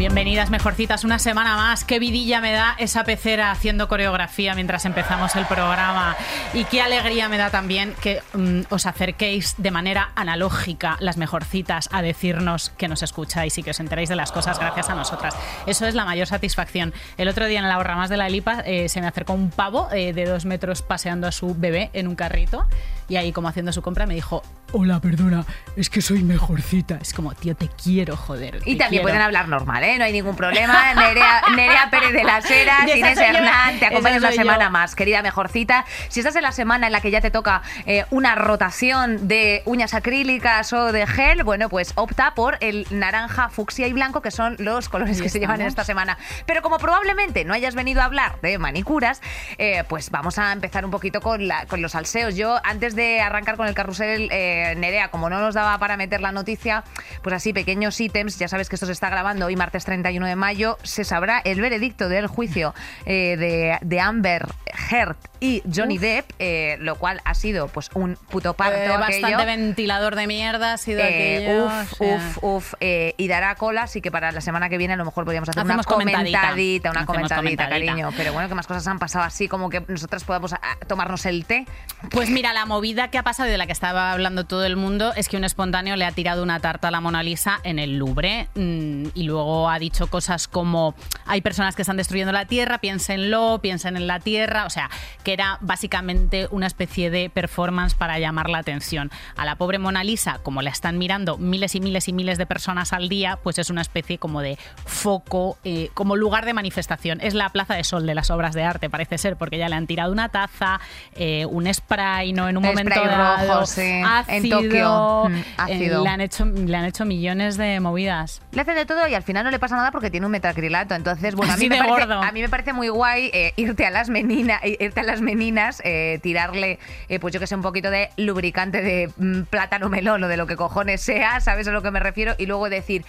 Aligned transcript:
Bienvenidas, 0.00 0.48
mejorcitas, 0.48 1.04
una 1.04 1.18
semana 1.18 1.56
más. 1.56 1.84
Qué 1.84 1.98
vidilla 1.98 2.40
me 2.40 2.52
da 2.52 2.74
esa 2.78 3.04
pecera 3.04 3.50
haciendo 3.50 3.86
coreografía 3.86 4.54
mientras 4.54 4.86
empezamos 4.86 5.36
el 5.36 5.44
programa. 5.44 6.16
Y 6.54 6.64
qué 6.64 6.80
alegría 6.80 7.28
me 7.28 7.36
da 7.36 7.50
también 7.50 7.92
que 8.00 8.22
mm, 8.32 8.60
os 8.70 8.86
acerquéis 8.86 9.56
de 9.58 9.70
manera 9.70 10.12
analógica, 10.14 10.96
las 11.00 11.18
mejorcitas, 11.18 11.90
a 11.92 12.00
decirnos 12.00 12.70
que 12.78 12.88
nos 12.88 13.02
escucháis 13.02 13.58
y 13.58 13.62
que 13.62 13.72
os 13.72 13.80
enteréis 13.80 14.08
de 14.08 14.16
las 14.16 14.32
cosas 14.32 14.58
gracias 14.58 14.88
a 14.88 14.94
nosotras. 14.94 15.36
Eso 15.66 15.86
es 15.86 15.94
la 15.94 16.06
mayor 16.06 16.26
satisfacción. 16.26 16.94
El 17.18 17.28
otro 17.28 17.44
día 17.44 17.60
en 17.60 17.68
la 17.68 17.76
Borra 17.76 17.96
Más 17.96 18.08
de 18.08 18.16
la 18.16 18.26
Elipa 18.26 18.60
eh, 18.60 18.88
se 18.88 19.02
me 19.02 19.06
acercó 19.06 19.34
un 19.34 19.50
pavo 19.50 19.90
eh, 19.92 20.14
de 20.14 20.24
dos 20.24 20.46
metros 20.46 20.80
paseando 20.80 21.26
a 21.26 21.32
su 21.32 21.54
bebé 21.54 21.90
en 21.92 22.08
un 22.08 22.14
carrito 22.14 22.66
y 23.10 23.16
ahí 23.16 23.32
como 23.32 23.48
haciendo 23.48 23.72
su 23.72 23.82
compra 23.82 24.06
me 24.06 24.14
dijo, 24.14 24.42
hola, 24.72 25.00
perdona, 25.00 25.44
es 25.76 25.90
que 25.90 26.00
soy 26.00 26.22
mejorcita. 26.22 26.98
Es 27.02 27.12
como, 27.12 27.34
tío, 27.34 27.56
te 27.56 27.68
quiero, 27.68 28.16
joder. 28.16 28.60
Y 28.64 28.76
también 28.76 28.88
quiero. 28.88 29.02
pueden 29.02 29.20
hablar 29.20 29.48
normal, 29.48 29.82
¿eh? 29.82 29.89
No 29.98 30.04
hay 30.04 30.12
ningún 30.12 30.36
problema. 30.36 30.94
Nerea, 30.94 31.42
Nerea 31.54 31.90
Pérez 31.90 32.12
de 32.12 32.24
las 32.24 32.50
Heras, 32.50 32.84
Inés 32.96 33.16
yo, 33.18 33.24
Hernán, 33.24 33.70
te 33.72 33.76
esa 33.78 33.86
acompañas 33.88 34.18
una 34.20 34.32
semana 34.32 34.64
yo. 34.66 34.70
más, 34.70 34.94
querida 34.94 35.22
mejorcita. 35.22 35.84
Si 36.08 36.20
estás 36.20 36.36
en 36.36 36.42
la 36.42 36.52
semana 36.52 36.86
en 36.86 36.92
la 36.92 37.00
que 37.00 37.10
ya 37.10 37.20
te 37.20 37.30
toca 37.30 37.62
eh, 37.86 38.04
una 38.10 38.34
rotación 38.34 39.28
de 39.28 39.62
uñas 39.64 39.94
acrílicas 39.94 40.72
o 40.72 40.92
de 40.92 41.06
gel, 41.06 41.44
bueno, 41.44 41.68
pues 41.68 41.92
opta 41.96 42.34
por 42.34 42.56
el 42.60 42.86
naranja, 42.90 43.48
fucsia 43.48 43.86
y 43.86 43.92
blanco, 43.92 44.20
que 44.22 44.30
son 44.30 44.56
los 44.58 44.88
colores 44.88 45.20
que 45.22 45.28
se 45.28 45.38
llevan 45.40 45.60
en 45.60 45.66
esta 45.66 45.84
semana. 45.84 46.18
Pero 46.46 46.62
como 46.62 46.78
probablemente 46.78 47.44
no 47.44 47.54
hayas 47.54 47.74
venido 47.74 48.02
a 48.02 48.04
hablar 48.04 48.40
de 48.42 48.58
manicuras, 48.58 49.20
eh, 49.58 49.84
pues 49.88 50.10
vamos 50.10 50.38
a 50.38 50.52
empezar 50.52 50.84
un 50.84 50.90
poquito 50.90 51.20
con, 51.20 51.48
la- 51.48 51.66
con 51.66 51.82
los 51.82 51.92
salseos. 51.92 52.36
Yo, 52.36 52.58
antes 52.64 52.94
de 52.94 53.20
arrancar 53.20 53.56
con 53.56 53.66
el 53.66 53.74
carrusel, 53.74 54.28
eh, 54.30 54.74
Nerea, 54.76 55.08
como 55.08 55.30
no 55.30 55.40
nos 55.40 55.54
daba 55.54 55.78
para 55.78 55.96
meter 55.96 56.20
la 56.20 56.32
noticia, 56.32 56.84
pues 57.22 57.34
así, 57.34 57.52
pequeños 57.52 58.00
ítems, 58.00 58.38
ya 58.38 58.48
sabes 58.48 58.68
que 58.68 58.76
esto 58.76 58.86
se 58.86 58.92
está 58.92 59.08
grabando 59.10 59.46
hoy, 59.46 59.56
martes 59.56 59.79
31 59.84 60.26
de 60.26 60.36
mayo, 60.36 60.78
se 60.82 61.04
sabrá 61.04 61.40
el 61.44 61.60
veredicto 61.60 62.08
del 62.08 62.26
juicio 62.26 62.74
eh, 63.06 63.36
de, 63.36 63.78
de 63.80 64.00
Amber 64.00 64.46
Heard 64.90 65.16
y 65.40 65.62
Johnny 65.74 65.96
Depp, 65.98 66.30
eh, 66.38 66.76
lo 66.80 66.96
cual 66.96 67.20
ha 67.24 67.34
sido 67.34 67.68
pues 67.68 67.88
un 67.94 68.16
puto 68.28 68.52
parto. 68.54 68.76
Eh, 68.78 68.88
bastante 68.88 69.26
aquello. 69.34 69.46
ventilador 69.46 70.14
de 70.14 70.26
mierda 70.26 70.74
ha 70.74 70.76
sido 70.76 71.00
Eh, 71.00 71.46
aquello. 71.48 71.66
uf, 71.66 72.00
uf, 72.00 72.38
uf, 72.44 72.74
y 72.80 73.28
dará 73.28 73.54
cola, 73.54 73.82
así 73.84 74.00
que 74.02 74.10
para 74.10 74.32
la 74.32 74.40
semana 74.42 74.68
que 74.68 74.76
viene 74.76 74.94
a 74.94 74.96
lo 74.96 75.04
mejor 75.06 75.24
podríamos 75.24 75.48
hacer 75.48 75.62
Hacemos 75.62 75.86
una 75.86 75.94
comentadita. 75.96 76.40
comentadita, 76.40 76.90
una 76.90 77.06
comentadita. 77.06 77.68
cariño. 77.70 78.10
Pero 78.16 78.32
bueno, 78.34 78.48
que 78.50 78.54
más 78.54 78.66
cosas 78.66 78.86
han 78.86 78.98
pasado 78.98 79.24
así 79.24 79.48
como 79.48 79.70
que 79.70 79.82
nosotras 79.88 80.24
podamos 80.24 80.52
ah, 80.52 80.58
tomarnos 80.86 81.24
el 81.24 81.46
té. 81.46 81.64
Pues 82.10 82.28
mira, 82.28 82.52
la 82.52 82.66
movida 82.66 83.08
que 83.08 83.16
ha 83.16 83.22
pasado 83.22 83.48
y 83.48 83.52
de 83.52 83.58
la 83.58 83.66
que 83.66 83.72
estaba 83.72 84.12
hablando 84.12 84.44
todo 84.44 84.66
el 84.66 84.76
mundo 84.76 85.12
es 85.16 85.28
que 85.30 85.38
un 85.38 85.44
espontáneo 85.44 85.96
le 85.96 86.04
ha 86.04 86.12
tirado 86.12 86.42
una 86.42 86.60
tarta 86.60 86.88
a 86.88 86.90
la 86.90 87.00
Mona 87.00 87.22
Lisa 87.22 87.60
en 87.64 87.78
el 87.78 87.96
Louvre 87.96 88.48
mm, 88.54 89.06
y 89.14 89.22
luego 89.22 89.69
ha 89.70 89.78
dicho 89.78 90.08
cosas 90.08 90.48
como 90.48 90.94
hay 91.26 91.40
personas 91.40 91.76
que 91.76 91.82
están 91.82 91.96
destruyendo 91.96 92.32
la 92.32 92.46
Tierra, 92.46 92.78
piénsenlo, 92.78 93.60
piensen 93.62 93.96
en 93.96 94.06
la 94.06 94.20
Tierra, 94.20 94.66
o 94.66 94.70
sea, 94.70 94.90
que 95.24 95.32
era 95.32 95.58
básicamente 95.60 96.48
una 96.50 96.66
especie 96.66 97.10
de 97.10 97.30
performance 97.30 97.94
para 97.94 98.18
llamar 98.18 98.50
la 98.50 98.58
atención. 98.58 99.10
A 99.36 99.44
la 99.44 99.56
pobre 99.56 99.78
Mona 99.78 100.04
Lisa, 100.04 100.40
como 100.42 100.62
la 100.62 100.70
están 100.70 100.98
mirando 100.98 101.38
miles 101.38 101.74
y 101.74 101.80
miles 101.80 102.08
y 102.08 102.12
miles 102.12 102.38
de 102.38 102.46
personas 102.46 102.92
al 102.92 103.08
día, 103.08 103.38
pues 103.42 103.58
es 103.58 103.70
una 103.70 103.82
especie 103.82 104.18
como 104.18 104.40
de 104.40 104.58
foco, 104.84 105.58
eh, 105.64 105.90
como 105.94 106.16
lugar 106.16 106.44
de 106.44 106.52
manifestación. 106.52 107.20
Es 107.20 107.34
la 107.34 107.48
plaza 107.50 107.74
de 107.74 107.84
sol 107.84 108.06
de 108.06 108.14
las 108.14 108.30
obras 108.30 108.54
de 108.54 108.64
arte, 108.64 108.90
parece 108.90 109.18
ser, 109.18 109.36
porque 109.36 109.58
ya 109.58 109.68
le 109.68 109.76
han 109.76 109.86
tirado 109.86 110.12
una 110.12 110.28
taza, 110.28 110.80
eh, 111.14 111.46
un 111.46 111.72
spray, 111.72 112.32
¿no? 112.32 112.48
En 112.48 112.56
un 112.56 112.64
momento 112.64 112.94
rojo, 112.94 113.16
dado, 113.16 113.66
sí, 113.66 113.82
en 113.82 114.04
ácido, 114.04 114.62
Tokio, 114.62 115.24
mm, 115.28 115.68
eh, 115.68 115.98
le, 116.02 116.08
han 116.08 116.20
hecho, 116.20 116.44
le 116.44 116.76
han 116.76 116.84
hecho 116.84 117.04
millones 117.04 117.56
de 117.56 117.78
movidas. 117.80 118.42
Le 118.52 118.62
hacen 118.62 118.74
de 118.74 118.86
todo 118.86 119.06
y 119.06 119.14
al 119.14 119.22
final 119.22 119.44
no 119.44 119.50
le 119.50 119.59
pasa 119.60 119.76
nada 119.76 119.92
porque 119.92 120.10
tiene 120.10 120.26
un 120.26 120.32
metacrilato. 120.32 120.94
Entonces, 120.94 121.34
bueno, 121.34 121.52
a 121.52 121.56
mí, 121.56 121.68
me 121.68 121.78
parece, 121.78 122.06
gordo. 122.06 122.22
a 122.22 122.32
mí 122.32 122.40
me 122.40 122.48
parece 122.48 122.72
muy 122.72 122.88
guay 122.88 123.30
eh, 123.32 123.52
irte 123.56 123.86
a 123.86 123.90
las 123.90 124.08
meninas, 124.10 124.60
irte 124.64 125.00
a 125.00 125.02
las 125.04 125.20
meninas, 125.20 125.80
eh, 125.84 126.18
tirarle, 126.22 126.78
eh, 127.08 127.20
pues 127.20 127.32
yo 127.32 127.38
que 127.38 127.46
sé, 127.46 127.54
un 127.54 127.62
poquito 127.62 127.90
de 127.90 128.10
lubricante 128.16 128.82
de 128.82 129.10
mm, 129.16 129.42
plátano 129.42 129.88
melón 129.88 130.24
o 130.24 130.28
de 130.28 130.36
lo 130.36 130.46
que 130.46 130.56
cojones 130.56 131.00
sea, 131.00 131.40
¿sabes 131.40 131.68
a 131.68 131.72
lo 131.72 131.82
que 131.82 131.90
me 131.90 132.00
refiero? 132.00 132.34
Y 132.38 132.46
luego 132.46 132.68
decir. 132.68 133.04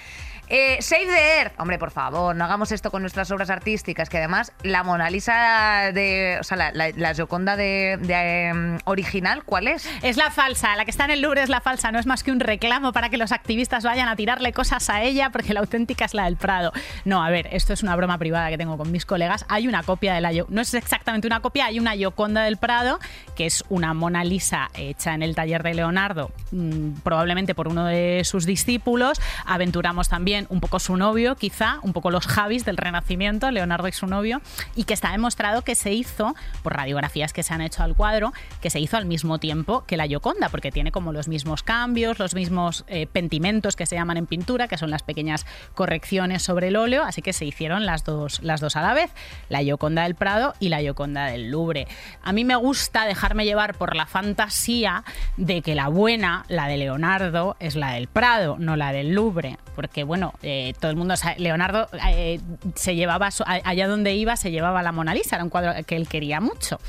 Eh, 0.53 0.81
Save 0.81 1.05
the 1.05 1.39
Earth. 1.39 1.53
Hombre, 1.59 1.79
por 1.79 1.91
favor, 1.91 2.35
no 2.35 2.43
hagamos 2.43 2.73
esto 2.73 2.91
con 2.91 3.01
nuestras 3.01 3.31
obras 3.31 3.49
artísticas, 3.49 4.09
que 4.09 4.17
además 4.17 4.51
la 4.63 4.83
Mona 4.83 5.09
Lisa 5.09 5.91
de. 5.93 6.37
O 6.41 6.43
sea, 6.43 6.57
la, 6.57 6.91
la, 6.93 7.13
Gioconda 7.13 7.55
de, 7.55 7.93
em, 7.93 8.77
original, 8.83 9.45
¿cuál 9.45 9.69
es? 9.69 9.87
Es 10.01 10.17
la 10.17 10.29
falsa, 10.29 10.75
la 10.75 10.83
que 10.83 10.91
está 10.91 11.05
en 11.05 11.11
el 11.11 11.21
Louvre 11.21 11.41
es 11.41 11.47
la 11.47 11.61
falsa, 11.61 11.93
no 11.93 11.99
es 11.99 12.05
más 12.05 12.21
que 12.23 12.33
un 12.33 12.41
reclamo 12.41 12.91
para 12.91 13.07
que 13.07 13.15
los 13.15 13.31
activistas 13.31 13.85
vayan 13.85 14.09
a 14.09 14.17
tirarle 14.17 14.51
cosas 14.51 14.89
a 14.89 15.01
ella, 15.03 15.29
porque 15.29 15.53
la 15.53 15.61
auténtica 15.61 16.03
es 16.03 16.13
la 16.13 16.25
del 16.25 16.35
Prado. 16.35 16.73
No, 17.05 17.23
a 17.23 17.29
ver, 17.29 17.47
esto 17.53 17.71
es 17.71 17.81
una 17.81 17.95
broma 17.95 18.17
privada 18.17 18.49
que 18.49 18.57
tengo 18.57 18.77
con 18.77 18.91
mis 18.91 19.05
colegas. 19.05 19.45
Hay 19.47 19.69
una 19.69 19.83
copia 19.83 20.13
de 20.13 20.19
la 20.19 20.31
no 20.49 20.61
es 20.61 20.73
exactamente 20.73 21.27
una 21.27 21.39
copia, 21.39 21.67
hay 21.67 21.79
una 21.79 21.93
Gioconda 21.93 22.43
del 22.43 22.57
Prado, 22.57 22.99
que 23.37 23.45
es 23.45 23.63
una 23.69 23.93
Mona 23.93 24.25
Lisa 24.25 24.69
hecha 24.75 25.13
en 25.13 25.23
el 25.23 25.33
taller 25.33 25.63
de 25.63 25.75
Leonardo, 25.75 26.31
mm, 26.51 26.99
probablemente 27.03 27.55
por 27.55 27.69
uno 27.69 27.85
de 27.85 28.23
sus 28.25 28.45
discípulos. 28.45 29.21
Aventuramos 29.45 30.09
también 30.09 30.40
un 30.49 30.59
poco 30.59 30.79
su 30.79 30.97
novio, 30.97 31.35
quizá, 31.35 31.79
un 31.81 31.93
poco 31.93 32.11
los 32.11 32.27
Javis 32.27 32.65
del 32.65 32.77
Renacimiento, 32.77 33.51
Leonardo 33.51 33.87
y 33.87 33.91
su 33.91 34.07
novio, 34.07 34.41
y 34.75 34.83
que 34.85 34.93
está 34.93 35.11
demostrado 35.11 35.63
que 35.63 35.75
se 35.75 35.91
hizo, 35.93 36.35
por 36.63 36.75
radiografías 36.75 37.33
que 37.33 37.43
se 37.43 37.53
han 37.53 37.61
hecho 37.61 37.83
al 37.83 37.95
cuadro, 37.95 38.33
que 38.61 38.69
se 38.69 38.79
hizo 38.79 38.97
al 38.97 39.05
mismo 39.05 39.39
tiempo 39.39 39.83
que 39.85 39.97
la 39.97 40.07
Gioconda, 40.07 40.49
porque 40.49 40.71
tiene 40.71 40.91
como 40.91 41.13
los 41.13 41.27
mismos 41.27 41.63
cambios, 41.63 42.19
los 42.19 42.35
mismos 42.35 42.85
eh, 42.87 43.07
pentimentos 43.07 43.75
que 43.75 43.85
se 43.85 43.95
llaman 43.95 44.17
en 44.17 44.27
pintura, 44.27 44.67
que 44.67 44.77
son 44.77 44.89
las 44.89 45.03
pequeñas 45.03 45.45
correcciones 45.73 46.43
sobre 46.43 46.69
el 46.69 46.75
óleo, 46.75 47.03
así 47.03 47.21
que 47.21 47.33
se 47.33 47.45
hicieron 47.45 47.85
las 47.85 48.03
dos, 48.03 48.41
las 48.43 48.61
dos 48.61 48.75
a 48.75 48.81
la 48.81 48.93
vez, 48.93 49.11
la 49.49 49.59
Gioconda 49.59 50.03
del 50.03 50.15
Prado 50.15 50.53
y 50.59 50.69
la 50.69 50.79
Gioconda 50.79 51.25
del 51.25 51.49
Louvre. 51.49 51.87
A 52.21 52.33
mí 52.33 52.45
me 52.45 52.55
gusta 52.55 53.05
dejarme 53.05 53.45
llevar 53.45 53.75
por 53.75 53.95
la 53.95 54.05
fantasía 54.05 55.03
de 55.37 55.61
que 55.61 55.75
la 55.75 55.87
buena, 55.87 56.45
la 56.47 56.67
de 56.67 56.77
Leonardo, 56.77 57.55
es 57.59 57.75
la 57.75 57.91
del 57.91 58.07
Prado, 58.07 58.57
no 58.59 58.75
la 58.75 58.91
del 58.91 59.13
Louvre, 59.13 59.57
porque 59.75 60.03
bueno, 60.03 60.20
eh, 60.43 60.73
todo 60.79 60.91
el 60.91 60.97
mundo 60.97 61.13
Leonardo 61.37 61.87
eh, 62.09 62.39
se 62.75 62.95
llevaba, 62.95 63.29
allá 63.45 63.87
donde 63.87 64.13
iba, 64.13 64.35
se 64.35 64.51
llevaba 64.51 64.83
la 64.83 64.91
Mona 64.91 65.13
Lisa, 65.13 65.35
era 65.35 65.43
un 65.43 65.49
cuadro 65.49 65.73
que 65.85 65.95
él 65.95 66.07
quería 66.07 66.39
mucho. 66.39 66.79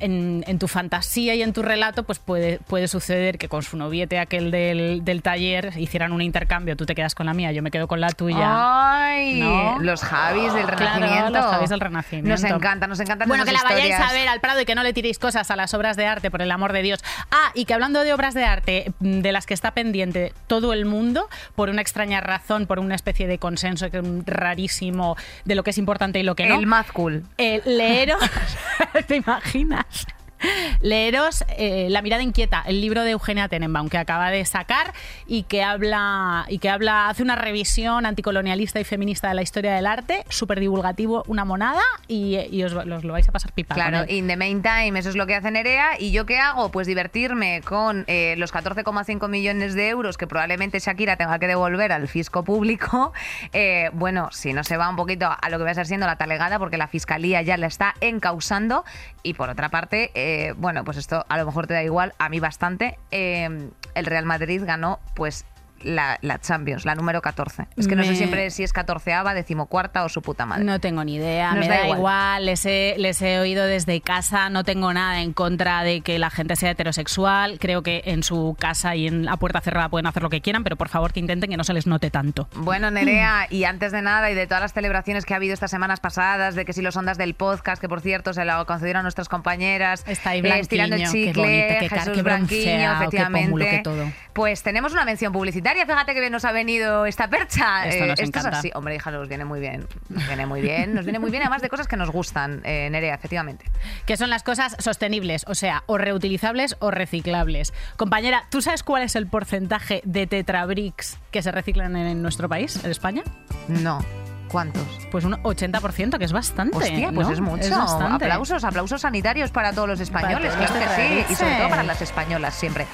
En, 0.00 0.42
en 0.48 0.58
tu 0.58 0.66
fantasía 0.66 1.34
y 1.36 1.42
en 1.42 1.52
tu 1.52 1.62
relato, 1.62 2.02
pues 2.02 2.18
puede, 2.18 2.58
puede 2.66 2.88
suceder 2.88 3.38
que 3.38 3.48
con 3.48 3.62
su 3.62 3.76
noviete 3.76 4.18
aquel 4.18 4.50
del, 4.50 5.04
del 5.04 5.22
taller 5.22 5.72
hicieran 5.76 6.12
un 6.12 6.20
intercambio, 6.20 6.76
tú 6.76 6.84
te 6.84 6.96
quedas 6.96 7.14
con 7.14 7.26
la 7.26 7.32
mía, 7.34 7.52
yo 7.52 7.62
me 7.62 7.70
quedo 7.70 7.86
con 7.86 8.00
la 8.00 8.10
tuya. 8.10 8.38
¡Ay! 8.44 9.38
¿No? 9.40 9.78
Los 9.78 10.02
Javis 10.02 10.52
del 10.52 10.66
Claro, 10.66 11.00
Renacimiento. 11.00 11.30
los 11.30 11.46
Javis 11.46 11.70
del 11.70 11.80
Renacimiento. 11.80 12.28
Nos 12.30 12.42
encanta, 12.44 12.86
nos 12.88 12.98
encantan 12.98 13.28
Bueno, 13.28 13.44
que 13.44 13.52
la 13.52 13.62
vayáis 13.62 13.94
a 13.94 14.12
ver 14.12 14.26
al 14.26 14.40
Prado 14.40 14.60
y 14.60 14.64
que 14.64 14.74
no 14.74 14.82
le 14.82 14.92
tiréis 14.92 15.18
cosas 15.20 15.50
a 15.52 15.56
las 15.56 15.72
obras 15.74 15.96
de 15.96 16.06
arte, 16.06 16.30
por 16.30 16.42
el 16.42 16.50
amor 16.50 16.72
de 16.72 16.82
Dios. 16.82 17.00
Ah, 17.30 17.50
y 17.54 17.64
que 17.64 17.74
hablando 17.74 18.00
de 18.02 18.12
obras 18.12 18.34
de 18.34 18.44
arte, 18.44 18.92
mm, 18.98 19.20
de 19.20 19.30
las 19.32 19.46
que 19.46 19.54
está 19.54 19.70
pendiente 19.74 20.32
todo 20.48 20.72
el 20.72 20.86
mundo, 20.86 21.28
por 21.54 21.68
una 21.70 21.82
extraña 21.82 22.20
razón, 22.20 22.66
por 22.66 22.80
una 22.80 22.96
especie 22.96 23.28
de 23.28 23.38
consenso 23.38 23.90
que 23.90 23.98
es 23.98 24.02
un 24.04 24.24
rarísimo 24.26 25.16
de 25.44 25.54
lo 25.54 25.62
que 25.62 25.70
es 25.70 25.78
importante 25.78 26.18
y 26.18 26.24
lo 26.24 26.34
que 26.34 26.46
no. 26.46 26.58
El 26.58 26.66
Mad 26.66 26.86
Cool. 26.92 27.22
Eh, 27.38 27.62
leeros, 27.64 28.20
¿te 29.06 29.16
imaginas? 29.16 29.83
podcast. 29.90 30.23
Leeros 30.80 31.44
eh, 31.56 31.88
La 31.90 32.02
mirada 32.02 32.22
inquieta, 32.22 32.62
el 32.66 32.80
libro 32.80 33.02
de 33.02 33.12
Eugenia 33.12 33.48
Tenenbaum 33.48 33.88
que 33.88 33.98
acaba 33.98 34.30
de 34.30 34.44
sacar 34.44 34.92
y 35.26 35.44
que 35.44 35.62
habla 35.62 36.46
y 36.48 36.58
que 36.58 36.68
habla 36.68 37.08
hace 37.08 37.22
una 37.22 37.36
revisión 37.36 38.06
anticolonialista 38.06 38.80
y 38.80 38.84
feminista 38.84 39.28
de 39.28 39.34
la 39.34 39.42
historia 39.42 39.74
del 39.74 39.86
arte, 39.86 40.24
súper 40.28 40.60
divulgativo, 40.60 41.24
una 41.26 41.44
monada 41.44 41.82
y, 42.08 42.38
y 42.50 42.64
os, 42.64 42.72
lo 42.72 43.12
vais 43.12 43.28
a 43.28 43.32
pasar 43.32 43.52
pipa. 43.52 43.74
Claro, 43.74 44.04
in 44.08 44.26
the 44.26 44.36
meantime, 44.36 44.98
eso 44.98 45.08
es 45.08 45.16
lo 45.16 45.26
que 45.26 45.34
hace 45.34 45.50
Nerea. 45.50 46.00
¿Y 46.00 46.12
yo 46.12 46.26
qué 46.26 46.38
hago? 46.38 46.70
Pues 46.70 46.86
divertirme 46.86 47.62
con 47.64 48.04
eh, 48.06 48.34
los 48.38 48.52
14,5 48.52 49.28
millones 49.28 49.74
de 49.74 49.88
euros 49.88 50.16
que 50.16 50.26
probablemente 50.26 50.78
Shakira 50.78 51.16
tenga 51.16 51.38
que 51.38 51.46
devolver 51.46 51.92
al 51.92 52.08
fisco 52.08 52.44
público. 52.44 53.12
Eh, 53.52 53.90
bueno, 53.92 54.28
si 54.32 54.52
no 54.52 54.64
se 54.64 54.76
va 54.76 54.88
un 54.88 54.96
poquito 54.96 55.28
a 55.30 55.48
lo 55.50 55.58
que 55.58 55.64
va 55.64 55.70
a 55.70 55.74
ser 55.74 55.86
siendo 55.86 56.06
la 56.06 56.16
talegada, 56.16 56.58
porque 56.58 56.76
la 56.76 56.88
fiscalía 56.88 57.42
ya 57.42 57.56
la 57.56 57.66
está 57.66 57.94
encausando. 58.00 58.84
Y 59.22 59.34
por 59.34 59.48
otra 59.48 59.68
parte, 59.70 60.10
eh, 60.14 60.33
bueno, 60.56 60.84
pues 60.84 60.96
esto 60.96 61.24
a 61.28 61.38
lo 61.38 61.46
mejor 61.46 61.66
te 61.66 61.74
da 61.74 61.82
igual, 61.82 62.14
a 62.18 62.28
mí 62.28 62.40
bastante. 62.40 62.98
eh, 63.10 63.70
el 63.94 64.06
Real 64.06 64.24
Madrid 64.24 64.62
ganó, 64.64 64.98
pues 65.14 65.44
la, 65.84 66.18
la 66.22 66.40
Champions, 66.40 66.84
la 66.84 66.94
número 66.94 67.22
14. 67.22 67.66
Es 67.76 67.86
que 67.88 67.96
no 67.96 68.04
sé 68.04 68.16
siempre 68.16 68.50
si 68.50 68.62
es 68.64 68.74
14ava, 68.74 69.34
decimocuarta 69.34 70.04
o 70.04 70.08
su 70.08 70.22
puta 70.22 70.46
madre. 70.46 70.64
No 70.64 70.80
tengo 70.80 71.04
ni 71.04 71.16
idea, 71.16 71.50
Nos 71.52 71.60
me 71.60 71.68
da 71.68 71.74
da 71.76 71.82
igual. 71.84 71.98
igual, 71.98 72.46
Les, 72.46 72.66
he, 72.66 72.94
les 72.98 73.20
he 73.22 73.38
oído 73.38 73.66
desde 73.66 74.00
casa, 74.00 74.48
no 74.50 74.64
tengo 74.64 74.92
nada 74.92 75.20
en 75.20 75.32
contra 75.32 75.82
de 75.82 76.00
que 76.00 76.18
la 76.18 76.30
gente 76.30 76.56
sea 76.56 76.70
heterosexual, 76.70 77.58
creo 77.58 77.82
que 77.82 78.02
en 78.06 78.22
su 78.22 78.56
casa 78.58 78.96
y 78.96 79.06
en 79.06 79.24
la 79.24 79.36
puerta 79.36 79.60
cerrada 79.60 79.88
pueden 79.88 80.06
hacer 80.06 80.22
lo 80.22 80.30
que 80.30 80.40
quieran, 80.40 80.64
pero 80.64 80.76
por 80.76 80.88
favor 80.88 81.12
que 81.12 81.20
intenten 81.20 81.50
que 81.50 81.56
no 81.56 81.64
se 81.64 81.72
les 81.74 81.86
note 81.86 82.10
tanto. 82.10 82.48
Bueno, 82.56 82.90
Nerea, 82.90 83.46
y 83.50 83.64
antes 83.64 83.92
de 83.92 84.02
nada 84.02 84.30
y 84.30 84.34
de 84.34 84.46
todas 84.46 84.62
las 84.62 84.72
celebraciones 84.72 85.24
que 85.24 85.34
ha 85.34 85.36
habido 85.36 85.54
estas 85.54 85.70
semanas 85.70 86.00
pasadas, 86.00 86.54
de 86.54 86.64
que 86.64 86.72
si 86.72 86.82
los 86.82 86.96
ondas 86.96 87.18
del 87.18 87.34
podcast, 87.34 87.80
que 87.80 87.88
por 87.88 88.00
cierto 88.00 88.32
se 88.32 88.44
lo 88.44 88.64
concedieron 88.66 89.00
a 89.00 89.02
nuestras 89.02 89.28
compañeras, 89.28 90.04
Está 90.06 90.30
ahí 90.30 90.40
eh, 90.40 90.58
estirando 90.60 90.96
el 90.96 91.02
Blanquiño, 91.02 91.24
qué 91.24 91.32
chicle, 91.32 91.42
bonito, 91.42 91.74
qué 91.80 91.88
Jesús 91.88 92.12
qué 92.14 92.22
bronceado, 92.22 92.94
efectivamente. 93.02 93.46
pómulo, 93.48 93.64
qué 93.64 93.78
todo. 93.78 94.12
Pues 94.32 94.62
tenemos 94.62 94.92
una 94.92 95.04
mención 95.04 95.32
publicitaria, 95.32 95.73
fíjate 95.80 96.14
que 96.14 96.20
bien 96.20 96.32
nos 96.32 96.44
ha 96.44 96.52
venido 96.52 97.06
esta 97.06 97.28
percha. 97.28 97.86
Esto 97.86 98.06
nos 98.06 98.18
es 98.18 98.28
encanta. 98.28 98.58
así, 98.58 98.70
hombre, 98.74 98.96
hija, 98.96 99.10
nos 99.10 99.28
viene 99.28 99.44
muy 99.44 99.60
bien, 99.60 99.86
nos 100.08 100.26
viene 100.26 100.46
muy 100.46 100.60
bien, 100.60 100.94
nos 100.94 101.04
viene 101.04 101.18
muy 101.18 101.30
bien, 101.30 101.42
además 101.42 101.62
de 101.62 101.68
cosas 101.68 101.88
que 101.88 101.96
nos 101.96 102.10
gustan, 102.10 102.60
eh, 102.64 102.88
Nerea, 102.90 103.14
efectivamente. 103.14 103.64
Que 104.06 104.16
son 104.16 104.30
las 104.30 104.42
cosas 104.42 104.76
sostenibles, 104.78 105.44
o 105.48 105.54
sea, 105.54 105.82
o 105.86 105.98
reutilizables 105.98 106.76
o 106.80 106.90
reciclables. 106.90 107.72
Compañera, 107.96 108.44
¿tú 108.50 108.62
sabes 108.62 108.82
cuál 108.82 109.02
es 109.02 109.16
el 109.16 109.26
porcentaje 109.26 110.00
de 110.04 110.26
tetrabricks 110.26 111.18
que 111.30 111.42
se 111.42 111.50
reciclan 111.52 111.96
en 111.96 112.22
nuestro 112.22 112.48
país, 112.48 112.82
en 112.84 112.90
España? 112.90 113.22
No, 113.68 114.04
¿cuántos? 114.48 114.86
Pues 115.10 115.24
un 115.24 115.34
80%, 115.42 116.18
que 116.18 116.24
es 116.24 116.32
bastante. 116.32 116.76
Hostia, 116.76 117.10
pues 117.12 117.26
¿no? 117.26 117.32
es 117.32 117.40
mucho. 117.40 117.74
aplausos, 117.74 118.62
aplausos 118.64 119.00
sanitarios 119.00 119.50
para 119.50 119.72
todos 119.72 119.88
los 119.88 120.00
españoles, 120.00 120.54
claro 120.54 120.74
que 120.74 121.24
sí. 121.24 121.32
Y 121.32 121.34
sobre 121.34 121.56
todo 121.56 121.68
para 121.68 121.82
las 121.82 122.00
españolas 122.00 122.54
siempre. 122.54 122.86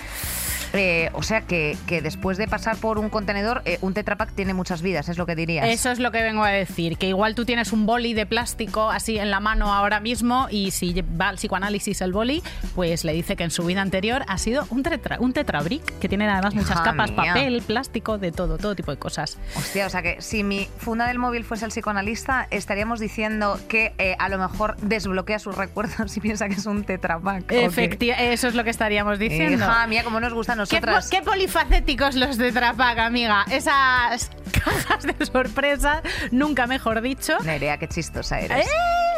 Eh, 0.73 1.11
o 1.15 1.23
sea 1.23 1.41
que, 1.43 1.77
que 1.87 2.01
después 2.01 2.39
de 2.39 2.47
pasar 2.47 2.77
por 2.77 2.99
un 2.99 3.09
contenedor, 3.11 3.63
eh, 3.65 3.79
un 3.81 3.93
Tetra 3.95 4.17
Pak 4.17 4.33
tiene 4.35 4.55
muchas 4.55 4.83
vidas, 4.83 5.09
es 5.09 5.19
lo 5.19 5.27
que 5.27 5.35
dirías. 5.35 5.67
Eso 5.69 5.91
es 5.91 5.99
lo 5.99 6.11
que 6.13 6.23
vengo 6.23 6.45
a 6.45 6.51
decir, 6.51 6.97
que 6.97 7.09
igual 7.09 7.35
tú 7.35 7.45
tienes 7.45 7.73
un 7.73 7.87
boli 7.87 8.15
de 8.15 8.27
plástico 8.27 8.91
así 8.91 9.19
en 9.19 9.31
la 9.31 9.41
mano 9.41 9.73
ahora 9.75 9.99
mismo 10.01 10.47
y 10.51 10.71
si 10.71 10.95
va 11.03 11.29
al 11.29 11.37
psicoanálisis 11.37 12.01
el 12.03 12.13
boli, 12.13 12.43
pues 12.75 13.05
le 13.05 13.13
dice 13.13 13.35
que 13.37 13.45
en 13.45 13.51
su 13.51 13.65
vida 13.65 13.81
anterior 13.83 14.25
ha 14.29 14.39
sido 14.39 14.67
un, 14.71 14.83
tetra, 14.83 15.19
un 15.21 15.33
tetrabric, 15.33 15.99
que 15.99 16.09
tiene 16.09 16.29
además 16.29 16.55
muchas 16.55 16.71
Hija 16.73 16.85
capas, 16.85 17.11
mía. 17.11 17.33
papel, 17.35 17.63
plástico, 17.63 18.19
de 18.19 18.31
todo, 18.33 18.57
todo 18.59 18.75
tipo 18.77 18.91
de 18.93 18.99
cosas. 18.99 19.39
Hostia, 19.57 19.87
o 19.87 19.91
sea 19.91 20.03
que 20.03 20.21
si 20.23 20.45
mi 20.45 20.69
funda 20.79 21.07
del 21.09 21.19
móvil 21.19 21.45
fuese 21.45 21.65
el 21.65 21.71
psicoanalista, 21.73 22.47
estaríamos 22.51 23.01
diciendo 23.01 23.59
que 23.69 23.93
eh, 23.99 24.15
a 24.19 24.29
lo 24.29 24.39
mejor 24.39 24.77
desbloquea 24.83 25.39
sus 25.39 25.57
recuerdos 25.57 26.17
y 26.17 26.21
piensa 26.21 26.49
que 26.49 26.55
es 26.55 26.67
un 26.67 26.85
Tetra 26.85 27.19
Pak. 27.19 27.43
¿o 27.43 27.47
qué? 27.49 27.67
Efecti- 27.69 28.15
eso 28.17 28.47
es 28.49 28.55
lo 28.55 28.63
que 28.65 28.71
estaríamos 28.71 29.19
diciendo. 29.19 29.57
Hija 29.65 29.87
mía, 29.87 30.05
cómo 30.05 30.21
nos 30.21 30.33
gusta 30.33 30.55
¿Qué, 30.69 31.23
polifacéticos 31.23 32.15
los 32.15 32.37
de 32.39 32.53
Trapac, 32.53 32.99
amiga. 32.99 33.45
Esas 33.51 34.31
cajas 34.65 35.03
de 35.05 35.27
sorpresa, 35.27 36.03
nunca 36.31 36.67
mejor 36.67 37.01
dicho. 37.01 37.39
Nerea, 37.41 37.79
qué 37.79 37.89
chistosa 37.89 38.41
eres. 38.41 38.67
Eh, 38.67 38.71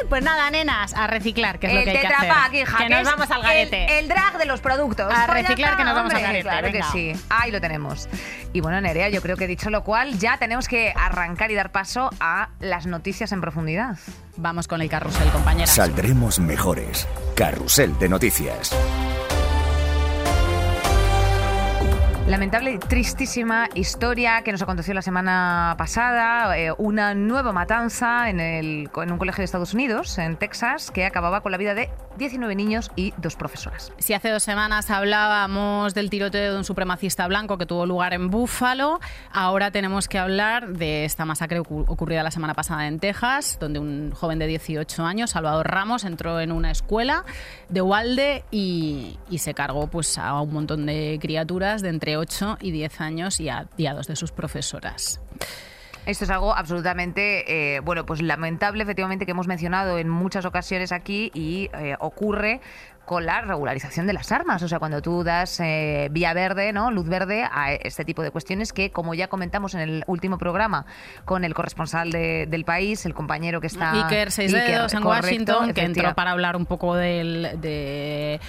Pues 0.08 0.22
nada, 0.22 0.50
nenas, 0.50 0.94
a 0.94 1.06
reciclar, 1.06 1.58
que 1.58 1.68
es 1.68 1.72
lo 1.74 1.78
el 1.80 1.84
que 1.84 1.90
hay 1.90 1.98
que 2.00 2.06
hacer. 2.08 2.54
Hija, 2.54 2.78
que 2.78 2.88
nos 2.88 3.04
vamos 3.04 3.30
al 3.30 3.42
garete. 3.42 3.84
El, 3.98 4.04
el 4.04 4.08
drag 4.08 4.36
de 4.38 4.44
los 4.46 4.60
productos. 4.60 5.12
A 5.12 5.26
reciclar, 5.26 5.70
está, 5.72 5.76
que 5.76 5.84
nos 5.84 5.94
vamos 5.94 6.12
al 6.12 6.16
hombre, 6.18 6.22
garete, 6.42 6.42
Claro 6.42 6.66
venga. 6.72 6.86
que 6.92 6.92
sí. 7.14 7.24
Ahí 7.30 7.50
lo 7.50 7.60
tenemos. 7.60 8.08
Y 8.52 8.60
bueno, 8.60 8.80
Nerea, 8.80 9.08
yo 9.08 9.22
creo 9.22 9.36
que 9.36 9.46
dicho 9.46 9.70
lo 9.70 9.84
cual, 9.84 10.18
ya 10.18 10.38
tenemos 10.38 10.68
que 10.68 10.92
arrancar 10.96 11.50
y 11.50 11.54
dar 11.54 11.70
paso 11.72 12.10
a 12.20 12.48
las 12.60 12.86
noticias 12.86 13.32
en 13.32 13.40
profundidad. 13.40 13.96
Vamos 14.36 14.66
con 14.68 14.82
el 14.82 14.88
carrusel, 14.88 15.28
compañeras. 15.30 15.70
Saldremos 15.70 16.38
mejores. 16.38 17.06
Carrusel 17.36 17.98
de 17.98 18.08
noticias. 18.08 18.74
Lamentable 22.32 22.72
y 22.72 22.78
tristísima 22.78 23.68
historia 23.74 24.40
que 24.42 24.52
nos 24.52 24.62
aconteció 24.62 24.94
la 24.94 25.02
semana 25.02 25.74
pasada, 25.76 26.56
eh, 26.58 26.72
una 26.78 27.12
nueva 27.14 27.52
matanza 27.52 28.30
en, 28.30 28.40
el, 28.40 28.88
en 28.96 29.12
un 29.12 29.18
colegio 29.18 29.42
de 29.42 29.44
Estados 29.44 29.74
Unidos, 29.74 30.16
en 30.16 30.36
Texas, 30.38 30.90
que 30.90 31.04
acababa 31.04 31.42
con 31.42 31.52
la 31.52 31.58
vida 31.58 31.74
de 31.74 31.90
19 32.16 32.54
niños 32.54 32.90
y 32.96 33.12
dos 33.18 33.36
profesoras. 33.36 33.92
Si 33.98 34.14
hace 34.14 34.30
dos 34.30 34.42
semanas 34.42 34.90
hablábamos 34.90 35.92
del 35.92 36.08
tiroteo 36.08 36.52
de 36.52 36.56
un 36.58 36.64
supremacista 36.64 37.26
blanco 37.28 37.58
que 37.58 37.66
tuvo 37.66 37.84
lugar 37.84 38.14
en 38.14 38.30
Búfalo, 38.30 38.98
ahora 39.30 39.70
tenemos 39.70 40.08
que 40.08 40.18
hablar 40.18 40.68
de 40.68 41.04
esta 41.04 41.26
masacre 41.26 41.60
ocu- 41.60 41.84
ocurrida 41.86 42.22
la 42.22 42.30
semana 42.30 42.54
pasada 42.54 42.86
en 42.86 42.98
Texas, 42.98 43.58
donde 43.60 43.78
un 43.78 44.10
joven 44.12 44.38
de 44.38 44.46
18 44.46 45.04
años, 45.04 45.30
Salvador 45.32 45.70
Ramos, 45.70 46.04
entró 46.04 46.40
en 46.40 46.50
una 46.50 46.70
escuela 46.70 47.26
de 47.68 47.82
Walde 47.82 48.44
y, 48.50 49.18
y 49.28 49.38
se 49.38 49.52
cargó 49.52 49.86
pues, 49.88 50.16
a 50.16 50.40
un 50.40 50.54
montón 50.54 50.86
de 50.86 51.18
criaturas 51.20 51.82
de 51.82 51.90
entre 51.90 52.21
8 52.22 52.58
y 52.60 52.70
10 52.70 53.00
años 53.00 53.40
y 53.40 53.48
a, 53.48 53.66
y 53.76 53.86
a 53.86 53.94
dos 53.94 54.06
de 54.06 54.16
sus 54.16 54.32
profesoras. 54.32 55.20
Esto 56.04 56.24
es 56.24 56.30
algo 56.30 56.52
absolutamente, 56.56 57.76
eh, 57.76 57.80
bueno, 57.80 58.04
pues 58.04 58.20
lamentable, 58.22 58.82
efectivamente, 58.82 59.24
que 59.24 59.30
hemos 59.30 59.46
mencionado 59.46 59.98
en 59.98 60.08
muchas 60.08 60.44
ocasiones 60.44 60.90
aquí 60.90 61.30
y 61.32 61.70
eh, 61.74 61.94
ocurre 62.00 62.60
con 63.04 63.24
la 63.26 63.40
regularización 63.40 64.08
de 64.08 64.12
las 64.12 64.32
armas. 64.32 64.62
O 64.64 64.68
sea, 64.68 64.80
cuando 64.80 65.00
tú 65.00 65.22
das 65.22 65.60
eh, 65.60 66.08
vía 66.10 66.34
verde, 66.34 66.72
¿no? 66.72 66.90
Luz 66.90 67.08
verde 67.08 67.44
a 67.48 67.72
este 67.72 68.04
tipo 68.04 68.22
de 68.22 68.32
cuestiones 68.32 68.72
que, 68.72 68.90
como 68.90 69.14
ya 69.14 69.28
comentamos 69.28 69.74
en 69.74 69.80
el 69.80 70.04
último 70.08 70.38
programa 70.38 70.86
con 71.24 71.44
el 71.44 71.54
corresponsal 71.54 72.10
de- 72.10 72.46
del 72.48 72.64
país, 72.64 73.06
el 73.06 73.14
compañero 73.14 73.60
que 73.60 73.68
está... 73.68 73.92
Iker 73.92 74.32
Seis 74.32 74.52
Iker, 74.54 74.70
Dedos 74.70 74.94
en 74.94 75.02
correcto, 75.02 75.26
Washington, 75.26 75.72
que 75.72 75.82
entró 75.82 76.14
para 76.16 76.32
hablar 76.32 76.56
un 76.56 76.66
poco 76.66 76.96
del, 76.96 77.60
de 77.60 78.40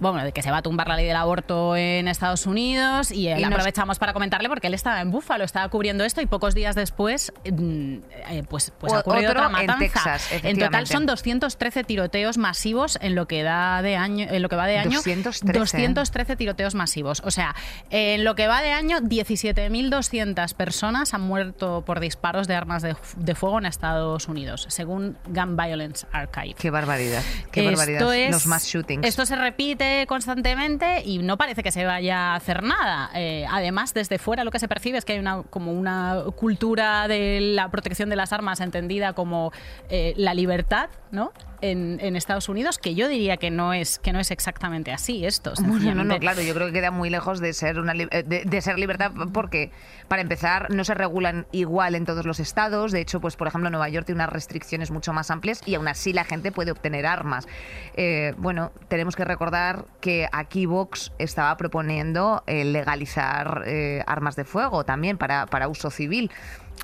bueno, 0.00 0.24
de 0.24 0.32
que 0.32 0.42
se 0.42 0.50
va 0.50 0.58
a 0.58 0.62
tumbar 0.62 0.88
la 0.88 0.96
ley 0.96 1.06
del 1.06 1.16
aborto 1.16 1.76
en 1.76 2.08
Estados 2.08 2.46
Unidos 2.46 3.10
y, 3.12 3.28
eh, 3.28 3.36
Y 3.38 3.42
nos- 3.42 3.52
aprovechamos 3.52 3.98
para 3.98 4.12
comentarle 4.12 4.48
porque 4.48 4.66
él 4.66 4.74
estaba 4.74 5.00
en 5.00 5.10
Búfalo, 5.10 5.44
estaba 5.44 5.68
cubriendo 5.68 6.04
esto 6.04 6.20
y 6.20 6.26
pocos 6.26 6.54
días 6.54 6.74
después 6.74 7.32
mm, 7.44 7.96
eh, 8.30 8.42
pues, 8.48 8.72
pues 8.78 8.92
O- 8.92 8.96
ha 8.96 9.00
ocurrido 9.00 9.30
otro 9.30 9.46
otra 9.46 9.60
en 9.60 9.66
matanza. 9.66 9.78
Texas, 10.02 10.28
en 10.44 10.58
total 10.58 10.86
son 10.86 11.06
213 11.06 11.84
tiroteos 11.84 12.38
masivos 12.38 12.98
en 13.00 13.14
lo 13.14 13.26
que 13.28 13.42
da 13.42 13.82
de 13.82 13.96
año, 13.96 14.26
en 14.30 14.42
lo 14.42 14.48
que 14.48 14.56
va 14.56 14.66
de 14.66 14.78
año 14.78 14.98
213. 14.98 15.58
213 15.58 16.36
tiroteos 16.36 16.74
masivos. 16.74 17.22
O 17.24 17.30
sea, 17.30 17.54
en 17.90 18.24
lo 18.24 18.34
que 18.34 18.46
va 18.48 18.62
de 18.62 18.72
año 18.72 19.00
17.200 19.00 20.54
personas 20.54 21.14
han 21.14 21.20
muerto 21.20 21.82
por 21.84 22.00
disparos 22.00 22.46
de 22.48 22.54
armas 22.54 22.82
de, 22.82 22.96
de 23.16 23.34
fuego 23.34 23.58
en 23.58 23.66
Estados 23.66 24.28
Unidos, 24.28 24.66
según 24.68 25.16
Gun 25.26 25.56
Violence 25.56 26.06
Archive. 26.12 26.54
Qué 26.58 26.70
barbaridad, 26.70 27.22
qué 27.52 27.60
Esto 27.60 27.76
barbaridad. 27.76 28.14
es- 28.14 28.30
Los 28.32 28.46
mass 28.46 28.64
shootings. 28.66 29.06
Esto 29.06 29.26
se 29.26 29.36
repite 29.36 29.89
constantemente 30.08 31.02
y 31.04 31.18
no 31.18 31.36
parece 31.36 31.62
que 31.62 31.72
se 31.72 31.84
vaya 31.84 32.32
a 32.32 32.34
hacer 32.36 32.62
nada. 32.62 33.10
Eh, 33.14 33.46
además, 33.50 33.94
desde 33.94 34.18
fuera 34.18 34.44
lo 34.44 34.50
que 34.50 34.58
se 34.58 34.68
percibe 34.68 34.98
es 34.98 35.04
que 35.04 35.14
hay 35.14 35.18
una 35.18 35.42
como 35.44 35.72
una 35.72 36.24
cultura 36.36 37.08
de 37.08 37.40
la 37.40 37.70
protección 37.70 38.10
de 38.10 38.16
las 38.16 38.32
armas 38.32 38.60
entendida 38.60 39.12
como 39.12 39.52
eh, 39.88 40.14
la 40.16 40.34
libertad, 40.34 40.90
¿no? 41.10 41.32
En, 41.62 41.98
en 42.00 42.16
Estados 42.16 42.48
Unidos, 42.48 42.78
que 42.78 42.94
yo 42.94 43.08
diría 43.08 43.36
que 43.36 43.50
no 43.50 43.72
es 43.72 43.98
que 43.98 44.12
no 44.12 44.20
es 44.20 44.30
exactamente 44.30 44.92
así 44.92 45.26
esto. 45.26 45.52
Bueno, 45.60 45.94
no, 45.94 46.04
no, 46.04 46.18
claro, 46.18 46.40
yo 46.42 46.54
creo 46.54 46.68
que 46.68 46.72
queda 46.72 46.90
muy 46.90 47.10
lejos 47.10 47.40
de 47.40 47.52
ser 47.52 47.78
una 47.78 47.92
eh, 47.92 48.22
de, 48.26 48.44
de 48.44 48.60
ser 48.62 48.78
libertad 48.78 49.12
porque 49.32 49.70
para 50.08 50.22
empezar 50.22 50.70
no 50.70 50.84
se 50.84 50.94
regulan 50.94 51.46
igual 51.52 51.94
en 51.94 52.04
todos 52.06 52.24
los 52.24 52.40
estados, 52.40 52.92
de 52.92 53.00
hecho, 53.00 53.20
pues 53.20 53.36
por 53.36 53.48
ejemplo 53.48 53.68
Nueva 53.70 53.88
York 53.88 54.06
tiene 54.06 54.20
unas 54.22 54.32
restricciones 54.32 54.90
mucho 54.90 55.12
más 55.12 55.30
amplias 55.30 55.60
y 55.66 55.74
aún 55.74 55.88
así 55.88 56.12
la 56.12 56.24
gente 56.24 56.50
puede 56.52 56.70
obtener 56.70 57.06
armas. 57.06 57.46
Eh, 57.94 58.34
bueno, 58.38 58.72
tenemos 58.88 59.14
que 59.16 59.24
recordar 59.24 59.84
que 60.00 60.28
aquí 60.32 60.66
Vox 60.66 61.12
estaba 61.18 61.56
proponiendo 61.56 62.42
eh, 62.46 62.64
legalizar 62.64 63.64
eh, 63.66 64.02
armas 64.06 64.36
de 64.36 64.44
fuego 64.44 64.84
también 64.84 65.18
para, 65.18 65.46
para 65.46 65.68
uso 65.68 65.90
civil. 65.90 66.30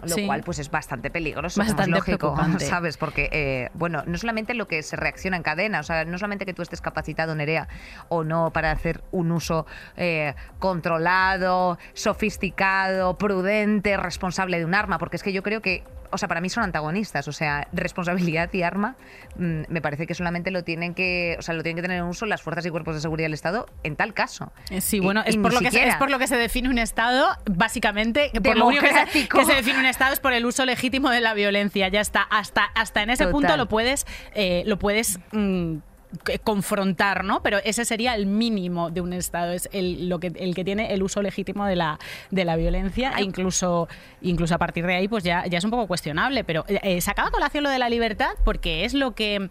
Lo 0.02 0.08
Sí. 0.14 0.26
cual 0.26 0.42
pues 0.42 0.58
es 0.58 0.70
bastante 0.70 1.10
peligroso, 1.10 1.58
Bastante 1.58 1.84
es 1.84 1.88
lógico. 1.88 2.36
¿sabes? 2.58 2.98
Porque, 2.98 3.30
eh, 3.32 3.70
bueno, 3.72 4.02
no 4.06 4.18
solamente 4.18 4.52
lo 4.52 4.65
que 4.66 4.82
se 4.82 4.96
reacciona 4.96 5.36
en 5.36 5.42
cadena, 5.42 5.80
o 5.80 5.82
sea, 5.82 6.04
no 6.04 6.18
solamente 6.18 6.46
que 6.46 6.54
tú 6.54 6.62
estés 6.62 6.80
capacitado, 6.80 7.34
Nerea, 7.34 7.68
o 8.08 8.24
no 8.24 8.52
para 8.52 8.70
hacer 8.70 9.02
un 9.10 9.32
uso 9.32 9.66
eh, 9.96 10.34
controlado, 10.58 11.78
sofisticado, 11.94 13.18
prudente, 13.18 13.96
responsable 13.96 14.58
de 14.58 14.64
un 14.64 14.74
arma, 14.74 14.98
porque 14.98 15.16
es 15.16 15.22
que 15.22 15.32
yo 15.32 15.42
creo 15.42 15.62
que, 15.62 15.84
o 16.16 16.18
sea, 16.18 16.28
para 16.28 16.40
mí 16.40 16.48
son 16.48 16.64
antagonistas, 16.64 17.28
o 17.28 17.32
sea, 17.32 17.68
responsabilidad 17.72 18.52
y 18.52 18.62
arma, 18.62 18.96
mm, 19.36 19.62
me 19.68 19.80
parece 19.80 20.06
que 20.06 20.14
solamente 20.14 20.50
lo 20.50 20.64
tienen 20.64 20.94
que, 20.94 21.36
o 21.38 21.42
sea, 21.42 21.54
lo 21.54 21.62
tienen 21.62 21.76
que 21.76 21.82
tener 21.82 21.98
en 21.98 22.04
uso 22.04 22.26
las 22.26 22.42
fuerzas 22.42 22.66
y 22.66 22.70
cuerpos 22.70 22.94
de 22.94 23.00
seguridad 23.00 23.26
del 23.26 23.34
Estado 23.34 23.66
en 23.82 23.96
tal 23.96 24.14
caso. 24.14 24.52
Eh, 24.70 24.80
Sí, 24.80 25.00
bueno, 25.00 25.22
y 25.26 25.30
es, 25.30 25.36
por 25.36 25.52
lo 25.52 25.60
que 25.60 25.70
se, 25.70 25.86
es 25.86 25.96
por 25.96 26.10
lo 26.10 26.18
que 26.18 26.26
se 26.26 26.36
define 26.36 26.68
un 26.68 26.78
Estado, 26.78 27.26
básicamente, 27.50 28.30
que 28.32 28.40
por 28.40 28.56
lo 28.56 28.66
único 28.66 28.82
que 28.82 28.88
se, 28.88 28.94
Democrático. 28.94 29.38
que 29.38 29.44
se 29.44 29.54
define 29.54 29.78
un 29.78 29.86
Estado 29.86 30.12
es 30.12 30.20
por 30.20 30.32
el 30.32 30.46
uso 30.46 30.64
legítimo 30.64 31.10
de 31.10 31.20
la 31.20 31.34
violencia. 31.34 31.88
Ya 31.88 32.00
está, 32.00 32.22
hasta, 32.22 32.64
hasta 32.64 33.02
en 33.02 33.10
ese 33.10 33.24
Total. 33.24 33.32
punto 33.32 33.56
lo 33.56 33.68
puedes, 33.68 34.06
eh, 34.34 34.62
lo 34.66 34.78
puedes 34.78 35.18
mm, 35.32 35.76
confrontar, 36.44 37.24
¿no? 37.24 37.42
Pero 37.42 37.58
ese 37.64 37.84
sería 37.84 38.14
el 38.14 38.26
mínimo 38.26 38.90
de 38.90 39.00
un 39.00 39.12
Estado, 39.12 39.52
es 39.52 39.68
el, 39.72 40.08
lo 40.08 40.18
que, 40.20 40.28
el 40.36 40.54
que 40.54 40.64
tiene 40.64 40.92
el 40.92 41.02
uso 41.02 41.22
legítimo 41.22 41.64
de 41.66 41.76
la, 41.76 41.98
de 42.30 42.44
la 42.44 42.56
violencia, 42.56 43.12
e 43.16 43.22
incluso, 43.22 43.88
incluso 44.22 44.54
a 44.54 44.58
partir 44.58 44.86
de 44.86 44.94
ahí, 44.94 45.08
pues 45.08 45.24
ya, 45.24 45.46
ya 45.46 45.58
es 45.58 45.64
un 45.64 45.70
poco 45.70 45.86
cuestionable, 45.86 46.44
pero 46.44 46.64
eh, 46.68 47.00
sacaba 47.00 47.28
a 47.28 47.30
colación 47.30 47.64
lo 47.64 47.70
de 47.70 47.78
la 47.78 47.88
libertad 47.88 48.30
porque 48.44 48.84
es 48.84 48.94
lo 48.94 49.14
que 49.14 49.50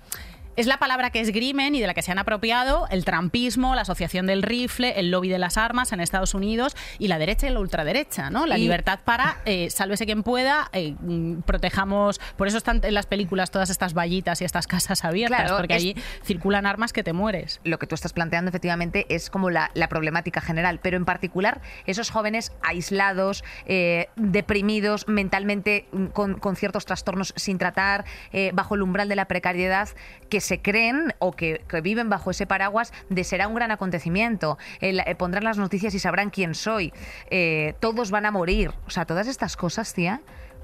es 0.55 0.67
la 0.67 0.77
palabra 0.77 1.09
que 1.09 1.19
esgrimen 1.19 1.75
y 1.75 1.81
de 1.81 1.87
la 1.87 1.93
que 1.93 2.01
se 2.01 2.11
han 2.11 2.19
apropiado 2.19 2.87
el 2.89 3.03
trampismo, 3.03 3.75
la 3.75 3.81
asociación 3.81 4.25
del 4.25 4.41
rifle, 4.41 4.93
el 4.97 5.11
lobby 5.11 5.29
de 5.29 5.39
las 5.39 5.57
armas 5.57 5.91
en 5.91 5.99
Estados 5.99 6.33
Unidos 6.33 6.75
y 6.97 7.07
la 7.07 7.17
derecha 7.17 7.47
y 7.47 7.51
la 7.51 7.59
ultraderecha, 7.59 8.29
¿no? 8.29 8.45
La 8.45 8.57
libertad 8.57 8.99
para 9.03 9.37
eh, 9.45 9.69
sálvese 9.69 10.05
quien 10.05 10.23
pueda, 10.23 10.69
eh, 10.71 10.95
mm, 10.99 11.41
protejamos. 11.41 12.19
Por 12.37 12.47
eso 12.47 12.57
están 12.57 12.81
en 12.83 12.93
las 12.93 13.05
películas 13.05 13.51
todas 13.51 13.69
estas 13.69 13.93
vallitas 13.93 14.41
y 14.41 14.45
estas 14.45 14.67
casas 14.67 15.03
abiertas, 15.03 15.51
porque 15.51 15.73
allí 15.73 15.95
circulan 16.23 16.65
armas 16.65 16.93
que 16.93 17.03
te 17.03 17.13
mueres. 17.13 17.59
Lo 17.63 17.77
que 17.79 17.87
tú 17.87 17.95
estás 17.95 18.13
planteando 18.13 18.49
efectivamente 18.49 19.05
es 19.09 19.29
como 19.29 19.49
la, 19.49 19.71
problemática 19.89 20.41
general, 20.41 20.79
pero 20.81 20.97
en 20.97 21.05
particular 21.05 21.61
esos 21.85 22.09
jóvenes 22.09 22.51
aislados, 22.63 23.43
eh, 23.67 24.07
deprimidos, 24.15 25.07
mentalmente 25.07 25.85
mm, 25.91 26.05
con, 26.07 26.39
con, 26.39 26.55
ciertos 26.55 26.85
trastornos 26.85 27.33
sin 27.35 27.57
tratar, 27.57 28.05
bajo 28.53 28.75
el 28.75 28.81
umbral 28.81 29.09
de 29.09 29.15
la 29.15 29.25
precariedad, 29.25 29.89
que 30.29 30.41
se 30.45 30.61
creen 30.61 31.13
o 31.19 31.31
que, 31.33 31.61
viven 31.83 32.09
bajo 32.09 32.31
ese 32.31 32.45
paraguas 32.45 32.93
de 33.09 33.23
será 33.23 33.47
un 33.47 33.55
gran 33.55 33.71
acontecimiento, 33.71 34.57
eh, 34.79 35.15
pondrán 35.15 35.43
las 35.43 35.57
noticias 35.57 35.93
y 35.93 35.99
sabrán 35.99 36.29
quién 36.29 36.55
soy, 36.55 36.93
eh, 37.29 37.73
todos 37.79 38.11
van 38.11 38.25
a 38.25 38.31
morir. 38.31 38.71
O 38.87 38.89
sea, 38.89 39.05
todas 39.05 39.27
estas 39.27 39.57
cosas, 39.57 39.93
tía, 39.93 40.21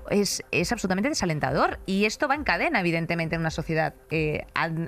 es, 0.10 0.44
es, 0.52 0.72
absolutamente 0.72 1.10
desalentador. 1.10 1.80
Y 1.86 2.06
esto 2.06 2.28
va 2.28 2.36
en 2.36 2.44
cadena, 2.44 2.80
evidentemente, 2.80 3.36
en 3.36 3.42
una 3.42 3.52
sociedad. 3.52 3.94
Eh, 4.10 4.46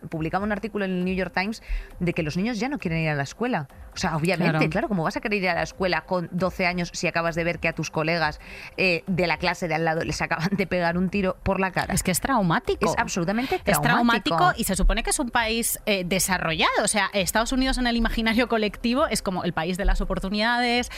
publicaba 0.09 0.43
un 0.43 0.51
artículo 0.51 0.85
en 0.85 0.91
el 0.91 1.05
New 1.05 1.15
York 1.15 1.33
Times 1.33 1.61
de 1.99 2.13
que 2.13 2.23
los 2.23 2.37
niños 2.37 2.59
ya 2.59 2.69
no 2.69 2.79
quieren 2.79 2.99
ir 2.99 3.09
a 3.09 3.15
la 3.15 3.23
escuela. 3.23 3.67
O 3.93 3.97
sea, 3.97 4.15
obviamente, 4.15 4.69
claro, 4.69 4.87
como 4.87 5.03
vas 5.03 5.15
a 5.17 5.21
querer 5.21 5.43
ir 5.43 5.49
a 5.49 5.53
la 5.53 5.63
escuela 5.63 6.01
con 6.01 6.27
12 6.31 6.65
años 6.65 6.89
si 6.93 7.07
acabas 7.07 7.35
de 7.35 7.43
ver 7.43 7.59
que 7.59 7.67
a 7.67 7.73
tus 7.73 7.91
colegas 7.91 8.39
eh, 8.75 9.03
de 9.05 9.27
la 9.27 9.37
clase 9.37 9.67
de 9.67 9.75
al 9.75 9.85
lado 9.85 10.03
les 10.03 10.19
acaban 10.21 10.49
de 10.51 10.65
pegar 10.65 10.97
un 10.97 11.09
tiro 11.09 11.37
por 11.43 11.59
la 11.59 11.71
cara? 11.71 11.93
Es 11.93 12.01
que 12.01 12.11
es 12.11 12.19
traumático. 12.19 12.89
Es 12.91 12.97
absolutamente 12.97 13.59
traumático. 13.59 13.71
Es 13.71 13.81
traumático 13.81 14.53
y 14.57 14.63
se 14.63 14.75
supone 14.75 15.03
que 15.03 15.11
es 15.11 15.19
un 15.19 15.29
país 15.29 15.79
eh, 15.85 16.03
desarrollado. 16.05 16.83
O 16.83 16.87
sea, 16.87 17.09
Estados 17.13 17.51
Unidos 17.51 17.77
en 17.77 17.85
el 17.85 17.95
imaginario 17.95 18.47
colectivo 18.47 19.05
es 19.07 19.21
como 19.21 19.43
el 19.43 19.53
país 19.53 19.77
de 19.77 19.85
las 19.85 20.01
oportunidades 20.01 20.91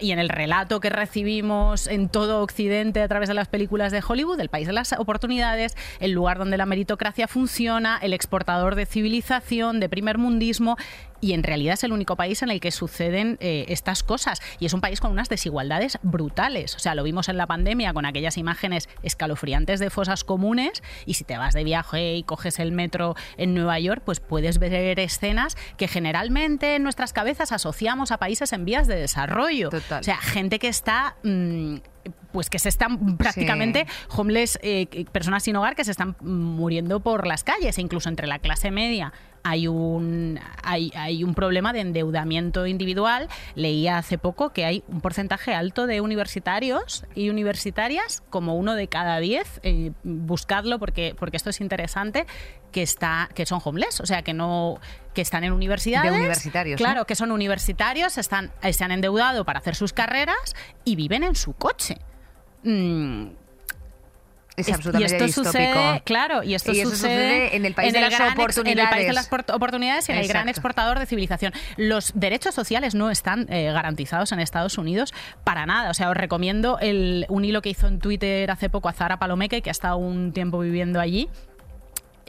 y 0.00 0.12
en 0.12 0.18
el 0.18 0.28
relato 0.28 0.80
que 0.80 0.90
recibimos 0.90 1.86
en 1.86 2.08
todo 2.08 2.42
Occidente 2.42 3.00
a 3.00 3.08
través 3.08 3.28
de 3.28 3.34
las 3.34 3.48
películas 3.48 3.61
de 3.92 4.02
Hollywood, 4.06 4.40
el 4.40 4.48
país 4.48 4.66
de 4.66 4.72
las 4.72 4.92
oportunidades, 4.92 5.76
el 6.00 6.12
lugar 6.12 6.38
donde 6.38 6.56
la 6.56 6.66
meritocracia 6.66 7.28
funciona, 7.28 7.98
el 8.02 8.12
exportador 8.12 8.74
de 8.74 8.86
civilización, 8.86 9.80
de 9.80 9.88
primer 9.88 10.18
mundismo 10.18 10.76
y 11.22 11.32
en 11.32 11.44
realidad 11.44 11.74
es 11.74 11.84
el 11.84 11.92
único 11.92 12.16
país 12.16 12.42
en 12.42 12.50
el 12.50 12.60
que 12.60 12.72
suceden 12.72 13.38
eh, 13.40 13.64
estas 13.68 14.02
cosas. 14.02 14.42
Y 14.58 14.66
es 14.66 14.74
un 14.74 14.80
país 14.80 15.00
con 15.00 15.12
unas 15.12 15.28
desigualdades 15.28 15.98
brutales. 16.02 16.74
O 16.74 16.80
sea, 16.80 16.94
lo 16.96 17.04
vimos 17.04 17.28
en 17.28 17.36
la 17.38 17.46
pandemia 17.46 17.94
con 17.94 18.04
aquellas 18.04 18.36
imágenes 18.36 18.88
escalofriantes 19.04 19.78
de 19.78 19.88
fosas 19.88 20.24
comunes 20.24 20.82
y 21.06 21.14
si 21.14 21.22
te 21.22 21.38
vas 21.38 21.54
de 21.54 21.62
viaje 21.62 22.16
y 22.16 22.24
coges 22.24 22.58
el 22.58 22.72
metro 22.72 23.14
en 23.36 23.54
Nueva 23.54 23.78
York, 23.78 24.02
pues 24.04 24.18
puedes 24.18 24.58
ver 24.58 24.98
escenas 24.98 25.56
que 25.76 25.86
generalmente 25.86 26.74
en 26.74 26.82
nuestras 26.82 27.12
cabezas 27.12 27.52
asociamos 27.52 28.10
a 28.10 28.18
países 28.18 28.52
en 28.52 28.64
vías 28.64 28.88
de 28.88 28.96
desarrollo. 28.96 29.70
O 29.70 30.02
sea, 30.02 30.16
gente 30.16 30.58
que 30.58 30.68
está... 30.68 31.16
Mm, 31.22 31.76
pues 32.32 32.50
que 32.50 32.58
se 32.58 32.68
están 32.68 33.16
prácticamente 33.16 33.86
homeless, 34.08 34.58
eh, 34.62 35.06
personas 35.12 35.44
sin 35.44 35.54
hogar 35.54 35.76
que 35.76 35.84
se 35.84 35.92
están 35.92 36.16
muriendo 36.20 36.98
por 36.98 37.28
las 37.28 37.44
calles, 37.44 37.78
incluso 37.78 38.08
entre 38.08 38.26
la 38.26 38.40
clase 38.40 38.72
media 38.72 39.12
hay 39.42 39.66
un, 39.66 40.38
hay, 40.62 40.92
hay, 40.94 41.24
un 41.24 41.34
problema 41.34 41.72
de 41.72 41.80
endeudamiento 41.80 42.66
individual. 42.66 43.28
Leía 43.54 43.98
hace 43.98 44.18
poco 44.18 44.50
que 44.50 44.64
hay 44.64 44.84
un 44.88 45.00
porcentaje 45.00 45.54
alto 45.54 45.86
de 45.86 46.00
universitarios 46.00 47.04
y 47.14 47.30
universitarias, 47.30 48.22
como 48.30 48.56
uno 48.56 48.74
de 48.74 48.88
cada 48.88 49.18
diez, 49.18 49.60
eh, 49.62 49.92
buscadlo 50.04 50.78
porque, 50.78 51.14
porque 51.18 51.36
esto 51.36 51.50
es 51.50 51.60
interesante, 51.60 52.26
que, 52.70 52.82
está, 52.82 53.28
que 53.34 53.46
son 53.46 53.60
homeless, 53.62 54.00
o 54.00 54.06
sea, 54.06 54.22
que 54.22 54.32
no 54.32 54.80
que 55.14 55.20
están 55.20 55.44
en 55.44 55.52
universidades. 55.52 56.10
De 56.10 56.18
universitarios. 56.18 56.78
Claro, 56.78 57.04
que 57.04 57.14
son 57.14 57.32
universitarios, 57.32 58.16
están, 58.16 58.50
se 58.70 58.84
han 58.84 58.92
endeudado 58.92 59.44
para 59.44 59.58
hacer 59.58 59.74
sus 59.74 59.92
carreras 59.92 60.54
y 60.84 60.96
viven 60.96 61.22
en 61.22 61.34
su 61.34 61.52
coche. 61.52 61.98
Mm, 62.62 63.26
es 64.56 64.68
absolutamente 64.68 65.12
y 65.12 65.28
esto 65.28 65.44
sucede, 65.44 66.02
claro, 66.04 66.42
y 66.42 66.54
esto 66.54 66.74
sucede, 66.74 67.56
en 67.56 67.64
el 67.64 67.74
país 67.74 67.92
de 67.92 68.00
las 68.00 68.14
oportunidades. 68.14 68.66
en 68.66 68.78
el 68.78 68.88
país 68.88 69.06
de 69.06 69.12
las 69.12 69.30
oportunidades 69.54 70.08
y 70.08 70.12
en 70.12 70.18
el 70.18 70.28
gran 70.28 70.48
exportador 70.48 70.98
de 70.98 71.06
civilización. 71.06 71.52
Los 71.76 72.12
derechos 72.14 72.54
sociales 72.54 72.94
no 72.94 73.10
están 73.10 73.46
eh, 73.50 73.72
garantizados 73.72 74.32
en 74.32 74.40
Estados 74.40 74.78
Unidos 74.78 75.14
para 75.44 75.66
nada. 75.66 75.90
O 75.90 75.94
sea, 75.94 76.10
os 76.10 76.16
recomiendo 76.16 76.78
el, 76.80 77.26
un 77.28 77.44
hilo 77.44 77.62
que 77.62 77.70
hizo 77.70 77.86
en 77.86 77.98
Twitter 77.98 78.50
hace 78.50 78.68
poco 78.68 78.88
a 78.88 78.92
Zara 78.92 79.18
Palomeque, 79.18 79.62
que 79.62 79.70
ha 79.70 79.72
estado 79.72 79.96
un 79.96 80.32
tiempo 80.32 80.58
viviendo 80.58 81.00
allí 81.00 81.28
el 81.28 81.28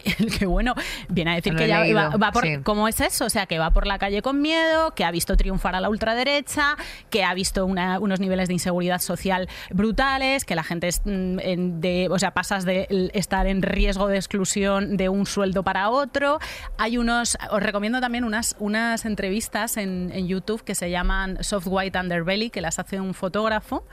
que 0.40 0.46
bueno, 0.46 0.76
viene 1.10 1.32
a 1.32 1.36
decir 1.36 1.56
que 1.56 1.68
ya 1.68 1.84
va, 1.94 2.32
por... 2.32 2.64
¿Cómo 2.64 2.88
es 2.88 3.00
eso? 3.00 3.26
O 3.26 3.30
sea, 3.30 3.46
que 3.46 3.60
va 3.60 3.72
por 3.72 3.88
la 3.88 3.98
calle 3.98 4.22
con 4.22 4.42
miedo, 4.42 4.94
que 4.96 5.06
ha 5.06 5.12
visto 5.12 5.38
triunfar 5.38 5.76
a 5.76 5.82
la 5.82 5.90
ultraderecha, 5.90 6.76
que 7.10 7.24
ha 7.24 7.34
visto 7.34 7.66
unos 7.66 8.20
niveles 8.20 8.48
de 8.48 8.54
inseguridad 8.54 9.00
social 9.00 9.50
brutales, 9.72 10.46
que 10.46 10.56
la 10.56 10.64
gente 10.64 10.88
es 10.88 11.02
mm, 11.06 11.80
de... 11.80 12.08
O 12.12 12.20
sea, 12.20 12.32
pasas 12.32 12.66
de 12.66 13.12
estar 13.14 13.48
en 13.48 13.62
riesgo 13.62 14.08
de 14.08 14.18
exclusión 14.18 14.98
de 14.98 15.10
un 15.10 15.26
sueldo 15.26 15.64
para 15.64 15.90
otro. 15.90 16.40
Hay 16.78 16.98
unos... 16.98 17.38
Os 17.52 17.64
recomiendo 17.64 18.02
también 18.02 18.24
unas, 18.24 18.56
unas 18.60 19.06
entrevistas 19.06 19.78
en, 19.78 20.12
en 20.14 20.28
YouTube 20.28 20.64
que 20.64 20.76
se 20.76 20.90
llaman 20.90 21.44
Soft 21.44 21.68
White 21.68 21.98
Underbelly, 21.98 22.50
que 22.50 22.62
las 22.62 22.80
hace 22.80 23.00
un 23.00 23.14
fotógrafo 23.14 23.86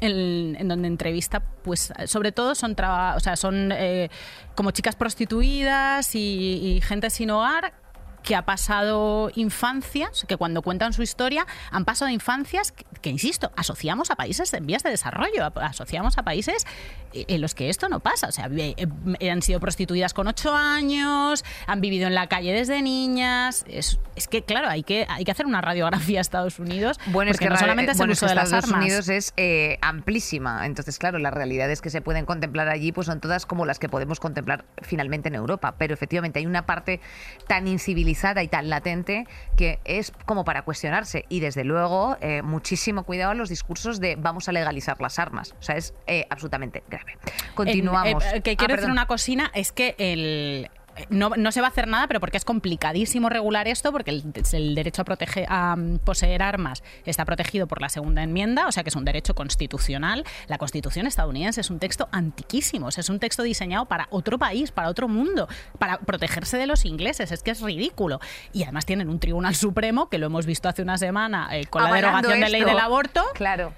en, 0.00 0.68
donde 0.68 0.88
entrevista, 0.88 1.40
pues 1.40 1.92
sobre 2.06 2.32
todo 2.32 2.54
son, 2.54 2.72
o 2.72 3.20
sea, 3.20 3.36
son 3.36 3.72
eh, 3.72 4.10
como 4.54 4.70
chicas 4.70 4.96
prostituidas 4.96 6.14
y, 6.14 6.76
y 6.76 6.80
gente 6.80 7.10
sin 7.10 7.30
hogar 7.30 7.79
que 8.22 8.36
ha 8.36 8.42
pasado 8.42 9.30
infancias, 9.34 10.24
que 10.28 10.36
cuando 10.36 10.62
cuentan 10.62 10.92
su 10.92 11.02
historia 11.02 11.46
han 11.70 11.84
pasado 11.84 12.10
infancias 12.10 12.72
que, 13.00 13.10
insisto, 13.10 13.50
asociamos 13.56 14.10
a 14.10 14.16
países 14.16 14.52
en 14.52 14.66
vías 14.66 14.82
de 14.82 14.90
desarrollo, 14.90 15.50
asociamos 15.56 16.18
a 16.18 16.22
países 16.22 16.66
en 17.12 17.40
los 17.40 17.54
que 17.54 17.70
esto 17.70 17.88
no 17.88 18.00
pasa. 18.00 18.28
O 18.28 18.32
sea, 18.32 18.48
eh, 18.52 18.86
han 19.30 19.42
sido 19.42 19.58
prostituidas 19.58 20.12
con 20.12 20.28
ocho 20.28 20.54
años, 20.54 21.44
han 21.66 21.80
vivido 21.80 22.06
en 22.06 22.14
la 22.14 22.28
calle 22.28 22.52
desde 22.52 22.82
niñas. 22.82 23.64
Es, 23.68 23.98
que, 24.28 24.42
claro, 24.42 24.68
hay 24.68 24.82
que, 24.82 25.06
hay 25.08 25.24
que 25.24 25.30
hacer 25.30 25.46
una 25.46 25.60
radiografía 25.60 26.20
a 26.20 26.22
Estados 26.22 26.58
Unidos. 26.58 26.98
Bueno, 27.06 27.30
es 27.30 27.38
que 27.38 27.48
no 27.48 27.56
solamente 27.56 27.92
es 27.92 28.00
el 28.00 28.10
uso 28.10 28.26
de 28.26 28.34
las 28.34 28.52
Estados 28.52 28.70
Unidos 28.70 29.08
es 29.08 29.32
eh, 29.36 29.78
amplísima. 29.80 30.66
Entonces, 30.66 30.98
claro, 30.98 31.18
las 31.18 31.32
realidades 31.32 31.80
que 31.80 31.90
se 31.90 32.02
pueden 32.02 32.26
contemplar 32.26 32.68
allí 32.68 32.92
pues 32.92 33.06
son 33.06 33.20
todas 33.20 33.46
como 33.46 33.64
las 33.64 33.78
que 33.78 33.88
podemos 33.88 34.20
contemplar 34.20 34.64
finalmente 34.82 35.28
en 35.28 35.36
Europa. 35.36 35.74
Pero 35.78 35.94
efectivamente 35.94 36.38
hay 36.38 36.46
una 36.46 36.66
parte 36.66 37.00
tan 37.46 37.66
incivilizada 37.66 38.09
y 38.42 38.48
tan 38.48 38.68
latente 38.68 39.26
que 39.56 39.78
es 39.84 40.12
como 40.26 40.44
para 40.44 40.62
cuestionarse. 40.62 41.24
Y 41.28 41.40
desde 41.40 41.64
luego, 41.64 42.16
eh, 42.20 42.42
muchísimo 42.42 43.04
cuidado 43.04 43.32
en 43.32 43.38
los 43.38 43.48
discursos 43.48 44.00
de 44.00 44.16
vamos 44.16 44.48
a 44.48 44.52
legalizar 44.52 45.00
las 45.00 45.18
armas. 45.18 45.54
O 45.58 45.62
sea, 45.62 45.76
es 45.76 45.94
absolutamente 46.28 46.82
grave. 46.88 47.16
Continuamos. 47.54 48.24
Eh, 48.32 48.40
que 48.42 48.56
quiero 48.56 48.74
ah, 48.74 48.76
decir 48.76 48.90
una 48.90 49.06
cocina, 49.06 49.50
es 49.54 49.72
que 49.72 49.94
el, 49.98 50.70
no, 51.08 51.52
se 51.52 51.60
va 51.60 51.68
a 51.68 51.70
hacer 51.70 51.88
nada, 51.88 52.06
pero 52.06 52.20
porque 52.20 52.36
es 52.36 52.44
complicadísimo 52.44 53.28
regular 53.28 53.68
esto, 53.68 53.92
porque 53.92 54.10
el, 54.10 54.74
derecho 54.74 55.02
a, 55.02 55.72
a 55.72 55.76
mm, 55.76 55.98
poseer 55.98 56.42
armas 56.42 56.82
está 57.04 57.24
protegido 57.24 57.66
por 57.66 57.80
la 57.80 57.88
segunda 57.88 58.22
enmienda, 58.22 58.66
o 58.66 58.72
sea 58.72 58.82
que 58.82 58.90
es 58.90 58.96
un 58.96 59.04
derecho 59.04 59.34
constitucional. 59.34 60.24
La 60.46 60.58
constitución 60.58 61.06
estadounidense 61.06 61.60
es 61.60 61.70
un 61.70 61.78
texto 61.78 62.08
antiquísimo, 62.12 62.88
es 62.88 63.08
un 63.08 63.18
texto 63.18 63.42
diseñado 63.42 63.86
para 63.86 64.08
otro 64.10 64.38
país, 64.38 64.70
para 64.70 64.88
otro 64.88 65.08
mundo, 65.08 65.48
para 65.78 65.98
protegerse 65.98 66.56
de 66.56 66.66
los 66.66 66.84
ingleses, 66.84 67.32
es 67.32 67.42
que 67.42 67.50
es 67.50 67.60
ridículo. 67.60 68.20
Y 68.52 68.64
además 68.64 68.86
tienen 68.86 69.08
un 69.08 69.18
tribunal 69.18 69.54
supremo, 69.54 70.08
que 70.08 70.18
lo 70.18 70.26
hemos 70.26 70.46
visto 70.46 70.68
hace 70.68 70.82
una 70.82 70.98
semana 70.98 71.48
eh, 71.52 71.66
con 71.66 71.82
la 71.82 71.92
derogación 71.92 72.40
de 72.40 72.48
ley 72.48 72.64
del 72.64 72.78
aborto. 72.78 73.24
Claro 73.34 73.72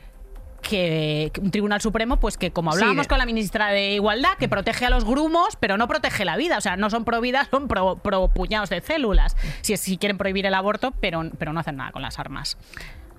que, 0.62 1.30
un 1.40 1.50
Tribunal 1.50 1.80
Supremo, 1.80 2.18
pues 2.18 2.38
que 2.38 2.50
como 2.50 2.72
hablábamos 2.72 3.08
con 3.08 3.18
la 3.18 3.26
ministra 3.26 3.68
de 3.68 3.92
Igualdad, 3.92 4.36
que 4.38 4.48
protege 4.48 4.86
a 4.86 4.90
los 4.90 5.04
grumos, 5.04 5.56
pero 5.60 5.76
no 5.76 5.88
protege 5.88 6.24
la 6.24 6.36
vida. 6.36 6.58
O 6.58 6.60
sea, 6.60 6.76
no 6.76 6.88
son 6.88 7.04
pro 7.04 7.20
vida, 7.20 7.46
son 7.50 7.68
pro, 7.68 8.30
puñados 8.34 8.70
de 8.70 8.80
células. 8.80 9.36
Si, 9.60 9.76
si 9.76 9.98
quieren 9.98 10.16
prohibir 10.16 10.46
el 10.46 10.54
aborto, 10.54 10.92
pero, 10.92 11.22
pero 11.38 11.52
no 11.52 11.60
hacen 11.60 11.76
nada 11.76 11.92
con 11.92 12.02
las 12.02 12.18
armas. 12.18 12.56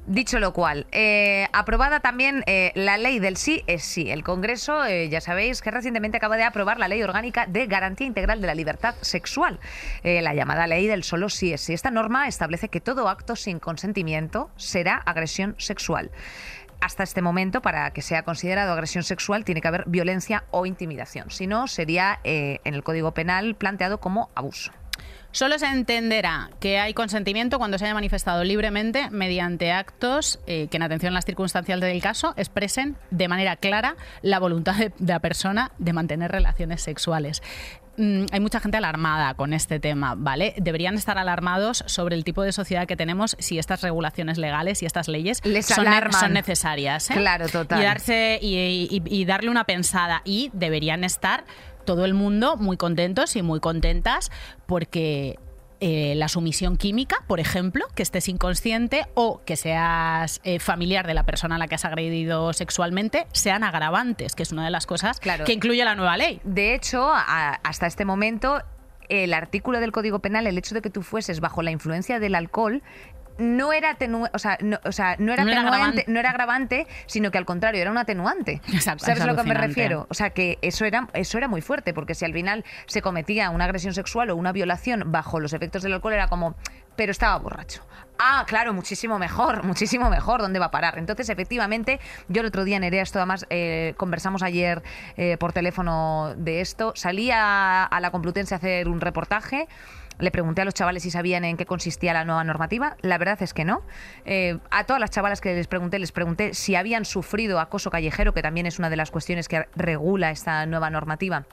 Dicho 0.05 0.39
lo 0.39 0.51
cual, 0.51 0.85
eh, 0.91 1.47
aprobada 1.53 2.01
también 2.01 2.43
eh, 2.45 2.73
la 2.75 2.97
ley 2.97 3.19
del 3.19 3.37
sí 3.37 3.63
es 3.67 3.83
sí. 3.83 4.11
El 4.11 4.21
Congreso, 4.21 4.83
eh, 4.83 5.07
ya 5.07 5.21
sabéis 5.21 5.61
que 5.61 5.71
recientemente 5.71 6.17
acaba 6.17 6.35
de 6.35 6.43
aprobar 6.43 6.77
la 6.77 6.89
ley 6.89 7.01
orgánica 7.01 7.45
de 7.45 7.67
garantía 7.67 8.05
integral 8.05 8.41
de 8.41 8.47
la 8.47 8.53
libertad 8.53 8.95
sexual, 8.99 9.61
la 10.03 10.33
llamada 10.33 10.67
ley 10.67 10.87
del 10.87 11.03
solo 11.03 11.29
sí 11.29 11.53
es 11.53 11.61
sí. 11.61 11.73
Esta 11.73 11.89
norma 11.89 12.27
establece 12.27 12.67
que 12.67 12.81
todo 12.81 13.07
acto 13.07 13.37
sin 13.37 13.59
consentimiento 13.59 14.49
será 14.57 14.95
agresión 14.95 15.55
sexual 15.57 16.11
hasta 16.83 17.03
este 17.03 17.21
momento, 17.21 17.61
para 17.61 17.91
que 17.91 18.01
sea 18.01 18.23
considerado 18.23 18.73
agresión 18.73 19.05
sexual, 19.05 19.45
tiene 19.45 19.61
que 19.61 19.67
haber 19.69 19.85
violencia 19.87 20.43
o 20.51 20.65
intimidación. 20.65 21.31
Si 21.31 21.47
no, 21.47 21.67
sería 21.67 22.19
eh, 22.25 22.59
en 22.65 22.73
el 22.73 22.83
Código 22.83 23.13
Penal 23.13 23.55
planteado 23.55 23.99
como 23.99 24.29
abuso. 24.35 24.73
Solo 25.31 25.57
se 25.57 25.65
entenderá 25.65 26.51
que 26.59 26.79
hay 26.79 26.93
consentimiento 26.93 27.57
cuando 27.57 27.79
se 27.79 27.85
haya 27.85 27.93
manifestado 27.93 28.43
libremente 28.43 29.09
mediante 29.09 29.71
actos 29.71 30.39
eh, 30.45 30.67
que, 30.69 30.77
en 30.77 30.83
atención 30.83 31.13
a 31.13 31.15
las 31.15 31.25
circunstancias 31.25 31.79
del 31.79 32.01
caso, 32.01 32.33
expresen 32.37 32.97
de 33.09 33.27
manera 33.27 33.55
clara 33.55 33.95
la 34.21 34.39
voluntad 34.39 34.75
de, 34.75 34.91
de 34.99 35.13
la 35.13 35.19
persona 35.19 35.71
de 35.79 35.93
mantener 35.93 36.31
relaciones 36.31 36.81
sexuales. 36.81 37.41
Mm, 37.97 38.25
hay 38.31 38.39
mucha 38.39 38.59
gente 38.59 38.77
alarmada 38.77 39.35
con 39.35 39.53
este 39.53 39.79
tema, 39.79 40.15
¿vale? 40.17 40.55
Deberían 40.57 40.95
estar 40.95 41.17
alarmados 41.19 41.83
sobre 41.85 42.15
el 42.15 42.23
tipo 42.23 42.41
de 42.41 42.51
sociedad 42.51 42.87
que 42.87 42.95
tenemos 42.95 43.35
si 43.39 43.59
estas 43.59 43.81
regulaciones 43.81 44.39
legales 44.39 44.81
y 44.81 44.87
estas 44.87 45.07
leyes 45.07 45.45
Les 45.45 45.67
son, 45.67 45.83
ne- 45.85 45.91
alarman. 45.91 46.19
son 46.19 46.33
necesarias. 46.33 47.11
¿eh? 47.11 47.13
Claro, 47.13 47.47
total. 47.49 47.79
Y, 47.79 47.83
darse, 47.85 48.39
y, 48.41 48.55
y- 48.89 49.01
y 49.05 49.25
darle 49.25 49.49
una 49.51 49.65
pensada. 49.65 50.21
Y 50.25 50.49
deberían 50.53 51.03
estar 51.03 51.43
todo 51.85 52.05
el 52.05 52.13
mundo 52.15 52.55
muy 52.57 52.77
contentos 52.77 53.35
y 53.35 53.41
muy 53.43 53.59
contentas 53.59 54.31
porque 54.65 55.37
eh, 55.85 56.13
la 56.15 56.29
sumisión 56.29 56.77
química, 56.77 57.17
por 57.27 57.41
ejemplo, 57.41 57.85
que 57.93 58.03
estés 58.03 58.29
inconsciente 58.29 59.05
o 59.15 59.41
que 59.43 59.57
seas 59.57 60.39
eh, 60.45 60.59
familiar 60.59 61.05
de 61.05 61.13
la 61.13 61.25
persona 61.25 61.55
a 61.55 61.57
la 61.57 61.67
que 61.67 61.75
has 61.75 61.83
agredido 61.83 62.53
sexualmente, 62.53 63.27
sean 63.33 63.65
agravantes, 63.65 64.33
que 64.33 64.43
es 64.43 64.53
una 64.53 64.63
de 64.63 64.71
las 64.71 64.85
cosas 64.85 65.19
Claro. 65.19 65.43
que 65.43 65.51
incluye 65.51 65.83
la 65.83 65.95
nueva 65.95 66.15
ley. 66.15 66.39
De 66.45 66.73
hecho, 66.73 67.11
a- 67.13 67.59
hasta 67.63 67.85
este 67.87 68.05
momento, 68.05 68.61
el 69.09 69.33
artículo 69.33 69.81
del 69.81 69.91
Código 69.91 70.19
Penal, 70.19 70.47
el 70.47 70.57
hecho 70.57 70.73
de 70.73 70.81
que 70.81 70.89
tú 70.89 71.01
fueses 71.01 71.41
bajo 71.41 71.61
la 71.61 71.71
influencia 71.71 72.19
del 72.19 72.35
alcohol, 72.35 72.81
no 73.37 73.73
era, 73.73 73.97
atenu- 73.97 74.29
o 74.33 74.39
sea, 74.39 74.57
no, 74.61 74.79
o 74.85 74.91
sea, 74.91 75.15
no 75.19 75.33
era 75.33 75.43
No 75.43 75.51
era 75.51 75.61
atenuante, 75.61 75.75
agravante. 76.01 76.05
no 76.07 76.19
era 76.19 76.29
agravante, 76.29 76.87
sino 77.07 77.31
que 77.31 77.37
al 77.37 77.45
contrario, 77.45 77.81
era 77.81 77.91
un 77.91 77.97
atenuante. 77.97 78.61
Exacto, 78.73 79.05
¿Sabes 79.05 79.19
es 79.19 79.23
a 79.23 79.27
lo 79.27 79.35
que 79.35 79.43
me 79.43 79.53
refiero? 79.55 80.07
O 80.09 80.13
sea, 80.13 80.29
que 80.31 80.59
eso 80.61 80.85
era, 80.85 81.07
eso 81.13 81.37
era 81.37 81.47
muy 81.47 81.61
fuerte, 81.61 81.93
porque 81.93 82.15
si 82.15 82.25
al 82.25 82.33
final 82.33 82.63
se 82.85 83.01
cometía 83.01 83.49
una 83.49 83.65
agresión 83.65 83.93
sexual 83.93 84.29
o 84.29 84.35
una 84.35 84.51
violación 84.51 85.11
bajo 85.11 85.39
los 85.39 85.53
efectos 85.53 85.81
del 85.83 85.93
alcohol, 85.93 86.13
era 86.13 86.27
como, 86.27 86.55
pero 86.95 87.11
estaba 87.11 87.37
borracho. 87.37 87.85
Ah, 88.19 88.45
claro, 88.47 88.73
muchísimo 88.73 89.17
mejor, 89.17 89.63
muchísimo 89.63 90.09
mejor. 90.09 90.41
¿Dónde 90.41 90.59
va 90.59 90.67
a 90.67 90.71
parar? 90.71 90.99
Entonces, 90.99 91.29
efectivamente, 91.29 91.99
yo 92.27 92.41
el 92.41 92.47
otro 92.47 92.63
día, 92.63 92.79
Nerea, 92.79 93.01
esto 93.01 93.17
además 93.17 93.45
eh, 93.49 93.95
conversamos 93.97 94.43
ayer 94.43 94.83
eh, 95.17 95.35
por 95.39 95.51
teléfono 95.51 96.33
de 96.37 96.61
esto. 96.61 96.93
Salí 96.95 97.31
a, 97.31 97.83
a 97.83 97.99
la 97.99 98.11
Complutense 98.11 98.53
a 98.53 98.57
hacer 98.57 98.87
un 98.87 99.01
reportaje. 99.01 99.67
Le 100.19 100.31
pregunté 100.31 100.61
a 100.61 100.65
los 100.65 100.73
chavales 100.73 101.03
si 101.03 101.11
sabían 101.11 101.45
en 101.45 101.57
qué 101.57 101.65
consistía 101.65 102.13
la 102.13 102.25
nueva 102.25 102.43
normativa. 102.43 102.97
La 103.01 103.17
verdad 103.17 103.41
es 103.41 103.53
que 103.53 103.65
no. 103.65 103.83
Eh, 104.25 104.59
a 104.71 104.85
todas 104.85 104.99
las 104.99 105.11
chavalas 105.11 105.41
que 105.41 105.53
les 105.53 105.67
pregunté, 105.67 105.99
les 105.99 106.11
pregunté 106.11 106.53
si 106.53 106.75
habían 106.75 107.05
sufrido 107.05 107.59
acoso 107.59 107.89
callejero, 107.89 108.33
que 108.33 108.41
también 108.41 108.65
es 108.65 108.79
una 108.79 108.89
de 108.89 108.95
las 108.95 109.11
cuestiones 109.11 109.47
que 109.47 109.67
regula 109.75 110.31
esta 110.31 110.65
nueva 110.65 110.89
normativa 110.89 111.45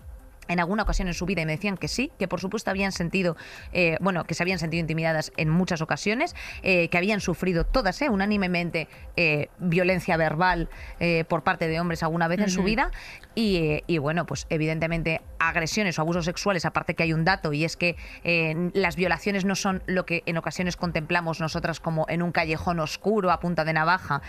en 0.51 0.61
alguna 0.61 0.83
ocasión 0.83 1.09
en 1.09 1.15
su 1.15 1.27
vida 1.27 1.43
y 1.43 1.47
me 1.47 1.53
decían 1.53 1.77
que 1.77 1.89
sí, 1.89 2.11
que 2.19 2.29
por 2.29 2.41
supuesto 2.41 2.71
habían 2.71 2.93
sentido, 2.93 3.37
eh, 3.73 3.97
bueno, 4.01 4.25
que 4.25 4.35
se 4.35 4.43
habían 4.43 4.59
sentido 4.59 4.81
intimidadas 4.81 5.33
en 5.37 5.49
muchas 5.49 5.81
ocasiones, 5.81 6.35
eh, 6.63 6.89
que 6.89 6.99
habían 6.99 7.21
sufrido 7.21 7.65
todas, 7.65 8.03
eh, 8.03 8.11
unánimemente, 8.11 8.89
eh, 9.17 9.49
violencia 9.59 10.17
verbal 10.17 10.69
por 11.29 11.43
parte 11.43 11.69
de 11.69 11.81
hombres 11.81 12.03
alguna 12.03 12.29
vez 12.29 12.41
en 12.41 12.51
su 12.51 12.63
vida. 12.63 12.91
Y, 13.35 13.83
y, 13.87 13.99
bueno, 13.99 14.27
pues 14.27 14.47
evidentemente 14.51 15.23
agresiones 15.39 15.99
o 15.99 16.03
abusos 16.03 16.25
sexuales, 16.25 16.65
aparte 16.65 16.95
que 16.95 17.05
hay 17.05 17.13
un 17.13 17.25
dato 17.25 17.53
y 17.53 17.65
es 17.65 17.77
que 17.77 17.97
las 18.75 18.97
violaciones 18.97 19.45
no 19.45 19.55
son 19.55 19.83
lo 19.87 20.05
que 20.05 20.23
en 20.27 20.37
ocasiones 20.37 20.77
contemplamos 20.77 21.41
nosotras 21.41 21.81
como 21.81 22.07
en 22.09 22.23
un 22.23 22.33
callejón 22.33 22.81
oscuro 22.81 23.31
a 23.31 23.41
punta 23.41 23.65
de 23.65 23.73
navaja, 23.73 24.21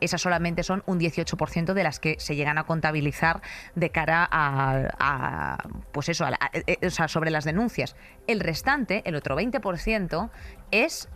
esas 0.00 0.20
solamente 0.20 0.62
son 0.62 0.82
un 0.86 0.98
18% 0.98 1.74
de 1.74 1.82
las 1.82 2.00
que 2.00 2.16
se 2.18 2.36
llegan 2.36 2.58
a 2.58 2.64
contabilizar 2.64 3.42
de 3.74 3.90
cara 3.90 4.26
a, 4.30 4.88
a, 4.98 5.63
pues 5.92 6.08
eso, 6.08 6.24
a 6.26 6.30
la- 6.30 6.38
a- 6.40 6.50
eh, 6.52 6.78
o 6.86 6.90
sea, 6.90 7.08
sobre 7.08 7.30
las 7.30 7.44
denuncias. 7.44 7.96
El 8.26 8.40
restante, 8.40 9.02
el 9.06 9.14
otro 9.16 9.36
20%, 9.36 10.30
es 10.70 11.08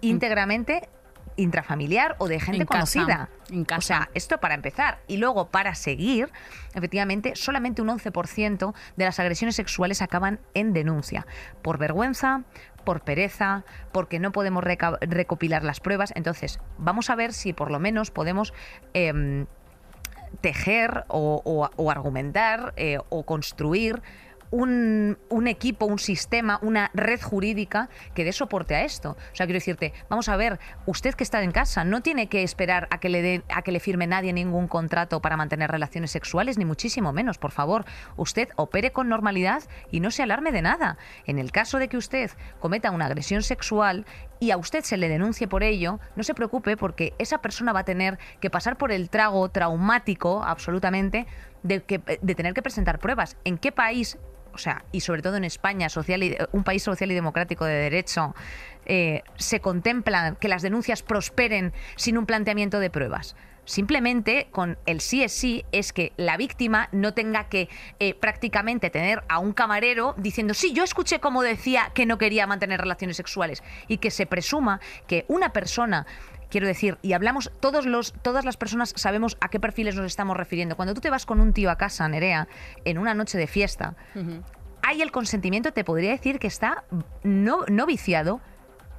íntegramente 0.00 0.88
intrafamiliar 1.36 2.16
o 2.18 2.28
de 2.28 2.38
gente 2.40 2.62
En 2.62 2.66
casa, 2.66 2.98
conocida. 3.00 3.28
en 3.50 3.64
casa. 3.64 3.78
O 3.78 3.82
sea, 3.82 4.10
esto 4.14 4.38
para 4.40 4.54
empezar. 4.54 4.98
Y 5.06 5.16
luego, 5.16 5.48
para 5.48 5.74
seguir, 5.74 6.30
efectivamente, 6.74 7.34
solamente 7.34 7.80
un 7.80 7.88
11% 7.88 8.74
de 8.96 9.04
las 9.04 9.18
agresiones 9.20 9.56
sexuales 9.56 10.02
acaban 10.02 10.40
en 10.54 10.72
denuncia. 10.72 11.26
Por 11.62 11.78
vergüenza, 11.78 12.42
por 12.84 13.02
pereza, 13.02 13.64
porque 13.92 14.18
no 14.18 14.32
podemos 14.32 14.62
recopilar 14.64 15.62
las 15.64 15.80
pruebas. 15.80 16.12
Entonces, 16.14 16.60
vamos 16.78 17.08
a 17.10 17.14
ver 17.14 17.32
si 17.32 17.52
por 17.52 17.70
lo 17.70 17.78
menos 17.78 18.10
podemos... 18.10 18.52
em, 18.92 19.46
tejer 20.40 21.04
o, 21.08 21.42
o- 21.44 21.90
argumentar 21.90 22.72
eh, 22.76 22.98
o 23.08 23.24
construir 23.24 24.00
un, 24.50 25.46
equipo, 25.46 25.86
un 25.86 25.98
sistema, 25.98 26.58
una 26.62 26.90
red 26.94 27.20
jurídica 27.20 27.88
que 28.14 28.24
dé 28.24 28.32
soporte 28.32 28.74
a 28.74 28.84
esto. 28.84 29.10
O 29.32 29.34
sea, 29.34 29.46
quiero 29.46 29.58
decirte, 29.58 29.92
vamos 30.08 30.28
a 30.28 30.36
ver, 30.36 30.58
usted 30.86 31.14
que 31.14 31.24
está 31.24 31.42
en 31.42 31.52
casa 31.52 31.84
no 31.84 32.02
tiene 32.02 32.28
que 32.28 32.42
esperar 32.42 32.88
a 32.90 32.98
que 32.98 33.08
le 33.08 33.42
a 33.48 33.62
que 33.62 33.72
le 33.72 33.80
firme 33.80 34.06
nadie 34.06 34.32
ningún 34.32 34.68
contrato 34.68 35.20
para 35.20 35.36
mantener 35.36 35.70
relaciones 35.70 36.10
sexuales, 36.10 36.58
ni 36.58 36.64
muchísimo 36.64 37.12
menos, 37.12 37.38
por 37.38 37.52
favor. 37.52 37.84
Usted 38.16 38.48
opere 38.56 38.92
con 38.92 39.08
normalidad 39.08 39.62
y 39.90 40.00
no 40.00 40.10
se 40.10 40.22
alarme 40.22 40.52
de 40.52 40.62
nada. 40.62 40.98
En 41.26 41.38
el 41.38 41.52
caso 41.52 41.78
de 41.78 41.88
que 41.88 41.96
usted 41.96 42.30
cometa 42.58 42.90
una 42.90 43.06
agresión 43.06 43.42
sexual 43.42 44.04
y 44.40 44.50
a 44.50 44.56
usted 44.56 44.82
se 44.82 44.96
le 44.96 45.08
denuncie 45.08 45.46
por 45.46 45.62
ello, 45.62 46.00
no 46.16 46.22
se 46.22 46.34
preocupe 46.34 46.76
porque 46.76 47.14
esa 47.18 47.38
persona 47.38 47.72
va 47.72 47.80
a 47.80 47.84
tener 47.84 48.18
que 48.40 48.50
pasar 48.50 48.76
por 48.78 48.90
el 48.90 49.10
trago 49.10 49.48
traumático, 49.50 50.42
absolutamente, 50.42 51.26
de, 51.62 51.82
que, 51.82 51.98
de 51.98 52.34
tener 52.34 52.54
que 52.54 52.62
presentar 52.62 52.98
pruebas. 52.98 53.36
¿En 53.44 53.58
qué 53.58 53.70
país 53.70 54.18
o 54.52 54.58
sea, 54.58 54.84
y 54.92 55.00
sobre 55.00 55.22
todo 55.22 55.36
en 55.36 55.44
España, 55.44 55.88
un 56.52 56.64
país 56.64 56.82
social 56.82 57.10
y 57.10 57.14
democrático 57.14 57.64
de 57.64 57.74
derecho, 57.74 58.34
eh, 58.86 59.22
se 59.36 59.60
contempla 59.60 60.36
que 60.40 60.48
las 60.48 60.62
denuncias 60.62 61.02
prosperen 61.02 61.72
sin 61.96 62.18
un 62.18 62.26
planteamiento 62.26 62.80
de 62.80 62.90
pruebas. 62.90 63.36
Simplemente 63.64 64.48
con 64.50 64.78
el 64.86 65.00
sí 65.00 65.22
es 65.22 65.32
sí 65.32 65.64
es 65.70 65.92
que 65.92 66.12
la 66.16 66.36
víctima 66.36 66.88
no 66.90 67.14
tenga 67.14 67.48
que 67.48 67.68
eh, 68.00 68.14
prácticamente 68.14 68.90
tener 68.90 69.22
a 69.28 69.38
un 69.38 69.52
camarero 69.52 70.14
diciendo, 70.16 70.54
sí, 70.54 70.72
yo 70.72 70.82
escuché 70.82 71.20
como 71.20 71.42
decía 71.42 71.92
que 71.94 72.04
no 72.04 72.18
quería 72.18 72.46
mantener 72.48 72.80
relaciones 72.80 73.16
sexuales 73.16 73.62
y 73.86 73.98
que 73.98 74.10
se 74.10 74.26
presuma 74.26 74.80
que 75.06 75.24
una 75.28 75.52
persona 75.52 76.06
Quiero 76.50 76.66
decir, 76.66 76.98
y 77.02 77.12
hablamos, 77.12 77.52
todos 77.60 77.86
los, 77.86 78.12
todas 78.22 78.44
las 78.44 78.56
personas 78.56 78.92
sabemos 78.96 79.38
a 79.40 79.48
qué 79.48 79.60
perfiles 79.60 79.94
nos 79.94 80.06
estamos 80.06 80.36
refiriendo. 80.36 80.76
Cuando 80.76 80.94
tú 80.94 81.00
te 81.00 81.10
vas 81.10 81.24
con 81.24 81.40
un 81.40 81.52
tío 81.52 81.70
a 81.70 81.76
casa, 81.76 82.08
Nerea, 82.08 82.48
en 82.84 82.98
una 82.98 83.14
noche 83.14 83.38
de 83.38 83.46
fiesta, 83.46 83.94
hay 84.82 85.02
el 85.02 85.12
consentimiento, 85.12 85.72
te 85.72 85.84
podría 85.84 86.10
decir 86.10 86.38
que 86.38 86.48
está 86.48 86.84
no, 87.22 87.64
no 87.68 87.86
viciado, 87.86 88.40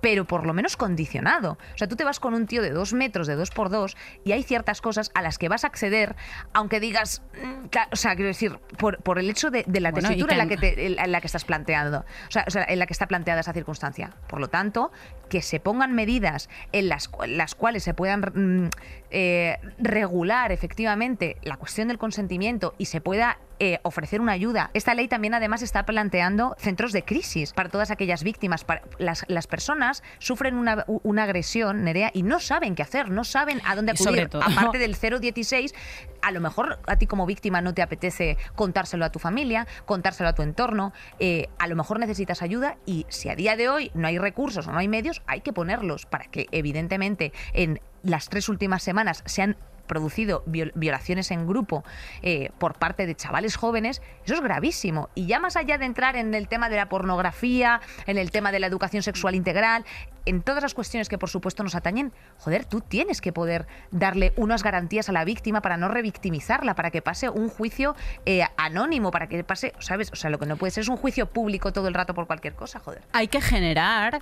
pero 0.01 0.25
por 0.25 0.45
lo 0.45 0.53
menos 0.53 0.75
condicionado. 0.77 1.57
O 1.73 1.77
sea, 1.77 1.87
tú 1.87 1.95
te 1.95 2.03
vas 2.03 2.19
con 2.19 2.33
un 2.33 2.47
tío 2.47 2.61
de 2.61 2.71
dos 2.71 2.93
metros, 2.93 3.27
de 3.27 3.35
dos 3.35 3.51
por 3.51 3.69
dos, 3.69 3.95
y 4.23 4.31
hay 4.33 4.43
ciertas 4.43 4.81
cosas 4.81 5.11
a 5.13 5.21
las 5.21 5.37
que 5.37 5.47
vas 5.49 5.63
a 5.63 5.67
acceder, 5.67 6.15
aunque 6.53 6.79
digas, 6.79 7.21
mm, 7.41 7.67
o 7.91 7.95
sea, 7.95 8.15
quiero 8.15 8.27
decir, 8.27 8.59
por, 8.77 8.97
por 9.03 9.19
el 9.19 9.29
hecho 9.29 9.51
de, 9.51 9.63
de 9.67 9.79
la 9.79 9.91
Bueno, 9.91 10.09
tesitura 10.09 10.33
en, 10.33 10.37
la 10.39 10.47
que- 10.47 10.57
te- 10.57 10.85
en 10.87 10.95
la- 10.95 11.03
en 11.03 11.11
la 11.11 11.21
que 11.21 11.27
estás 11.27 11.45
planteando, 11.45 11.99
o 11.99 12.31
sea, 12.31 12.43
o 12.47 12.51
sea, 12.51 12.65
en 12.67 12.79
la 12.79 12.85
que 12.87 12.93
está 12.93 13.07
planteada 13.07 13.41
esa 13.41 13.53
circunstancia. 13.53 14.11
Por 14.27 14.39
lo 14.39 14.47
tanto, 14.49 14.91
que 15.29 15.41
se 15.41 15.59
pongan 15.59 15.93
medidas 15.93 16.49
en 16.71 16.89
las, 16.89 17.09
las 17.27 17.55
cuales 17.55 17.83
se 17.83 17.93
puedan 17.93 18.21
mm, 18.21 18.69
eh, 19.11 19.57
regular 19.77 20.51
efectivamente 20.51 21.37
la 21.43 21.57
cuestión 21.57 21.87
del 21.87 21.97
consentimiento 21.97 22.73
y 22.77 22.85
se 22.85 23.01
pueda 23.01 23.39
eh, 23.59 23.79
ofrecer 23.83 24.21
una 24.21 24.31
ayuda. 24.31 24.71
Esta 24.73 24.95
ley 24.95 25.07
también 25.07 25.35
además 25.35 25.61
está 25.61 25.85
planteando 25.85 26.55
centros 26.57 26.93
de 26.93 27.03
crisis 27.03 27.53
para 27.53 27.69
todas 27.69 27.91
aquellas 27.91 28.23
víctimas. 28.23 28.63
Para, 28.63 28.81
las, 28.97 29.23
las 29.27 29.45
personas 29.45 30.01
sufren 30.17 30.55
una, 30.55 30.83
una 30.87 31.23
agresión, 31.23 31.83
Nerea, 31.83 32.09
y 32.13 32.23
no 32.23 32.39
saben 32.39 32.73
qué 32.73 32.81
hacer, 32.81 33.09
no 33.11 33.23
saben 33.23 33.61
a 33.65 33.75
dónde 33.75 33.91
acudir. 33.91 34.29
todo- 34.29 34.41
Aparte 34.41 34.79
del 34.79 34.95
016, 34.95 35.75
a 36.23 36.31
lo 36.31 36.41
mejor 36.41 36.79
a 36.87 36.95
ti 36.95 37.05
como 37.05 37.27
víctima 37.27 37.61
no 37.61 37.75
te 37.75 37.83
apetece 37.83 38.37
contárselo 38.55 39.05
a 39.05 39.11
tu 39.11 39.19
familia, 39.19 39.67
contárselo 39.85 40.29
a 40.29 40.33
tu 40.33 40.41
entorno, 40.41 40.91
eh, 41.19 41.47
a 41.59 41.67
lo 41.67 41.75
mejor 41.75 41.99
necesitas 41.99 42.41
ayuda 42.41 42.77
y 42.87 43.05
si 43.09 43.29
a 43.29 43.35
día 43.35 43.55
de 43.57 43.69
hoy 43.69 43.91
no 43.93 44.07
hay 44.07 44.17
recursos 44.17 44.65
o 44.67 44.71
no 44.71 44.79
hay 44.79 44.87
medios, 44.87 45.21
hay 45.27 45.41
que 45.41 45.53
ponerlos 45.53 46.07
para 46.07 46.25
que 46.25 46.47
evidentemente 46.51 47.31
en 47.53 47.79
las 48.03 48.29
tres 48.29 48.49
últimas 48.49 48.83
semanas 48.83 49.23
se 49.25 49.41
han 49.41 49.57
producido 49.87 50.43
viol- 50.45 50.71
violaciones 50.73 51.31
en 51.31 51.45
grupo 51.45 51.83
eh, 52.21 52.51
por 52.59 52.75
parte 52.75 53.05
de 53.05 53.13
chavales 53.13 53.57
jóvenes, 53.57 54.01
eso 54.23 54.35
es 54.35 54.41
gravísimo. 54.41 55.09
Y 55.15 55.25
ya 55.25 55.41
más 55.41 55.57
allá 55.57 55.77
de 55.77 55.83
entrar 55.83 56.15
en 56.15 56.33
el 56.33 56.47
tema 56.47 56.69
de 56.69 56.77
la 56.77 56.87
pornografía, 56.87 57.81
en 58.05 58.17
el 58.17 58.31
tema 58.31 58.53
de 58.53 58.59
la 58.61 58.67
educación 58.67 59.03
sexual 59.03 59.35
integral, 59.35 59.83
en 60.25 60.43
todas 60.43 60.63
las 60.63 60.73
cuestiones 60.73 61.09
que 61.09 61.17
por 61.17 61.29
supuesto 61.29 61.61
nos 61.63 61.75
atañen, 61.75 62.13
joder, 62.37 62.63
tú 62.63 62.79
tienes 62.79 63.19
que 63.19 63.33
poder 63.33 63.67
darle 63.89 64.31
unas 64.37 64.63
garantías 64.63 65.09
a 65.09 65.11
la 65.11 65.25
víctima 65.25 65.61
para 65.61 65.75
no 65.75 65.89
revictimizarla, 65.89 66.73
para 66.73 66.89
que 66.91 67.01
pase 67.01 67.27
un 67.29 67.49
juicio 67.49 67.93
eh, 68.25 68.43
anónimo, 68.55 69.11
para 69.11 69.27
que 69.27 69.43
pase, 69.43 69.73
¿sabes? 69.79 70.09
O 70.13 70.15
sea, 70.15 70.29
lo 70.29 70.39
que 70.39 70.45
no 70.45 70.55
puede 70.55 70.71
ser 70.71 70.83
es 70.83 70.89
un 70.89 70.95
juicio 70.97 71.25
público 71.25 71.73
todo 71.73 71.89
el 71.89 71.93
rato 71.93 72.13
por 72.13 72.27
cualquier 72.27 72.53
cosa, 72.53 72.79
joder. 72.79 73.01
hay 73.11 73.27
que 73.27 73.41
generar 73.41 74.21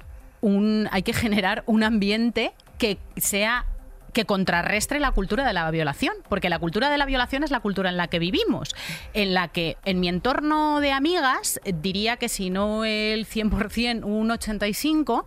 hay 0.91 1.03
que 1.03 1.13
generar 1.13 1.63
un 1.65 1.83
ambiente 1.83 2.53
que 2.77 2.97
sea 3.17 3.65
que 4.13 4.25
contrarrestre 4.25 4.99
la 4.99 5.11
cultura 5.11 5.45
de 5.45 5.53
la 5.53 5.69
violación, 5.71 6.15
porque 6.29 6.49
la 6.49 6.59
cultura 6.59 6.89
de 6.89 6.97
la 6.97 7.05
violación 7.05 7.43
es 7.43 7.51
la 7.51 7.59
cultura 7.59 7.89
en 7.89 7.97
la 7.97 8.07
que 8.07 8.19
vivimos, 8.19 8.75
en 9.13 9.33
la 9.33 9.49
que 9.49 9.77
en 9.85 9.99
mi 9.99 10.07
entorno 10.09 10.79
de 10.79 10.91
amigas 10.91 11.59
diría 11.65 12.17
que 12.17 12.29
si 12.29 12.49
no 12.49 12.85
el 12.85 13.27
100%, 13.27 14.03
un 14.03 14.29
85%, 14.29 15.25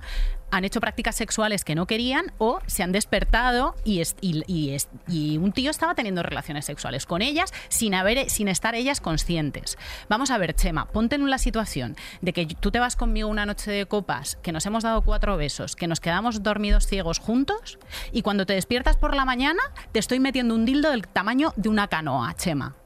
han 0.52 0.66
hecho 0.66 0.80
prácticas 0.80 1.16
sexuales 1.16 1.64
que 1.64 1.74
no 1.74 1.86
querían 1.86 2.32
o 2.38 2.60
se 2.66 2.82
han 2.82 2.92
despertado 2.92 3.74
y, 3.84 4.02
y, 4.20 5.38
un 5.38 5.52
tío 5.52 5.70
estaba 5.70 5.94
teniendo 5.94 6.22
relaciones 6.22 6.66
sexuales 6.66 7.06
con 7.06 7.22
ellas 7.22 7.52
sin, 7.68 7.94
haber, 7.94 8.28
sin 8.28 8.48
estar 8.48 8.74
ellas 8.74 9.00
conscientes. 9.00 9.78
Vamos 10.08 10.30
a 10.30 10.36
ver, 10.36 10.54
Chema, 10.54 10.86
ponte 10.86 11.16
en 11.16 11.28
la 11.30 11.38
situación 11.38 11.96
de 12.20 12.34
que 12.34 12.46
tú 12.46 12.70
te 12.70 12.78
vas 12.78 12.96
conmigo 12.96 13.30
una 13.30 13.46
noche 13.46 13.70
de 13.70 13.86
copas, 13.86 14.36
que 14.42 14.52
nos 14.52 14.66
hemos 14.66 14.84
dado 14.84 15.00
cuatro 15.00 15.38
besos, 15.38 15.74
que 15.74 15.88
nos 15.88 16.00
quedamos 16.00 16.42
dormidos 16.42 16.86
ciegos 16.86 17.18
juntos 17.18 17.78
y 18.12 18.20
cuando 18.20 18.44
te 18.44 18.52
despiertas 18.52 18.98
por 18.98 19.16
la 19.16 19.24
mañana 19.24 19.62
te 19.92 19.98
estoy 19.98 20.20
metiendo 20.20 20.54
un 20.54 20.66
dildo 20.66 20.90
del 20.90 21.08
tamaño 21.08 21.54
de 21.56 21.70
una 21.70 21.88
canoa, 21.88 22.34
Chema. 22.34 22.76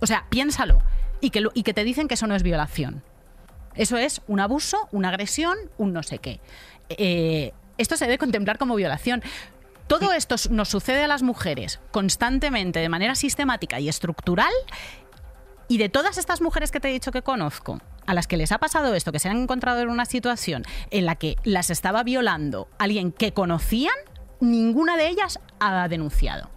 O 0.00 0.06
sea, 0.06 0.26
piénsalo. 0.28 0.82
Y 1.22 1.30
que, 1.30 1.42
y 1.54 1.62
que 1.62 1.72
te 1.72 1.84
dicen 1.84 2.06
que 2.06 2.14
eso 2.14 2.26
no 2.26 2.34
es 2.34 2.42
violación. 2.42 3.02
Eso 3.74 3.96
es 3.96 4.22
un 4.28 4.38
abuso, 4.38 4.88
una 4.92 5.08
agresión, 5.08 5.56
un 5.78 5.92
no 5.92 6.02
sé 6.02 6.18
qué. 6.18 6.40
Eh, 6.88 7.52
esto 7.78 7.96
se 7.96 8.04
debe 8.06 8.18
contemplar 8.18 8.58
como 8.58 8.74
violación. 8.74 9.22
Todo 9.86 10.12
esto 10.12 10.36
nos 10.50 10.68
sucede 10.68 11.04
a 11.04 11.08
las 11.08 11.22
mujeres 11.22 11.80
constantemente, 11.90 12.80
de 12.80 12.88
manera 12.88 13.14
sistemática 13.14 13.80
y 13.80 13.88
estructural. 13.88 14.52
Y 15.68 15.78
de 15.78 15.88
todas 15.88 16.18
estas 16.18 16.40
mujeres 16.40 16.70
que 16.70 16.80
te 16.80 16.88
he 16.88 16.92
dicho 16.92 17.10
que 17.10 17.22
conozco, 17.22 17.80
a 18.06 18.14
las 18.14 18.26
que 18.26 18.36
les 18.36 18.52
ha 18.52 18.58
pasado 18.58 18.94
esto, 18.94 19.12
que 19.12 19.18
se 19.18 19.28
han 19.28 19.42
encontrado 19.42 19.80
en 19.80 19.88
una 19.88 20.04
situación 20.04 20.62
en 20.90 21.06
la 21.06 21.16
que 21.16 21.36
las 21.42 21.70
estaba 21.70 22.02
violando 22.02 22.68
alguien 22.78 23.12
que 23.12 23.32
conocían, 23.32 23.94
ninguna 24.40 24.96
de 24.96 25.08
ellas 25.08 25.40
ha 25.60 25.88
denunciado 25.88 26.53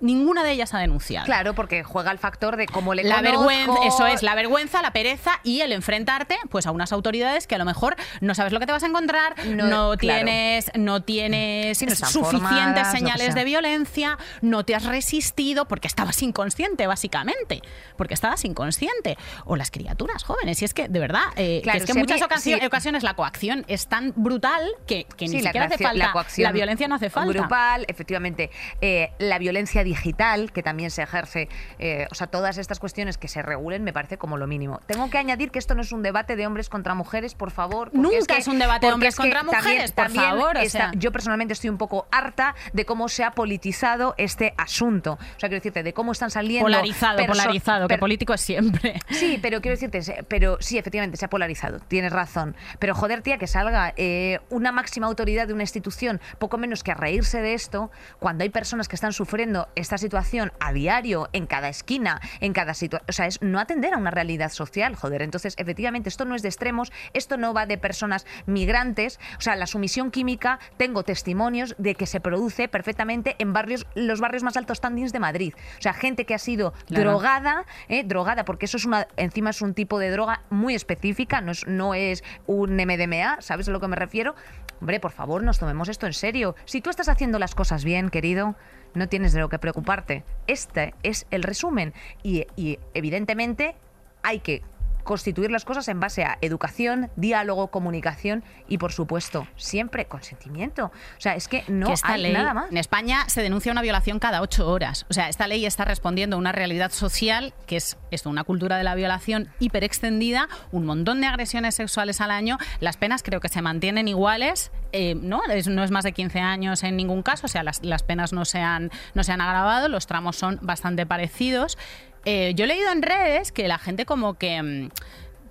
ninguna 0.00 0.44
de 0.44 0.52
ellas 0.52 0.74
ha 0.74 0.78
denunciado. 0.78 1.26
Claro, 1.26 1.54
porque 1.54 1.82
juega 1.82 2.10
el 2.10 2.18
factor 2.18 2.56
de 2.56 2.66
cómo 2.66 2.94
le 2.94 3.04
la 3.04 3.20
vergüenza, 3.20 3.72
eso 3.84 4.06
es, 4.06 4.22
la 4.22 4.34
vergüenza, 4.34 4.82
la 4.82 4.92
pereza 4.92 5.40
y 5.42 5.60
el 5.60 5.72
enfrentarte 5.72 6.36
pues 6.50 6.66
a 6.66 6.70
unas 6.70 6.92
autoridades 6.92 7.46
que 7.46 7.54
a 7.54 7.58
lo 7.58 7.64
mejor 7.64 7.96
no 8.20 8.34
sabes 8.34 8.52
lo 8.52 8.60
que 8.60 8.66
te 8.66 8.72
vas 8.72 8.82
a 8.82 8.86
encontrar, 8.86 9.34
no, 9.46 9.96
tienes 9.96 10.70
no 10.74 11.02
tienes 11.02 11.78
suficientes 11.78 12.88
señales 12.88 13.34
de 13.34 13.44
violencia, 13.44 14.18
no 14.40 14.64
te 14.64 14.74
has 14.74 14.84
resistido 14.84 15.66
porque 15.66 15.88
estabas 15.88 16.22
inconsciente 16.22 16.86
básicamente, 16.86 17.62
porque 17.96 18.14
estabas 18.14 18.44
inconsciente. 18.44 19.16
O 19.44 19.56
las 19.56 19.70
criaturas 19.70 20.24
jóvenes, 20.24 20.60
y 20.62 20.64
es 20.64 20.74
que 20.74 20.88
de 20.88 20.98
verdad 20.98 21.22
eh, 21.36 21.62
es 21.64 21.84
que 21.84 21.92
en 21.92 21.98
muchas 21.98 22.22
ocasiones, 22.22 23.02
la 23.02 23.14
coacción 23.14 23.64
es 23.68 23.86
tan 23.86 24.12
brutal 24.16 24.62
que, 24.86 25.06
ni 25.20 25.28
siquiera 25.28 25.66
hace 25.66 25.78
falta 25.78 26.12
la, 26.36 26.52
violencia 26.52 26.88
no 26.88 26.94
hace 26.96 27.10
falta. 27.10 27.32
Grupal, 27.32 27.84
efectivamente, 27.88 28.50
eh, 28.80 29.12
la 29.18 29.38
violencia 29.38 29.84
digital, 29.88 30.52
que 30.52 30.62
también 30.62 30.90
se 30.90 31.02
ejerce, 31.02 31.48
eh, 31.78 32.06
o 32.10 32.14
sea, 32.14 32.26
todas 32.26 32.58
estas 32.58 32.78
cuestiones 32.78 33.16
que 33.16 33.26
se 33.26 33.40
regulen 33.42 33.84
me 33.84 33.92
parece 33.92 34.18
como 34.18 34.36
lo 34.36 34.46
mínimo. 34.46 34.80
Tengo 34.86 35.08
que 35.08 35.18
añadir 35.18 35.50
que 35.50 35.58
esto 35.58 35.74
no 35.74 35.82
es 35.82 35.92
un 35.92 36.02
debate 36.02 36.36
de 36.36 36.46
hombres 36.46 36.68
contra 36.68 36.94
mujeres, 36.94 37.34
por 37.34 37.50
favor. 37.50 37.90
Nunca 37.94 38.36
es, 38.36 38.48
un 38.48 38.58
debate 38.58 38.86
de 38.86 38.92
hombres 38.92 39.16
contra 39.16 39.42
mujeres, 39.42 39.92
por 39.92 40.10
favor. 40.10 40.56
Yo 40.96 41.10
personalmente 41.10 41.54
estoy 41.54 41.70
un 41.70 41.78
poco 41.78 42.06
harta 42.10 42.54
de 42.72 42.84
cómo 42.84 43.08
se 43.08 43.24
ha 43.24 43.32
politizado 43.32 44.14
este 44.18 44.54
asunto. 44.58 45.12
O 45.14 45.40
sea, 45.40 45.48
quiero 45.48 45.56
decirte, 45.56 45.82
de 45.82 45.92
cómo 45.92 46.12
están 46.12 46.30
saliendo... 46.30 46.66
Polarizado, 46.66 47.24
polarizado, 47.26 47.88
que 47.88 47.98
político 47.98 48.34
es 48.34 48.40
siempre. 48.40 49.00
Sí, 49.10 49.38
pero 49.40 49.60
quiero 49.60 49.76
decirte, 49.76 50.24
pero 50.28 50.58
sí, 50.60 50.78
efectivamente, 50.78 51.16
se 51.16 51.24
ha 51.24 51.30
polarizado, 51.30 51.80
tienes 51.80 52.12
razón. 52.12 52.54
Pero 52.78 52.94
joder, 52.94 53.22
tía, 53.22 53.38
que 53.38 53.46
salga 53.46 53.94
eh, 53.96 54.40
una 54.50 54.70
máxima 54.70 55.06
autoridad 55.06 55.46
de 55.46 55.54
una 55.54 55.62
institución, 55.62 56.20
poco 56.38 56.58
menos 56.58 56.84
que 56.84 56.92
a 56.92 56.94
reírse 56.94 57.40
de 57.40 57.54
esto, 57.54 57.90
cuando 58.18 58.44
hay 58.44 58.50
personas 58.50 58.88
que 58.88 58.96
están 58.96 59.12
sufriendo 59.12 59.68
esta 59.78 59.98
situación 59.98 60.52
a 60.60 60.72
diario, 60.72 61.28
en 61.32 61.46
cada 61.46 61.68
esquina, 61.68 62.20
en 62.40 62.52
cada 62.52 62.74
situación. 62.74 63.06
O 63.08 63.12
sea, 63.12 63.26
es 63.26 63.40
no 63.42 63.60
atender 63.60 63.94
a 63.94 63.98
una 63.98 64.10
realidad 64.10 64.50
social, 64.50 64.94
joder. 64.94 65.22
Entonces, 65.22 65.54
efectivamente, 65.56 66.08
esto 66.08 66.24
no 66.24 66.34
es 66.34 66.42
de 66.42 66.48
extremos, 66.48 66.92
esto 67.12 67.36
no 67.36 67.54
va 67.54 67.66
de 67.66 67.78
personas 67.78 68.26
migrantes. 68.46 69.18
O 69.38 69.40
sea, 69.40 69.56
la 69.56 69.66
sumisión 69.66 70.10
química, 70.10 70.58
tengo 70.76 71.02
testimonios 71.02 71.74
de 71.78 71.94
que 71.94 72.06
se 72.06 72.20
produce 72.20 72.68
perfectamente 72.68 73.36
en 73.38 73.52
barrios, 73.52 73.86
los 73.94 74.20
barrios 74.20 74.42
más 74.42 74.56
altos 74.56 74.78
standings 74.78 75.12
de 75.12 75.20
Madrid. 75.20 75.54
O 75.78 75.82
sea, 75.82 75.92
gente 75.92 76.24
que 76.24 76.34
ha 76.34 76.38
sido 76.38 76.74
drogada, 76.88 77.64
¿eh? 77.88 78.04
drogada, 78.04 78.44
porque 78.44 78.66
eso 78.66 78.76
es 78.76 78.84
una, 78.84 79.06
encima 79.16 79.50
es 79.50 79.62
un 79.62 79.74
tipo 79.74 79.98
de 79.98 80.10
droga 80.10 80.42
muy 80.50 80.74
específica, 80.74 81.40
no 81.40 81.52
es, 81.52 81.66
no 81.66 81.94
es 81.94 82.24
un 82.46 82.76
MDMA, 82.76 83.40
¿sabes 83.40 83.68
a 83.68 83.70
lo 83.70 83.80
que 83.80 83.88
me 83.88 83.96
refiero? 83.96 84.34
Hombre, 84.80 85.00
por 85.00 85.12
favor, 85.12 85.42
nos 85.42 85.58
tomemos 85.58 85.88
esto 85.88 86.06
en 86.06 86.12
serio. 86.12 86.54
Si 86.64 86.80
tú 86.80 86.90
estás 86.90 87.08
haciendo 87.08 87.38
las 87.38 87.54
cosas 87.54 87.84
bien, 87.84 88.10
querido, 88.10 88.54
no 88.94 89.08
tienes 89.08 89.32
de 89.32 89.40
lo 89.40 89.48
que 89.48 89.58
preocuparte. 89.58 90.24
Este 90.46 90.94
es 91.02 91.26
el 91.30 91.42
resumen 91.42 91.92
y, 92.22 92.46
y 92.56 92.78
evidentemente 92.94 93.76
hay 94.22 94.40
que 94.40 94.62
constituir 95.08 95.50
las 95.50 95.64
cosas 95.64 95.88
en 95.88 96.00
base 96.00 96.22
a 96.22 96.36
educación, 96.42 97.10
diálogo, 97.16 97.68
comunicación 97.68 98.44
y, 98.68 98.76
por 98.76 98.92
supuesto, 98.92 99.48
siempre 99.56 100.04
consentimiento. 100.04 100.92
O 101.16 101.20
sea, 101.20 101.34
es 101.34 101.48
que 101.48 101.64
no 101.66 101.94
hay 102.02 102.30
nada 102.30 102.52
más. 102.52 102.70
En 102.70 102.76
España 102.76 103.24
se 103.26 103.40
denuncia 103.40 103.72
una 103.72 103.80
violación 103.80 104.18
cada 104.18 104.42
ocho 104.42 104.68
horas. 104.68 105.06
O 105.08 105.14
sea, 105.14 105.30
esta 105.30 105.48
ley 105.48 105.64
está 105.64 105.86
respondiendo 105.86 106.36
a 106.36 106.38
una 106.38 106.52
realidad 106.52 106.92
social 106.92 107.54
que 107.66 107.76
es 107.76 107.96
esto, 108.10 108.28
una 108.28 108.44
cultura 108.44 108.76
de 108.76 108.84
la 108.84 108.94
violación 108.94 109.48
hiperextendida, 109.60 110.46
un 110.72 110.84
montón 110.84 111.22
de 111.22 111.26
agresiones 111.26 111.76
sexuales 111.76 112.20
al 112.20 112.30
año. 112.30 112.58
Las 112.80 112.98
penas 112.98 113.22
creo 113.22 113.40
que 113.40 113.48
se 113.48 113.62
mantienen 113.62 114.08
iguales, 114.08 114.70
eh, 114.92 115.14
¿no? 115.14 115.42
Es, 115.46 115.68
no 115.68 115.84
es 115.84 115.90
más 115.90 116.04
de 116.04 116.12
15 116.12 116.38
años 116.40 116.82
en 116.82 116.98
ningún 116.98 117.22
caso, 117.22 117.46
o 117.46 117.48
sea, 117.48 117.62
las, 117.62 117.82
las 117.82 118.02
penas 118.02 118.34
no 118.34 118.44
se, 118.44 118.58
han, 118.58 118.90
no 119.14 119.24
se 119.24 119.32
han 119.32 119.40
agravado, 119.40 119.88
los 119.88 120.06
tramos 120.06 120.36
son 120.36 120.58
bastante 120.60 121.06
parecidos. 121.06 121.78
Eh, 122.24 122.52
yo 122.54 122.64
he 122.64 122.68
leído 122.68 122.90
en 122.90 123.02
redes 123.02 123.52
que 123.52 123.68
la 123.68 123.78
gente 123.78 124.04
como 124.04 124.34
que 124.34 124.62
mm, 124.62 124.88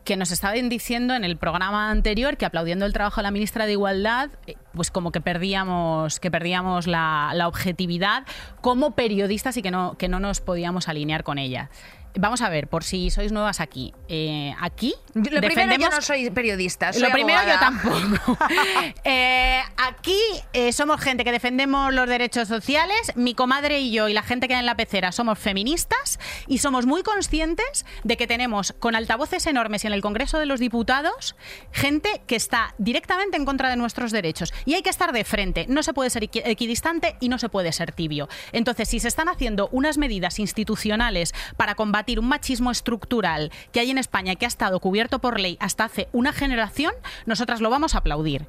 que 0.07 0.15
nos 0.15 0.31
estaban 0.31 0.69
diciendo 0.69 1.15
en 1.15 1.25
el 1.25 1.35
programa 1.35 1.91
anterior 1.91 2.37
que 2.37 2.45
aplaudiendo 2.45 2.85
el 2.85 2.93
trabajo 2.93 3.19
de 3.19 3.23
la 3.23 3.31
ministra 3.31 3.65
de 3.65 3.73
Igualdad, 3.73 4.29
eh, 4.47 4.55
pues 4.73 4.89
como 4.89 5.11
que 5.11 5.19
perdíamos, 5.19 6.21
que 6.21 6.31
perdíamos 6.31 6.87
la, 6.87 7.31
la 7.33 7.49
objetividad 7.49 8.23
como 8.61 8.91
periodistas 8.95 9.57
y 9.57 9.61
que 9.61 9.69
no, 9.69 9.97
que 9.97 10.07
no 10.07 10.21
nos 10.21 10.39
podíamos 10.39 10.87
alinear 10.87 11.25
con 11.25 11.37
ella. 11.37 11.69
Vamos 12.19 12.41
a 12.41 12.49
ver, 12.49 12.67
por 12.67 12.83
si 12.83 13.09
sois 13.09 13.31
nuevas 13.31 13.59
aquí. 13.59 13.93
Eh, 14.07 14.53
aquí. 14.59 14.95
Lo 15.13 15.41
primero, 15.41 15.75
yo 15.77 15.89
no 15.89 16.01
soy 16.01 16.29
periodista. 16.29 16.93
Soy 16.93 17.03
lo 17.03 17.11
primero, 17.11 17.39
yo 17.47 17.59
tampoco. 17.59 18.37
Eh, 19.03 19.61
aquí 19.77 20.19
eh, 20.53 20.73
somos 20.73 20.99
gente 20.99 21.23
que 21.23 21.31
defendemos 21.31 21.93
los 21.93 22.07
derechos 22.07 22.47
sociales. 22.47 23.13
Mi 23.15 23.33
comadre 23.33 23.79
y 23.79 23.91
yo 23.91 24.07
y 24.07 24.13
la 24.13 24.23
gente 24.23 24.47
que 24.47 24.55
hay 24.55 24.59
en 24.59 24.65
la 24.65 24.75
pecera 24.75 25.11
somos 25.11 25.39
feministas 25.39 26.19
y 26.47 26.57
somos 26.57 26.85
muy 26.85 27.03
conscientes 27.03 27.85
de 28.03 28.17
que 28.17 28.27
tenemos 28.27 28.73
con 28.79 28.95
altavoces 28.95 29.45
enormes 29.47 29.83
y 29.83 29.87
en 29.87 29.93
el 29.93 30.01
Congreso 30.01 30.39
de 30.39 30.45
los 30.45 30.59
Diputados 30.59 31.35
gente 31.71 32.21
que 32.27 32.35
está 32.35 32.73
directamente 32.77 33.37
en 33.37 33.45
contra 33.45 33.69
de 33.69 33.77
nuestros 33.77 34.11
derechos. 34.11 34.53
Y 34.65 34.73
hay 34.73 34.81
que 34.81 34.89
estar 34.89 35.11
de 35.13 35.23
frente. 35.23 35.65
No 35.69 35.83
se 35.83 35.93
puede 35.93 36.09
ser 36.09 36.23
equidistante 36.23 37.15
y 37.19 37.29
no 37.29 37.37
se 37.37 37.49
puede 37.49 37.71
ser 37.71 37.91
tibio. 37.91 38.27
Entonces, 38.51 38.89
si 38.89 38.99
se 38.99 39.07
están 39.07 39.29
haciendo 39.29 39.69
unas 39.71 39.97
medidas 39.97 40.39
institucionales 40.39 41.33
para 41.55 41.75
combatir 41.75 42.06
un 42.15 42.27
machismo 42.27 42.71
estructural 42.71 43.51
que 43.71 43.81
hay 43.81 43.91
en 43.91 43.97
España 43.97 44.35
que 44.35 44.45
ha 44.45 44.47
estado 44.47 44.79
cubierto 44.79 45.19
por 45.19 45.39
ley 45.39 45.57
hasta 45.59 45.83
hace 45.83 46.07
una 46.13 46.31
generación, 46.31 46.93
nosotras 47.25 47.59
lo 47.59 47.69
vamos 47.69 47.95
a 47.95 47.99
aplaudir. 47.99 48.47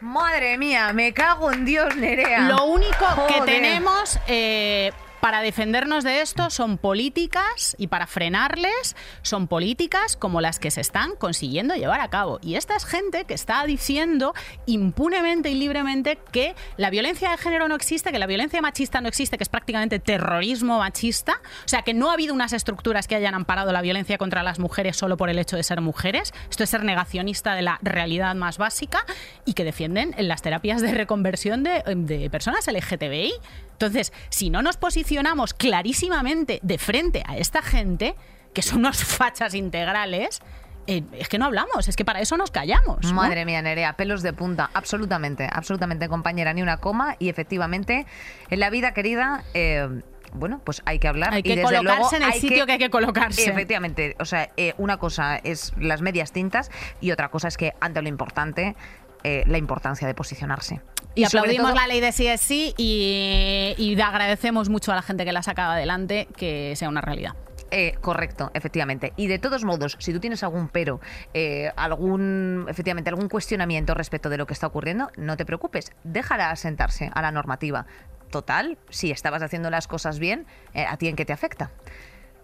Madre 0.00 0.58
mía, 0.58 0.92
me 0.92 1.14
cago 1.14 1.52
en 1.52 1.64
Dios, 1.64 1.96
Nerea. 1.96 2.48
Lo 2.48 2.64
único 2.64 3.06
que 3.28 3.40
tenemos 3.42 4.18
eh, 4.26 4.92
para 5.24 5.40
defendernos 5.40 6.04
de 6.04 6.20
esto 6.20 6.50
son 6.50 6.76
políticas 6.76 7.76
y 7.78 7.86
para 7.86 8.06
frenarles 8.06 8.94
son 9.22 9.48
políticas 9.48 10.18
como 10.18 10.42
las 10.42 10.58
que 10.58 10.70
se 10.70 10.82
están 10.82 11.16
consiguiendo 11.16 11.74
llevar 11.74 12.02
a 12.02 12.10
cabo. 12.10 12.40
Y 12.42 12.56
esta 12.56 12.76
es 12.76 12.84
gente 12.84 13.24
que 13.24 13.32
está 13.32 13.64
diciendo 13.64 14.34
impunemente 14.66 15.48
y 15.48 15.54
libremente 15.54 16.18
que 16.30 16.54
la 16.76 16.90
violencia 16.90 17.30
de 17.30 17.38
género 17.38 17.68
no 17.68 17.74
existe, 17.74 18.12
que 18.12 18.18
la 18.18 18.26
violencia 18.26 18.60
machista 18.60 19.00
no 19.00 19.08
existe, 19.08 19.38
que 19.38 19.44
es 19.44 19.48
prácticamente 19.48 19.98
terrorismo 19.98 20.80
machista. 20.80 21.40
O 21.64 21.68
sea, 21.68 21.80
que 21.80 21.94
no 21.94 22.10
ha 22.10 22.12
habido 22.12 22.34
unas 22.34 22.52
estructuras 22.52 23.08
que 23.08 23.14
hayan 23.14 23.34
amparado 23.34 23.72
la 23.72 23.80
violencia 23.80 24.18
contra 24.18 24.42
las 24.42 24.58
mujeres 24.58 24.98
solo 24.98 25.16
por 25.16 25.30
el 25.30 25.38
hecho 25.38 25.56
de 25.56 25.62
ser 25.62 25.80
mujeres. 25.80 26.34
Esto 26.50 26.64
es 26.64 26.68
ser 26.68 26.84
negacionista 26.84 27.54
de 27.54 27.62
la 27.62 27.78
realidad 27.80 28.34
más 28.34 28.58
básica 28.58 29.06
y 29.46 29.54
que 29.54 29.64
defienden 29.64 30.14
las 30.18 30.42
terapias 30.42 30.82
de 30.82 30.92
reconversión 30.92 31.62
de, 31.62 31.82
de 31.86 32.28
personas 32.28 32.66
LGTBI. 32.66 33.32
Entonces, 33.74 34.12
si 34.30 34.50
no 34.50 34.62
nos 34.62 34.76
posicionamos 34.76 35.54
clarísimamente 35.54 36.60
de 36.62 36.78
frente 36.78 37.22
a 37.26 37.36
esta 37.36 37.62
gente, 37.62 38.14
que 38.52 38.62
son 38.62 38.78
unos 38.78 39.04
fachas 39.04 39.54
integrales, 39.54 40.40
eh, 40.86 41.02
es 41.12 41.28
que 41.28 41.38
no 41.38 41.46
hablamos, 41.46 41.88
es 41.88 41.96
que 41.96 42.04
para 42.04 42.20
eso 42.20 42.36
nos 42.36 42.50
callamos. 42.50 43.12
Madre 43.12 43.44
mía, 43.44 43.62
Nerea, 43.62 43.94
pelos 43.94 44.22
de 44.22 44.32
punta, 44.32 44.70
absolutamente, 44.74 45.48
absolutamente, 45.50 46.08
compañera, 46.08 46.52
ni 46.52 46.62
una 46.62 46.78
coma. 46.78 47.16
Y 47.18 47.28
efectivamente, 47.28 48.06
en 48.50 48.60
la 48.60 48.70
vida 48.70 48.92
querida, 48.92 49.44
eh, 49.54 50.02
bueno, 50.34 50.60
pues 50.62 50.82
hay 50.84 50.98
que 50.98 51.08
hablar. 51.08 51.32
Hay 51.32 51.42
que 51.42 51.62
colocarse 51.62 52.16
en 52.16 52.22
el 52.24 52.32
sitio 52.34 52.66
que, 52.66 52.72
hay 52.72 52.78
que 52.78 52.90
colocarse. 52.90 53.48
Efectivamente, 53.48 54.16
o 54.18 54.24
sea, 54.24 54.50
eh, 54.56 54.74
una 54.78 54.98
cosa 54.98 55.36
es 55.36 55.72
las 55.78 56.02
medias 56.02 56.32
tintas 56.32 56.70
y 57.00 57.12
otra 57.12 57.30
cosa 57.30 57.48
es 57.48 57.56
que 57.56 57.72
ante 57.80 58.02
lo 58.02 58.08
importante 58.08 58.76
eh, 59.24 59.42
la 59.46 59.58
importancia 59.58 60.06
de 60.06 60.14
posicionarse. 60.14 60.80
Y, 61.16 61.24
aplaudimos 61.24 61.70
todo- 61.70 61.80
la 61.80 61.86
ley 61.86 62.00
de 62.00 62.12
sí 62.12 62.26
es 62.26 62.40
sí 62.40 62.74
y, 62.76 63.74
y 63.78 64.00
agradecemos 64.00 64.68
mucho 64.68 64.92
a 64.92 64.94
la 64.94 65.02
gente 65.02 65.24
que 65.24 65.32
la 65.32 65.40
ha 65.40 65.42
sacado 65.42 65.72
adelante 65.72 66.28
que 66.36 66.74
sea 66.76 66.88
una 66.88 67.00
realidad. 67.00 67.34
Eh, 67.70 67.94
correcto, 68.00 68.52
efectivamente. 68.54 69.12
Y 69.16 69.26
de 69.26 69.40
todos 69.40 69.64
modos, 69.64 69.96
si 69.98 70.12
tú 70.12 70.20
tienes 70.20 70.44
algún 70.44 70.68
pero, 70.68 71.00
eh, 71.32 71.72
algún, 71.76 72.66
efectivamente, 72.68 73.10
algún 73.10 73.28
cuestionamiento 73.28 73.94
respecto 73.94 74.28
de 74.28 74.36
lo 74.38 74.46
que 74.46 74.52
está 74.52 74.68
ocurriendo, 74.68 75.10
no 75.16 75.36
te 75.36 75.44
preocupes, 75.44 75.90
déjala 76.04 76.50
asentarse 76.50 77.10
a 77.12 77.20
la 77.22 77.32
normativa. 77.32 77.86
Total, 78.30 78.78
si 78.90 79.10
estabas 79.10 79.42
haciendo 79.42 79.70
las 79.70 79.88
cosas 79.88 80.18
bien, 80.20 80.46
eh, 80.72 80.84
¿a 80.88 80.96
ti 80.98 81.08
en 81.08 81.16
qué 81.16 81.24
te 81.24 81.32
afecta? 81.32 81.70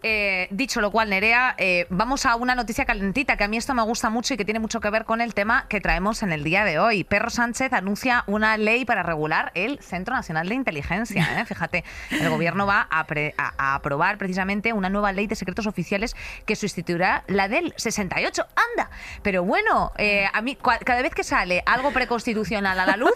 Eh, 0.02 0.48
dicho 0.50 0.80
lo 0.80 0.90
cual, 0.90 1.10
Nerea, 1.10 1.54
eh, 1.58 1.86
vamos 1.90 2.24
a 2.26 2.34
una 2.36 2.54
noticia 2.54 2.84
calentita, 2.86 3.36
que 3.36 3.44
a 3.44 3.48
mí 3.48 3.56
esto 3.56 3.74
me 3.74 3.82
gusta 3.82 4.08
mucho 4.10 4.32
y 4.34 4.36
que 4.36 4.44
tiene 4.44 4.58
mucho 4.60 4.80
que 4.80 4.88
ver 4.90 5.04
con 5.04 5.20
el 5.20 5.34
tema 5.34 5.66
que 5.68 5.80
traemos 5.80 6.22
en 6.22 6.32
el 6.32 6.42
día 6.42 6.64
de 6.64 6.78
hoy. 6.78 7.04
Perro 7.04 7.28
Sánchez 7.30 7.72
anuncia 7.72 8.24
una 8.26 8.56
ley 8.56 8.84
para 8.84 9.02
regular 9.02 9.52
el 9.54 9.78
Centro 9.80 10.14
Nacional 10.14 10.48
de 10.48 10.54
Inteligencia. 10.54 11.40
¿eh? 11.40 11.44
Fíjate, 11.44 11.84
el 12.10 12.28
gobierno 12.30 12.66
va 12.66 12.86
a, 12.90 13.06
pre- 13.06 13.34
a- 13.36 13.52
a 13.58 13.74
aprobar 13.74 14.16
precisamente 14.16 14.72
una 14.72 14.88
nueva 14.88 15.12
ley 15.12 15.26
de 15.26 15.34
secretos 15.36 15.66
oficiales 15.66 16.16
que 16.46 16.56
sustituirá 16.56 17.24
la 17.26 17.48
del 17.48 17.74
68. 17.76 18.46
¡Anda! 18.56 18.90
Pero 19.22 19.44
bueno, 19.44 19.92
eh, 19.98 20.26
a 20.32 20.40
mí 20.40 20.56
cada 20.84 21.02
vez 21.02 21.14
que 21.14 21.24
sale 21.24 21.62
algo 21.66 21.90
preconstitucional 21.92 22.78
a 22.80 22.86
la 22.86 22.96
luz, 22.96 23.12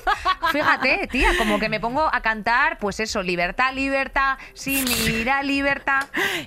fíjate, 0.52 1.06
tía, 1.10 1.30
como 1.38 1.58
que 1.58 1.68
me 1.68 1.80
pongo 1.80 2.08
a 2.12 2.20
cantar, 2.20 2.78
pues 2.78 3.00
eso, 3.00 3.22
libertad, 3.22 3.72
libertad, 3.72 4.36
sí, 4.52 4.84
mira, 5.08 5.42
libertad. 5.42 6.02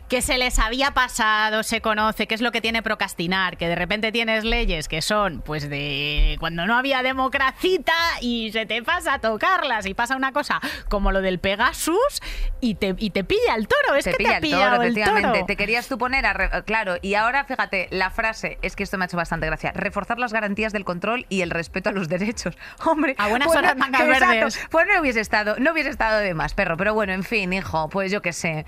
Que 0.08 0.22
se 0.28 0.38
les 0.38 0.60
había 0.60 0.92
pasado, 0.92 1.64
se 1.64 1.82
conoce, 1.82 2.28
qué 2.28 2.36
es 2.36 2.42
lo 2.42 2.52
que 2.52 2.62
tiene 2.62 2.84
procrastinar, 2.84 3.58
que 3.58 3.68
de 3.68 3.76
repente 3.76 4.12
tienes 4.12 4.44
leyes 4.44 4.88
que 4.88 5.02
son 5.02 5.42
pues 5.42 5.70
de 5.70 6.36
cuando 6.40 6.66
no 6.68 6.76
había 6.78 7.02
democracita 7.02 7.94
y 8.22 8.52
se 8.52 8.66
te 8.66 8.84
pasa 8.84 9.16
a 9.16 9.20
tocarlas 9.20 9.86
y 9.86 9.94
pasa 9.94 10.16
una 10.16 10.34
cosa 10.34 10.60
como 10.90 11.12
lo 11.12 11.22
del 11.22 11.40
Pegasus 11.40 12.22
y 12.62 12.76
te, 12.76 12.94
y 12.98 13.10
te 13.12 13.24
pilla 13.24 13.56
el 13.56 13.68
toro, 13.68 13.96
es 13.96 14.04
te 14.06 14.12
que 14.12 14.18
pilla 14.18 14.30
te 14.32 14.36
ha 14.36 14.42
pillado 14.42 14.76
toro, 14.76 14.82
el 14.84 14.96
toro. 15.04 15.46
Te 15.46 15.56
querías 15.56 15.88
tú 15.88 15.98
poner 15.98 16.26
a. 16.26 16.34
re- 16.34 16.64
Claro, 16.66 16.96
y 17.02 17.14
ahora 17.16 17.46
fíjate, 17.46 17.88
la 17.92 18.10
frase, 18.10 18.58
es 18.62 18.76
que 18.76 18.84
esto 18.84 18.98
me 18.98 19.06
ha 19.06 19.08
hecho 19.08 19.18
bastante 19.18 19.46
gracia: 19.48 19.72
reforzar 19.74 20.20
las 20.20 20.34
garantías 20.34 20.74
del 20.74 20.84
control 20.86 21.26
y 21.30 21.42
el 21.42 21.50
respeto 21.52 21.90
a 21.90 21.94
los 21.94 22.10
derechos. 22.10 22.58
Hombre, 22.86 23.16
A 23.18 23.28
buenas 23.30 23.48
pues 23.48 23.58
horas, 23.60 23.76
no- 23.76 23.80
mangas 23.86 24.08
verdes. 24.08 24.60
Pues 24.70 24.86
no 24.94 25.00
hubiese 25.02 25.22
estado, 25.22 25.56
no 25.60 25.72
hubiese 25.72 25.90
estado 25.90 26.20
de 26.20 26.34
más, 26.34 26.54
perro. 26.54 26.76
Pero 26.78 26.94
bueno, 26.94 27.14
en 27.14 27.24
fin, 27.24 27.54
hijo, 27.54 27.88
pues 27.90 28.12
yo 28.12 28.22
qué 28.22 28.34
sé. 28.34 28.66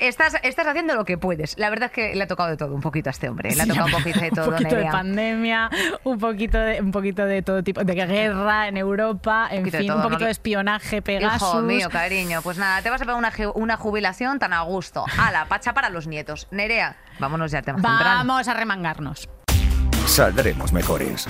Estás, 0.00 0.34
estás 0.42 0.66
haciendo 0.66 0.94
lo 0.94 1.04
que 1.04 1.18
puedes. 1.18 1.58
La 1.58 1.68
verdad 1.70 1.86
es 1.86 1.92
que 1.92 2.14
le 2.14 2.24
ha 2.24 2.26
tocado 2.26 2.48
de 2.48 2.56
todo 2.56 2.74
un 2.74 2.80
poquito 2.80 3.10
a 3.10 3.12
este 3.12 3.28
hombre. 3.28 3.54
Le 3.54 3.60
ha 3.62 3.64
Sí, 3.64 3.70
tocado 3.70 3.86
un 3.86 3.92
poquito 4.02 4.20
de 4.20 4.30
todo, 4.30 4.44
un 4.46 4.52
poquito 4.52 4.76
de 4.76 4.84
pandemia, 4.86 5.70
un 6.04 6.18
poquito 6.18 6.58
de, 6.58 6.80
un 6.80 6.90
poquito 6.90 7.24
de 7.26 7.42
todo 7.42 7.62
tipo 7.62 7.84
de 7.84 7.94
guerra 7.94 8.68
en 8.68 8.76
Europa, 8.78 9.48
en 9.50 9.64
fin, 9.70 9.86
todo, 9.86 9.96
un 9.96 10.02
¿no? 10.02 10.08
poquito 10.08 10.24
de 10.24 10.30
espionaje, 10.30 11.02
Pegasus. 11.02 11.42
Hijo 11.48 11.60
mío, 11.60 11.88
cariño. 11.90 12.40
Pues 12.42 12.56
nada, 12.58 12.80
te 12.82 12.88
vas 12.90 13.00
a 13.02 13.04
pegar 13.04 13.18
una, 13.18 13.32
una 13.54 13.76
jubilación 13.76 14.38
tan 14.38 14.52
a 14.54 14.62
gusto. 14.62 15.04
A 15.18 15.30
la 15.32 15.44
pacha 15.46 15.74
para 15.74 15.90
los 15.90 16.06
nietos. 16.06 16.48
Nerea, 16.50 16.96
vámonos 17.18 17.50
ya 17.50 17.58
al 17.58 17.64
tema 17.64 17.78
central. 17.78 18.02
Vamos 18.26 18.48
a 18.48 18.54
remangarnos. 18.54 19.28
Saldremos 20.06 20.72
mejores. 20.72 21.26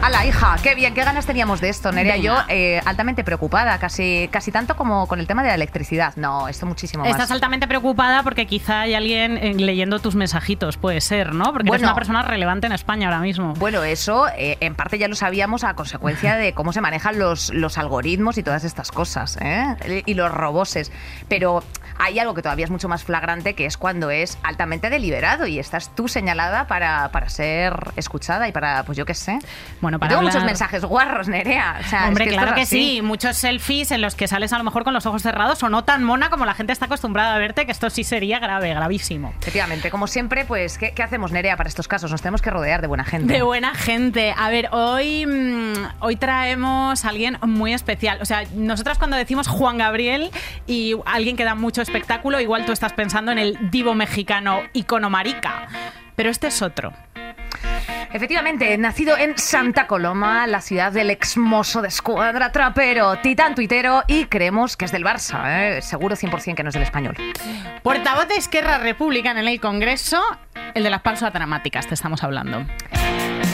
A 0.00 0.10
la 0.10 0.24
hija, 0.24 0.56
qué 0.62 0.74
bien, 0.76 0.94
qué 0.94 1.02
ganas 1.04 1.26
teníamos 1.26 1.60
de 1.60 1.68
esto, 1.68 1.90
Nerea. 1.90 2.14
Venga. 2.14 2.24
Yo 2.24 2.36
eh, 2.48 2.80
altamente 2.86 3.24
preocupada, 3.24 3.78
casi, 3.78 4.28
casi 4.30 4.52
tanto 4.52 4.76
como 4.76 5.06
con 5.08 5.18
el 5.18 5.26
tema 5.26 5.42
de 5.42 5.48
la 5.48 5.56
electricidad. 5.56 6.14
No, 6.16 6.46
esto 6.48 6.66
muchísimo 6.66 7.02
más. 7.02 7.10
Estás 7.10 7.30
altamente 7.32 7.66
preocupada 7.66 8.22
porque 8.22 8.46
quizá 8.46 8.82
hay 8.82 8.94
alguien 8.94 9.36
eh, 9.36 9.54
leyendo 9.54 9.98
tus 9.98 10.14
mensajitos, 10.14 10.76
puede 10.76 11.00
ser, 11.00 11.34
¿no? 11.34 11.44
Porque 11.52 11.62
eres 11.68 11.80
Bueno. 11.80 11.86
una 11.88 11.94
persona 11.96 12.22
relevante 12.22 12.68
en 12.68 12.72
España 12.72 13.08
ahora 13.08 13.20
mismo. 13.20 13.54
Bueno, 13.54 13.82
eso 13.82 14.28
eh, 14.36 14.56
en 14.60 14.76
parte 14.76 14.98
ya 14.98 15.08
lo 15.08 15.16
sabíamos 15.16 15.64
a 15.64 15.74
consecuencia 15.74 16.36
de 16.36 16.54
cómo 16.54 16.72
se 16.72 16.80
manejan 16.80 17.18
los, 17.18 17.52
los 17.52 17.76
algoritmos 17.76 18.38
y 18.38 18.42
todas 18.44 18.62
estas 18.64 18.92
cosas, 18.92 19.36
¿eh? 19.42 20.02
Y 20.06 20.14
los 20.14 20.30
roboses. 20.30 20.92
Pero 21.28 21.64
hay 21.98 22.20
algo 22.20 22.34
que 22.34 22.42
todavía 22.42 22.64
es 22.66 22.70
mucho 22.70 22.88
más 22.88 23.02
flagrante, 23.02 23.54
que 23.54 23.66
es 23.66 23.76
cuando 23.76 24.10
es 24.10 24.38
altamente 24.44 24.90
deliberado 24.90 25.46
y 25.48 25.58
estás 25.58 25.92
tú 25.96 26.06
señalada 26.06 26.68
para, 26.68 27.10
para 27.10 27.28
ser 27.28 27.74
escuchada 27.96 28.46
y 28.48 28.52
para, 28.52 28.84
pues 28.84 28.96
yo 28.96 29.04
qué 29.04 29.14
sé. 29.14 29.40
Bueno, 29.80 29.87
Para 29.98 30.08
tengo 30.10 30.18
hablar- 30.20 30.32
muchos 30.34 30.44
mensajes 30.44 30.84
guarros, 30.84 31.28
Nerea. 31.28 31.78
O 31.80 31.88
sea, 31.88 32.02
es 32.02 32.08
Hombre, 32.08 32.24
que 32.26 32.30
claro 32.32 32.48
es 32.48 32.54
que 32.54 32.60
así. 32.62 32.96
sí. 32.96 33.02
Muchos 33.02 33.36
selfies 33.38 33.90
en 33.92 34.02
los 34.02 34.14
que 34.14 34.28
sales 34.28 34.52
a 34.52 34.58
lo 34.58 34.64
mejor 34.64 34.84
con 34.84 34.92
los 34.92 35.06
ojos 35.06 35.22
cerrados 35.22 35.62
o 35.62 35.68
no 35.70 35.84
tan 35.84 36.04
mona 36.04 36.28
como 36.28 36.44
la 36.44 36.54
gente 36.54 36.72
está 36.72 36.84
acostumbrada 36.86 37.34
a 37.34 37.38
verte, 37.38 37.64
que 37.64 37.72
esto 37.72 37.88
sí 37.88 38.04
sería 38.04 38.38
grave, 38.38 38.74
gravísimo. 38.74 39.32
Efectivamente, 39.40 39.90
como 39.90 40.06
siempre, 40.06 40.44
pues, 40.44 40.76
¿qué, 40.76 40.92
qué 40.92 41.02
hacemos, 41.02 41.32
Nerea, 41.32 41.56
para 41.56 41.68
estos 41.68 41.88
casos? 41.88 42.10
Nos 42.10 42.20
tenemos 42.20 42.42
que 42.42 42.50
rodear 42.50 42.80
de 42.82 42.88
buena 42.88 43.04
gente. 43.04 43.32
De 43.32 43.42
buena 43.42 43.74
gente. 43.74 44.34
A 44.36 44.50
ver, 44.50 44.68
hoy, 44.72 45.24
mm, 45.26 45.72
hoy 46.00 46.16
traemos 46.16 47.04
a 47.04 47.08
alguien 47.08 47.38
muy 47.42 47.72
especial. 47.72 48.18
O 48.20 48.24
sea, 48.24 48.42
nosotras 48.54 48.98
cuando 48.98 49.16
decimos 49.16 49.46
Juan 49.48 49.78
Gabriel 49.78 50.30
y 50.66 50.94
alguien 51.06 51.36
que 51.36 51.44
da 51.44 51.54
mucho 51.54 51.80
espectáculo, 51.82 52.40
igual 52.40 52.64
tú 52.66 52.72
estás 52.72 52.92
pensando 52.92 53.30
en 53.32 53.38
el 53.38 53.70
divo 53.70 53.94
mexicano 53.94 54.60
Icono 54.72 55.10
Marica. 55.10 55.68
Pero 56.16 56.30
este 56.30 56.48
es 56.48 56.62
otro. 56.62 56.92
Efectivamente, 58.12 58.76
nacido 58.78 59.18
en 59.18 59.36
Santa 59.36 59.86
Coloma, 59.86 60.46
la 60.46 60.62
ciudad 60.62 60.92
del 60.92 61.10
exmoso 61.10 61.82
de 61.82 61.88
escuadra 61.88 62.52
trapero, 62.52 63.18
titán 63.18 63.54
tuitero 63.54 64.02
y 64.06 64.24
creemos 64.24 64.78
que 64.78 64.86
es 64.86 64.92
del 64.92 65.04
Barça, 65.04 65.42
¿eh? 65.46 65.82
seguro 65.82 66.16
100% 66.16 66.54
que 66.54 66.62
no 66.62 66.70
es 66.70 66.74
del 66.74 66.84
español. 66.84 67.16
Portavoz 67.82 68.26
de 68.28 68.36
Esquerra 68.36 68.78
Republicana 68.78 69.40
en 69.40 69.48
el 69.48 69.60
Congreso, 69.60 70.22
el 70.74 70.84
de 70.84 70.90
las 70.90 71.02
pausas 71.02 71.32
dramáticas, 71.34 71.86
te 71.86 71.94
estamos 71.94 72.24
hablando. 72.24 72.64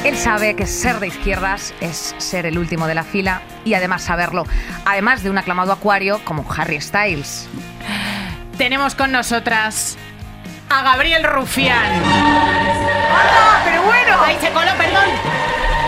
Él 0.04 0.16
sabe 0.16 0.54
que 0.54 0.66
ser 0.66 1.00
de 1.00 1.08
izquierdas 1.08 1.74
es 1.80 2.14
ser 2.18 2.46
el 2.46 2.56
último 2.56 2.86
de 2.86 2.94
la 2.94 3.02
fila 3.02 3.42
y 3.64 3.74
además 3.74 4.02
saberlo, 4.02 4.44
además 4.84 5.24
de 5.24 5.30
un 5.30 5.38
aclamado 5.38 5.72
acuario 5.72 6.20
como 6.24 6.46
Harry 6.56 6.80
Styles. 6.80 7.48
Tenemos 8.56 8.94
con 8.94 9.10
nosotras 9.10 9.98
a 10.70 10.82
Gabriel 10.82 11.24
Rufián. 11.24 12.02
¡Ah, 12.04 13.60
pero 13.64 13.82
bueno! 13.82 14.16
¡Ay, 14.24 14.36
se 14.40 14.50
coló, 14.50 14.70
perdón! 14.76 15.04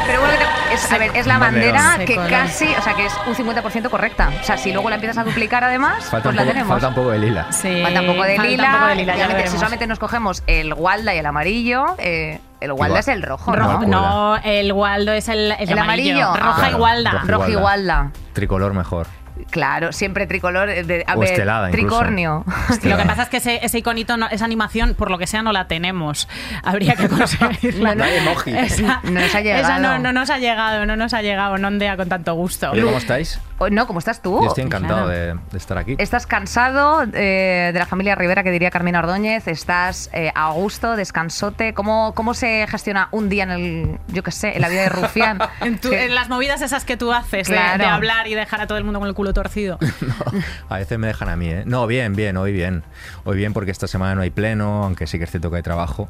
Pero 0.06 0.20
bueno, 0.20 0.44
es, 0.72 0.92
a 0.92 0.98
ver, 0.98 1.10
es 1.16 1.26
la 1.26 1.38
bandera 1.38 1.98
que 2.06 2.14
coló. 2.14 2.28
casi, 2.28 2.66
o 2.78 2.80
sea, 2.82 2.94
que 2.94 3.06
es 3.06 3.12
un 3.26 3.34
50% 3.34 3.90
correcta. 3.90 4.30
O 4.40 4.44
sea, 4.44 4.56
si 4.56 4.70
luego 4.72 4.88
la 4.88 4.94
empiezas 4.96 5.18
a 5.18 5.24
duplicar 5.24 5.64
además, 5.64 6.04
Falta, 6.04 6.22
pues 6.28 6.36
la 6.36 6.42
poco, 6.42 6.52
tenemos. 6.52 6.70
falta 6.70 6.88
un 6.88 6.94
poco 6.94 7.10
de 7.10 7.18
lila. 7.18 7.46
Sí, 7.50 7.80
Falta 7.82 8.00
un 8.02 8.06
poco 8.06 8.22
de 8.22 8.36
falta 8.36 8.50
lila. 8.50 8.68
un 8.68 8.74
poco 8.74 8.86
de 8.86 8.94
lila, 8.94 9.16
ya 9.16 9.24
Obviamente, 9.26 9.50
si 9.50 9.56
solamente 9.56 9.86
nos 9.88 9.98
cogemos 9.98 10.44
el 10.46 10.72
Walda 10.74 11.12
y 11.14 11.18
el 11.18 11.26
amarillo, 11.26 11.86
eh, 11.98 12.40
el 12.60 12.72
Walda 12.72 13.00
es 13.00 13.08
el 13.08 13.22
rojo, 13.22 13.50
¿no? 13.56 13.72
Rojo. 13.72 13.86
no, 13.86 14.36
el 14.44 14.72
Waldo 14.72 15.12
es 15.12 15.28
el, 15.28 15.50
es 15.58 15.68
El 15.70 15.78
amarillo. 15.78 16.32
Roja 16.36 16.66
Ah, 16.66 16.70
y 16.70 16.74
Walda. 16.74 17.10
rojo. 17.10 17.26
Rojo 17.26 17.48
y 17.48 17.52
Igualda. 17.52 17.96
Walda. 18.02 18.10
Tricolor 18.32 18.74
mejor. 18.74 19.08
Claro, 19.50 19.92
siempre 19.92 20.26
tricolor. 20.26 20.68
eh, 20.70 20.82
De, 20.82 21.04
a 21.06 21.14
O 21.16 21.20
ver, 21.20 21.30
estelada, 21.30 21.68
incluso. 21.68 21.88
tricornio. 21.88 22.44
Lo 22.82 22.96
que 22.96 23.04
pasa 23.04 23.24
es 23.24 23.28
que 23.28 23.36
ese, 23.38 23.60
ese 23.64 23.78
iconito, 23.78 24.16
no- 24.16 24.28
esa 24.28 24.44
animación, 24.44 24.94
por 24.94 25.10
lo 25.10 25.18
que 25.18 25.26
sea, 25.26 25.42
no 25.42 25.52
la 25.52 25.66
tenemos. 25.68 26.28
Habría 26.62 26.94
que 26.96 27.08
conseguirla. 27.08 27.94
No 27.94 28.04
hay 28.04 28.16
emoji. 28.16 28.56
Esa, 28.56 29.00
No 29.04 29.20
nos 29.20 29.34
ha 29.34 29.40
llegado. 29.40 29.62
esa 29.64 29.78
no, 29.78 29.98
no 29.98 30.12
nos 30.12 30.30
ha 30.30 30.38
llegado, 30.38 30.86
no 30.86 30.96
nos 30.96 31.12
ha 31.14 31.22
llegado, 31.22 31.58
no 31.58 31.68
ondea 31.68 31.96
con 31.96 32.08
tanto 32.08 32.34
gusto. 32.34 32.70
Oye, 32.70 32.82
¿cómo 32.82 32.98
estáis? 32.98 33.40
No, 33.70 33.86
¿cómo 33.86 33.98
estás 33.98 34.20
tú? 34.20 34.38
Yo 34.42 34.48
estoy 34.48 34.64
encantado 34.64 35.06
claro. 35.06 35.08
de, 35.08 35.34
de 35.50 35.58
estar 35.58 35.78
aquí. 35.78 35.94
¿Estás 35.98 36.26
cansado 36.26 37.02
eh, 37.14 37.70
de 37.72 37.78
la 37.78 37.86
familia 37.86 38.14
Rivera, 38.14 38.42
que 38.42 38.50
diría 38.50 38.70
Carmina 38.70 38.98
Ordóñez? 38.98 39.48
¿Estás 39.48 40.10
eh, 40.12 40.30
a 40.34 40.50
gusto, 40.52 40.94
descansote? 40.96 41.72
¿Cómo, 41.72 42.12
¿Cómo 42.14 42.34
se 42.34 42.66
gestiona 42.68 43.08
un 43.12 43.28
día 43.30 43.44
en 43.44 43.50
el, 43.50 43.98
yo 44.08 44.22
qué 44.22 44.30
sé, 44.30 44.54
en 44.56 44.60
la 44.62 44.68
vida 44.68 44.82
de 44.82 44.88
Rufián? 44.90 45.38
En, 45.60 45.78
tu- 45.78 45.88
Que- 45.90 46.04
en 46.04 46.14
las 46.14 46.28
movidas 46.28 46.60
esas 46.60 46.84
que 46.84 46.96
tú 46.96 47.12
haces 47.12 47.48
de- 47.48 47.54
Claro. 47.54 47.78
de, 47.82 47.88
hablar 47.88 48.26
y 48.28 48.34
dejar 48.34 48.60
a 48.60 48.66
todo 48.66 48.76
el 48.78 48.84
mundo 48.84 49.00
con 49.00 49.08
el 49.08 49.14
culo 49.14 49.32
torcido. 49.32 49.78
A 50.68 50.76
veces 50.76 50.98
me 50.98 51.06
dejan 51.06 51.28
a 51.30 51.36
mí, 51.36 51.48
¿eh? 51.48 51.62
No, 51.64 51.86
bien, 51.86 52.14
bien, 52.14 52.36
hoy 52.36 52.52
bien. 52.52 52.82
Hoy 53.24 53.36
bien 53.38 53.52
porque 53.54 53.70
esta 53.70 53.86
semana 53.86 54.14
no 54.14 54.20
hay 54.22 54.30
pleno, 54.30 54.84
aunque 54.84 55.06
sí 55.06 55.16
que 55.18 55.24
es 55.24 55.30
cierto 55.30 55.50
que 55.50 55.56
hay 55.56 55.62
trabajo. 55.62 56.08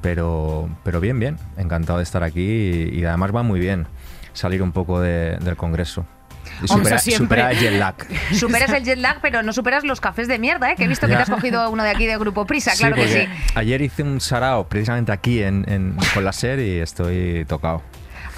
Pero, 0.00 0.68
pero 0.84 1.00
bien, 1.00 1.18
bien. 1.20 1.38
Encantado 1.56 1.98
de 1.98 2.02
estar 2.04 2.22
aquí 2.22 2.40
y, 2.92 2.98
y 3.00 3.04
además 3.04 3.34
va 3.34 3.42
muy 3.42 3.60
bien 3.60 3.86
salir 4.32 4.62
un 4.62 4.72
poco 4.72 5.00
de- 5.00 5.36
del 5.38 5.56
Congreso. 5.56 6.04
Y 6.62 6.68
supera- 7.12 7.50
el 7.50 7.58
jet 7.58 7.72
lag. 7.78 7.94
Superas 8.32 8.70
el 8.70 8.84
jet 8.84 8.98
lag, 8.98 9.18
pero 9.22 9.42
no 9.42 9.52
superas 9.52 9.84
los 9.84 10.00
cafés 10.00 10.28
de 10.28 10.38
mierda, 10.38 10.70
¿eh? 10.70 10.76
Que 10.76 10.84
he 10.84 10.88
visto 10.88 11.06
que 11.06 11.12
Ya. 11.12 11.18
te 11.18 11.22
has 11.24 11.30
cogido 11.30 11.68
uno 11.70 11.82
de 11.84 11.90
aquí 11.90 12.06
de 12.06 12.16
Grupo 12.18 12.46
Prisa, 12.46 12.72
claro 12.76 12.96
que 12.96 13.08
sí. 13.08 13.28
Ayer 13.54 13.80
hice 13.82 14.02
un 14.02 14.20
sarao 14.20 14.68
precisamente 14.68 15.12
aquí 15.12 15.42
en, 15.42 15.64
en- 15.68 15.96
con 16.14 16.24
la 16.24 16.32
SER 16.32 16.60
y 16.60 16.78
estoy 16.80 17.44
tocado. 17.46 17.82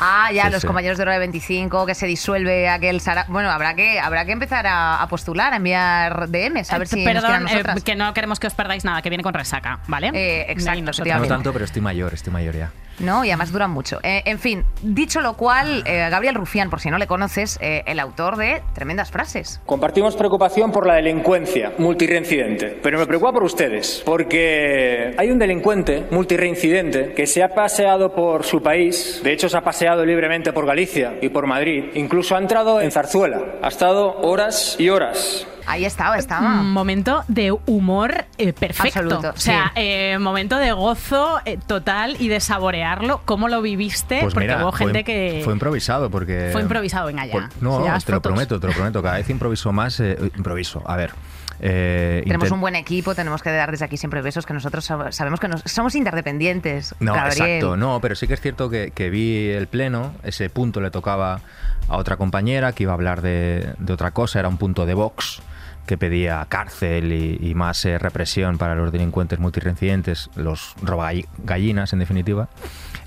Ah, 0.02 0.30
ya, 0.32 0.46
Sí, 0.46 0.52
los 0.52 0.60
sí. 0.62 0.66
compañeros 0.66 0.96
de 0.96 1.02
Hora 1.02 1.12
de 1.12 1.18
25, 1.18 1.84
que 1.84 1.94
se 1.94 2.06
disuelve 2.06 2.70
aquel 2.70 3.02
Sara. 3.02 3.26
Bueno, 3.28 3.50
habrá 3.50 3.74
que, 3.74 4.00
habrá 4.00 4.24
que 4.24 4.32
empezar 4.32 4.66
a, 4.66 5.02
a 5.02 5.06
postular, 5.08 5.52
a 5.52 5.56
enviar 5.56 6.28
DMs, 6.30 6.72
a 6.72 6.78
ver 6.78 6.86
Eh, 6.86 6.90
si 6.90 7.04
nos 7.04 7.22
Perdón, 7.22 7.48
eh, 7.48 7.82
que 7.84 7.96
no 7.96 8.14
queremos 8.14 8.40
que 8.40 8.46
os 8.46 8.54
perdáis 8.54 8.82
nada, 8.86 9.02
que 9.02 9.10
viene 9.10 9.22
con 9.22 9.34
resaca, 9.34 9.80
¿vale? 9.88 10.10
Eh, 10.14 10.46
exacto, 10.48 10.80
No 11.04 11.26
tanto, 11.26 11.52
pero 11.52 11.66
estoy 11.66 11.82
mayor, 11.82 12.14
estoy 12.14 12.32
mayor 12.32 12.56
ya. 12.56 12.70
¿No? 13.00 13.24
Y 13.24 13.30
además 13.30 13.52
duran 13.52 13.70
mucho. 13.70 13.98
Eh, 14.02 14.22
en 14.24 14.38
fin, 14.38 14.64
dicho 14.82 15.20
lo 15.20 15.34
cual, 15.34 15.82
eh, 15.86 16.08
Gabriel 16.10 16.34
Rufián, 16.34 16.70
por 16.70 16.80
si 16.80 16.90
no 16.90 16.98
le 16.98 17.06
conoces, 17.06 17.58
eh, 17.60 17.82
el 17.86 17.98
autor 17.98 18.36
de 18.36 18.62
tremendas 18.74 19.10
frases. 19.10 19.60
Compartimos 19.66 20.16
preocupación 20.16 20.72
por 20.72 20.86
la 20.86 20.94
delincuencia 20.94 21.72
multireincidente, 21.78 22.78
pero 22.82 22.98
me 22.98 23.06
preocupa 23.06 23.32
por 23.32 23.44
ustedes, 23.44 24.02
porque 24.04 25.14
hay 25.16 25.30
un 25.30 25.38
delincuente 25.38 26.06
multireincidente 26.10 27.12
que 27.14 27.26
se 27.26 27.42
ha 27.42 27.54
paseado 27.54 28.14
por 28.14 28.44
su 28.44 28.62
país, 28.62 29.20
de 29.22 29.32
hecho 29.32 29.48
se 29.48 29.56
ha 29.56 29.62
paseado 29.62 30.04
libremente 30.04 30.52
por 30.52 30.66
Galicia 30.66 31.18
y 31.20 31.28
por 31.28 31.46
Madrid, 31.46 31.84
incluso 31.94 32.36
ha 32.36 32.38
entrado 32.38 32.80
en 32.80 32.90
Zarzuela, 32.90 33.56
ha 33.62 33.68
estado 33.68 34.20
horas 34.20 34.76
y 34.78 34.88
horas 34.88 35.46
Ahí 35.66 35.84
estaba, 35.84 36.18
estaba. 36.18 36.60
Un 36.60 36.72
momento 36.72 37.24
de 37.28 37.52
humor 37.66 38.24
eh, 38.38 38.52
perfecto. 38.52 38.98
Absoluto, 39.00 39.30
o 39.30 39.36
sea, 39.40 39.66
sí. 39.74 39.80
eh, 39.82 40.18
momento 40.20 40.56
de 40.56 40.72
gozo 40.72 41.40
eh, 41.44 41.58
total 41.66 42.16
y 42.18 42.28
de 42.28 42.40
saborearlo. 42.40 43.22
¿Cómo 43.24 43.48
lo 43.48 43.62
viviste? 43.62 44.20
Pues 44.20 44.34
Porque 44.34 44.48
mira, 44.48 44.62
hubo 44.62 44.72
fue, 44.72 44.86
gente 44.86 45.04
que. 45.04 45.40
fue 45.44 45.52
improvisado 45.52 46.10
porque... 46.10 46.50
Fue 46.52 46.62
improvisado, 46.62 47.06
venga 47.06 47.26
ya. 47.26 47.32
Por- 47.32 47.62
no, 47.62 47.98
Si 48.00 48.06
te 48.06 48.12
lo 48.12 48.20
prometo, 48.22 48.58
te 48.60 48.66
lo 48.66 48.72
prometo. 48.72 49.02
Cada 49.02 49.16
vez 49.16 49.28
improviso 49.30 49.72
más. 49.72 49.98
eh, 50.00 50.16
improviso. 50.36 50.82
A 50.86 50.96
ver. 50.96 51.12
eh, 51.60 52.22
Tenemos 52.24 52.50
un 52.50 52.60
buen 52.60 52.74
equipo, 52.74 53.14
tenemos 53.14 53.42
que 53.42 53.50
dar 53.50 53.70
desde 53.70 53.84
aquí 53.84 53.96
siempre 53.96 54.22
besos, 54.22 54.46
que 54.46 54.54
nosotros 54.54 54.88
sab- 54.90 55.12
sabemos 55.12 55.40
que 55.40 55.48
nos- 55.48 55.62
somos 55.66 55.94
interdependientes. 55.94 56.94
No, 57.00 57.12
Gabriel. 57.12 57.42
exacto, 57.42 57.76
no, 57.76 58.00
pero 58.00 58.14
sí 58.14 58.26
que 58.26 58.34
es 58.34 58.40
cierto 58.40 58.70
que, 58.70 58.92
que 58.94 59.10
vi 59.10 59.48
el 59.48 59.66
pleno, 59.66 60.12
ese 60.22 60.48
punto 60.50 60.80
le 60.80 60.90
tocaba 60.90 61.40
a 61.88 61.96
otra 61.96 62.16
compañera 62.16 62.72
que 62.72 62.84
iba 62.84 62.92
a 62.92 62.94
hablar 62.94 63.20
de, 63.20 63.74
de 63.78 63.92
otra 63.92 64.12
cosa, 64.12 64.38
era 64.38 64.48
un 64.48 64.56
punto 64.56 64.86
de 64.86 64.94
Vox 64.94 65.42
que 65.90 65.98
pedía 65.98 66.46
cárcel 66.48 67.12
y, 67.12 67.50
y 67.50 67.54
más 67.56 67.84
eh, 67.84 67.98
represión 67.98 68.58
para 68.58 68.76
los 68.76 68.92
delincuentes 68.92 69.40
multireincidentes, 69.40 70.30
los 70.36 70.76
robagallinas 70.82 71.92
en 71.92 71.98
definitiva. 71.98 72.48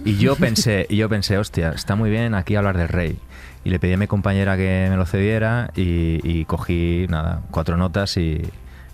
Y 0.04 0.18
yo 0.18 0.36
pensé, 0.48 0.86
y 0.90 0.98
yo 0.98 1.08
pensé, 1.08 1.38
hostia, 1.38 1.70
está 1.70 1.96
muy 1.96 2.10
bien 2.10 2.36
aquí 2.36 2.58
hablar 2.58 2.78
del 2.78 2.90
rey. 2.90 3.18
Y 3.64 3.70
le 3.70 3.80
pedí 3.80 3.94
a 3.94 3.98
mi 3.98 4.08
compañera 4.08 4.58
que 4.58 4.88
me 4.90 4.98
lo 4.98 5.06
cediera 5.06 5.72
y, 5.78 6.20
y 6.30 6.44
cogí, 6.44 7.06
nada, 7.08 7.42
cuatro 7.52 7.78
notas 7.78 8.18
y 8.18 8.42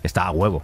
estaba 0.04 0.28
a 0.28 0.30
huevo. 0.30 0.62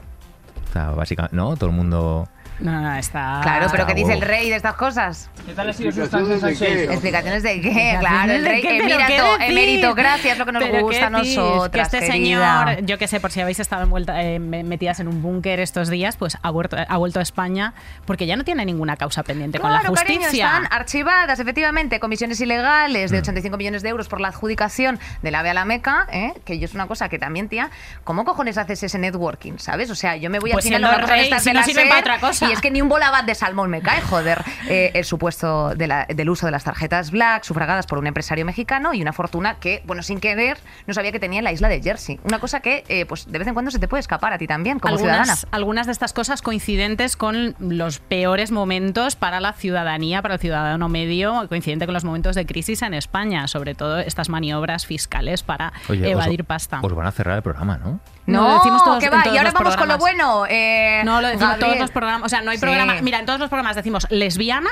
O 0.68 0.72
sea, 0.72 0.90
básicamente, 0.90 1.34
¿no? 1.34 1.56
Todo 1.56 1.70
el 1.70 1.74
mundo... 1.74 2.28
No, 2.58 2.80
no, 2.80 2.94
está. 2.96 3.40
Claro, 3.42 3.68
pero 3.70 3.86
¿qué 3.86 3.94
dice 3.94 4.12
el 4.14 4.20
rey 4.22 4.48
de 4.48 4.56
estas 4.56 4.74
cosas? 4.74 5.28
¿Qué 5.44 5.52
tal 5.52 5.68
ha 5.70 5.72
sido 5.72 5.92
su? 5.92 6.00
¿Explicaciones 6.02 7.42
de 7.42 7.60
qué? 7.60 7.92
¿Explicaciones 7.92 8.00
Claro, 8.00 8.32
el 8.32 8.44
rey, 8.44 8.62
qué 8.62 8.72
decir? 8.82 9.40
emeritocracia 9.42 10.32
es 10.32 10.38
lo 10.38 10.46
que 10.46 10.52
nos 10.52 10.62
¿Pero 10.64 10.80
gusta 10.80 11.06
a 11.06 11.10
nosotras, 11.10 11.88
Que 11.90 11.96
este 11.96 12.10
querida. 12.12 12.64
señor, 12.66 12.86
yo 12.86 12.98
que 12.98 13.08
sé, 13.08 13.20
por 13.20 13.30
si 13.30 13.40
habéis 13.40 13.60
estado 13.60 13.82
envuelta- 13.84 14.22
eh, 14.22 14.38
me- 14.38 14.64
metidas 14.64 15.00
en 15.00 15.08
un 15.08 15.22
búnker 15.22 15.60
estos 15.60 15.88
días, 15.88 16.16
pues 16.16 16.38
ha 16.42 16.50
vuelto, 16.50 16.76
ha 16.86 16.96
vuelto 16.96 17.18
a 17.20 17.22
España 17.22 17.74
porque 18.06 18.26
ya 18.26 18.36
no 18.36 18.44
tiene 18.44 18.64
ninguna 18.64 18.96
causa 18.96 19.22
pendiente 19.22 19.58
con 19.58 19.72
la 19.72 19.80
justicia. 19.80 20.28
están 20.30 20.66
archivadas, 20.70 21.38
efectivamente, 21.38 22.00
comisiones 22.00 22.40
ilegales 22.40 23.10
de 23.10 23.18
85 23.18 23.56
millones 23.56 23.82
de 23.82 23.88
euros 23.90 24.08
por 24.08 24.20
la 24.20 24.28
adjudicación 24.28 24.98
del 25.22 25.34
AVE 25.34 25.50
a 25.50 25.54
la 25.54 25.64
Meca, 25.64 26.06
¿eh? 26.10 26.32
que 26.44 26.58
yo 26.58 26.64
es 26.64 26.74
una 26.74 26.86
cosa 26.86 27.08
que 27.08 27.18
también, 27.18 27.48
tía, 27.48 27.70
¿cómo 28.04 28.24
cojones 28.24 28.58
haces 28.58 28.82
ese 28.82 28.98
networking, 28.98 29.58
sabes? 29.58 29.90
O 29.90 29.94
sea, 29.94 30.16
yo 30.16 30.30
me 30.30 30.38
voy 30.38 30.52
Pues 30.52 30.64
final 30.64 30.80
siendo 30.80 30.96
a 30.96 31.06
rey, 31.06 31.30
si 31.38 31.50
de 31.50 31.54
no 31.54 31.62
SER, 31.62 31.88
para 31.88 32.00
otra 32.00 32.18
cosa. 32.20 32.45
Y 32.48 32.52
es 32.52 32.60
que 32.60 32.70
ni 32.70 32.80
un 32.82 32.88
bolabat 32.88 33.24
de 33.24 33.34
salmón 33.34 33.70
me 33.70 33.80
cae, 33.82 34.00
joder. 34.00 34.42
Eh, 34.68 34.90
el 34.94 35.04
supuesto 35.04 35.74
de 35.74 35.86
la- 35.86 36.06
del 36.08 36.28
uso 36.30 36.46
de 36.46 36.52
las 36.52 36.64
tarjetas 36.64 37.10
Black 37.10 37.44
sufragadas 37.44 37.86
por 37.86 37.98
un 37.98 38.06
empresario 38.06 38.44
mexicano 38.44 38.94
y 38.94 39.02
una 39.02 39.12
fortuna 39.12 39.56
que, 39.60 39.82
bueno, 39.86 40.02
sin 40.02 40.20
querer, 40.20 40.58
no 40.86 40.94
sabía 40.94 41.12
que 41.12 41.20
tenía 41.20 41.38
en 41.38 41.44
la 41.44 41.52
isla 41.52 41.68
de 41.68 41.80
Jersey. 41.82 42.18
Una 42.24 42.38
cosa 42.38 42.60
que, 42.60 42.84
eh, 42.88 43.06
pues, 43.06 43.30
de 43.30 43.38
vez 43.38 43.46
en 43.48 43.54
cuando 43.54 43.70
se 43.70 43.78
te 43.78 43.88
puede 43.88 44.00
escapar 44.00 44.32
a 44.32 44.38
ti 44.38 44.46
también, 44.46 44.78
como 44.78 44.96
ciudadana. 44.96 45.22
algunas, 45.22 45.46
algunas 45.52 45.86
de 45.86 45.92
estas 45.92 46.12
cosas 46.12 46.42
coincidentes 46.42 47.16
con 47.16 47.54
los 47.58 47.98
peores 47.98 48.50
momentos 48.52 49.16
para 49.16 49.40
la 49.40 49.52
ciudadanía, 49.52 50.22
para 50.22 50.34
el 50.34 50.40
ciudadano 50.40 50.88
medio, 50.88 51.46
coincidente 51.48 51.86
con 51.86 51.94
los 51.94 52.04
momentos 52.04 52.34
de 52.36 52.46
crisis 52.46 52.82
en 52.82 52.94
España, 52.94 53.46
sobre 53.48 53.74
todo 53.74 53.98
estas 53.98 54.28
maniobras 54.28 54.86
fiscales 54.86 55.42
para 55.42 55.72
Oye, 55.88 56.10
evadir 56.10 56.42
os, 56.42 56.46
pasta. 56.46 56.80
os 56.82 56.94
van 56.94 57.06
a 57.06 57.12
cerrar 57.12 57.36
el 57.36 57.42
programa, 57.42 57.78
¿no? 57.78 58.00
No, 58.26 58.48
lo 58.48 58.54
decimos 58.54 58.84
todos- 58.84 58.98
que 58.98 59.06
en 59.06 59.12
va. 59.12 59.22
todos 59.22 59.34
Y 59.34 59.38
ahora 59.38 59.50
vamos 59.52 59.76
con 59.76 59.88
lo 59.88 59.98
bueno. 59.98 60.44
eh, 60.48 61.02
No, 61.04 61.20
lo 61.20 61.28
decimos 61.28 61.48
Gabriel. 61.50 61.60
todos 61.70 61.78
los 61.80 61.90
programas. 61.90 62.26
O 62.26 62.28
sea, 62.28 62.42
no 62.42 62.50
hay 62.50 62.56
Sí. 62.56 62.60
programa. 62.62 62.94
Mira, 63.02 63.18
en 63.20 63.26
todos 63.26 63.38
los 63.38 63.48
programas 63.48 63.76
decimos 63.76 64.06
lesbiana, 64.10 64.70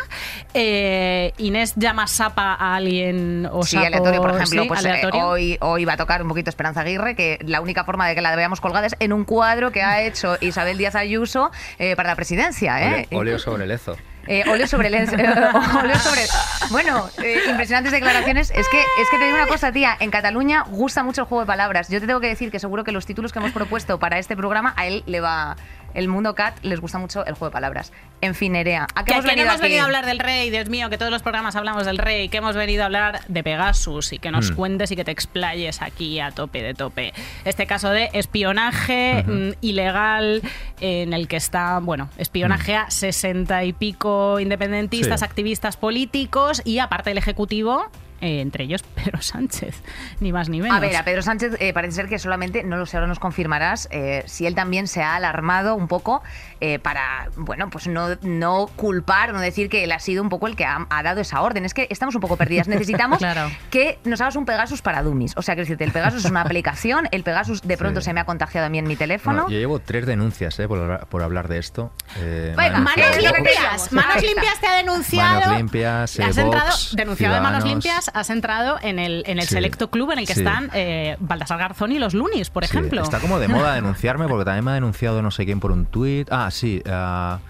eh, 0.54 1.32
Inés 1.38 1.74
llama 1.76 2.06
sapa 2.06 2.54
a 2.54 2.74
alguien 2.76 3.48
o 3.52 3.62
Sí, 3.62 3.76
sapo, 3.76 3.86
aleatorio, 3.86 4.20
por 4.20 4.30
ejemplo, 4.34 4.62
sí, 4.62 4.68
pues 4.68 4.84
eh, 4.84 5.02
hoy, 5.12 5.56
hoy 5.60 5.84
va 5.84 5.94
a 5.94 5.96
tocar 5.96 6.22
un 6.22 6.28
poquito 6.28 6.50
Esperanza 6.50 6.80
Aguirre, 6.80 7.14
que 7.14 7.38
la 7.46 7.60
única 7.60 7.84
forma 7.84 8.06
de 8.08 8.14
que 8.14 8.20
la 8.20 8.34
veamos 8.36 8.60
colgada 8.60 8.86
es 8.86 8.96
en 8.98 9.12
un 9.12 9.24
cuadro 9.24 9.70
que 9.72 9.82
ha 9.82 10.02
hecho 10.02 10.36
Isabel 10.40 10.78
Díaz 10.78 10.94
Ayuso 10.94 11.50
eh, 11.78 11.96
para 11.96 12.08
la 12.10 12.16
presidencia. 12.16 12.80
¿eh? 12.82 13.06
Ole- 13.10 13.18
Óleo 13.20 13.38
sobre 13.38 13.64
el 13.64 13.70
Ezo. 13.70 13.96
Eh, 14.26 14.44
óleo 14.48 14.66
sobre 14.66 14.88
el 14.88 14.94
óleo 15.04 15.98
sobre 15.98 16.22
bueno 16.70 17.08
eh, 17.22 17.40
impresionantes 17.48 17.92
declaraciones. 17.92 18.50
Es 18.50 18.68
que 18.68 18.80
es 18.80 19.10
que 19.10 19.18
te 19.18 19.24
digo 19.24 19.36
una 19.36 19.46
cosa 19.46 19.72
tía 19.72 19.96
en 19.98 20.10
Cataluña 20.10 20.64
gusta 20.68 21.02
mucho 21.02 21.22
el 21.22 21.26
juego 21.26 21.42
de 21.42 21.46
palabras. 21.46 21.88
Yo 21.88 22.00
te 22.00 22.06
tengo 22.06 22.20
que 22.20 22.28
decir 22.28 22.50
que 22.50 22.58
seguro 22.58 22.84
que 22.84 22.92
los 22.92 23.06
títulos 23.06 23.32
que 23.32 23.38
hemos 23.38 23.52
propuesto 23.52 23.98
para 23.98 24.18
este 24.18 24.36
programa 24.36 24.74
a 24.76 24.86
él 24.86 25.02
le 25.06 25.20
va 25.20 25.56
el 25.94 26.08
mundo 26.08 26.34
cat 26.34 26.56
les 26.62 26.80
gusta 26.80 26.98
mucho 26.98 27.24
el 27.24 27.34
juego 27.34 27.46
de 27.46 27.52
palabras 27.52 27.92
en 28.20 28.34
fin 28.34 28.52
Nerea 28.52 28.86
¿a 28.94 29.04
qué 29.04 29.12
Que, 29.12 29.12
hemos 29.12 29.24
que 29.24 29.30
no 29.30 29.32
venido 29.32 29.44
hemos 29.48 29.54
aquí? 29.54 29.62
venido 29.62 29.82
a 29.82 29.84
hablar 29.86 30.06
del 30.06 30.18
rey, 30.18 30.50
Dios 30.50 30.68
mío, 30.68 30.90
que 30.90 30.98
todos 30.98 31.10
los 31.12 31.22
programas 31.22 31.56
hablamos 31.56 31.86
del 31.86 31.98
rey, 31.98 32.28
que 32.28 32.38
hemos 32.38 32.56
venido 32.56 32.82
a 32.82 32.86
hablar 32.86 33.20
de 33.28 33.42
Pegasus 33.42 34.12
y 34.12 34.18
que 34.18 34.30
nos 34.30 34.50
Mm. 34.50 34.54
cuentes 34.54 34.90
y 34.90 34.96
que 34.96 35.04
te 35.04 35.10
explayes 35.10 35.80
aquí 35.82 36.20
a 36.20 36.30
tope 36.30 36.62
de 36.62 36.74
tope. 36.74 37.12
Este 37.44 37.66
caso 37.66 37.90
de 37.90 38.10
espionaje 38.12 39.24
mm, 39.26 39.50
ilegal 39.60 40.42
en 40.80 41.12
el 41.12 41.28
que 41.28 41.36
está, 41.36 41.78
bueno, 41.80 42.08
espionaje 42.18 42.74
a 42.76 42.90
sesenta 42.90 43.64
y 43.64 43.72
pico 43.72 44.38
independentistas, 44.40 45.20
Sí. 45.20 45.24
activistas 45.26 45.76
políticos 45.76 46.62
y 46.64 46.78
aparte 46.78 47.10
el 47.10 47.18
Ejecutivo, 47.18 47.86
eh, 48.20 48.40
entre 48.40 48.64
ellos 48.64 48.82
Pedro 48.94 49.20
Sánchez, 49.22 49.82
ni 50.20 50.32
más 50.32 50.48
ni 50.48 50.60
menos. 50.60 50.76
A 50.76 50.80
ver, 50.80 50.96
a 50.96 51.04
Pedro 51.04 51.22
Sánchez 51.22 51.56
eh, 51.60 51.72
parece 51.72 51.92
ser 51.94 52.08
que 52.08 52.18
solamente, 52.18 52.62
no 52.64 52.76
lo 52.76 52.86
sé, 52.86 52.96
ahora 52.96 53.06
nos 53.06 53.18
confirmarás, 53.18 53.88
eh, 53.90 54.22
si 54.26 54.46
él 54.46 54.54
también 54.54 54.86
se 54.88 55.02
ha 55.02 55.14
alarmado 55.16 55.74
un 55.74 55.88
poco 55.88 56.22
eh, 56.60 56.78
para, 56.78 57.28
bueno, 57.36 57.68
pues 57.70 57.86
no, 57.86 58.08
no 58.22 58.66
culpar, 58.76 59.32
no 59.32 59.40
decir 59.40 59.68
que 59.68 59.84
él 59.84 59.92
ha 59.92 59.98
sido 59.98 60.22
un 60.22 60.28
poco 60.28 60.46
el 60.46 60.56
que 60.56 60.64
ha, 60.64 60.86
ha 60.88 61.02
dado 61.02 61.20
esa 61.20 61.40
orden. 61.42 61.64
Es 61.64 61.74
que 61.74 61.86
estamos 61.90 62.14
un 62.14 62.20
poco 62.20 62.36
perdidas. 62.36 62.68
Necesitamos 62.74 63.18
Claro. 63.18 63.50
que 63.70 63.98
nos 64.04 64.20
hagas 64.20 64.36
un 64.36 64.44
Pegasus 64.46 64.80
para 64.82 65.02
Dummies. 65.02 65.34
O 65.36 65.42
sea, 65.42 65.54
que 65.54 65.62
decirte, 65.62 65.84
el 65.84 65.92
Pegasus 65.92 66.24
es 66.24 66.30
una 66.30 66.40
aplicación, 66.42 67.08
el 67.10 67.22
Pegasus 67.22 67.62
de 67.62 67.76
pronto 67.76 68.00
Sí. 68.00 68.06
se 68.06 68.12
me 68.14 68.20
ha 68.20 68.24
contagiado 68.24 68.66
a 68.66 68.70
mí 68.70 68.78
en 68.78 68.86
mi 68.86 68.96
teléfono. 68.96 69.42
Bueno, 69.42 69.50
yo 69.50 69.58
llevo 69.58 69.78
tres 69.80 70.06
denuncias 70.06 70.58
eh, 70.58 70.66
por, 70.68 70.78
hablar, 70.80 71.06
por 71.06 71.22
hablar 71.22 71.48
de 71.48 71.58
esto. 71.58 71.92
Eh, 72.18 72.54
Venga, 72.56 72.78
Manos 72.80 73.16
limpias, 73.16 73.92
manos 73.92 74.22
limpias 74.22 74.60
te 74.60 74.66
ha 74.66 74.76
denunciado. 74.76 75.40
Manos 75.40 75.56
limpias, 75.58 76.18
eh, 76.18 76.24
has 76.24 76.36
entrado, 76.38 76.70
denunciado 76.92 77.34
de 77.34 77.40
manos 77.40 77.64
limpias, 77.64 78.10
has 78.14 78.30
entrado 78.30 78.78
en 78.82 78.98
el, 78.98 79.22
en 79.26 79.38
el 79.38 79.44
Sí, 79.46 79.54
selecto 79.54 79.90
club 79.90 80.12
en 80.12 80.20
el 80.20 80.26
que 80.26 80.34
sí. 80.34 80.40
están 80.40 80.70
eh, 80.72 81.16
Baltasar 81.20 81.58
Garzón 81.58 81.92
y 81.92 81.98
los 81.98 82.14
Lunis, 82.14 82.48
por 82.50 82.64
Sí, 82.64 82.70
ejemplo. 82.76 83.02
está 83.02 83.18
como 83.20 83.38
de 83.38 83.48
moda 83.48 83.74
denunciarme 83.74 84.26
porque 84.28 84.44
también 84.44 84.64
me 84.64 84.70
ha 84.70 84.74
denunciado 84.74 85.20
no 85.20 85.30
sé 85.30 85.44
quién 85.44 85.60
por 85.60 85.72
un 85.72 85.84
tuit. 85.86 86.28
Ah, 86.30 86.50
sí, 86.50 86.82
ah, 86.88 87.40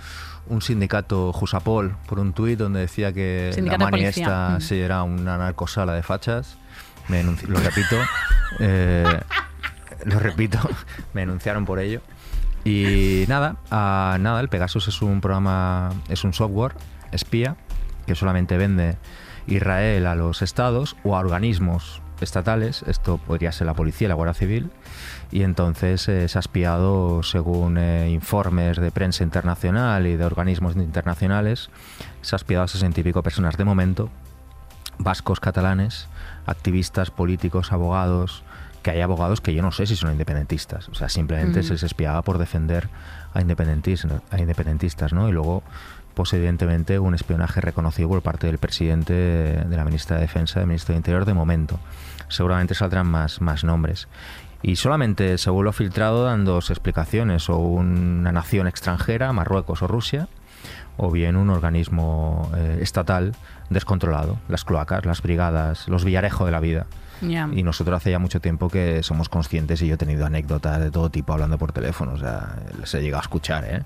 un 0.46 0.60
sindicato 0.62 1.32
Jusapol 1.32 1.96
por 2.06 2.18
un 2.18 2.32
tuit 2.32 2.58
donde 2.58 2.80
decía 2.80 3.12
que 3.12 3.50
Sindicato 3.54 3.84
la 3.84 3.90
mani 3.90 4.04
esta 4.04 4.56
Mm. 4.56 4.60
sí, 4.60 4.80
era 4.80 5.02
una 5.02 5.38
narcosala 5.38 5.92
de 5.94 6.02
fachas. 6.02 6.56
Me 7.08 7.22
lo 7.22 7.60
repito. 7.60 7.96
eh, 8.60 9.20
lo 10.04 10.18
repito. 10.18 10.58
me 11.14 11.22
denunciaron 11.22 11.64
por 11.64 11.78
ello. 11.78 12.00
Y 12.64 13.24
nada, 13.28 13.56
ah, 13.70 14.16
nada, 14.20 14.40
el 14.40 14.48
Pegasus 14.48 14.88
es 14.88 15.02
un 15.02 15.20
programa, 15.20 15.92
es 16.08 16.24
un 16.24 16.32
software 16.32 16.72
espía 17.12 17.56
que 18.06 18.14
solamente 18.14 18.56
vende 18.56 18.96
Israel 19.46 20.06
a 20.06 20.14
los 20.14 20.42
estados 20.42 20.96
o 21.04 21.16
a 21.16 21.20
organismos 21.20 22.00
estatales, 22.20 22.84
esto 22.86 23.18
podría 23.18 23.52
ser 23.52 23.66
la 23.66 23.74
policía 23.74 24.06
y 24.06 24.08
la 24.08 24.14
Guardia 24.14 24.34
Civil, 24.34 24.70
y 25.30 25.42
entonces 25.42 26.08
eh, 26.08 26.28
se 26.28 26.38
ha 26.38 26.40
espiado, 26.40 27.22
según 27.22 27.76
eh, 27.76 28.10
informes 28.10 28.78
de 28.78 28.90
prensa 28.90 29.24
internacional 29.24 30.06
y 30.06 30.16
de 30.16 30.24
organismos 30.24 30.76
internacionales, 30.76 31.70
se 32.22 32.34
ha 32.34 32.38
espiado 32.38 32.64
a 32.64 32.68
sesenta 32.68 33.00
y 33.00 33.02
pico 33.02 33.22
personas 33.22 33.56
de 33.56 33.64
momento, 33.64 34.10
vascos, 34.98 35.40
catalanes, 35.40 36.08
activistas, 36.46 37.10
políticos, 37.10 37.72
abogados, 37.72 38.44
que 38.82 38.90
hay 38.90 39.00
abogados 39.00 39.40
que 39.40 39.54
yo 39.54 39.62
no 39.62 39.72
sé 39.72 39.86
si 39.86 39.96
son 39.96 40.12
independentistas, 40.12 40.88
o 40.88 40.94
sea, 40.94 41.08
simplemente 41.08 41.60
Mm. 41.60 41.62
se 41.64 41.72
les 41.72 41.82
espiaba 41.82 42.22
por 42.22 42.38
defender 42.38 42.88
a 43.32 43.40
independentistas, 43.40 44.20
a 44.30 44.38
independentistas, 44.38 45.12
¿no? 45.12 45.28
Y 45.28 45.32
luego, 45.32 45.62
pues 46.14 46.32
evidentemente, 46.32 46.98
un 46.98 47.14
espionaje 47.14 47.60
reconocido 47.60 48.08
por 48.08 48.22
parte 48.22 48.46
del 48.46 48.58
presidente, 48.58 49.12
de 49.12 49.76
la 49.76 49.84
ministra 49.84 50.16
de 50.16 50.22
Defensa, 50.22 50.60
del 50.60 50.68
ministro 50.68 50.92
de 50.92 50.98
Interior, 50.98 51.24
de 51.24 51.34
momento. 51.34 51.78
Seguramente 52.28 52.74
saldrán 52.74 53.06
más, 53.06 53.40
más 53.40 53.64
nombres. 53.64 54.08
Y 54.62 54.76
solamente 54.76 55.36
se 55.36 55.50
vuelve 55.50 55.72
filtrado 55.72 56.24
dando 56.24 56.52
dos 56.52 56.70
explicaciones, 56.70 57.50
o 57.50 57.58
una 57.58 58.32
nación 58.32 58.66
extranjera, 58.66 59.32
Marruecos 59.32 59.82
o 59.82 59.86
Rusia, 59.86 60.28
o 60.96 61.10
bien 61.10 61.36
un 61.36 61.50
organismo 61.50 62.50
eh, 62.56 62.78
estatal 62.80 63.34
descontrolado, 63.68 64.38
las 64.48 64.64
cloacas, 64.64 65.04
las 65.04 65.20
brigadas, 65.22 65.88
los 65.88 66.04
villarejo 66.04 66.46
de 66.46 66.52
la 66.52 66.60
vida. 66.60 66.86
Y 67.52 67.62
nosotros 67.62 67.96
hace 67.96 68.10
ya 68.10 68.18
mucho 68.18 68.40
tiempo 68.40 68.68
que 68.68 69.02
somos 69.02 69.28
conscientes 69.28 69.80
y 69.82 69.86
yo 69.86 69.94
he 69.94 69.98
tenido 69.98 70.26
anécdotas 70.26 70.80
de 70.80 70.90
todo 70.90 71.10
tipo 71.10 71.32
hablando 71.32 71.58
por 71.58 71.72
teléfono, 71.72 72.12
o 72.12 72.18
sea, 72.18 72.56
les 72.78 72.92
he 72.94 73.00
llegado 73.00 73.20
a 73.20 73.22
escuchar, 73.22 73.64
¿eh? 73.64 73.82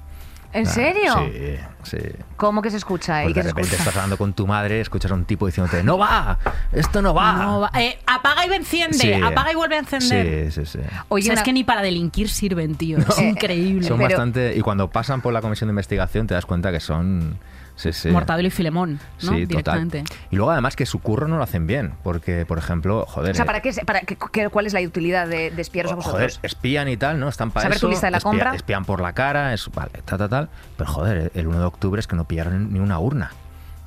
¿En 0.53 0.67
Ah, 0.67 0.71
serio? 0.71 1.15
Sí, 1.19 1.57
sí. 1.99 1.99
¿Cómo 2.37 2.63
que 2.63 2.71
se 2.71 2.79
escucha? 2.79 3.23
¿Y 3.23 3.27
Pues 3.27 3.35
qué 3.35 3.41
de 3.43 3.49
repente 3.49 3.63
escucha? 3.69 3.83
estás 3.83 3.97
hablando 3.97 4.17
con 4.17 4.33
tu 4.33 4.47
madre, 4.47 4.81
escuchas 4.81 5.11
a 5.11 5.15
un 5.15 5.25
tipo 5.27 5.45
diciéndote, 5.47 5.83
¡No 5.83 5.99
va! 5.99 6.39
¡Esto 6.73 7.03
no 7.03 7.13
va! 7.13 7.33
No 7.35 7.61
va- 7.61 7.71
eh, 7.79 7.99
apaga 8.07 8.47
y 8.47 8.53
enciende, 8.55 8.97
Sí. 8.97 9.13
apaga 9.13 9.53
y 9.53 9.57
vuelve 9.57 9.77
a 9.77 9.81
encender. 9.81 10.51
Sí, 10.53 10.65
sí, 10.65 10.79
sí. 10.79 10.79
O 11.09 11.15
Oye, 11.17 11.25
sea, 11.25 11.33
una- 11.33 11.41
es 11.43 11.45
que 11.45 11.53
ni 11.53 11.65
para 11.65 11.83
delinquir 11.83 12.31
sirven, 12.31 12.77
tío. 12.77 12.97
Es 12.99 13.19
increíble. 13.19 13.87
Son 13.87 13.99
Pero- 13.99 14.09
bastante. 14.09 14.55
Y 14.57 14.61
cuando 14.63 14.89
pasan 14.91 15.21
por 15.21 15.33
la 15.35 15.43
comisión 15.43 15.69
de 15.69 15.73
investigación 15.73 16.27
te 16.27 16.35
das 16.35 16.47
cuenta 16.47 16.73
que 16.73 16.81
son. 16.81 17.39
Sí, 17.79 17.93
sí. 17.93 18.09
Mortadelo 18.11 18.49
y 18.49 18.51
Filemón, 18.51 18.95
¿no? 18.95 19.01
Sí, 19.21 19.27
total. 19.27 19.47
Directamente. 19.47 20.05
Y 20.33 20.37
luego 20.37 20.51
además 20.51 20.75
que 20.75 20.85
su 20.85 20.99
curro 20.99 21.29
no 21.29 21.37
lo 21.37 21.45
hacen 21.45 21.69
bien, 21.69 21.95
porque, 22.03 22.45
por 22.45 22.59
ejemplo, 22.59 23.07
joder. 23.07 23.31
O 23.31 23.35
sea, 23.35 23.45
eh, 23.45 23.47
¿para 23.47 23.61
qué, 23.63 23.73
para 23.87 24.01
qué- 24.01 24.49
¿cuál 24.51 24.67
es 24.67 24.73
la 24.73 24.81
utilidad 24.81 25.29
de, 25.29 25.53
de 25.53 25.63
espiaros 25.63 25.93
a 25.93 25.95
Joder, 25.95 26.27
vosotros? 26.27 26.41
espían 26.43 26.89
y 26.89 26.97
tal, 26.97 27.21
¿no? 27.21 27.29
Están 27.29 27.53
para 27.53 27.63
¿Saber 27.63 27.77
eso. 27.77 27.87
tu 27.87 27.91
lista 27.91 28.09
de 28.09 28.11
la 28.11 28.19
espía- 28.19 28.31
compra? 28.31 28.55
Espían 28.57 28.85
por 28.85 29.01
la 29.01 29.13
cara, 29.13 29.55
es, 29.55 29.71
vale, 29.73 29.93
tal, 30.05 30.19
tal, 30.19 30.29
tal. 30.29 30.49
Pero 30.77 30.91
joder, 30.91 31.31
el 31.37 31.47
1 31.47 31.61
de 31.61 31.65
octubre 31.67 32.01
es 32.01 32.09
que 32.09 32.17
no 32.17 32.25
pillaron 32.25 32.73
ni 32.73 32.81
una 32.81 32.99
urna. 32.99 33.31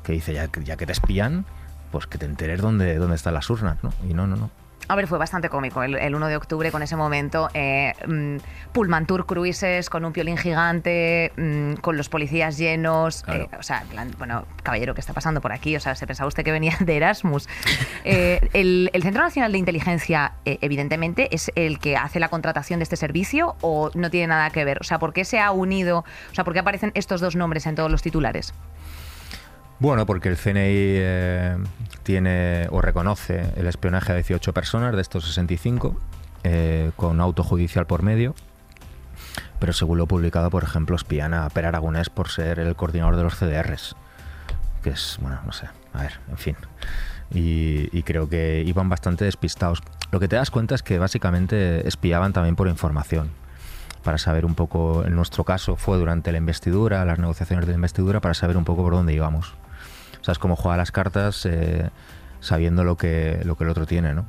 Que 0.04 0.14
dice, 0.14 0.34
ya, 0.34 0.48
que- 0.48 0.64
ya 0.64 0.78
que 0.78 0.86
te 0.86 0.94
espían, 0.94 1.46
pues 1.92 2.08
que 2.08 2.18
te 2.18 2.26
enteres 2.26 2.62
dónde, 2.62 2.96
dónde 2.96 3.18
están 3.18 3.34
las 3.34 3.50
urnas, 3.50 3.78
¿no? 3.84 3.94
Y 4.10 4.14
no, 4.14 4.26
no, 4.26 4.38
no. 4.38 4.50
A 4.92 4.96
ver, 4.96 5.08
fue 5.08 5.18
bastante 5.18 5.48
cómico 5.48 5.84
el, 5.84 5.96
el 5.96 6.14
1 6.14 6.28
de 6.28 6.36
octubre 6.36 6.70
con 6.70 6.84
ese 6.84 6.98
momento. 6.98 7.48
Eh, 7.54 7.94
mm, 8.06 8.72
Pullman 8.74 9.06
Tour 9.06 9.26
Cruises 9.26 9.90
con 9.90 10.04
un 10.04 10.12
piolín 10.12 10.36
gigante, 10.36 11.32
mm, 11.38 11.76
con 11.76 11.96
los 11.96 12.10
policías 12.10 12.58
llenos. 12.58 13.24
Claro. 13.24 13.46
eh, 13.46 13.58
o 13.58 13.64
sea, 13.64 13.86
plan, 13.90 14.14
bueno, 14.18 14.46
caballero, 14.64 14.94
¿qué 14.94 15.00
está 15.00 15.14
pasando 15.14 15.40
por 15.40 15.54
aquí? 15.54 15.78
O 15.78 15.80
sea, 15.80 15.96
¿se 15.96 16.06
pensaba 16.06 16.28
usted 16.28 16.44
que 16.44 16.52
venía 16.52 16.76
de 16.82 16.98
Erasmus? 16.98 17.48
Eh, 18.04 18.50
el, 18.54 18.90
el 18.94 19.04
Centro 19.04 19.22
Nacional 19.22 19.52
de 19.52 19.60
Inteligencia, 19.60 20.34
eh, 20.44 20.58
evidentemente, 20.62 21.34
es 21.34 21.52
el 21.56 21.78
que 21.78 21.98
hace 21.98 22.20
la 22.20 22.30
contratación 22.30 22.80
de 22.80 22.84
este 22.84 22.96
servicio 22.96 23.56
o 23.62 23.92
no 23.94 24.10
tiene 24.10 24.28
nada 24.28 24.50
que 24.50 24.66
ver? 24.66 24.80
O 24.82 24.84
sea, 24.84 24.98
¿por 24.98 25.14
qué 25.14 25.24
se 25.24 25.40
ha 25.40 25.52
unido? 25.52 26.00
O 26.32 26.36
sea, 26.36 26.44
¿por 26.44 26.54
qué 26.54 26.60
aparecen 26.60 26.92
estos 26.96 27.22
dos 27.22 27.36
nombres 27.36 27.68
en 27.68 27.76
todos 27.76 27.92
los 27.92 28.02
titulares? 28.02 28.54
Bueno, 29.82 30.06
porque 30.06 30.30
el 30.30 30.38
CNI 30.38 30.62
eh, 30.64 31.58
tiene 32.04 32.68
o 32.70 32.82
reconoce 32.82 33.52
el 33.56 33.66
espionaje 33.66 34.12
a 34.12 34.16
18 34.16 34.54
personas 34.54 34.96
de 34.96 35.02
estos 35.02 35.26
65 35.26 36.00
eh, 36.44 36.92
con 36.96 37.20
auto 37.20 37.44
judicial 37.44 37.88
por 37.88 38.04
medio. 38.04 38.36
Pero 39.58 39.74
según 39.74 39.98
lo 39.98 40.06
publicado, 40.06 40.52
por 40.52 40.64
ejemplo, 40.64 40.96
espían 40.96 41.34
a 41.34 41.50
Per 41.50 41.66
Aragonés 41.66 42.12
por 42.12 42.30
ser 42.30 42.60
el 42.60 42.76
coordinador 42.76 43.16
de 43.16 43.24
los 43.24 43.34
CDRs. 43.34 43.96
Que 44.84 44.92
es, 44.92 45.18
bueno, 45.20 45.40
no 45.48 45.52
sé, 45.52 45.68
a 45.94 46.04
ver, 46.04 46.20
en 46.30 46.38
fin. 46.38 46.58
Y, 47.34 47.90
y 47.92 48.04
creo 48.04 48.30
que 48.30 48.64
iban 48.64 48.88
bastante 48.88 49.26
despistados. 49.26 49.82
Lo 50.12 50.20
que 50.20 50.28
te 50.28 50.36
das 50.36 50.52
cuenta 50.52 50.76
es 50.76 50.84
que 50.84 51.00
básicamente 51.00 51.88
espiaban 51.88 52.34
también 52.34 52.56
por 52.56 52.68
información. 52.68 53.32
Para 54.04 54.20
saber 54.20 54.46
un 54.46 54.54
poco, 54.54 55.04
en 55.08 55.16
nuestro 55.16 55.44
caso 55.44 55.76
fue 55.76 55.98
durante 55.98 56.32
la 56.32 56.38
investidura, 56.38 57.04
las 57.04 57.18
negociaciones 57.18 57.66
de 57.66 57.72
la 57.72 57.78
investidura, 57.78 58.20
para 58.20 58.36
saber 58.36 58.58
un 58.58 58.64
poco 58.64 58.84
por 58.84 58.94
dónde 58.94 59.16
íbamos. 59.16 59.56
O 60.22 60.24
sea, 60.24 60.32
es 60.34 60.40
como 60.40 60.56
jugar 60.56 60.76
a 60.76 60.82
las 60.84 60.92
cartas 60.92 61.46
eh, 61.46 61.90
sabiendo 62.40 62.84
lo 62.84 62.96
que, 62.96 63.42
lo 63.44 63.58
que 63.58 63.64
el 63.64 63.70
otro 63.70 63.86
tiene, 63.86 64.14
¿no? 64.14 64.26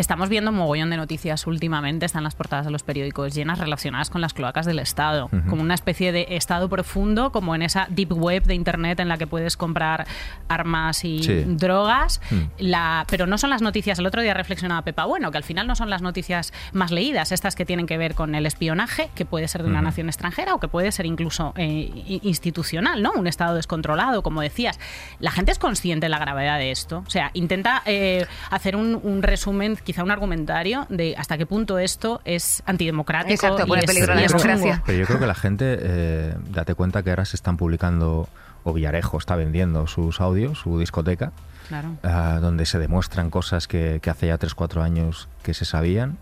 Estamos 0.00 0.28
viendo 0.28 0.50
un 0.50 0.56
mogollón 0.56 0.90
de 0.90 0.96
noticias 0.96 1.46
últimamente, 1.46 2.06
están 2.06 2.24
las 2.24 2.34
portadas 2.34 2.66
de 2.66 2.72
los 2.72 2.82
periódicos 2.82 3.34
llenas 3.34 3.58
relacionadas 3.58 4.10
con 4.10 4.20
las 4.20 4.34
cloacas 4.34 4.66
del 4.66 4.78
Estado, 4.78 5.28
como 5.48 5.62
una 5.62 5.74
especie 5.74 6.12
de 6.12 6.26
Estado 6.30 6.68
profundo, 6.68 7.32
como 7.32 7.54
en 7.54 7.62
esa 7.62 7.86
deep 7.90 8.12
web 8.12 8.44
de 8.44 8.54
Internet 8.54 9.00
en 9.00 9.08
la 9.08 9.16
que 9.18 9.26
puedes 9.26 9.56
comprar 9.56 10.06
armas 10.48 11.04
y 11.04 11.22
Sí. 11.22 11.44
drogas. 11.46 12.20
Mm. 12.30 12.36
La, 12.58 13.04
pero 13.08 13.26
no 13.26 13.38
son 13.38 13.50
las 13.50 13.62
noticias, 13.62 13.98
el 13.98 14.06
otro 14.06 14.22
día 14.22 14.34
reflexionaba 14.34 14.82
Pepa 14.82 15.04
Bueno, 15.06 15.30
que 15.30 15.38
al 15.38 15.44
final 15.44 15.66
no 15.66 15.74
son 15.74 15.90
las 15.90 16.02
noticias 16.02 16.52
más 16.72 16.90
leídas, 16.90 17.32
estas 17.32 17.54
que 17.56 17.64
tienen 17.64 17.86
que 17.86 17.98
ver 17.98 18.14
con 18.14 18.34
el 18.34 18.46
espionaje, 18.46 19.10
que 19.14 19.24
puede 19.24 19.48
ser 19.48 19.62
de 19.62 19.68
una 19.68 19.82
nación 19.82 20.08
extranjera 20.08 20.54
o 20.54 20.60
que 20.60 20.68
puede 20.68 20.92
ser 20.92 21.06
incluso 21.06 21.52
eh, 21.56 22.20
institucional, 22.22 23.02
¿no? 23.02 23.12
Un 23.12 23.26
Estado 23.26 23.54
descontrolado, 23.54 24.22
como 24.22 24.40
decías. 24.40 24.78
La 25.20 25.30
gente 25.30 25.52
es 25.52 25.58
consciente 25.58 26.06
de 26.06 26.10
la 26.10 26.18
gravedad 26.18 26.58
de 26.58 26.70
esto. 26.70 27.02
O 27.06 27.10
sea, 27.10 27.30
intenta 27.34 27.82
eh, 27.86 28.26
hacer 28.50 28.76
un, 28.76 29.00
un 29.02 29.22
resumen, 29.22 29.76
quizá 29.86 30.02
un 30.04 30.10
argumentario 30.10 30.84
de 30.90 31.14
hasta 31.16 31.38
qué 31.38 31.46
punto 31.46 31.78
esto 31.78 32.20
es 32.26 32.62
antidemocrático. 32.66 33.32
Exacto, 33.32 33.62
y 33.64 33.66
pone 33.68 33.80
es- 33.80 33.86
peligro 33.86 34.12
y 34.12 34.16
la 34.16 34.22
democracia. 34.26 34.82
Pero 34.84 34.98
yo 34.98 35.06
creo 35.06 35.18
que 35.18 35.26
la 35.26 35.34
gente, 35.34 35.78
eh, 35.80 36.34
date 36.50 36.74
cuenta 36.74 37.02
que 37.02 37.08
ahora 37.10 37.24
se 37.24 37.36
están 37.36 37.56
publicando, 37.56 38.28
o 38.64 38.72
Villarejo 38.74 39.16
está 39.16 39.36
vendiendo 39.36 39.86
sus 39.86 40.20
audios, 40.20 40.58
su 40.58 40.78
discoteca, 40.78 41.32
Claro. 41.68 41.96
ah, 42.02 42.38
donde 42.42 42.66
se 42.66 42.78
demuestran 42.78 43.30
cosas 43.30 43.66
que, 43.68 44.00
que 44.02 44.10
hace 44.10 44.26
ya 44.26 44.36
3-4 44.38 44.82
años 44.82 45.28
que 45.42 45.54
se 45.54 45.64
sabían, 45.64 46.18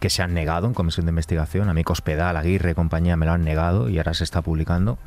que 0.00 0.10
se 0.10 0.22
han 0.22 0.34
negado 0.34 0.66
en 0.66 0.74
comisión 0.74 1.06
de 1.06 1.10
investigación. 1.10 1.68
A 1.68 1.74
mí 1.74 1.84
Cospedal, 1.84 2.36
Aguirre, 2.36 2.74
compañía 2.74 3.16
me 3.16 3.24
lo 3.26 3.32
han 3.32 3.44
negado 3.44 3.88
y 3.88 3.98
ahora 3.98 4.14
se 4.14 4.24
está 4.24 4.42
publicando. 4.42 4.98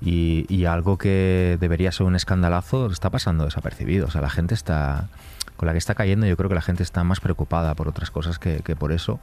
Y, 0.00 0.44
y 0.48 0.64
algo 0.66 0.98
que 0.98 1.56
debería 1.60 1.90
ser 1.92 2.06
un 2.06 2.16
escandalazo 2.16 2.86
está 2.90 3.10
pasando 3.10 3.44
desapercibido. 3.44 4.06
O 4.08 4.10
sea, 4.10 4.20
la 4.20 4.30
gente 4.30 4.54
está, 4.54 5.08
con 5.56 5.66
la 5.66 5.72
que 5.72 5.78
está 5.78 5.94
cayendo, 5.94 6.26
yo 6.26 6.36
creo 6.36 6.48
que 6.48 6.54
la 6.54 6.62
gente 6.62 6.82
está 6.82 7.04
más 7.04 7.20
preocupada 7.20 7.74
por 7.74 7.88
otras 7.88 8.10
cosas 8.10 8.38
que, 8.38 8.60
que 8.64 8.74
por 8.76 8.92
eso. 8.92 9.20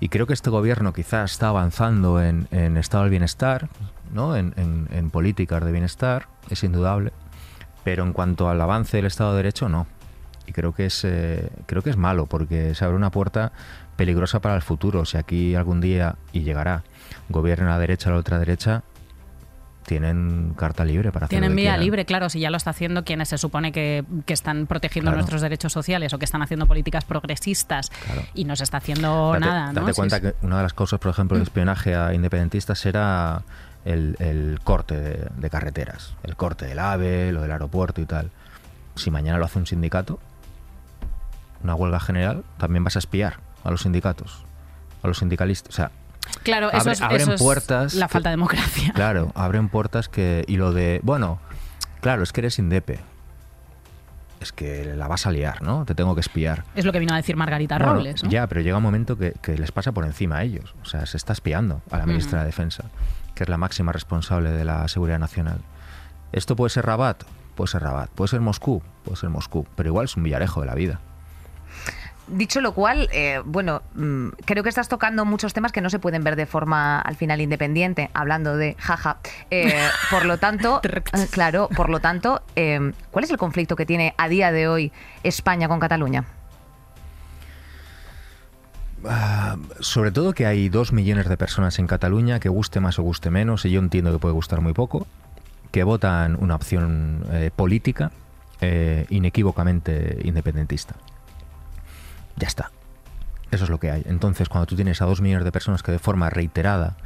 Y 0.00 0.08
creo 0.08 0.26
que 0.26 0.32
este 0.32 0.50
gobierno 0.50 0.92
quizás 0.92 1.32
está 1.32 1.48
avanzando 1.48 2.22
en, 2.22 2.48
en 2.50 2.76
estado 2.76 3.04
del 3.04 3.10
bienestar, 3.10 3.68
¿no? 4.12 4.36
en, 4.36 4.54
en- 4.56 4.88
en 4.92 5.10
políticas 5.10 5.64
de 5.64 5.72
bienestar, 5.72 6.26
es 6.50 6.62
indudable. 6.64 7.12
Pero 7.84 8.04
en 8.04 8.12
cuanto 8.12 8.48
al 8.48 8.60
avance 8.60 8.96
del 8.98 9.06
Estado 9.06 9.30
de 9.32 9.38
Derecho, 9.38 9.68
no. 9.68 9.86
Y 10.46 10.52
creo 10.52 10.72
que 10.74 10.86
es, 10.86 11.04
eh, 11.04 11.50
creo 11.66 11.82
que 11.82 11.90
es 11.90 11.96
malo, 11.96 12.26
porque 12.26 12.74
se 12.74 12.84
abre 12.84 12.96
una 12.96 13.10
puerta 13.10 13.52
peligrosa 13.96 14.40
para 14.40 14.56
el 14.56 14.62
futuro. 14.62 15.04
Si 15.04 15.16
aquí 15.16 15.54
algún 15.54 15.80
día, 15.80 16.16
y 16.32 16.40
llegará, 16.42 16.84
gobierna 17.28 17.68
la 17.70 17.78
derecha 17.78 18.08
o 18.10 18.12
la 18.12 18.18
otra 18.18 18.38
derecha, 18.38 18.82
tienen 19.88 20.52
carta 20.54 20.84
libre 20.84 21.10
para 21.12 21.24
hacer 21.24 21.30
Tienen 21.30 21.50
lo 21.50 21.56
que 21.56 21.62
vía 21.62 21.70
quieran. 21.70 21.80
libre, 21.84 22.04
claro, 22.04 22.28
si 22.28 22.38
ya 22.40 22.50
lo 22.50 22.58
está 22.58 22.70
haciendo 22.70 23.04
quienes 23.04 23.30
se 23.30 23.38
supone 23.38 23.72
que, 23.72 24.04
que 24.26 24.34
están 24.34 24.66
protegiendo 24.66 25.10
Claro. 25.10 25.16
nuestros 25.22 25.40
derechos 25.40 25.72
sociales 25.72 26.12
o 26.12 26.18
que 26.18 26.26
están 26.26 26.42
haciendo 26.42 26.66
políticas 26.66 27.04
progresistas 27.06 27.90
Claro. 28.04 28.22
y 28.34 28.44
no 28.44 28.54
se 28.54 28.64
está 28.64 28.76
haciendo 28.76 29.32
Date, 29.32 29.40
nada. 29.46 29.72
¿no? 29.72 29.80
date 29.80 29.94
cuenta 29.94 30.16
sí. 30.16 30.22
que 30.22 30.34
una 30.42 30.58
de 30.58 30.62
las 30.64 30.74
causas, 30.74 31.00
por 31.00 31.10
ejemplo, 31.10 31.38
de 31.38 31.42
espionaje 31.42 31.94
a 31.96 32.12
independentistas 32.12 32.84
era 32.84 33.42
el, 33.86 34.16
el 34.18 34.60
corte 34.62 34.94
de, 35.00 35.28
de 35.36 35.50
carreteras, 35.50 36.14
el 36.22 36.36
corte 36.36 36.66
del 36.66 36.78
AVE, 36.78 37.32
lo 37.32 37.40
del 37.40 37.50
aeropuerto 37.52 38.00
y 38.02 38.04
tal. 38.06 38.30
Si 38.94 39.10
mañana 39.10 39.38
lo 39.38 39.46
hace 39.46 39.58
un 39.58 39.66
sindicato, 39.66 40.20
una 41.64 41.74
huelga 41.74 41.98
general, 42.00 42.44
también 42.58 42.84
vas 42.84 42.96
a 42.96 42.98
espiar 42.98 43.36
a 43.64 43.70
los 43.70 43.82
sindicatos, 43.82 44.44
a 45.02 45.08
los 45.08 45.18
sindicalistas. 45.18 45.72
O 45.72 45.76
sea, 45.76 45.90
Claro, 46.42 46.70
eso 46.72 46.90
es, 46.90 47.00
abren 47.00 47.20
eso 47.20 47.34
es 47.34 47.40
puertas 47.40 47.94
la 47.94 48.08
falta 48.08 48.30
de 48.30 48.34
democracia. 48.34 48.92
claro, 48.94 49.32
abren 49.34 49.68
puertas 49.68 50.08
que... 50.08 50.44
Y 50.48 50.56
lo 50.56 50.72
de, 50.72 51.00
bueno, 51.02 51.38
claro, 52.00 52.22
es 52.22 52.32
que 52.32 52.40
eres 52.40 52.58
indepe. 52.58 53.00
Es 54.40 54.52
que 54.52 54.94
la 54.94 55.08
vas 55.08 55.26
a 55.26 55.32
liar, 55.32 55.62
¿no? 55.62 55.84
Te 55.84 55.94
tengo 55.94 56.14
que 56.14 56.20
espiar. 56.20 56.64
Es 56.76 56.84
lo 56.84 56.92
que 56.92 57.00
vino 57.00 57.12
a 57.12 57.16
decir 57.16 57.36
Margarita 57.36 57.76
Bueno, 57.76 57.94
Robles. 57.94 58.22
¿no? 58.22 58.30
Ya, 58.30 58.46
pero 58.46 58.60
llega 58.60 58.76
un 58.76 58.82
momento 58.82 59.18
que, 59.18 59.32
que 59.42 59.58
les 59.58 59.72
pasa 59.72 59.90
por 59.92 60.04
encima 60.04 60.36
a 60.38 60.42
ellos. 60.44 60.74
O 60.82 60.84
sea, 60.84 61.06
se 61.06 61.16
está 61.16 61.32
espiando 61.32 61.82
a 61.90 61.98
la 61.98 62.06
ministra 62.06 62.40
de 62.40 62.46
Defensa, 62.46 62.84
que 63.34 63.42
es 63.42 63.48
la 63.48 63.56
máxima 63.56 63.90
responsable 63.90 64.50
de 64.52 64.64
la 64.64 64.86
seguridad 64.86 65.18
nacional. 65.18 65.58
¿Esto 66.32 66.54
puede 66.54 66.70
ser 66.70 66.86
Rabat? 66.86 67.24
Puede 67.56 67.68
ser 67.68 67.82
Rabat. 67.82 68.10
¿Puede 68.10 68.28
ser 68.28 68.40
Moscú? 68.40 68.80
Puede 69.04 69.16
ser 69.16 69.30
Moscú. 69.30 69.66
Pero 69.74 69.88
igual 69.88 70.04
es 70.04 70.16
un 70.16 70.22
villarejo 70.22 70.60
de 70.60 70.66
la 70.68 70.74
vida. 70.74 71.00
Dicho 72.28 72.60
lo 72.60 72.72
cual, 72.72 73.08
eh, 73.12 73.40
bueno, 73.44 73.82
mm, 73.94 74.28
creo 74.44 74.62
que 74.62 74.68
estás 74.68 74.88
tocando 74.88 75.24
muchos 75.24 75.52
temas 75.52 75.72
que 75.72 75.80
no 75.80 75.90
se 75.90 75.98
pueden 75.98 76.24
ver 76.24 76.36
de 76.36 76.46
forma 76.46 77.00
al 77.00 77.16
final 77.16 77.40
independiente, 77.40 78.10
hablando 78.14 78.56
de 78.56 78.76
jaja. 78.78 79.18
Eh, 79.50 79.72
por 80.10 80.24
lo 80.26 80.38
tanto, 80.38 80.80
eh, 80.84 81.02
claro, 81.30 81.68
por 81.74 81.88
lo 81.88 82.00
tanto, 82.00 82.42
eh, 82.56 82.92
¿cuál 83.10 83.24
es 83.24 83.30
el 83.30 83.38
conflicto 83.38 83.76
que 83.76 83.86
tiene 83.86 84.14
a 84.18 84.28
día 84.28 84.52
de 84.52 84.68
hoy 84.68 84.92
España 85.22 85.68
con 85.68 85.80
Cataluña? 85.80 86.24
Ah, 89.04 89.56
sobre 89.80 90.10
todo 90.10 90.32
que 90.32 90.46
hay 90.46 90.68
dos 90.68 90.92
millones 90.92 91.28
de 91.28 91.36
personas 91.36 91.78
en 91.78 91.86
Cataluña 91.86 92.40
que 92.40 92.48
guste 92.48 92.80
más 92.80 92.98
o 92.98 93.02
guste 93.02 93.30
menos, 93.30 93.64
y 93.64 93.70
yo 93.70 93.80
entiendo 93.80 94.12
que 94.12 94.18
puede 94.18 94.34
gustar 94.34 94.60
muy 94.60 94.72
poco, 94.72 95.06
que 95.70 95.84
votan 95.84 96.36
una 96.40 96.56
opción 96.56 97.24
eh, 97.30 97.50
política 97.54 98.10
eh, 98.60 99.06
inequívocamente 99.10 100.18
independentista. 100.24 100.94
Ya 102.38 102.46
está. 102.46 102.70
Eso 103.50 103.64
es 103.64 103.70
lo 103.70 103.78
que 103.78 103.90
hay. 103.90 104.02
Entonces, 104.06 104.48
cuando 104.48 104.66
tú 104.66 104.76
tienes 104.76 105.00
a 105.00 105.06
dos 105.06 105.20
millones 105.20 105.44
de 105.44 105.52
personas 105.52 105.82
que 105.82 105.92
de 105.92 105.98
forma 105.98 106.30
reiterada 106.30 106.96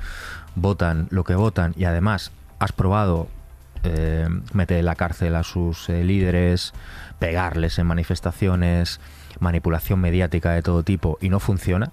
votan 0.54 1.06
lo 1.10 1.24
que 1.24 1.34
votan 1.34 1.72
y 1.76 1.84
además 1.84 2.32
has 2.58 2.72
probado 2.72 3.28
eh, 3.84 4.28
meter 4.52 4.78
en 4.78 4.84
la 4.84 4.94
cárcel 4.94 5.34
a 5.34 5.42
sus 5.42 5.88
eh, 5.88 6.04
líderes, 6.04 6.72
pegarles 7.18 7.78
en 7.78 7.86
manifestaciones, 7.86 9.00
manipulación 9.40 10.00
mediática 10.00 10.52
de 10.52 10.62
todo 10.62 10.82
tipo 10.82 11.18
y 11.20 11.30
no 11.30 11.40
funciona, 11.40 11.90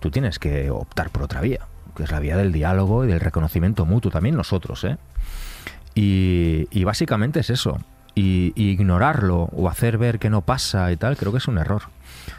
tú 0.00 0.10
tienes 0.10 0.38
que 0.38 0.70
optar 0.70 1.10
por 1.10 1.22
otra 1.22 1.40
vía, 1.40 1.60
que 1.96 2.02
es 2.02 2.10
la 2.10 2.20
vía 2.20 2.36
del 2.36 2.52
diálogo 2.52 3.04
y 3.04 3.08
del 3.08 3.20
reconocimiento 3.20 3.86
mutuo, 3.86 4.10
también 4.10 4.36
nosotros, 4.36 4.84
¿eh? 4.84 4.96
Y, 5.94 6.84
básicamente 6.84 7.40
es 7.40 7.50
eso. 7.50 7.78
y 8.14 8.52
ignorarlo 8.56 9.48
o 9.52 9.68
hacer 9.68 9.96
ver 9.96 10.18
que 10.18 10.30
no 10.30 10.42
pasa 10.42 10.90
y 10.92 10.96
tal, 10.96 11.16
creo 11.16 11.32
que 11.32 11.38
es 11.38 11.48
un 11.48 11.58
error. 11.58 11.82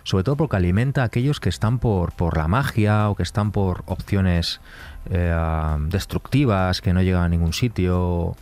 Sobre 0.03 0.23
todo 0.23 0.35
porque 0.35 0.55
alimenta 0.55 1.01
a 1.01 1.05
aquellos 1.05 1.39
que 1.39 1.49
están 1.49 1.79
por, 1.79 2.11
por 2.13 2.37
la 2.37 2.47
magia 2.47 3.09
o 3.09 3.15
que 3.15 3.23
están 3.23 3.51
por 3.51 3.83
opciones 3.85 4.61
eh, 5.09 5.35
destructivas 5.87 6.81
que 6.81 6.93
no 6.93 7.01
llegan 7.01 7.23
a 7.23 7.29
ningún 7.29 7.53
sitio 7.53 8.35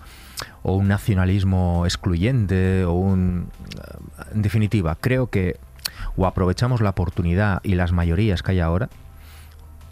o 0.63 0.73
un 0.73 0.87
nacionalismo 0.87 1.85
excluyente 1.85 2.85
o 2.85 2.93
un... 2.93 3.49
En 4.33 4.41
definitiva, 4.41 4.95
creo 4.99 5.27
que 5.27 5.57
o 6.15 6.25
aprovechamos 6.25 6.81
la 6.81 6.91
oportunidad 6.91 7.59
y 7.63 7.75
las 7.75 7.91
mayorías 7.91 8.43
que 8.43 8.51
hay 8.51 8.59
ahora 8.59 8.89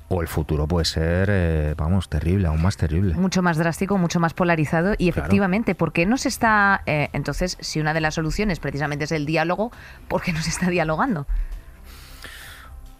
o 0.09 0.21
el 0.21 0.27
futuro 0.27 0.67
puede 0.67 0.85
ser, 0.85 1.27
eh, 1.29 1.73
vamos, 1.75 2.07
terrible, 2.07 2.47
aún 2.47 2.61
más 2.61 2.77
terrible. 2.77 3.13
Mucho 3.15 3.41
más 3.41 3.57
drástico, 3.57 3.97
mucho 3.97 4.19
más 4.19 4.33
polarizado 4.33 4.93
y 4.97 5.09
efectivamente, 5.09 5.75
¿por 5.75 5.91
qué 5.91 6.05
no 6.05 6.17
se 6.17 6.29
está, 6.29 6.81
eh, 6.85 7.09
entonces, 7.11 7.57
si 7.59 7.81
una 7.81 7.93
de 7.93 8.01
las 8.01 8.15
soluciones 8.15 8.59
precisamente 8.59 9.03
es 9.03 9.11
el 9.11 9.25
diálogo, 9.25 9.71
¿por 10.07 10.21
qué 10.21 10.31
no 10.31 10.41
se 10.41 10.49
está 10.49 10.69
dialogando? 10.69 11.27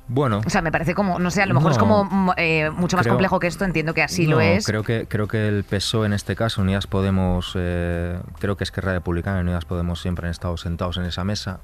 Bueno. 0.07 0.41
O 0.45 0.49
sea, 0.49 0.61
me 0.61 0.71
parece 0.71 0.95
como, 0.95 1.19
no 1.19 1.31
sé, 1.31 1.41
a 1.41 1.45
lo 1.45 1.53
mejor 1.53 1.73
es 1.73 1.77
como 1.77 2.05
mm, 2.05 2.31
eh, 2.37 2.69
mucho 2.71 2.95
más 2.95 3.07
complejo 3.07 3.39
que 3.39 3.47
esto, 3.47 3.65
entiendo 3.65 3.93
que 3.93 4.03
así 4.03 4.25
lo 4.25 4.39
es. 4.39 4.65
Creo 4.65 4.83
que, 4.83 5.05
creo 5.07 5.27
que 5.27 5.47
el 5.47 5.63
PSOE 5.63 6.05
en 6.05 6.13
este 6.13 6.35
caso, 6.35 6.61
Unidas 6.61 6.87
Podemos, 6.87 7.53
eh, 7.55 8.17
creo 8.39 8.55
que 8.55 8.63
es 8.63 8.71
que 8.71 8.81
Republicana 8.81 9.39
y 9.39 9.41
Unidas 9.41 9.65
Podemos 9.65 10.01
siempre 10.01 10.27
han 10.27 10.31
estado 10.31 10.55
sentados 10.57 10.97
en 10.97 11.03
esa 11.03 11.23
mesa. 11.23 11.59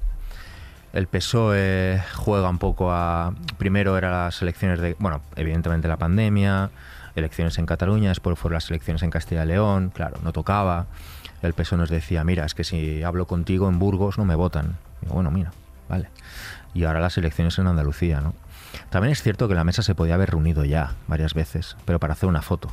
El 0.92 1.06
PSOE 1.06 2.02
juega 2.14 2.48
un 2.48 2.58
poco 2.58 2.92
a. 2.92 3.34
Primero 3.58 3.96
eran 3.96 4.12
las 4.12 4.40
elecciones 4.42 4.78
de. 4.80 4.94
Bueno, 4.98 5.22
evidentemente 5.36 5.88
la 5.88 5.96
pandemia, 5.96 6.70
elecciones 7.16 7.58
en 7.58 7.66
Cataluña, 7.66 8.10
después 8.10 8.38
fueron 8.38 8.54
las 8.54 8.68
elecciones 8.70 9.02
en 9.02 9.10
Castilla 9.10 9.44
y 9.44 9.48
León, 9.48 9.90
claro, 9.92 10.18
no 10.22 10.32
tocaba. 10.32 10.86
El 11.42 11.52
PSOE 11.54 11.78
nos 11.78 11.90
decía, 11.90 12.24
mira, 12.24 12.44
es 12.44 12.54
que 12.54 12.64
si 12.64 13.02
hablo 13.02 13.26
contigo 13.26 13.68
en 13.68 13.78
Burgos 13.78 14.18
no 14.18 14.24
me 14.24 14.34
votan. 14.34 14.76
bueno, 15.08 15.30
mira, 15.30 15.52
vale 15.88 16.08
y 16.74 16.84
ahora 16.84 17.00
las 17.00 17.16
elecciones 17.16 17.58
en 17.58 17.68
Andalucía, 17.68 18.20
¿no? 18.20 18.34
También 18.90 19.12
es 19.12 19.22
cierto 19.22 19.48
que 19.48 19.54
la 19.54 19.64
mesa 19.64 19.82
se 19.82 19.94
podía 19.94 20.14
haber 20.14 20.30
reunido 20.30 20.64
ya 20.64 20.94
varias 21.06 21.32
veces, 21.34 21.76
pero 21.84 22.00
para 22.00 22.12
hacer 22.12 22.28
una 22.28 22.42
foto. 22.42 22.68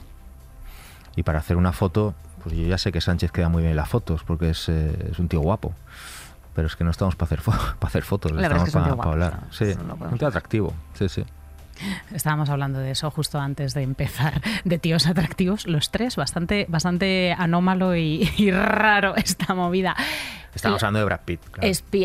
Y 1.15 1.23
para 1.23 1.39
hacer 1.39 1.57
una 1.57 1.71
foto, 1.71 2.15
pues 2.43 2.55
yo 2.55 2.63
ya 2.63 2.77
sé 2.77 2.91
que 2.91 3.01
Sánchez 3.01 3.31
queda 3.31 3.49
muy 3.49 3.61
bien 3.61 3.71
en 3.71 3.77
las 3.77 3.89
fotos, 3.89 4.23
porque 4.23 4.49
es, 4.49 4.67
eh, 4.69 5.09
es 5.11 5.19
un 5.19 5.27
tío 5.27 5.41
guapo. 5.41 5.73
Pero 6.55 6.67
es 6.67 6.75
que 6.75 6.83
no 6.83 6.89
estamos 6.89 7.15
para 7.15 7.27
hacer, 7.27 7.41
para 7.79 7.87
hacer 7.87 8.03
fotos, 8.03 8.31
estamos 8.31 8.71
para, 8.71 9.11
hablar. 9.11 9.39
Sí, 9.51 9.65
un 9.65 10.17
tío 10.17 10.27
atractivo, 10.27 10.73
sí, 10.93 11.07
sí. 11.07 11.23
Estábamos 12.13 12.49
hablando 12.49 12.79
de 12.79 12.91
eso 12.91 13.09
justo 13.11 13.39
antes 13.39 13.73
de 13.73 13.81
empezar, 13.81 14.41
de 14.63 14.79
tíos 14.79 15.07
atractivos, 15.07 15.67
los 15.67 15.91
tres, 15.91 16.15
bastante, 16.15 16.65
bastante 16.69 17.35
anómalo 17.37 17.95
y, 17.95 18.29
raro 18.51 19.15
esta 19.15 19.53
movida. 19.53 19.95
Estábamos 20.53 20.83
hablando 20.83 20.99
de 20.99 21.05
Brad 21.05 21.21
Pitt. 21.23 21.41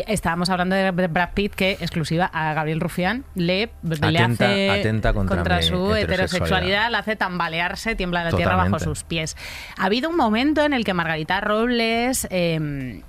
estábamos 0.07 0.49
hablando 0.49 0.75
de 0.75 0.91
Brad 0.91 1.31
Pitt 1.33 1.53
que 1.53 1.71
exclusiva 1.71 2.29
a 2.31 2.53
Gabriel 2.53 2.79
Rufián 2.79 3.25
le, 3.35 3.69
atenta, 3.83 4.47
le 4.47 4.69
hace 4.69 4.89
contra, 4.89 5.13
contra 5.13 5.61
su 5.61 5.93
heterosexualidad, 5.93 6.89
le 6.89 6.97
hace 6.97 7.17
tambalearse, 7.17 7.95
tiembla 7.95 8.23
la 8.23 8.31
tierra 8.31 8.55
bajo 8.55 8.79
sus 8.79 9.03
pies. 9.03 9.35
Ha 9.77 9.85
habido 9.85 10.09
un 10.09 10.15
momento 10.15 10.63
en 10.63 10.71
el 10.71 10.85
que 10.85 10.93
Margarita 10.93 11.41
Robles 11.41 12.25
eh, 12.29 13.01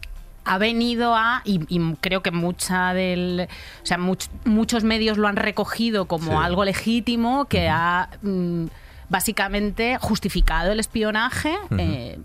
ha 0.44 0.58
venido 0.58 1.14
a, 1.14 1.42
y, 1.44 1.58
creo 2.00 2.22
que 2.22 2.30
mucha 2.30 2.94
del, 2.94 3.48
o 3.82 3.86
sea, 3.86 3.98
muchos 3.98 4.84
medios 4.84 5.18
lo 5.18 5.28
han 5.28 5.36
recogido 5.36 6.06
como 6.06 6.40
algo 6.40 6.64
legítimo 6.64 7.44
que 7.46 7.68
ha 7.68 8.08
mm, 8.22 8.66
básicamente 9.08 9.98
justificado 10.00 10.72
el 10.72 10.80
espionaje. 10.80 11.54
Eh, 11.76 12.18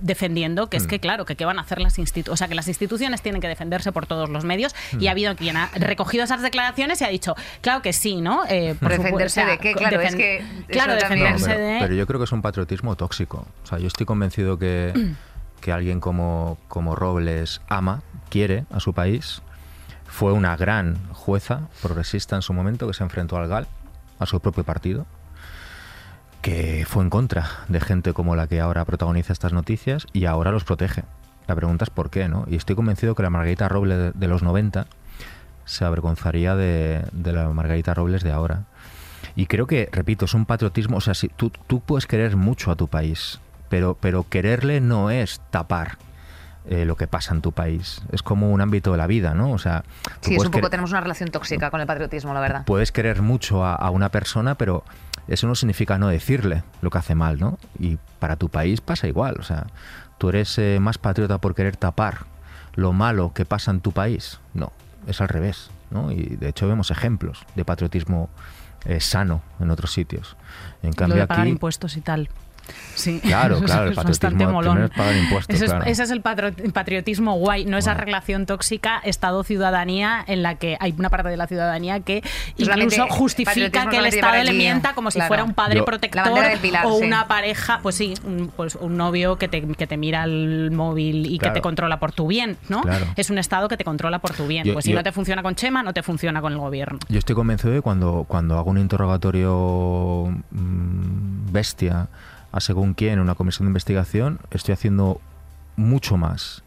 defendiendo 0.00 0.68
que 0.68 0.78
es 0.78 0.86
que 0.86 0.98
claro 0.98 1.26
que 1.26 1.36
qué 1.36 1.44
van 1.44 1.58
a 1.58 1.62
hacer 1.62 1.78
las 1.78 1.98
instituciones 1.98 2.32
o 2.32 2.36
sea 2.38 2.48
que 2.48 2.54
las 2.54 2.68
instituciones 2.68 3.20
tienen 3.20 3.40
que 3.42 3.48
defenderse 3.48 3.92
por 3.92 4.06
todos 4.06 4.30
los 4.30 4.44
medios 4.44 4.74
y 4.98 5.08
ha 5.08 5.10
habido 5.10 5.36
quien 5.36 5.58
ha 5.58 5.68
recogido 5.74 6.24
esas 6.24 6.40
declaraciones 6.40 7.02
y 7.02 7.04
ha 7.04 7.08
dicho 7.08 7.34
claro 7.60 7.82
que 7.82 7.92
sí 7.92 8.22
no 8.22 8.44
eh, 8.48 8.74
defenderse 8.80 9.44
de 9.44 9.58
qué 9.58 9.74
claro 9.74 10.00
es 10.00 10.16
que 10.16 10.42
claro 10.68 10.94
defenderse 10.94 11.54
de 11.54 11.78
pero 11.80 11.94
yo 11.94 12.06
creo 12.06 12.18
que 12.18 12.24
es 12.24 12.32
un 12.32 12.40
patriotismo 12.40 12.96
tóxico. 12.96 13.46
O 13.62 13.66
sea 13.66 13.78
yo 13.78 13.88
estoy 13.88 14.06
convencido 14.06 14.58
que 14.58 14.92
que 15.62 15.72
alguien 15.72 16.00
como, 16.00 16.58
como 16.68 16.94
Robles 16.94 17.62
ama, 17.68 18.02
quiere 18.28 18.66
a 18.70 18.80
su 18.80 18.92
país. 18.92 19.40
Fue 20.04 20.32
una 20.32 20.54
gran 20.56 21.08
jueza 21.14 21.68
progresista 21.80 22.36
en 22.36 22.42
su 22.42 22.52
momento 22.52 22.86
que 22.86 22.92
se 22.92 23.02
enfrentó 23.02 23.38
al 23.38 23.48
GAL, 23.48 23.66
a 24.18 24.26
su 24.26 24.40
propio 24.40 24.64
partido, 24.64 25.06
que 26.42 26.84
fue 26.86 27.02
en 27.02 27.08
contra 27.08 27.48
de 27.68 27.80
gente 27.80 28.12
como 28.12 28.36
la 28.36 28.46
que 28.48 28.60
ahora 28.60 28.84
protagoniza 28.84 29.32
estas 29.32 29.54
noticias 29.54 30.06
y 30.12 30.26
ahora 30.26 30.50
los 30.50 30.64
protege. 30.64 31.04
La 31.46 31.54
pregunta 31.54 31.84
es 31.84 31.90
por 31.90 32.10
qué, 32.10 32.28
¿no? 32.28 32.44
Y 32.48 32.56
estoy 32.56 32.76
convencido 32.76 33.14
que 33.14 33.22
la 33.22 33.30
Margarita 33.30 33.68
Robles 33.68 34.12
de, 34.14 34.28
los 34.28 34.42
90 34.42 34.86
se 35.64 35.84
avergonzaría 35.84 36.56
de, 36.56 37.04
la 37.24 37.48
Margarita 37.50 37.94
Robles 37.94 38.22
de 38.22 38.32
ahora. 38.32 38.64
Y 39.36 39.46
creo 39.46 39.66
que, 39.66 39.88
repito, 39.92 40.24
es 40.26 40.34
un 40.34 40.44
patriotismo, 40.44 40.98
o 40.98 41.00
sea, 41.00 41.14
si 41.14 41.28
tú, 41.28 41.50
tú 41.68 41.80
puedes 41.80 42.06
querer 42.06 42.36
mucho 42.36 42.70
a 42.70 42.76
tu 42.76 42.88
país, 42.88 43.40
pero, 43.72 43.96
pero 43.98 44.28
quererle 44.28 44.82
no 44.82 45.10
es 45.10 45.40
tapar 45.50 45.96
eh, 46.68 46.84
lo 46.84 46.94
que 46.94 47.06
pasa 47.06 47.32
en 47.32 47.40
tu 47.40 47.52
país. 47.52 48.02
Es 48.12 48.22
como 48.22 48.50
un 48.50 48.60
ámbito 48.60 48.92
de 48.92 48.98
la 48.98 49.06
vida, 49.06 49.32
¿no? 49.32 49.50
O 49.50 49.56
sea, 49.56 49.82
sí, 50.20 50.34
es 50.34 50.44
un 50.44 50.50
poco 50.50 50.68
tenemos 50.68 50.90
una 50.90 51.00
relación 51.00 51.30
tóxica 51.30 51.70
con 51.70 51.80
el 51.80 51.86
patriotismo, 51.86 52.34
la 52.34 52.40
verdad. 52.40 52.66
Puedes 52.66 52.92
querer 52.92 53.22
mucho 53.22 53.64
a, 53.64 53.88
una 53.88 54.10
persona, 54.10 54.56
pero 54.56 54.84
eso 55.26 55.46
no 55.46 55.54
significa 55.54 55.96
no 55.96 56.08
decirle 56.08 56.64
lo 56.82 56.90
que 56.90 56.98
hace 56.98 57.14
mal, 57.14 57.40
¿no? 57.40 57.58
Y 57.78 57.96
para 58.18 58.36
tu 58.36 58.50
país 58.50 58.82
pasa 58.82 59.08
igual. 59.08 59.36
O 59.38 59.42
sea, 59.42 59.68
tú 60.18 60.28
eres 60.28 60.58
eh, 60.58 60.76
más 60.78 60.98
patriota 60.98 61.38
por 61.38 61.54
querer 61.54 61.78
tapar 61.78 62.26
lo 62.74 62.92
malo 62.92 63.32
que 63.32 63.46
pasa 63.46 63.70
en 63.70 63.80
tu 63.80 63.92
país. 63.92 64.38
No, 64.52 64.70
es 65.06 65.22
al 65.22 65.30
revés, 65.30 65.70
¿no? 65.90 66.12
Y 66.12 66.36
de 66.36 66.50
hecho 66.50 66.68
vemos 66.68 66.90
ejemplos 66.90 67.46
de 67.54 67.64
patriotismo 67.64 68.28
eh, 68.84 69.00
sano 69.00 69.40
en 69.60 69.70
otros 69.70 69.94
sitios. 69.94 70.36
En 70.82 70.92
cambio 70.92 71.16
de 71.16 71.26
pagar 71.26 71.46
impuestos 71.46 71.96
y 71.96 72.02
tal. 72.02 72.28
Sí, 72.94 73.20
claro, 73.24 73.60
claro, 73.60 73.88
el 73.88 73.94
patriotismo 73.94 74.52
molón. 74.52 74.84
Es 74.84 75.16
impuestos, 75.16 75.62
Ese 75.86 76.02
es 76.02 76.10
el 76.10 76.20
patriotismo 76.20 77.34
guay, 77.34 77.64
no 77.64 77.78
esa 77.78 77.94
relación 77.94 78.46
tóxica 78.46 79.00
Estado-ciudadanía 79.04 80.24
en 80.26 80.42
la 80.42 80.56
que 80.56 80.76
hay 80.80 80.94
una 80.96 81.10
parte 81.10 81.28
de 81.28 81.36
la 81.36 81.46
ciudadanía 81.46 82.00
que 82.00 82.22
incluso 82.56 83.06
justifica 83.08 83.88
que 83.88 83.98
el 83.98 84.06
Estado 84.06 84.42
le 84.42 84.52
mienta 84.52 84.94
como 84.94 85.10
si 85.10 85.20
fuera 85.20 85.44
un 85.44 85.54
padre 85.54 85.82
protector 85.82 86.38
o 86.84 86.94
una 86.96 87.28
pareja, 87.28 87.80
pues 87.82 87.96
sí, 87.96 88.14
un, 88.24 88.52
pues 88.54 88.76
un 88.76 88.96
novio 88.96 89.36
que 89.36 89.48
te, 89.48 89.62
que 89.62 89.86
te 89.86 89.96
mira 89.96 90.24
el 90.24 90.70
móvil 90.70 91.26
y 91.26 91.38
que 91.38 91.50
te 91.50 91.60
controla 91.60 91.98
por 91.98 92.12
tu 92.12 92.26
bien, 92.26 92.56
¿no? 92.68 92.82
Es 93.16 93.30
un 93.30 93.38
Estado 93.38 93.68
que 93.68 93.76
te 93.76 93.84
controla 93.84 94.18
por 94.18 94.32
tu 94.32 94.46
bien. 94.46 94.72
pues 94.72 94.84
si 94.84 94.92
no 94.92 95.02
te 95.02 95.12
funciona 95.12 95.42
con 95.42 95.54
Chema, 95.54 95.82
no 95.82 95.92
te 95.92 96.02
funciona 96.02 96.40
con 96.40 96.52
el 96.52 96.58
gobierno. 96.58 96.98
Yo 97.08 97.18
estoy 97.18 97.34
convencido 97.34 97.72
de 97.72 97.78
que 97.78 97.82
cuando, 97.82 98.24
cuando 98.28 98.58
hago 98.58 98.70
un 98.70 98.78
interrogatorio 98.78 100.32
mm, 100.50 101.52
bestia 101.52 102.08
a 102.52 102.60
según 102.60 102.94
quién 102.94 103.18
una 103.18 103.34
comisión 103.34 103.66
de 103.66 103.70
investigación, 103.70 104.38
estoy 104.50 104.74
haciendo 104.74 105.20
mucho 105.76 106.16
más 106.16 106.62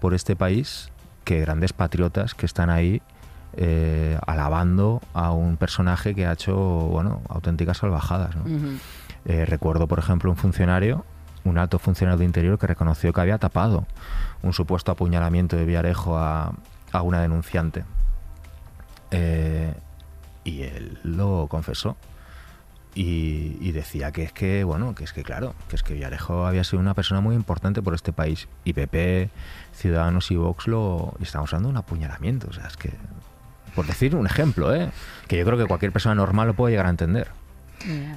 por 0.00 0.14
este 0.14 0.36
país 0.36 0.90
que 1.24 1.40
grandes 1.40 1.72
patriotas 1.72 2.34
que 2.34 2.46
están 2.46 2.68
ahí 2.70 3.00
eh, 3.56 4.18
alabando 4.26 5.00
a 5.14 5.32
un 5.32 5.56
personaje 5.56 6.14
que 6.14 6.26
ha 6.26 6.32
hecho 6.32 6.56
bueno 6.56 7.22
auténticas 7.28 7.78
salvajadas. 7.78 8.34
Eh, 9.24 9.44
recuerdo, 9.46 9.86
por 9.86 9.98
ejemplo, 9.98 10.30
un 10.30 10.36
funcionario, 10.36 11.04
un 11.44 11.58
alto 11.58 11.78
funcionario 11.78 12.18
de 12.18 12.24
interior 12.24 12.58
que 12.58 12.66
reconoció 12.66 13.12
que 13.12 13.20
había 13.20 13.38
tapado 13.38 13.86
un 14.42 14.52
supuesto 14.52 14.92
apuñalamiento 14.92 15.56
de 15.56 15.64
Villarejo 15.64 16.18
a, 16.18 16.52
a 16.92 17.02
una 17.02 17.20
denunciante. 17.20 17.84
Eh, 19.10 19.72
y 20.44 20.62
él 20.62 20.98
lo 21.04 21.46
confesó 21.48 21.96
y, 22.94 23.72
decía 23.72 24.12
que 24.12 24.22
es 24.22 24.32
que, 24.32 24.64
bueno, 24.64 24.94
que 24.94 25.04
es 25.04 25.12
que 25.12 25.22
claro, 25.22 25.54
que 25.68 25.76
es 25.76 25.82
que 25.82 25.94
Villarejo 25.94 26.46
había 26.46 26.62
sido 26.62 26.80
una 26.80 26.94
persona 26.94 27.20
muy 27.20 27.34
importante 27.34 27.80
por 27.80 27.94
este 27.94 28.12
país. 28.12 28.48
Y 28.64 28.74
PP, 28.74 29.30
Ciudadanos 29.74 30.30
y 30.30 30.36
Vox 30.36 30.66
lo 30.66 31.14
estamos 31.20 31.50
de 31.50 31.56
un 31.56 31.76
apuñalamiento. 31.76 32.48
O 32.50 32.52
sea, 32.52 32.66
es 32.66 32.76
que, 32.76 32.90
por 33.74 33.86
decir 33.86 34.14
un 34.14 34.26
ejemplo, 34.26 34.74
¿eh? 34.74 34.90
que 35.26 35.38
yo 35.38 35.44
creo 35.44 35.56
que 35.58 35.66
cualquier 35.66 35.92
persona 35.92 36.14
normal 36.14 36.48
lo 36.48 36.54
puede 36.54 36.72
llegar 36.72 36.86
a 36.86 36.90
entender. 36.90 37.30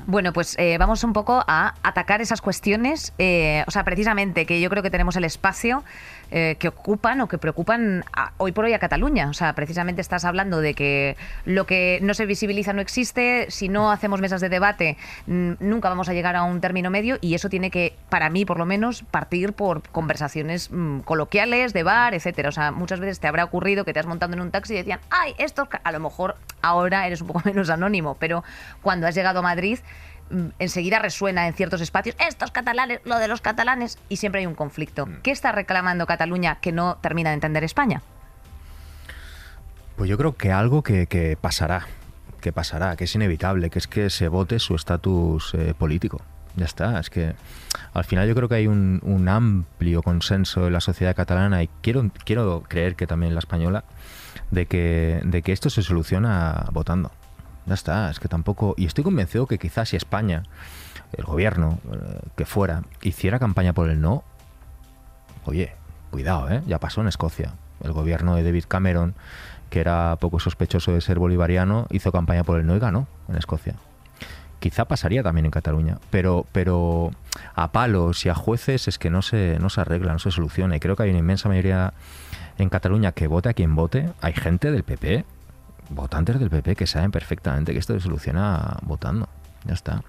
Bueno, 0.06 0.34
pues 0.34 0.56
eh, 0.60 0.78
vamos 0.78 1.04
un 1.04 1.14
poco 1.14 1.44
a 1.48 1.74
atacar 1.82 2.22
esas 2.22 2.42
cuestiones, 2.42 3.14
eh, 3.18 3.64
o 3.68 3.72
sea, 3.72 3.84
precisamente 3.84 4.46
que 4.46 4.62
yo 4.62 4.70
creo 4.70 4.84
que 4.84 4.92
tenemos 4.92 5.16
el 5.16 5.24
espacio 5.24 5.84
eh, 6.32 6.56
que 6.60 6.70
ocupan 6.70 7.22
o 7.22 7.28
que 7.28 7.38
preocupan 7.38 8.04
hoy 8.38 8.52
por 8.52 8.66
hoy 8.66 8.74
a 8.74 8.80
Cataluña. 8.80 9.30
O 9.30 9.34
sea, 9.34 9.54
precisamente 9.54 10.02
estás 10.02 10.26
hablando 10.26 10.62
de 10.62 10.74
que 10.74 11.18
lo 11.46 11.66
que 11.66 12.00
no 12.02 12.14
se 12.14 12.26
visibiliza 12.26 12.74
no 12.74 12.82
existe, 12.82 13.48
si 13.50 13.70
no 13.70 13.92
hacemos 13.92 14.22
mesas 14.22 14.42
de 14.42 14.50
debate 14.50 14.98
nunca 15.28 15.90
vamos 15.90 16.10
a 16.10 16.14
llegar 16.14 16.36
a 16.36 16.44
un 16.44 16.62
término 16.62 16.90
medio 16.90 17.18
y 17.22 17.36
eso 17.36 17.50
tiene 17.50 17.72
que, 17.72 17.96
para 18.10 18.30
mí 18.30 18.46
por 18.46 18.58
lo 18.58 18.66
menos, 18.66 19.04
partir 19.04 19.54
por 19.54 19.88
conversaciones 19.90 20.70
mm, 20.72 21.00
coloquiales, 21.00 21.74
de 21.74 21.84
bar, 21.84 22.14
etcétera. 22.14 22.50
O 22.50 22.52
sea, 22.52 22.72
muchas 22.72 23.00
veces 23.00 23.20
te 23.20 23.28
habrá 23.28 23.44
ocurrido 23.44 23.86
que 23.86 23.94
te 23.94 24.00
has 24.00 24.06
montado 24.06 24.34
en 24.34 24.42
un 24.42 24.52
taxi 24.52 24.74
y 24.74 24.78
decían, 24.78 25.00
ay, 25.10 25.34
esto 25.38 25.68
a 25.84 25.92
lo 25.92 26.00
mejor 26.00 26.36
ahora 26.62 27.08
eres 27.08 27.22
un 27.22 27.28
poco 27.28 27.42
menos 27.46 27.70
anónimo, 27.70 28.16
pero 28.20 28.44
cuando 28.82 29.08
has 29.08 29.16
llegado 29.16 29.40
a 29.40 29.42
Madrid 29.42 29.80
enseguida 30.60 31.00
resuena 31.00 31.48
en 31.48 31.54
ciertos 31.54 31.82
espacios, 31.82 32.16
estos 32.20 32.52
catalanes, 32.52 33.00
lo 33.06 33.18
de 33.20 33.28
los 33.28 33.42
catalanes, 33.42 33.98
y 34.10 34.18
siempre 34.18 34.42
hay 34.42 34.48
un 34.48 34.56
conflicto. 34.56 35.06
Mm. 35.06 35.22
¿Qué 35.24 35.32
está 35.32 35.52
reclamando 35.52 36.06
Cataluña 36.06 36.60
que 36.62 36.72
no 36.72 36.98
termina 37.02 37.30
de 37.30 37.36
entender 37.36 37.64
España? 37.64 38.02
Pues 39.96 40.10
yo 40.10 40.18
creo 40.18 40.36
que 40.36 40.52
algo 40.52 40.84
que, 40.84 41.08
que 41.08 41.38
pasará, 41.40 41.88
que 42.42 42.52
pasará, 42.52 42.96
que 42.96 43.06
es 43.06 43.16
inevitable, 43.16 43.70
que 43.70 43.80
es 43.80 43.88
que 43.88 44.10
se 44.10 44.28
vote 44.28 44.60
su 44.60 44.76
estatus 44.76 45.54
eh, 45.54 45.74
político. 45.78 46.22
Ya 46.58 46.66
está, 46.66 47.00
es 47.00 47.10
que 47.10 47.34
al 47.94 48.06
final 48.06 48.28
yo 48.28 48.36
creo 48.36 48.48
que 48.48 48.56
hay 48.56 48.68
un, 48.68 49.02
un 49.04 49.28
amplio 49.28 50.02
consenso 50.02 50.68
en 50.68 50.74
la 50.74 50.80
sociedad 50.80 51.16
catalana 51.16 51.64
y 51.64 51.70
quiero, 51.82 52.10
quiero 52.24 52.64
creer 52.68 52.96
que 52.96 53.08
también 53.08 53.32
en 53.32 53.36
la 53.36 53.40
española 53.40 53.84
de 54.52 54.66
que, 54.66 55.22
de 55.24 55.42
que 55.42 55.52
esto 55.52 55.70
se 55.70 55.82
soluciona 55.82 56.66
votando. 56.72 57.12
Ya 57.66 57.74
está, 57.74 58.10
es 58.10 58.20
que 58.20 58.28
tampoco... 58.28 58.76
Y 58.78 58.86
estoy 58.86 59.04
convencido 59.04 59.48
que 59.48 59.58
quizás 59.58 59.90
si 59.90 59.96
España, 59.96 60.44
el 61.14 61.24
gobierno 61.24 61.80
eh, 61.92 62.20
que 62.36 62.46
fuera, 62.46 62.84
hiciera 63.02 63.40
campaña 63.40 63.74
por 63.74 63.90
el 63.90 64.02
no, 64.02 64.24
oye, 65.46 65.74
cuidado, 66.12 66.50
¿eh? 66.50 66.62
ya 66.68 66.80
pasó 66.80 67.02
en 67.02 67.08
Escocia. 67.08 67.54
El 67.84 67.92
gobierno 67.92 68.36
de 68.36 68.44
David 68.44 68.66
Cameron, 68.68 69.16
que 69.70 69.80
era 69.80 70.16
poco 70.20 70.40
sospechoso 70.40 70.94
de 70.94 71.02
ser 71.02 71.20
bolivariano, 71.20 71.88
hizo 71.90 72.12
campaña 72.12 72.44
por 72.44 72.60
el 72.60 72.66
no 72.66 72.76
y 72.76 72.80
ganó 72.80 73.08
en 73.28 73.36
Escocia. 73.36 73.76
Quizá 74.60 74.86
pasaría 74.86 75.22
también 75.22 75.46
en 75.46 75.52
Cataluña, 75.52 76.00
pero, 76.10 76.46
pero 76.52 77.12
a 77.56 77.72
palos 77.72 78.26
y 78.26 78.30
a 78.30 78.36
jueces 78.36 78.88
es 78.88 78.98
que 78.98 79.10
no 79.10 79.22
se, 79.22 79.58
no 79.60 79.70
se 79.70 79.82
arregla, 79.82 80.14
no 80.14 80.20
se 80.20 80.32
soluciona. 80.32 80.76
Y 80.76 80.80
creo 80.80 80.96
que 80.96 81.04
hay 81.04 81.10
una 81.10 81.20
inmensa 81.20 81.50
mayoría 81.50 81.94
en 82.58 82.70
Cataluña 82.70 83.12
que 83.12 83.28
vote 83.28 83.50
a 83.50 83.54
quien 83.54 83.76
vote. 83.76 84.10
Hay 84.22 84.34
gente 84.34 84.72
del 84.72 84.84
PP, 84.84 85.26
votantes 85.90 86.40
del 86.40 86.50
PP, 86.50 86.76
que 86.76 86.88
saben 86.88 87.12
perfectamente 87.12 87.74
que 87.74 87.80
esto 87.80 87.94
se 87.94 88.00
soluciona 88.02 88.78
votando. 88.82 89.28
Ya 89.66 89.74
está. 89.74 90.04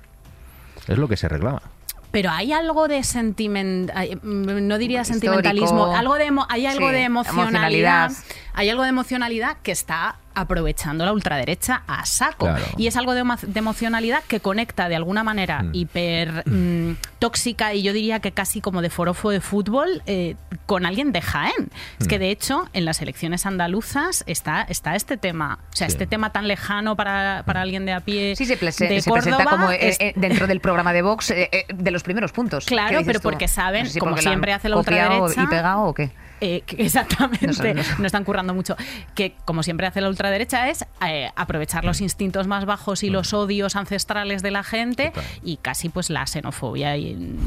Es 0.86 0.98
lo 0.98 1.08
que 1.08 1.16
se 1.16 1.28
reclama. 1.28 1.62
Pero 2.10 2.30
hay 2.30 2.52
algo 2.52 2.88
de 2.88 3.02
sentiment, 3.02 3.90
no 4.22 4.78
diría 4.78 5.02
Histórico. 5.02 5.04
sentimentalismo, 5.26 5.94
algo 5.94 6.14
de 6.14 6.30
hay 6.48 6.66
algo 6.66 6.88
Sí, 6.88 6.92
de 6.94 7.02
emocionalidad, 7.02 8.04
emocionalidad. 8.06 8.12
hay 8.54 8.70
algo 8.70 8.82
de 8.84 8.88
emocionalidad 8.88 9.56
que 9.62 9.72
está 9.72 10.16
aprovechando 10.36 11.04
la 11.04 11.12
ultraderecha 11.12 11.82
a 11.88 12.06
saco. 12.06 12.46
Claro. 12.46 12.64
Y 12.76 12.86
es 12.86 12.96
algo 12.96 13.14
de, 13.14 13.24
emo- 13.24 13.40
de 13.40 13.58
emocionalidad 13.58 14.22
que 14.28 14.38
conecta 14.40 14.88
de 14.88 14.94
alguna 14.96 15.24
manera 15.24 15.62
Mm. 15.62 15.70
hiper 15.72 16.48
mm, 16.48 16.96
tóxica 17.18 17.72
y 17.74 17.82
yo 17.82 17.92
diría 17.92 18.20
que 18.20 18.30
casi 18.32 18.60
como 18.60 18.82
de 18.82 18.90
forofo 18.90 19.30
de 19.30 19.40
fútbol 19.40 20.02
eh, 20.06 20.36
con 20.66 20.86
alguien 20.86 21.12
de 21.12 21.22
Jaén. 21.22 21.70
Es 21.98 22.06
Mm. 22.06 22.08
que 22.08 22.18
de 22.18 22.30
hecho 22.30 22.68
en 22.72 22.84
las 22.84 23.00
elecciones 23.02 23.46
andaluzas 23.46 24.22
está, 24.26 24.62
está 24.68 24.94
este 24.94 25.16
tema, 25.16 25.58
o 25.72 25.76
sea, 25.76 25.88
Sí. 25.88 25.92
este 25.94 26.06
tema 26.06 26.30
tan 26.30 26.46
lejano 26.46 26.94
para, 26.96 27.42
para 27.46 27.62
alguien 27.62 27.86
de 27.86 27.92
a 27.94 28.00
pie. 28.00 28.36
Sí, 28.36 28.44
se, 28.44 28.56
de 28.56 28.72
se 28.72 28.86
presenta 29.10 29.38
Córdoba, 29.44 29.44
como 29.50 29.70
eh, 29.72 29.78
es- 29.88 29.96
eh, 30.00 30.12
dentro 30.16 30.46
del 30.46 30.60
programa 30.60 30.92
de 30.92 31.02
Vox 31.02 31.30
eh, 31.30 31.48
eh, 31.50 31.64
de 31.72 31.90
los 31.90 32.02
primeros 32.02 32.32
puntos. 32.32 32.66
Claro, 32.66 32.90
¿Qué 32.90 32.98
dices 32.98 33.06
pero 33.06 33.20
tú? 33.20 33.30
porque 33.30 33.48
saben, 33.48 33.82
No 33.84 33.86
sé 33.86 33.94
si 33.94 33.98
como 33.98 34.12
porque 34.12 34.22
siempre 34.22 34.52
hace 34.52 34.68
la 34.68 34.76
ultraderecha, 34.76 35.42
¿Y 35.42 35.46
pegado 35.46 35.82
o 35.84 35.94
qué? 35.94 36.10
Eh, 36.40 36.62
que- 36.66 36.76
exactamente, 36.84 37.74
No 37.98 38.06
están 38.06 38.24
currando 38.24 38.52
mucho. 38.54 38.76
Que 39.14 39.34
como 39.44 39.62
siempre 39.62 39.86
hace 39.86 40.00
la 40.00 40.08
ultraderecha 40.08 40.68
es 40.68 40.84
eh, 41.06 41.30
aprovechar 41.36 41.84
los 41.84 42.00
instintos 42.00 42.46
más 42.46 42.64
bajos 42.66 43.02
y 43.02 43.10
los 43.10 43.32
odios 43.32 43.76
ancestrales 43.76 44.42
de 44.42 44.50
la 44.50 44.62
gente 44.62 45.10
Total. 45.10 45.24
y 45.42 45.56
casi 45.56 45.88
pues 45.88 46.10
la 46.10 46.26
xenofobia. 46.26 46.96
Y, 46.96 47.14
¿no? 47.14 47.40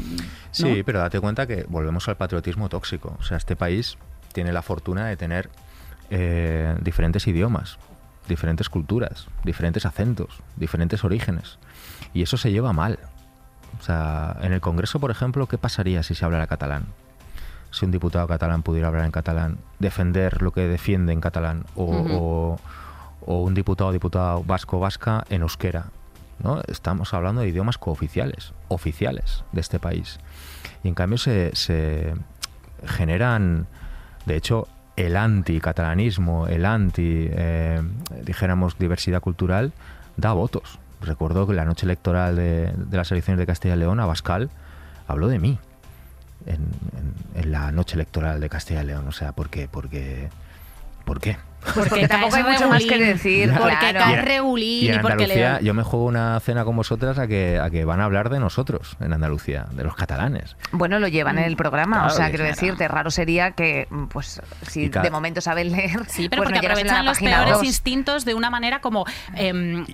Sí, 0.50 0.82
pero 0.84 0.98
date 1.00 1.20
cuenta 1.20 1.46
que 1.46 1.64
volvemos 1.68 2.08
al 2.08 2.16
patriotismo 2.16 2.68
tóxico. 2.68 3.16
O 3.20 3.22
sea, 3.22 3.36
este 3.36 3.54
país 3.56 3.96
tiene 4.32 4.52
la 4.52 4.62
fortuna 4.62 5.06
de 5.06 5.16
tener 5.16 5.50
eh, 6.10 6.74
diferentes 6.80 7.26
idiomas, 7.26 7.78
diferentes 8.28 8.68
culturas, 8.68 9.28
diferentes 9.44 9.86
acentos, 9.86 10.40
diferentes 10.56 11.04
orígenes. 11.04 11.58
Y 12.12 12.22
eso 12.22 12.36
se 12.36 12.50
lleva 12.50 12.72
mal. 12.72 12.98
O 13.78 13.82
sea, 13.82 14.36
en 14.42 14.52
el 14.52 14.60
Congreso, 14.60 14.98
por 14.98 15.10
ejemplo, 15.12 15.46
¿qué 15.46 15.58
pasaría 15.58 16.02
si 16.02 16.14
se 16.16 16.24
hablara 16.24 16.46
catalán? 16.48 16.86
Si 17.70 17.84
un 17.84 17.90
diputado 17.92 18.26
catalán 18.26 18.62
pudiera 18.62 18.88
hablar 18.88 19.04
en 19.04 19.12
catalán, 19.12 19.58
defender 19.78 20.42
lo 20.42 20.52
que 20.52 20.62
defiende 20.66 21.12
en 21.12 21.20
catalán, 21.20 21.64
o, 21.76 21.84
o- 21.84 22.58
o 23.26 23.42
un 23.42 23.54
diputado 23.54 23.90
o 23.90 23.92
diputada 23.92 24.36
vasco 24.44 24.78
o 24.78 24.80
vasca 24.80 25.24
en 25.28 25.42
euskera. 25.42 25.86
¿no? 26.42 26.62
Estamos 26.68 27.12
hablando 27.12 27.42
de 27.42 27.48
idiomas 27.48 27.76
cooficiales, 27.76 28.54
oficiales 28.68 29.44
de 29.52 29.60
este 29.60 29.78
país. 29.78 30.18
Y 30.82 30.88
en 30.88 30.94
cambio 30.94 31.18
se, 31.18 31.54
se 31.54 32.14
generan, 32.86 33.66
de 34.26 34.36
hecho, 34.36 34.66
el 34.96 35.16
anti-catalanismo, 35.16 36.46
el 36.46 36.64
anti, 36.64 37.28
eh, 37.30 37.82
dijéramos, 38.24 38.78
diversidad 38.78 39.20
cultural, 39.20 39.72
da 40.16 40.32
votos. 40.32 40.78
Recuerdo 41.02 41.46
que 41.46 41.54
la 41.54 41.64
noche 41.64 41.86
electoral 41.86 42.36
de, 42.36 42.72
de 42.74 42.96
las 42.96 43.10
elecciones 43.12 43.38
de 43.38 43.46
Castilla 43.46 43.74
y 43.76 43.78
León, 43.78 44.00
Abascal 44.00 44.50
habló 45.08 45.28
de 45.28 45.38
mí 45.38 45.58
en, 46.46 46.54
en- 46.56 47.42
en 47.42 47.52
la 47.52 47.72
noche 47.72 47.94
electoral 47.94 48.40
de 48.40 48.48
Castilla 48.48 48.82
y 48.82 48.86
León. 48.86 49.06
O 49.08 49.12
sea, 49.12 49.32
¿por 49.32 49.48
qué? 49.50 49.68
Porque, 49.70 50.28
¿por 51.04 51.20
qué? 51.20 51.36
Pues 51.74 51.90
porque 51.90 52.08
tampoco 52.08 52.36
hay 52.36 52.42
mucho 52.42 52.70
más 52.70 52.82
que 52.82 52.96
decir, 52.96 53.52
Porque 53.52 53.76
claro. 53.78 53.98
caes 53.98 54.10
Y 54.16 54.18
en- 54.18 54.24
regulín 54.24 54.84
Y 54.84 54.88
en 54.88 54.94
y 54.94 54.98
porque 55.00 55.12
Andalucía, 55.24 55.60
yo 55.60 55.74
me 55.74 55.82
juego 55.82 56.06
una 56.06 56.40
cena 56.40 56.64
con 56.64 56.74
vosotras 56.74 57.18
a 57.18 57.26
que, 57.26 57.60
a 57.62 57.68
que 57.68 57.84
van 57.84 58.00
a 58.00 58.04
hablar 58.06 58.30
de 58.30 58.40
nosotros 58.40 58.96
en 58.98 59.12
Andalucía, 59.12 59.66
de 59.72 59.84
los 59.84 59.94
catalanes. 59.94 60.56
Bueno, 60.72 60.98
lo 60.98 61.06
llevan 61.06 61.36
en 61.36 61.44
el 61.44 61.56
programa, 61.56 61.98
Claro, 61.98 62.14
o 62.14 62.16
sea, 62.16 62.28
quiero 62.30 62.44
decirte, 62.44 62.88
raro 62.88 63.10
sería 63.10 63.50
que, 63.50 63.88
pues, 64.08 64.40
si 64.68 64.88
cada- 64.88 65.02
de 65.04 65.10
momento 65.10 65.42
saben 65.42 65.70
leer, 65.72 66.00
Sí, 66.08 66.30
pero 66.30 66.44
pues 66.44 66.50
porque 66.54 66.66
aprovechan 66.66 67.04
los 67.04 67.18
página 67.18 67.36
peores 67.36 67.54
dos. 67.58 67.64
instintos 67.64 68.24
de 68.24 68.32
una 68.32 68.48
manera 68.48 68.80
como 68.80 69.04
em, 69.34 69.84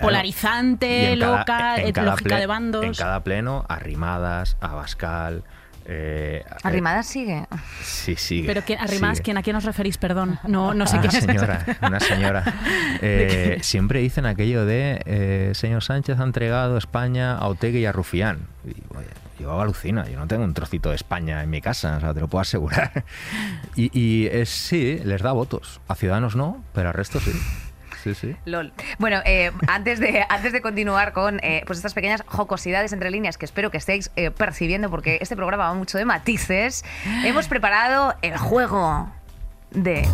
polarizante, 0.00 1.14
loca, 1.16 1.76
eh, 1.80 1.92
cada 1.92 2.10
lógica 2.10 2.36
de 2.36 2.46
bandos. 2.46 2.84
En 2.84 2.94
cada 2.94 3.22
pleno, 3.22 3.64
arrimadas, 3.68 4.56
Abascal. 4.60 5.44
Eh, 5.88 6.44
Arrimada 6.64 7.02
sigue. 7.04 7.46
sí, 7.82 8.16
sigue. 8.16 8.46
Pero 8.48 8.64
que, 8.64 8.74
arrimadas, 8.76 9.18
sigue. 9.18 9.24
¿quién, 9.26 9.38
¿a 9.38 9.42
quién 9.42 9.56
os 9.56 9.64
referís? 9.64 9.98
Perdón, 9.98 10.38
no, 10.46 10.74
no 10.74 10.86
sé 10.86 10.98
una 10.98 11.08
quién 11.08 11.16
es. 11.16 11.24
señora, 11.24 11.64
una 11.82 12.00
señora. 12.00 12.54
Eh, 13.00 13.58
siempre 13.62 14.00
dicen 14.00 14.26
aquello 14.26 14.64
de 14.66 15.00
eh, 15.06 15.52
señor 15.54 15.84
Sánchez 15.84 16.18
ha 16.18 16.24
entregado 16.24 16.76
España 16.76 17.36
a 17.36 17.46
Otegi 17.46 17.78
y 17.78 17.86
a 17.86 17.92
Rufián. 17.92 18.40
Y, 18.64 18.70
oye, 18.96 19.06
yo 19.38 19.60
alucina, 19.60 20.08
yo 20.08 20.18
no 20.18 20.26
tengo 20.26 20.42
un 20.42 20.54
trocito 20.54 20.88
de 20.90 20.96
España 20.96 21.42
en 21.42 21.50
mi 21.50 21.60
casa, 21.60 21.98
o 21.98 22.00
sea, 22.00 22.12
te 22.14 22.20
lo 22.20 22.28
puedo 22.28 22.42
asegurar. 22.42 23.04
Y, 23.76 23.90
y 23.92 24.26
es, 24.28 24.48
sí, 24.48 24.98
les 25.04 25.20
da 25.20 25.32
votos. 25.32 25.80
A 25.86 25.94
Ciudadanos 25.94 26.34
no, 26.34 26.64
pero 26.72 26.88
al 26.88 26.94
resto 26.94 27.20
sí. 27.20 27.30
Sí, 28.14 28.14
sí. 28.14 28.36
LOL. 28.44 28.72
Bueno, 28.98 29.20
eh, 29.24 29.50
antes, 29.66 29.98
de, 29.98 30.24
antes 30.28 30.52
de 30.52 30.60
continuar 30.60 31.12
con 31.12 31.40
eh, 31.42 31.62
pues 31.66 31.78
estas 31.78 31.94
pequeñas 31.94 32.22
jocosidades 32.26 32.92
entre 32.92 33.10
líneas 33.10 33.36
que 33.38 33.44
espero 33.44 33.70
que 33.70 33.78
estéis 33.78 34.10
eh, 34.16 34.30
percibiendo, 34.30 34.90
porque 34.90 35.18
este 35.20 35.34
programa 35.34 35.68
va 35.68 35.74
mucho 35.74 35.98
de 35.98 36.04
matices, 36.04 36.84
hemos 37.24 37.48
preparado 37.48 38.14
el 38.22 38.36
juego 38.36 39.10
de. 39.70 40.06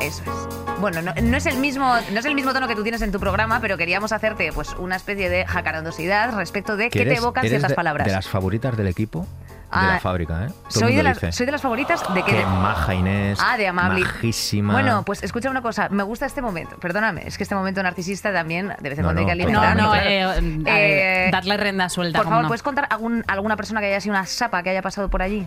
Eso 0.00 0.22
es. 0.22 0.80
Bueno, 0.80 1.02
no, 1.02 1.12
no 1.12 1.36
es 1.36 1.46
el 1.46 1.58
mismo, 1.58 1.92
no 2.12 2.20
es 2.20 2.24
el 2.24 2.36
mismo 2.36 2.52
tono 2.52 2.68
que 2.68 2.76
tú 2.76 2.82
tienes 2.84 3.02
en 3.02 3.10
tu 3.10 3.18
programa, 3.18 3.60
pero 3.60 3.76
queríamos 3.76 4.12
hacerte 4.12 4.52
pues 4.52 4.74
una 4.74 4.94
especie 4.94 5.28
de 5.28 5.44
jacarandosidad 5.44 6.34
respecto 6.36 6.76
de 6.76 6.88
qué 6.88 7.04
te 7.04 7.16
evocan 7.16 7.46
ciertas 7.46 7.74
palabras. 7.74 8.06
De 8.06 8.12
las 8.12 8.28
favoritas 8.28 8.76
del 8.76 8.86
equipo, 8.86 9.26
de 9.70 9.76
Ah, 9.76 9.86
la 9.94 10.00
fábrica, 10.00 10.46
¿eh? 10.46 10.48
Todo 10.48 10.70
soy, 10.80 10.96
de 10.96 11.02
las, 11.02 11.20
dice, 11.20 11.32
soy 11.32 11.44
de 11.46 11.52
las 11.52 11.60
favoritas 11.60 12.02
de 12.14 12.22
que. 12.22 12.32
Qué 12.36 12.46
maja 12.46 12.94
Inés. 12.94 13.38
Ah, 13.42 13.56
de 13.58 13.66
amable. 13.68 14.00
Majísima. 14.04 14.72
Bueno, 14.72 15.02
pues 15.04 15.22
escucha 15.22 15.50
una 15.50 15.60
cosa. 15.60 15.88
Me 15.90 16.02
gusta 16.04 16.24
este 16.24 16.40
momento. 16.40 16.76
Perdóname, 16.78 17.26
es 17.26 17.36
que 17.36 17.42
este 17.42 17.54
momento 17.54 17.82
narcisista 17.82 18.32
también 18.32 18.68
de 18.80 18.88
vez 18.88 18.98
en 18.98 19.02
No, 19.04 19.08
cuando 19.12 19.30
hay 19.30 19.38
no, 19.38 19.46
que 19.46 19.52
total, 19.52 19.76
No, 19.76 19.86
no, 19.88 19.94
eh, 19.94 21.26
Eh, 21.26 21.28
darle 21.30 21.56
renda 21.58 21.88
suelta. 21.90 22.18
Por 22.20 22.28
favor, 22.28 22.42
no. 22.42 22.48
¿puedes 22.48 22.62
contar 22.62 22.86
algún- 22.90 23.24
alguna 23.28 23.56
persona 23.56 23.80
que 23.80 23.88
haya 23.88 24.00
sido 24.00 24.14
una 24.14 24.24
sapa 24.24 24.62
que 24.62 24.70
haya 24.70 24.80
pasado 24.82 25.08
por 25.10 25.20
allí? 25.22 25.46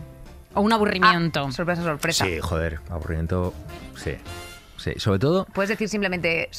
O 0.53 0.61
un 0.61 0.71
aburrimiento. 0.71 1.45
Ah, 1.47 1.51
sorpresa, 1.51 1.81
sorpresa. 1.81 2.25
Sí, 2.25 2.39
joder, 2.41 2.79
aburrimiento. 2.89 3.53
Sí. 3.95 4.17
Sí, 4.77 4.93
sobre 4.97 5.19
todo. 5.19 5.45
Puedes 5.45 5.69
decir 5.69 5.89
simplemente 5.89 6.49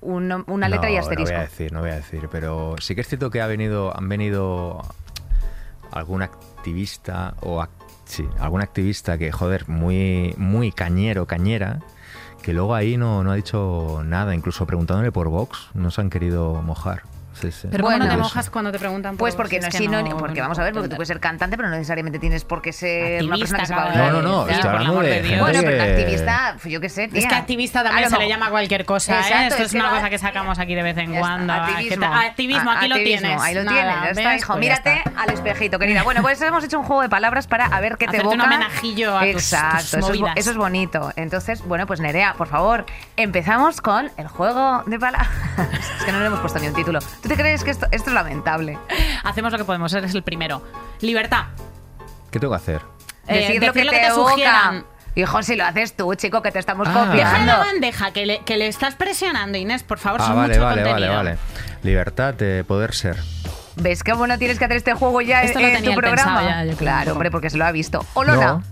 un- 0.00 0.44
una 0.46 0.68
letra 0.68 0.88
no, 0.88 0.94
y 0.94 0.98
asterisco. 0.98 1.32
No 1.32 1.38
voy 1.38 1.46
a 1.46 1.48
decir, 1.48 1.72
no 1.72 1.80
voy 1.80 1.90
a 1.90 1.94
decir, 1.96 2.28
pero 2.30 2.74
sí 2.80 2.94
que 2.94 3.00
es 3.00 3.08
cierto 3.08 3.30
que 3.30 3.42
ha 3.42 3.46
venido, 3.46 3.96
han 3.96 4.08
venido 4.08 4.82
algún 5.90 6.22
activista 6.62 7.34
o 7.40 7.60
ac- 7.60 7.68
sí, 8.04 8.24
algún 8.38 8.62
activista 8.62 9.18
que, 9.18 9.32
joder, 9.32 9.68
muy, 9.68 10.32
muy 10.38 10.70
cañero, 10.70 11.26
cañera, 11.26 11.80
que 12.40 12.52
luego 12.52 12.76
ahí 12.76 12.96
no, 12.96 13.24
no 13.24 13.32
ha 13.32 13.34
dicho 13.34 14.02
nada, 14.04 14.32
incluso 14.34 14.64
preguntándole 14.64 15.10
por 15.10 15.28
Vox, 15.28 15.70
no 15.74 15.90
se 15.90 16.00
han 16.00 16.08
querido 16.10 16.62
mojar. 16.62 17.02
Sí, 17.40 17.50
sí. 17.50 17.68
Pero 17.70 17.84
¿cómo 17.84 17.96
no 17.96 18.04
te 18.04 18.08
Bueno. 18.10 18.22
mojas 18.24 18.50
cuando 18.50 18.70
te 18.72 18.78
preguntan 18.78 19.12
por 19.12 19.20
Pues 19.20 19.34
porque 19.34 19.58
no 19.60 19.68
es 19.68 19.74
sinónimo, 19.74 20.16
porque 20.18 20.40
vamos 20.40 20.58
a 20.58 20.62
ver, 20.64 20.72
porque 20.72 20.88
tú 20.88 20.96
puedes 20.96 21.08
ser 21.08 21.18
cantante, 21.20 21.56
pero 21.56 21.68
no 21.68 21.74
necesariamente 21.76 22.18
tienes 22.18 22.44
por 22.44 22.60
qué 22.62 22.72
ser 22.72 23.24
una 23.24 23.36
persona 23.36 23.64
que 23.64 23.72
Activista. 23.72 24.10
No, 24.10 24.12
no, 24.12 24.22
no, 24.22 24.48
estoy 24.48 24.70
hablando 24.70 25.00
de 25.00 25.22
de 25.22 25.38
Bueno, 25.40 25.60
pero 25.62 25.76
que- 25.84 25.90
activista, 25.90 26.56
pues 26.60 26.72
yo 26.72 26.80
qué 26.80 26.88
sé, 26.88 27.04
Es 27.12 27.26
que 27.26 27.34
activista 27.34 27.82
también 27.82 28.10
se 28.10 28.18
le 28.18 28.28
llama 28.28 28.50
cualquier 28.50 28.84
cosa, 28.84 29.16
Exacto, 29.18 29.36
¿eh? 29.36 29.46
Esto 29.48 29.62
es 29.62 29.66
es 29.66 29.72
que 29.72 29.78
una 29.78 29.90
cosa 29.90 30.10
que 30.10 30.18
sacamos 30.18 30.58
aquí 30.58 30.74
de 30.74 30.82
vez 30.82 30.96
en 30.98 31.14
cuando. 31.14 31.52
Ah, 31.52 31.66
¿qué 31.66 31.72
activismo. 31.72 32.06
Activismo, 32.14 32.70
aquí 32.70 32.88
lo 32.88 32.96
tienes. 32.96 33.40
Ahí 33.40 33.54
lo 33.54 33.64
Nada, 33.64 33.76
tienes, 33.76 33.94
ya 34.04 34.10
está, 34.10 34.28
¿ves? 34.30 34.42
hijo. 34.42 34.52
Pues 34.54 34.66
ya 34.66 34.72
Mírate 34.74 35.02
está. 35.08 35.22
al 35.22 35.30
espejito, 35.30 35.78
querida. 35.78 36.02
Bueno, 36.02 36.22
pues 36.22 36.40
hemos 36.42 36.62
hecho 36.64 36.78
un 36.78 36.84
juego 36.84 37.02
de 37.02 37.08
palabras 37.08 37.46
para 37.46 37.66
a 37.66 37.80
ver 37.80 37.92
qué 37.96 38.06
te 38.06 38.18
Hacerte 38.18 38.34
evoca. 38.34 38.34
un 38.36 38.40
homenajillo 38.52 39.16
a 39.18 39.26
Exacto, 39.26 39.98
eso 40.36 40.50
es 40.50 40.56
bonito. 40.56 41.12
Entonces, 41.16 41.62
bueno, 41.66 41.86
pues 41.86 42.00
Nerea, 42.00 42.34
por 42.34 42.48
favor, 42.48 42.84
empezamos 43.16 43.80
con 43.80 44.10
el 44.16 44.28
juego 44.28 44.82
de 44.86 44.98
palabras. 44.98 45.28
es 45.98 46.04
que 46.04 46.12
no 46.12 46.20
le 46.20 46.26
hemos 46.26 46.40
puesto 46.40 46.58
ni 46.58 46.68
un 46.68 46.74
título. 46.74 46.98
¿Tú 47.22 47.28
te 47.28 47.36
crees 47.36 47.62
que 47.64 47.70
esto, 47.70 47.86
esto 47.92 48.10
es 48.10 48.14
lamentable? 48.14 48.78
Hacemos 49.24 49.52
lo 49.52 49.58
que 49.58 49.64
podemos, 49.64 49.92
eres 49.94 50.14
el 50.14 50.22
primero. 50.22 50.62
Libertad. 51.00 51.44
¿Qué 52.30 52.40
tengo 52.40 52.52
que 52.52 52.56
hacer? 52.56 52.82
Eh, 53.28 53.40
Decir 53.40 53.62
lo 53.64 53.72
que 53.72 53.84
te, 53.84 54.10
sugieran. 54.10 54.84
Hijo, 55.14 55.42
si 55.42 55.54
lo 55.56 55.64
haces 55.64 55.94
tú, 55.94 56.14
chico, 56.14 56.40
que 56.42 56.50
te 56.50 56.58
estamos 56.58 56.88
Ah. 56.88 57.10
Deja 57.12 57.30
copiando. 57.30 57.52
la 57.52 57.58
bandeja, 57.58 58.12
que 58.12 58.26
le, 58.26 58.38
que 58.40 58.56
le 58.56 58.66
estás 58.66 58.96
presionando, 58.96 59.58
Inés, 59.58 59.82
por 59.82 59.98
favor, 59.98 60.20
Ah, 60.22 60.26
son 60.26 60.36
vale, 60.36 60.54
mucho 60.54 60.64
vale, 60.64 60.82
vale, 60.82 60.90
contenido. 60.92 61.16
vale. 61.16 61.38
Libertad 61.82 62.34
de 62.34 62.64
poder 62.64 62.94
ser. 62.94 63.16
¿Ves 63.76 64.02
cómo 64.04 64.26
no 64.26 64.38
tienes 64.38 64.58
que 64.58 64.64
hacer 64.64 64.76
este 64.78 64.94
juego 64.94 65.20
ya 65.20 65.42
Esto 65.42 65.60
lo 65.60 65.66
en 65.66 65.74
tenía 65.76 65.94
tu 65.94 66.00
programa? 66.00 66.42
ya, 66.42 66.64
yo 66.64 66.76
claro, 66.76 67.12
hombre, 67.12 67.30
porque 67.30 67.50
se 67.50 67.56
lo 67.58 67.64
ha 67.66 67.72
visto. 67.72 68.04
Olona. 68.14 68.46
No. 68.46 68.62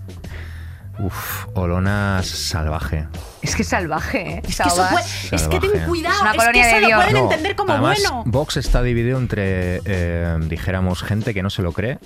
Uf, 1.05 1.45
Olona 1.55 2.21
salvaje. 2.23 3.07
Es 3.41 3.55
que 3.55 3.61
es 3.63 3.67
salvaje, 3.67 4.21
¿eh? 4.21 4.41
Es 4.47 4.57
que, 4.57 4.63
eso 4.63 4.75
Salvaje. 4.75 4.95
puede- 5.29 5.35
es 5.35 5.47
que 5.47 5.59
ten 5.59 5.85
cuidado, 5.85 6.15
Es 6.15 6.21
una 6.21 6.31
es, 6.31 6.37
colonia 6.37 6.61
que 6.63 6.67
de 6.67 6.77
eso 6.79 6.89
lo 6.89 6.95
pueden 6.95 7.13
No, 7.13 7.23
entender 7.23 7.55
como 7.55 7.73
además, 7.73 7.99
bueno. 8.01 8.23
Vox 8.27 8.57
está 8.57 8.83
dividido 8.83 9.17
entre, 9.17 9.81
eh, 9.85 10.37
dijéramos, 10.41 11.01
gente 11.03 11.33
que 11.33 11.41
no 11.41 11.49
se 11.49 11.61
lo 11.61 11.71
cree 11.73 11.97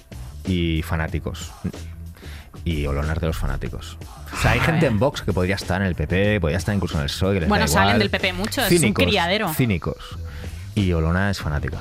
y 0.47 0.81
fanáticos. 0.83 1.51
Y 2.63 2.85
Olona 2.87 3.13
es 3.13 3.19
de 3.19 3.27
los 3.27 3.37
fanáticos. 3.37 3.97
O 4.33 4.37
sea, 4.41 4.51
hay 4.51 4.59
gente 4.59 4.87
en 4.87 4.97
Vox 4.97 5.21
que 5.21 5.31
podría 5.33 5.55
estar 5.55 5.81
en 5.81 5.87
el 5.87 5.95
PP, 5.95 6.39
podría 6.41 6.57
estar 6.57 6.73
incluso 6.73 6.95
en 6.97 7.01
el 7.03 7.07
PSOE. 7.09 7.33
que 7.35 7.39
les 7.41 7.49
Bueno, 7.49 7.65
da 7.65 7.71
salen 7.71 7.99
del 7.99 8.09
PP 8.09 8.33
mucho, 8.33 8.61
es 8.65 8.81
un 8.83 8.93
criadero. 8.93 9.53
Cínicos. 9.53 10.17
Y 10.73 10.91
Olona 10.93 11.29
es 11.31 11.39
fanática. 11.39 11.77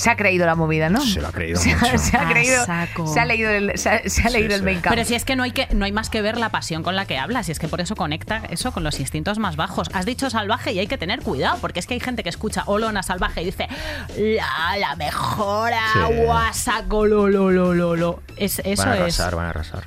Se 0.00 0.10
ha 0.10 0.16
creído 0.16 0.46
la 0.46 0.54
movida, 0.54 0.88
¿no? 0.88 1.00
Se 1.00 1.20
lo 1.20 1.28
ha 1.28 1.32
creído 1.32 1.60
se, 1.60 1.74
mucho. 1.76 1.98
se 1.98 2.16
ha 2.16 2.28
creído. 2.28 2.64
saco. 2.64 3.06
Se 3.06 3.20
ha 3.20 3.24
leído 3.24 3.50
el, 3.50 3.78
se 3.78 3.88
ha, 3.90 3.98
se 4.08 4.22
ha 4.22 4.28
Sí, 4.28 4.32
leído 4.32 4.54
el 4.56 4.64
sí. 4.76 4.80
Pero 4.88 5.04
si 5.04 5.14
es 5.14 5.24
que 5.24 5.36
no 5.36 5.42
hay 5.42 5.52
que 5.52 5.68
no 5.72 5.84
hay 5.84 5.92
más 5.92 6.08
que 6.10 6.22
ver 6.22 6.38
la 6.38 6.48
pasión 6.50 6.82
con 6.82 6.96
la 6.96 7.04
que 7.06 7.18
hablas, 7.18 7.48
y 7.48 7.52
es 7.52 7.58
que 7.58 7.68
por 7.68 7.80
eso 7.80 7.94
conecta 7.96 8.42
eso 8.50 8.72
con 8.72 8.82
los 8.84 8.98
instintos 9.00 9.38
más 9.38 9.56
bajos. 9.56 9.88
Has 9.92 10.06
dicho 10.06 10.30
salvaje 10.30 10.72
y 10.72 10.78
hay 10.78 10.86
que 10.86 10.96
tener 10.98 11.20
cuidado, 11.20 11.58
porque 11.60 11.80
es 11.80 11.86
que 11.86 11.94
hay 11.94 12.00
gente 12.00 12.22
que 12.22 12.28
escucha 12.30 12.62
Olona 12.66 13.02
salvaje 13.02 13.42
y 13.42 13.44
dice 13.46 13.68
la, 14.16 14.76
la 14.78 14.96
mejor 14.96 15.70
Sí. 15.92 15.98
agua 15.98 16.52
saco 16.52 17.06
lo 17.06 17.28
lo 17.28 17.50
lo 17.50 17.74
lo 17.74 17.96
lo. 17.96 18.22
Es, 18.36 18.60
eso 18.64 18.82
van 18.82 18.92
a 18.92 18.94
es. 18.94 19.00
arrasar, 19.20 19.36
van 19.36 19.46
a 19.46 19.50
arrasar. 19.50 19.84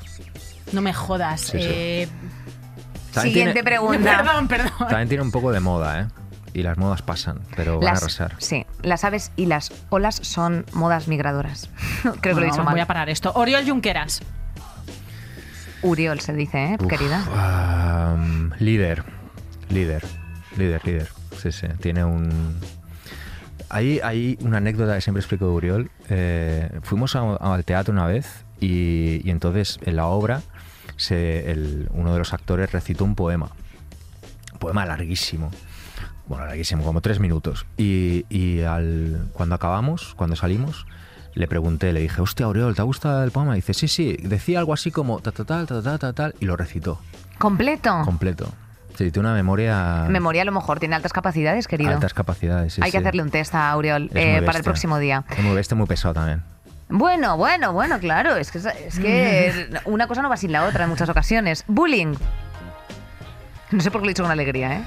No 0.72 0.82
me 0.82 0.94
jodas. 0.94 1.42
Sí, 1.42 1.52
sí. 1.54 1.58
eh, 1.62 2.08
Siguiente 3.12 3.54
tiene- 3.54 3.64
pregunta. 3.64 4.18
Perdón, 4.24 4.48
perdón. 4.48 4.72
También 4.80 5.08
tiene 5.08 5.24
un 5.24 5.32
poco 5.32 5.52
de 5.52 5.60
moda, 5.60 6.02
¿eh? 6.02 6.08
Y 6.54 6.62
las 6.64 6.78
modas 6.78 7.02
pasan, 7.02 7.40
pero 7.56 7.80
van 7.80 7.96
a 7.96 7.98
arrasar. 7.98 8.36
sí, 8.38 8.66
las 8.84 9.04
aves 9.04 9.32
y 9.36 9.48
las 9.48 9.72
olas 9.90 10.16
son 10.22 10.66
modas 10.74 11.08
migradoras. 11.08 11.70
Creo 12.02 12.36
que 12.36 12.42
lo 12.42 12.42
he 12.42 12.46
dicho 12.46 12.64
mal. 12.64 12.74
Voy 12.74 12.82
a 12.82 12.86
parar 12.86 13.10
esto. 13.10 13.32
Oriol 13.36 13.68
Junqueras. 13.68 14.22
Uriol 15.82 16.20
se 16.22 16.34
dice, 16.34 16.64
¿eh, 16.74 16.78
Uf, 16.80 16.88
querida? 16.88 18.16
líder, 18.60 19.04
líder, 19.70 20.04
líder, 20.58 20.86
líder. 20.86 21.10
Sí, 21.42 21.52
sí, 21.52 21.68
tiene 21.82 22.06
un... 22.06 22.58
Hay, 23.70 24.00
hay 24.04 24.38
una 24.42 24.58
anécdota 24.58 24.94
que 24.96 25.02
siempre 25.02 25.20
explico 25.22 25.46
de 25.46 25.52
Uriol. 25.52 25.92
Eh, 26.10 26.70
fuimos 26.84 27.16
a- 27.16 27.36
al 27.36 27.66
teatro 27.66 27.92
una 27.92 28.06
vez 28.06 28.46
y, 28.60 29.22
y 29.28 29.32
entonces 29.32 29.80
en 29.84 29.96
la 29.96 30.06
obra 30.06 30.42
se, 30.96 31.52
el- 31.52 31.90
uno 31.92 32.14
de 32.14 32.20
los 32.20 32.34
actores 32.34 32.72
recitó 32.72 33.04
un 33.04 33.16
poema. 33.16 33.50
Un 34.54 34.60
poema 34.60 34.86
larguísimo. 34.86 35.52
Bueno, 36.34 36.48
larguísimo, 36.48 36.84
como 36.84 37.00
tres 37.00 37.20
minutos. 37.20 37.68
Y, 37.78 38.26
y 38.28 38.62
al, 38.62 39.28
cuando 39.34 39.54
acabamos, 39.54 40.16
cuando 40.16 40.36
salimos, 40.36 40.88
le 41.36 41.48
pregunté, 41.48 41.94
le 41.94 42.00
dije, 42.00 42.22
hostia, 42.22 42.48
Uriol, 42.48 42.74
¿te 42.74 42.82
ha 42.82 42.86
gustado 42.86 43.24
el 43.24 43.30
poema? 43.30 43.54
Y 43.54 43.58
dice, 43.58 43.76
sí, 43.76 43.88
sí, 43.88 44.18
decía 44.20 44.58
algo 44.58 44.74
así 44.74 44.90
como 44.90 45.20
ta, 45.20 45.32
ta, 45.32 45.46
tal, 45.46 45.68
ta, 45.68 45.84
ta, 45.84 46.00
ta, 46.00 46.14
tal, 46.14 46.34
y 46.40 46.46
lo 46.46 46.58
recitó 46.58 47.00
¿Completo? 47.38 48.02
completo. 48.04 48.48
Sí, 48.96 49.12
tiene 49.12 49.28
una 49.28 49.36
memoria... 49.36 50.06
Memoria 50.10 50.42
a 50.42 50.46
lo 50.46 50.52
mejor 50.52 50.80
tiene 50.80 50.96
altas 50.96 51.14
capacidades, 51.14 51.68
querido. 51.68 51.92
Altas 51.92 52.16
capacidades, 52.16 52.74
sí, 52.74 52.82
Hay 52.84 52.90
que 52.90 52.98
hacerle 52.98 53.22
un 53.22 53.30
test 53.30 53.54
a 53.54 53.76
Es 53.80 54.10
eh, 54.16 54.42
para 54.44 54.58
el 54.58 54.64
próximo 54.64 54.98
día. 54.98 55.26
Es 55.30 55.44
muy 55.44 55.56
bestia, 55.56 55.78
muy 55.78 55.86
pesado 55.86 56.16
también. 56.16 56.42
Bueno, 56.90 57.38
bueno, 57.38 57.74
bueno, 57.74 58.00
claro. 58.00 58.38
Es 58.38 58.52
que, 58.52 58.58
es 58.58 59.00
que 59.00 59.70
una 59.86 60.08
cosa 60.08 60.24
no 60.24 60.30
va 60.30 60.38
sin 60.38 60.52
la 60.52 60.66
otra 60.66 60.86
en 60.86 60.90
muchas 60.90 61.10
ocasiones. 61.10 61.64
Bullying. 61.68 62.16
No 63.74 63.82
sé 63.82 63.90
por 63.92 64.02
qué 64.02 64.06
lo 64.06 64.10
he 64.12 64.14
dicho 64.14 64.24
con 64.24 64.32
alegría, 64.32 64.78
¿eh? 64.78 64.84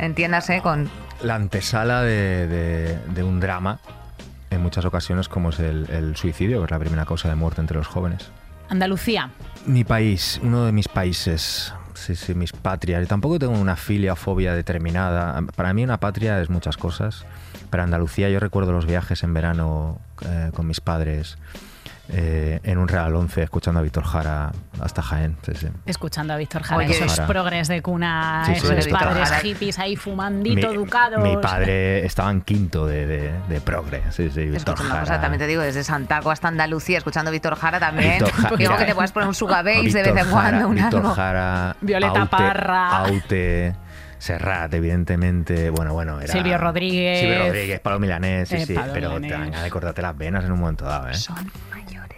Entiéndase 0.00 0.60
con... 0.60 0.88
La 1.22 1.34
antesala 1.36 2.02
de, 2.02 2.46
de- 2.46 2.98
de 3.14 3.22
un 3.24 3.40
drama, 3.40 3.80
en 4.50 4.60
muchas 4.62 4.84
ocasiones, 4.84 5.28
como 5.28 5.48
es 5.48 5.58
el, 5.58 5.88
el 5.90 6.16
suicidio, 6.16 6.58
que 6.58 6.66
es 6.66 6.70
la 6.70 6.78
primera 6.78 7.06
causa 7.06 7.28
de 7.28 7.34
muerte 7.34 7.60
entre 7.62 7.78
los 7.78 7.86
jóvenes. 7.86 8.30
Andalucía. 8.68 9.30
Mi 9.64 9.84
país, 9.84 10.38
uno 10.42 10.66
de 10.66 10.72
mis 10.72 10.88
países, 10.88 11.72
sí, 11.94 12.14
sí, 12.14 12.34
mis 12.34 12.52
patrias. 12.52 13.02
Y 13.02 13.06
tampoco 13.06 13.38
tengo 13.38 13.54
una 13.58 13.76
filia 13.76 14.12
o 14.12 14.16
fobia 14.16 14.54
determinada. 14.54 15.40
Para 15.54 15.72
mí 15.72 15.82
una 15.82 15.98
patria 15.98 16.40
es 16.42 16.50
muchas 16.50 16.76
cosas. 16.76 17.24
Para 17.70 17.84
Andalucía 17.84 18.28
yo 18.28 18.38
recuerdo 18.38 18.72
los 18.72 18.84
viajes 18.86 19.22
en 19.22 19.32
verano 19.32 19.98
eh, 20.26 20.50
con 20.54 20.66
mis 20.66 20.80
padres 20.80 21.38
eh, 22.08 22.60
en 22.62 22.78
un 22.78 22.86
Real 22.88 23.14
11 23.14 23.42
escuchando 23.42 23.80
a 23.80 23.82
Víctor 23.82 24.04
Jara 24.04 24.52
hasta 24.80 25.02
Jaén. 25.02 25.36
sí, 25.44 25.52
sí. 25.54 25.68
Escuchando 25.86 26.34
a 26.34 26.36
Víctor 26.36 26.62
Jara, 26.62 26.78
Oye, 26.84 26.92
esos 26.92 27.12
Jara. 27.14 27.26
progres 27.26 27.68
de 27.68 27.82
cuna, 27.82 28.42
Sí, 28.46 28.54
sí, 28.54 28.66
esos 28.72 28.88
padres 28.88 29.28
Jara. 29.28 29.40
hippies 29.40 29.78
ahí 29.78 29.96
fumandito, 29.96 30.70
mi, 30.70 30.76
ducados. 30.76 31.22
mi 31.22 31.36
padre 31.36 32.04
estaba 32.06 32.30
en 32.30 32.42
quinto 32.42 32.86
de, 32.86 33.06
de, 33.06 33.32
de 33.48 33.60
progre. 33.60 34.02
Sí, 34.10 34.30
sí, 34.30 34.46
Víctor 34.46 34.76
una 34.80 34.88
Jara. 34.88 35.00
cosa, 35.00 35.20
también 35.20 35.38
te 35.40 35.46
digo, 35.46 35.62
desde 35.62 35.82
Santaco 35.84 36.30
hasta 36.30 36.48
Andalucía, 36.48 36.98
escuchando 36.98 37.30
Víctor 37.30 37.56
Jara 37.56 37.80
también. 37.80 38.18
Víctor 38.20 38.32
Jara, 38.42 38.56
Digo 38.56 38.76
que 38.76 38.84
te 38.84 38.94
puedas 38.94 39.12
poner 39.12 39.28
un 39.28 39.34
Sugababes 39.34 39.92
de 39.92 40.02
Víctor 40.02 40.14
vez 40.14 40.24
en 40.26 40.30
Jara, 40.30 40.50
cuando, 40.50 40.68
un 40.68 40.74
Víctor 40.76 41.00
algo. 41.00 41.14
Jara, 41.14 41.76
Violeta 41.80 42.20
Aute, 42.20 42.30
Parra. 42.30 42.88
Aute, 42.98 43.74
Serrat, 44.18 44.72
evidentemente. 44.74 45.70
Bueno, 45.70 45.92
bueno, 45.92 46.20
era. 46.20 46.32
Silvio 46.32 46.56
Rodríguez. 46.58 47.20
Silvio 47.20 47.38
Rodríguez, 47.46 47.80
Pablo 47.80 47.98
Milanés, 48.00 48.48
sí, 48.48 48.56
Eh, 48.56 48.66
sí. 48.66 48.74
Pablo 48.74 48.92
pero 48.94 49.08
te 49.14 49.20
Milanés. 49.20 49.30
dan 49.40 49.50
ganas 49.50 49.64
de 49.64 49.70
cortarte 49.70 50.02
las 50.02 50.16
venas 50.16 50.44
en 50.44 50.52
un 50.52 50.60
momento 50.60 50.84
dado, 50.84 51.08
¿eh? 51.08 51.14
Son. 51.14 51.36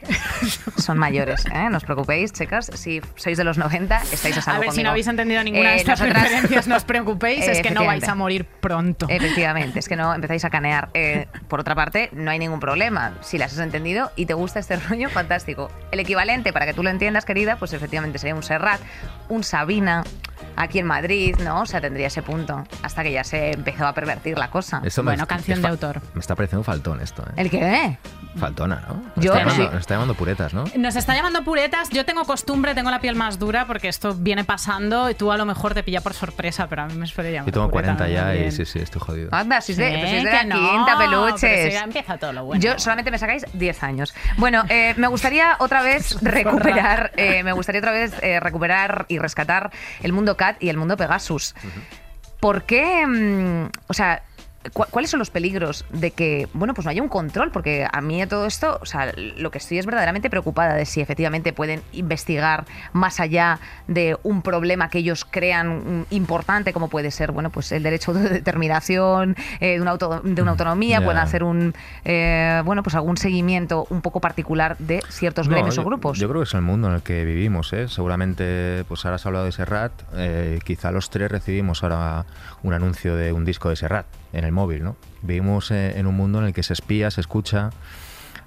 Son 0.77 0.99
mayores, 0.99 1.45
¿eh? 1.47 1.69
No 1.71 1.77
os 1.79 1.85
preocupéis, 1.85 2.33
chicas. 2.33 2.71
Si 2.75 3.01
sois 3.17 3.37
de 3.37 3.45
los 3.45 3.59
90, 3.59 4.03
estáis 4.13 4.39
a 4.39 4.43
salvo 4.43 4.59
A 4.59 4.61
ver 4.67 4.73
si 4.73 4.83
no 4.83 4.91
habéis 4.91 5.07
entendido 5.07 5.43
ninguna 5.43 5.71
Eh, 5.71 5.73
de 5.75 5.79
estas 5.79 6.01
nosotras- 6.01 6.23
referencias, 6.25 6.67
no 6.69 6.77
os 6.77 6.85
preocupéis, 6.85 7.47
es 7.47 7.61
que 7.63 7.71
no 7.71 7.85
vais 7.85 8.07
a 8.09 8.15
morir 8.15 8.45
pronto. 8.45 9.07
Efectivamente, 9.09 9.79
es 9.79 9.89
que 9.89 9.97
no 9.97 10.15
empezáis 10.15 10.45
a 10.45 10.51
canear. 10.51 10.91
Eh, 10.95 11.27
por 11.49 11.61
otra 11.61 11.75
parte, 11.75 12.11
no 12.13 12.31
hay 12.31 12.39
ningún 12.39 12.61
problema. 12.61 13.15
Si 13.21 13.39
las 13.39 13.53
has 13.53 13.59
entendido 13.59 14.13
y 14.17 14.27
te 14.27 14.35
gusta 14.35 14.61
este 14.61 14.77
rollo, 14.89 15.09
fantástico. 15.11 15.71
El 15.91 16.01
equivalente, 16.01 16.53
para 16.53 16.67
que 16.67 16.75
tú 16.75 16.83
lo 16.83 16.91
entiendas, 16.91 17.25
querida, 17.25 17.57
pues 17.57 17.73
efectivamente 17.73 18.19
sería 18.19 18.35
un 18.35 18.43
Serrat, 18.43 18.81
un 19.29 19.43
Sabina, 19.45 20.05
aquí 20.59 20.79
en 20.81 20.87
Madrid, 20.87 21.37
¿no? 21.43 21.63
O 21.63 21.67
sea, 21.67 21.81
tendría 21.81 22.09
ese 22.09 22.23
punto. 22.23 22.65
Hasta 22.83 23.03
que 23.03 23.13
ya 23.13 23.25
se 23.25 23.53
empezó 23.53 23.87
a 23.87 23.93
pervertir 23.95 24.37
la 24.39 24.51
cosa. 24.51 24.81
Esto 24.85 25.03
me- 25.03 25.13
Bueno, 25.13 25.27
canción 25.27 25.57
es 25.59 25.63
de 25.63 25.69
fa- 25.69 25.71
autor. 25.73 26.01
Me 26.15 26.21
está 26.21 26.35
pareciendo 26.35 26.61
un 26.61 26.65
faltón 26.65 27.01
esto, 27.01 27.23
¿eh? 27.23 27.33
¿El 27.37 27.51
qué? 27.51 27.99
Faltona, 28.37 28.83
¿no? 28.89 28.95
Nos 29.17 29.25
Yo 29.25 29.33
está 29.33 29.39
llamando, 29.45 29.65
sí. 29.65 29.71
nos 29.73 29.81
está 29.81 29.95
llamando 29.95 30.15
puretas, 30.15 30.55
¿no? 30.55 30.65
Nos 30.77 30.97
está 30.97 31.15
llamando 31.15 31.43
puretas. 31.45 31.89
Yo 31.91 32.05
tengo 32.05 32.25
costumbre, 32.25 32.75
tengo 32.75 32.91
la 32.91 33.01
piel 33.01 33.15
más 33.17 33.39
dura 33.39 33.67
porque 33.67 33.89
esto 33.89 34.15
viene 34.15 34.45
pasando 34.45 35.11
y 35.11 35.15
tú 35.15 35.33
a 35.33 35.37
lo 35.37 35.45
mejor 35.45 35.75
te 35.75 35.83
pilla 35.83 36.01
por 36.01 36.15
sorpresa, 36.15 36.67
pero 36.69 36.83
a 36.83 36.87
mí 36.87 36.95
me 36.95 37.07
suele 37.07 37.33
llamar. 37.33 37.47
Yo 37.47 37.53
tengo 37.53 37.71
pureta 37.71 37.97
40 37.97 38.09
ya 38.09 38.35
y 38.35 38.51
sí, 38.53 38.65
sí, 38.65 38.79
estoy 38.79 39.01
jodido. 39.01 39.29
Anda, 39.33 39.61
si 39.61 39.73
es 39.73 39.79
de, 39.79 39.89
Sí, 39.89 39.97
pues 39.99 40.13
es 40.13 40.25
de 40.25 40.31
que 40.31 40.37
la 40.37 40.45
no, 40.45 40.55
quinta, 40.71 40.95
pero 40.99 41.25
peluches. 41.25 41.65
si 41.67 41.71
ya 41.73 41.83
empieza 41.83 42.19
todo 42.19 42.33
lo 42.33 42.45
bueno. 42.45 42.61
Yo 42.63 42.79
solamente 42.79 43.11
me 43.11 43.19
sacáis 43.19 43.45
10 43.55 43.83
años. 43.83 44.15
Bueno, 44.37 44.65
eh, 44.69 44.95
me 44.97 45.07
gustaría 45.09 45.57
otra 45.59 45.83
vez 45.83 46.17
recuperar, 46.23 47.13
eh, 47.17 47.43
me 47.43 47.53
gustaría 47.53 47.81
otra 47.81 47.93
vez 47.93 48.13
eh, 48.23 48.41
recuperar 48.41 49.07
y 49.09 49.19
rescatar 49.19 49.71
el 50.03 50.13
mundo 50.13 50.37
Cat 50.53 50.63
y 50.63 50.69
el 50.69 50.77
mundo 50.77 50.97
Pegasus. 50.97 51.55
¿Por 52.41 52.65
qué? 52.65 53.07
mm, 53.07 53.71
o 53.89 53.95
sea, 53.95 54.23
cu- 54.73 54.85
¿cuáles 54.91 55.11
son 55.11 55.19
los 55.19 55.31
peligros 55.31 55.85
de 55.91 56.11
que, 56.11 56.49
bueno, 56.53 56.75
pues 56.75 56.85
no 56.85 56.91
haya 56.91 57.03
un 57.03 57.09
control? 57.09 57.51
Porque 57.51 57.87
a 57.91 58.01
mí 58.01 58.21
de 58.21 58.27
todo 58.27 58.47
esto, 58.47 58.79
o 58.81 58.87
sea, 58.87 59.13
lo 59.17 59.51
que 59.51 59.59
estoy 59.59 59.79
es 59.79 59.87
verdaderamente 59.87 60.31
preocupada 60.31 60.75
de 60.75 60.85
si 60.87 61.01
efectivamente 61.01 61.53
pueden 61.53 61.83
investigar 61.93 62.65
más 62.93 63.21
allá 63.21 63.59
de 63.87 64.17
un 64.23 64.43
problema 64.43 64.89
que 64.91 64.99
ellos 64.99 65.25
crean 65.25 66.01
mm, 66.01 66.07
importante, 66.11 66.73
como 66.73 66.89
puede 66.89 67.11
ser, 67.11 67.33
bueno, 67.33 67.51
pues 67.51 67.73
el 67.73 67.83
derecho 67.83 68.13
de 68.15 68.29
determinación, 68.29 69.37
eh, 69.61 69.75
de, 69.75 69.81
una 69.81 69.93
auto- 69.93 70.21
de 70.23 70.43
una 70.43 70.53
autonomía, 70.53 70.99
Ya. 71.01 71.05
pueden 71.05 71.21
hacer 71.21 71.45
un, 71.45 71.75
eh, 72.05 72.63
bueno, 72.65 72.83
pues 72.83 72.95
algún 72.95 73.17
seguimiento 73.17 73.87
un 73.91 74.01
poco 74.03 74.21
particular 74.21 74.77
de 74.79 75.03
ciertos 75.11 75.49
No, 75.49 75.55
gremios 75.55 75.77
yo, 75.77 75.83
o 75.83 75.85
grupos. 75.85 76.19
Yo 76.19 76.29
creo 76.29 76.41
que 76.43 76.49
es 76.49 76.55
el 76.55 76.63
mundo 76.63 76.89
en 76.89 76.95
el 76.95 77.03
que 77.03 77.25
vivimos, 77.25 77.73
¿eh? 77.73 77.89
Seguramente, 77.89 78.85
pues 78.89 79.05
ahora 79.05 79.17
has 79.17 79.27
hablado 79.27 79.45
de 79.45 79.53
Serrat, 79.53 79.93
eh, 80.15 80.59
quizá 80.65 80.91
los 80.91 81.11
tres 81.11 81.31
recibimos 81.31 81.83
ahora 81.83 82.25
un 82.63 82.73
anuncio 82.75 83.17
de 83.17 83.33
un 83.33 83.45
disco 83.45 83.69
de 83.69 83.77
Serrat 83.77 84.07
en 84.33 84.45
el 84.45 84.53
móvil, 84.53 84.85
¿no? 84.85 84.97
Vivimos 85.23 85.71
eh, 85.71 85.99
en 85.99 86.07
un 86.07 86.17
mundo 86.17 86.39
en 86.41 86.47
el 86.47 86.53
que 86.53 86.63
se 86.63 86.73
espía, 86.73 87.11
se 87.11 87.21
escucha. 87.21 87.71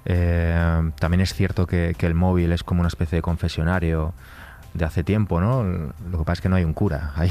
eh, 0.04 0.90
también 0.98 1.20
es 1.20 1.34
cierto 1.34 1.66
que, 1.66 1.94
que 1.96 2.06
el 2.06 2.14
móvil 2.14 2.52
es 2.52 2.62
como 2.64 2.80
una 2.80 2.88
especie 2.88 3.16
de 3.16 3.22
confesionario 3.22 4.12
de 4.74 4.84
hace 4.86 5.04
tiempo, 5.04 5.40
¿no? 5.40 5.62
Lo 5.64 6.18
que 6.18 6.24
pasa 6.24 6.32
es 6.34 6.40
que 6.40 6.48
no 6.48 6.56
hay 6.56 6.64
un 6.64 6.72
cura, 6.72 7.12
hay, 7.16 7.30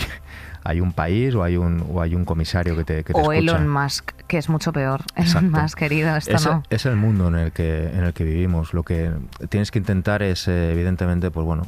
hay 0.64 0.80
un 0.80 0.93
país 0.93 1.34
o 1.34 1.43
hay 1.43 1.58
un, 1.58 1.84
o 1.91 2.02
hay 2.02 2.14
un 2.14 2.24
comisario 2.24 2.76
que 2.78 2.84
te, 2.84 3.04
que 3.04 3.14
te 3.14 3.20
o 3.20 3.32
escucha. 3.32 3.39
Elon 3.58 3.68
Musk, 3.68 4.12
que 4.28 4.38
es 4.38 4.47
mucho 4.47 4.72
peor. 4.72 5.02
Exacto. 5.16 5.47
Elon 5.47 5.64
Musk, 5.64 5.78
querido, 5.78 6.16
esto 6.16 6.36
es, 6.36 6.45
no. 6.45 6.64
es 6.70 6.86
el 6.86 6.97
mundo 6.97 7.30
en 7.30 7.36
el 7.36 7.52
que 7.52 7.88
en 7.88 8.04
el 8.04 8.14
que 8.14 8.24
vivimos. 8.26 8.74
Lo 8.76 8.84
que 8.84 9.12
tienes 9.49 9.72
que 9.72 9.80
intentar 9.80 10.22
es, 10.22 10.47
eh, 10.47 10.72
evidentemente, 10.72 11.32
pues 11.32 11.45
bueno, 11.45 11.64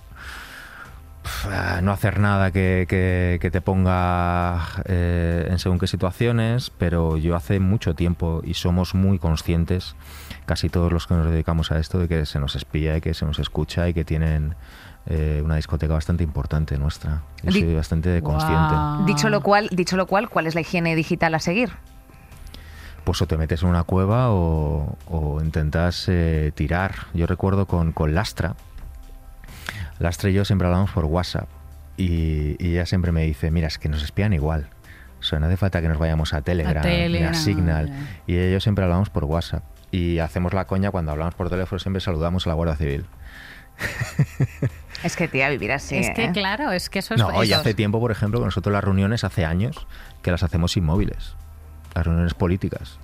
no 1.82 1.92
hacer 1.92 2.20
nada 2.20 2.52
que, 2.52 2.86
que, 2.88 3.52
te 3.52 3.62
ponga 3.62 4.68
eh, 4.86 5.48
en 5.50 5.60
según 5.60 5.80
qué 5.80 5.88
situaciones, 5.88 6.70
pero 6.70 7.18
yo 7.18 7.36
hace 7.36 7.60
mucho 7.60 7.96
tiempo 7.96 8.42
y 8.44 8.56
somos 8.56 8.96
muy 8.96 9.20
conscientes, 9.20 9.96
casi 10.46 10.70
todos 10.70 10.92
los 10.92 11.08
que 11.08 11.14
nos 11.16 11.30
dedicamos 11.30 11.72
a 11.72 11.80
esto, 11.80 12.00
de 12.00 12.08
que 12.08 12.26
se 12.26 12.40
nos 12.40 12.56
espía 12.56 12.98
y 12.98 13.02
que 13.02 13.14
se 13.14 13.26
nos 13.26 13.40
escucha 13.40 13.88
y 13.88 13.94
que 13.94 14.04
tienen 14.06 14.56
eh, 15.06 15.42
una 15.44 15.56
discoteca 15.56 15.94
bastante 15.94 16.24
importante 16.24 16.78
nuestra. 16.78 17.24
Yo 17.44 17.52
soy 17.52 17.74
bastante 17.74 18.22
consciente. 18.22 18.76
Dicho 19.06 19.30
lo 19.30 19.42
cual, 19.42 19.70
dicho 19.72 19.98
lo 19.98 20.08
cual, 20.08 20.30
¿cuál 20.30 20.48
es 20.48 20.56
la 20.56 20.62
higiene 20.62 20.96
digital 20.96 21.36
a 21.36 21.40
seguir? 21.40 21.72
Pues 23.04 23.22
o 23.22 23.28
te 23.28 23.36
metes 23.38 23.64
en 23.64 23.70
una 23.70 23.84
cueva 23.84 24.30
o, 24.30 24.96
intentas 25.44 26.06
eh, 26.08 26.54
tirar. 26.56 27.08
Yo 27.14 27.28
recuerdo 27.28 27.66
con, 27.66 27.92
con 27.92 28.16
Lastra, 28.16 28.56
Lastra 30.00 30.30
y 30.30 30.34
yo 30.34 30.46
siempre 30.46 30.68
hablamos 30.68 30.92
por 30.92 31.06
WhatsApp 31.06 31.48
y, 31.98 32.56
ella 32.60 32.86
siempre 32.86 33.12
me 33.12 33.24
dice, 33.24 33.52
mira, 33.52 33.68
es 33.68 33.78
que 33.78 33.90
nos 33.90 34.04
espían 34.04 34.34
igual. 34.34 34.70
O 35.20 35.24
sea, 35.24 35.40
no 35.40 35.46
hace 35.46 35.58
falta 35.58 35.82
que 35.82 35.88
nos 35.88 35.98
vayamos 35.98 36.34
a 36.34 36.42
Telegram, 36.42 36.86
a, 36.86 37.30
a 37.30 37.34
Signal. 37.34 37.94
Y 38.28 38.36
ella 38.36 38.50
y 38.50 38.52
yo 38.54 38.60
siempre 38.60 38.84
hablamos 38.84 39.10
por 39.10 39.24
WhatsApp. 39.26 39.64
Y 39.92 40.20
hacemos 40.20 40.54
la 40.54 40.66
coña 40.66 40.92
cuando 40.92 41.12
hablamos 41.12 41.36
por 41.36 41.50
teléfono, 41.50 41.80
siempre 41.80 42.02
saludamos 42.02 42.46
a 42.46 42.50
la 42.50 42.56
Guardia 42.56 42.76
Civil. 42.76 43.06
Es 45.04 45.16
que, 45.16 45.28
tía, 45.28 45.50
vivir 45.50 45.72
así. 45.72 45.98
Es 45.98 46.12
que, 46.12 46.26
¿eh? 46.26 46.32
claro, 46.32 46.72
es 46.72 46.90
que 46.90 47.00
eso 47.00 47.14
es. 47.14 47.20
No, 47.20 47.28
hoy 47.28 47.52
hace 47.52 47.74
tiempo, 47.74 48.00
por 48.00 48.12
ejemplo, 48.12 48.40
que 48.40 48.46
nosotros 48.46 48.72
las 48.72 48.84
reuniones 48.84 49.24
hace 49.24 49.44
años 49.44 49.86
que 50.22 50.32
las 50.32 50.44
hacemos 50.44 50.78
inmóviles. 50.78 51.36
Las 51.94 52.06
reuniones 52.06 52.34
políticas. 52.34 53.00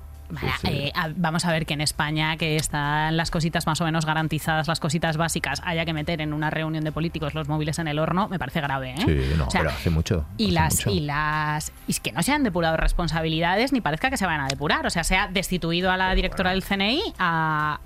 Eh, 0.64 0.92
vamos 1.16 1.46
a 1.46 1.52
ver 1.52 1.66
que 1.66 1.74
en 1.74 1.82
España, 1.82 2.38
que 2.38 2.56
están 2.56 3.18
las 3.18 3.32
cositas 3.32 3.66
más 3.66 3.82
o 3.82 3.86
menos 3.86 4.06
garantizadas, 4.06 4.68
las 4.68 4.80
cositas 4.80 5.18
básicas, 5.18 5.62
haya 5.66 5.86
que 5.86 5.94
meter 5.94 6.22
en 6.22 6.34
una 6.34 6.50
reunión 6.50 6.84
de 6.84 6.92
políticos 6.92 7.34
los 7.34 7.48
móviles 7.48 7.80
en 7.80 7.88
el 7.88 8.00
horno, 8.00 8.28
me 8.28 8.40
parece 8.40 8.62
grave. 8.62 8.92
¿eh? 8.92 9.04
Sí, 9.06 9.38
no, 9.38 9.48
pero 9.52 9.70
hace 9.70 9.90
mucho. 9.90 10.26
Y 10.38 10.52
las, 10.52 10.86
y 10.88 11.02
las. 11.02 11.72
Y 11.88 11.92
es 11.92 12.00
que 12.00 12.12
no 12.12 12.22
se 12.24 12.32
han 12.32 12.44
depurado 12.44 12.78
responsabilidades 12.78 13.74
ni 13.74 13.82
parezca 13.82 14.10
que 14.10 14.18
se 14.18 14.26
van 14.26 14.42
a 14.42 14.48
depurar. 14.48 14.86
O 14.86 14.90
sea, 14.90 15.04
se 15.04 15.16
ha 15.18 15.28
destituido 15.28 15.92
a 15.92 15.98
la 15.98 16.14
directora 16.14 16.52
del 16.52 16.64
CNI, 16.64 17.02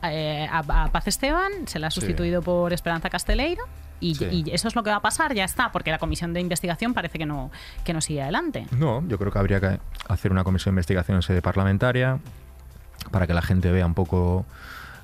eh, 0.04 0.48
a, 0.52 0.90
Paz 0.92 1.08
Esteban, 1.08 1.52
se 1.68 1.80
la 1.80 1.88
ha 1.88 1.92
sustituido 1.92 2.42
por 2.42 2.74
Esperanza 2.74 3.10
Casteleiro. 3.10 3.64
Y, 4.04 4.52
eso 4.52 4.68
es 4.68 4.76
lo 4.76 4.84
que 4.84 4.90
va 4.90 4.98
a 4.98 5.02
pasar, 5.02 5.34
ya 5.34 5.46
está, 5.46 5.72
porque 5.72 5.92
la 5.92 5.98
comisión 5.98 6.34
de 6.34 6.42
investigación 6.42 6.94
parece 6.94 7.18
que 7.18 7.26
no, 7.26 7.52
que 7.84 7.94
no 7.94 8.02
sigue 8.02 8.22
adelante. 8.22 8.68
No, 8.72 9.04
yo 9.08 9.18
creo 9.18 9.32
que 9.32 9.40
habría 9.40 9.60
que 9.60 9.80
hacer 10.08 10.32
una 10.32 10.44
comisión 10.44 10.76
de 10.76 10.80
investigación 10.80 11.16
en 11.16 11.22
sede 11.22 11.42
parlamentaria 11.42 12.20
para 13.12 13.28
que 13.28 13.34
la 13.34 13.42
gente 13.42 13.72
vea 13.72 13.86
un 13.86 13.94
poco 13.94 14.46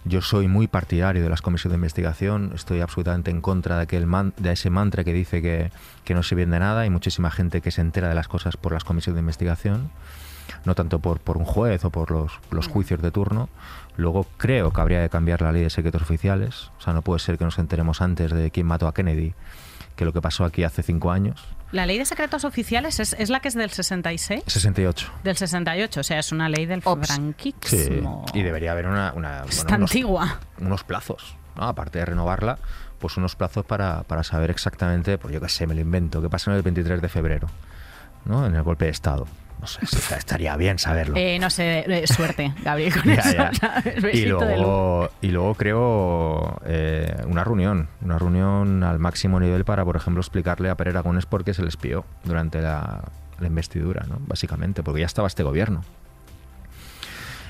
yo 0.06 0.22
soy 0.22 0.48
muy 0.48 0.68
partidario 0.68 1.22
de 1.22 1.30
las 1.30 1.42
comisiones 1.42 1.74
de 1.74 1.78
investigación, 1.78 2.52
estoy 2.56 2.82
absolutamente 2.82 3.32
en 3.32 3.42
contra 3.42 3.78
de, 3.78 3.84
aquel 3.84 4.08
de 4.38 4.52
ese 4.52 4.70
mantra 4.70 5.04
que 5.04 5.14
dice 5.14 5.42
que, 5.42 5.72
que, 6.04 6.14
no 6.14 6.24
se 6.24 6.36
vende 6.36 6.60
nada. 6.60 6.82
Hay 6.82 6.90
muchísima 6.90 7.30
gente 7.32 7.62
que 7.62 7.72
se 7.72 7.82
entera 7.82 8.10
de 8.10 8.16
las 8.16 8.28
cosas 8.28 8.58
por 8.58 8.74
las 8.74 8.84
comisiones 8.84 9.16
de 9.16 9.22
investigación, 9.22 9.92
no 10.66 10.74
tanto 10.74 11.00
por, 11.00 11.20
por 11.20 11.38
un 11.38 11.46
juez 11.46 11.84
o 11.86 11.90
por 11.90 12.12
los, 12.12 12.32
los 12.50 12.68
juicios 12.68 13.02
de 13.02 13.12
turno. 13.12 13.50
Luego 14.00 14.26
creo 14.38 14.72
que 14.72 14.80
habría 14.82 15.04
que 15.04 15.10
cambiar 15.10 15.42
la 15.42 15.52
ley 15.52 15.64
de 15.64 15.70
secretos 15.70 16.02
oficiales. 16.02 16.72
O 16.78 16.82
sea, 16.82 16.94
no 16.94 17.02
puede 17.02 17.20
ser 17.20 17.38
que 17.38 17.44
nos 17.44 17.60
enteremos 17.60 18.02
antes 18.02 18.32
de 18.32 18.50
quién 18.50 18.66
mató 18.66 18.88
a 18.88 18.94
Kennedy 18.94 19.34
que 19.98 20.06
lo 20.06 20.14
que 20.14 20.22
pasó 20.22 20.46
aquí 20.46 20.64
hace 20.64 20.82
cinco 20.82 21.12
años. 21.12 21.46
La 21.74 21.86
ley 21.86 21.98
de 21.98 22.06
secretos 22.06 22.46
oficiales 22.46 23.02
es, 23.02 23.30
la 23.30 23.42
que 23.42 23.50
es 23.50 23.54
del 23.54 23.70
66? 23.70 24.44
68. 24.48 25.12
Del 25.26 25.36
68, 25.36 26.00
o 26.00 26.04
sea, 26.04 26.20
es 26.20 26.32
una 26.32 26.48
ley 26.48 26.66
del 26.66 26.82
franquismo. 26.82 28.26
Sí, 28.32 28.40
y 28.40 28.42
debería 28.42 28.72
haber 28.72 28.88
una... 28.88 29.12
una 29.12 29.44
antigua. 29.68 30.40
Unos 30.60 30.86
plazos, 30.86 31.36
¿no? 31.58 31.64
aparte 31.64 32.00
de 32.00 32.06
renovarla, 32.06 32.58
pues 32.98 33.18
unos 33.18 33.36
plazos 33.36 33.66
para, 33.66 34.04
para 34.04 34.24
saber 34.24 34.50
exactamente, 34.50 35.18
pues 35.18 35.34
yo 35.34 35.42
qué 35.42 35.50
sé, 35.50 35.68
me 35.68 35.76
lo 35.76 35.82
invento, 35.82 36.22
qué 36.22 36.30
pasó 36.30 36.50
en 36.52 36.58
el 36.58 36.64
23 36.64 37.02
de 37.02 37.10
febrero, 37.10 37.50
¿no? 38.24 38.46
en 38.46 38.56
el 38.56 38.64
golpe 38.64 38.86
de 38.86 38.92
Estado. 38.92 39.28
No 39.60 39.68
sé, 39.68 39.80
estaría 40.16 40.56
bien 40.56 40.80
saberlo. 40.80 41.16
Eh, 41.18 41.38
no 41.40 41.50
sé, 41.50 41.84
eh, 41.88 42.08
suerte, 42.08 42.54
Gabriel, 42.64 42.94
con 42.94 43.10
eso. 43.12 43.36
Y, 44.14 44.26
luego, 44.26 45.10
y 45.22 45.28
luego 45.28 45.56
creo 45.56 46.62
eh, 46.66 47.24
una 47.28 47.44
reunión, 47.44 47.90
una 48.02 48.18
reunión 48.18 48.84
al 48.84 49.00
máximo 49.00 49.40
nivel 49.40 49.66
para, 49.66 49.84
por 49.84 49.96
ejemplo, 49.98 50.22
explicarle 50.22 50.70
a 50.70 50.76
Pere 50.76 50.92
Aragones 50.92 51.26
por 51.26 51.44
qué 51.44 51.54
se 51.54 51.62
les 51.62 51.70
espió 51.70 52.06
durante 52.24 52.62
la, 52.62 53.04
la 53.40 53.48
investidura, 53.48 54.06
¿no? 54.08 54.18
básicamente, 54.28 54.82
porque 54.84 55.02
ya 55.02 55.06
estaba 55.06 55.28
este 55.28 55.44
gobierno. 55.44 55.82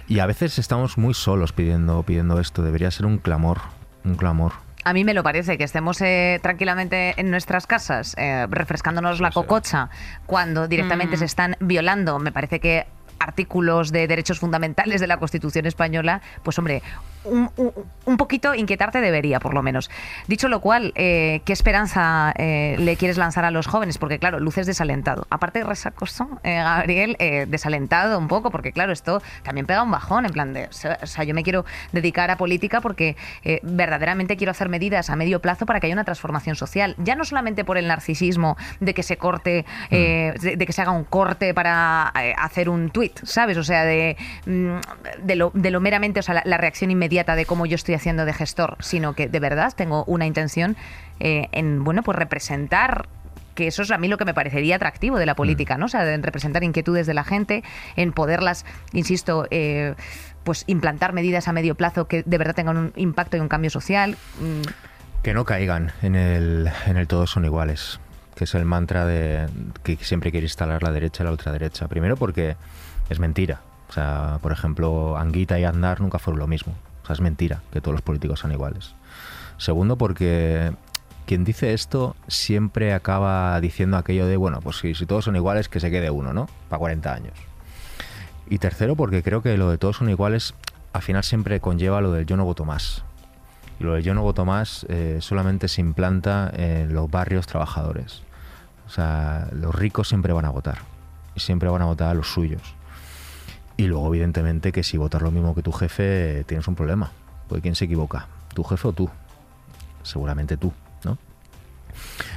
Y 0.07 0.19
a 0.19 0.25
veces 0.25 0.57
estamos 0.57 0.97
muy 0.97 1.13
solos 1.13 1.53
pidiendo, 1.53 2.01
pidiendo 2.01 2.39
esto, 2.39 2.63
debería 2.63 2.89
ser 2.89 3.05
un 3.05 3.19
clamor, 3.19 3.59
un 4.03 4.15
clamor. 4.15 4.53
A 4.83 4.93
mí 4.93 5.03
me 5.03 5.13
lo 5.13 5.23
parece, 5.23 5.57
que 5.57 5.65
estemos 5.65 6.01
eh, 6.01 6.39
tranquilamente 6.41 7.13
en 7.19 7.31
nuestras 7.31 7.67
casas, 7.67 8.15
eh, 8.17 8.47
refrescándonos 8.49 9.19
la 9.19 9.31
cococha, 9.31 9.89
cuando 10.25 10.67
directamente 10.67 11.17
mm. 11.17 11.19
se 11.19 11.25
están 11.25 11.57
violando. 11.59 12.17
Me 12.17 12.31
parece 12.31 12.59
que 12.59 12.85
artículos 13.19 13.91
de 13.91 14.07
derechos 14.07 14.39
fundamentales 14.39 15.01
de 15.01 15.07
la 15.07 15.17
Constitución 15.17 15.65
española, 15.65 16.21
pues 16.43 16.57
hombre, 16.57 16.81
un, 17.25 18.17
poquito 18.17 18.55
inquietarte 18.55 19.01
debería, 19.01 19.39
por 19.39 19.53
lo 19.53 19.61
menos. 19.61 19.89
Dicho 20.27 20.47
lo 20.47 20.61
cual, 20.61 20.93
eh, 20.95 21.41
¿qué 21.45 21.53
esperanza 21.53 22.33
eh, 22.37 22.75
le 22.79 22.95
quieres 22.95 23.17
lanzar 23.17 23.45
a 23.45 23.51
los 23.51 23.67
jóvenes? 23.67 23.97
Porque 23.97 24.19
claro, 24.19 24.39
luces 24.39 24.65
desalentado. 24.65 25.27
Aparte 25.29 25.59
de 25.59 25.65
resacoso, 25.65 26.27
eh, 26.43 26.55
Gabriel, 26.55 27.17
desalentado 27.47 28.17
un 28.17 28.27
poco, 28.27 28.51
porque 28.51 28.71
claro, 28.71 28.93
esto 28.93 29.21
también 29.43 29.65
pega 29.65 29.83
un 29.83 29.91
bajón, 29.91 30.25
en 30.25 30.31
plan 30.31 30.53
de, 30.53 30.67
o 30.67 31.05
sea, 31.07 31.23
yo 31.23 31.33
me 31.33 31.43
quiero 31.43 31.65
dedicar 31.91 32.31
a 32.31 32.37
política 32.37 32.81
porque 32.81 33.15
verdaderamente 33.63 34.37
quiero 34.37 34.51
hacer 34.51 34.69
medidas 34.69 35.09
a 35.09 35.15
medio 35.15 35.41
plazo 35.41 35.65
para 35.65 35.79
que 35.79 35.87
haya 35.87 35.95
una 35.95 36.03
transformación 36.03 36.55
social. 36.55 36.95
Ya 36.97 37.15
no 37.15 37.25
solamente 37.25 37.65
por 37.65 37.77
el 37.77 37.87
narcisismo 37.87 38.57
de 38.79 38.93
que 38.93 39.03
se 39.03 39.17
corte, 39.17 39.65
mm. 39.89 40.39
de, 40.39 40.65
que 40.65 40.73
se 40.73 40.81
haga 40.81 40.91
un 40.91 41.03
corte 41.03 41.53
para 41.53 42.07
hacer 42.37 42.69
un 42.69 42.89
tuit, 42.89 43.19
¿sabes? 43.23 43.57
O 43.57 43.63
sea, 43.63 43.83
de, 43.83 44.17
mm, 44.45 44.77
de, 45.23 45.35
lo, 45.35 45.51
de 45.53 45.71
lo 45.71 45.79
meramente, 45.81 46.19
o 46.19 46.23
sea, 46.23 46.41
la 46.43 46.57
reacción 46.57 46.91
inmediata 46.91 47.08
de 47.09 47.45
cómo 47.45 47.65
yo 47.65 47.75
estoy 47.75 47.95
haciendo 47.95 48.25
de 48.25 48.33
gestor, 48.33 48.77
sino 48.79 49.13
que 49.13 49.27
de 49.27 49.39
verdad 49.39 49.73
tengo 49.75 50.05
una 50.05 50.25
intención 50.25 50.77
eh, 51.19 51.47
en, 51.51 51.83
bueno, 51.83 52.03
pues 52.03 52.17
representar 52.17 53.07
que 53.55 53.67
eso 53.67 53.81
es 53.81 53.91
a 53.91 53.97
mí 53.97 54.07
lo 54.07 54.17
que 54.17 54.25
me 54.25 54.33
parecería 54.33 54.77
atractivo 54.77 55.17
de 55.17 55.25
la 55.25 55.35
política, 55.35 55.77
¿no? 55.77 55.87
O 55.87 55.89
sea, 55.89 56.13
en 56.13 56.23
representar 56.23 56.63
inquietudes 56.63 57.07
de 57.07 57.13
la 57.13 57.25
gente, 57.25 57.63
en 57.97 58.13
poderlas, 58.13 58.65
insisto, 58.93 59.47
eh, 59.51 59.95
pues 60.43 60.63
implantar 60.67 61.11
medidas 61.11 61.49
a 61.49 61.51
medio 61.51 61.75
plazo 61.75 62.07
que 62.07 62.23
de 62.23 62.37
verdad 62.37 62.55
tengan 62.55 62.77
un 62.77 62.93
impacto 62.95 63.35
y 63.35 63.41
un 63.41 63.49
cambio 63.49 63.69
social. 63.69 64.15
Mm. 64.39 64.61
Que 65.23 65.33
no 65.33 65.43
caigan 65.43 65.91
en 66.01 66.15
el, 66.15 66.71
en 66.85 66.95
el 66.95 67.07
todos 67.07 67.31
son 67.31 67.43
iguales, 67.43 67.99
que 68.35 68.45
es 68.45 68.55
el 68.55 68.63
mantra 68.63 69.05
de 69.05 69.47
que 69.83 69.97
siempre 69.97 70.31
quiere 70.31 70.45
instalar 70.45 70.81
la 70.81 70.91
derecha 70.91 71.23
y 71.23 71.25
la 71.25 71.31
ultraderecha. 71.31 71.89
Primero 71.89 72.15
porque 72.15 72.55
es 73.09 73.19
mentira. 73.19 73.59
O 73.89 73.91
sea, 73.91 74.37
por 74.41 74.53
ejemplo, 74.53 75.17
Anguita 75.17 75.59
y 75.59 75.65
Andar 75.65 75.99
nunca 75.99 76.19
fueron 76.19 76.39
lo 76.39 76.47
mismo 76.47 76.75
es 77.13 77.21
mentira 77.21 77.61
que 77.71 77.81
todos 77.81 77.93
los 77.93 78.01
políticos 78.01 78.39
son 78.39 78.51
iguales. 78.51 78.95
Segundo, 79.57 79.97
porque 79.97 80.73
quien 81.25 81.43
dice 81.43 81.73
esto 81.73 82.15
siempre 82.27 82.93
acaba 82.93 83.59
diciendo 83.61 83.97
aquello 83.97 84.25
de, 84.25 84.37
bueno, 84.37 84.59
pues 84.61 84.77
si, 84.77 84.95
si 84.95 85.05
todos 85.05 85.25
son 85.25 85.35
iguales, 85.35 85.69
que 85.69 85.79
se 85.79 85.91
quede 85.91 86.09
uno, 86.09 86.33
¿no? 86.33 86.47
Para 86.69 86.79
40 86.79 87.13
años. 87.13 87.33
Y 88.49 88.57
tercero, 88.57 88.95
porque 88.95 89.21
creo 89.21 89.41
que 89.41 89.55
lo 89.57 89.69
de 89.69 89.77
todos 89.77 89.97
son 89.97 90.09
iguales, 90.09 90.55
al 90.91 91.01
final 91.01 91.23
siempre 91.23 91.59
conlleva 91.59 92.01
lo 92.01 92.11
del 92.11 92.25
yo 92.25 92.35
no 92.35 92.45
voto 92.45 92.65
más. 92.65 93.03
Y 93.79 93.83
lo 93.83 93.93
del 93.93 94.03
yo 94.03 94.13
no 94.13 94.23
voto 94.23 94.43
más 94.43 94.85
eh, 94.89 95.19
solamente 95.21 95.67
se 95.67 95.81
implanta 95.81 96.51
en 96.53 96.93
los 96.93 97.09
barrios 97.09 97.47
trabajadores. 97.47 98.23
O 98.87 98.89
sea, 98.89 99.47
los 99.53 99.73
ricos 99.75 100.09
siempre 100.09 100.33
van 100.33 100.45
a 100.45 100.49
votar. 100.49 100.79
Y 101.35 101.41
siempre 101.41 101.69
van 101.69 101.83
a 101.83 101.85
votar 101.85 102.09
a 102.09 102.13
los 102.15 102.27
suyos. 102.33 102.61
Y 103.79 103.87
luego, 103.87 104.09
evidentemente, 104.09 104.73
que 104.73 104.83
si 104.83 104.97
votas 104.97 105.21
lo 105.21 105.31
mismo 105.31 105.55
que 105.55 105.63
tu 105.63 105.71
jefe, 105.71 106.43
tienes 106.45 106.67
un 106.67 106.75
problema. 106.75 107.11
Porque 107.47 107.61
¿quién 107.61 107.75
se 107.75 107.85
equivoca? 107.85 108.27
¿Tu 108.53 108.61
jefe 108.65 108.89
o 108.89 108.91
tú? 108.91 109.09
Seguramente 110.03 110.57
tú, 110.57 110.73
¿no? 111.05 111.17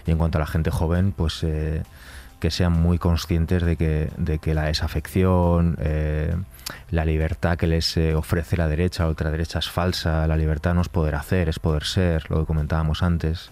Y 0.07 0.13
en 0.13 0.19
cuanto 0.19 0.39
a 0.39 0.43
la 0.43 0.47
gente 0.47 0.71
joven, 0.71 1.11
pues 1.11 1.43
eh, 1.43 1.83
que 2.39 2.53
sean 2.53 2.71
muy 2.71 2.97
conscientes 2.99 3.65
de 3.65 3.75
que, 3.75 4.09
de 4.19 4.39
que 4.39 4.55
la 4.55 4.67
desafección, 4.67 5.77
eh, 5.81 6.37
la 6.93 7.05
libertad 7.05 7.57
que 7.57 7.67
les 7.67 7.97
eh, 7.97 8.15
ofrece 8.15 8.57
la 8.57 8.69
derecha, 8.69 9.03
la 9.03 9.09
ultraderecha 9.09 9.59
es 9.59 9.69
falsa, 9.69 10.29
la 10.29 10.37
libertad 10.37 10.75
no 10.75 10.81
es 10.81 10.89
poder 10.89 11.17
hacer, 11.17 11.49
es 11.49 11.59
poder 11.59 11.83
ser, 11.83 12.31
lo 12.31 12.39
que 12.39 12.47
comentábamos 12.47 13.03
antes 13.03 13.51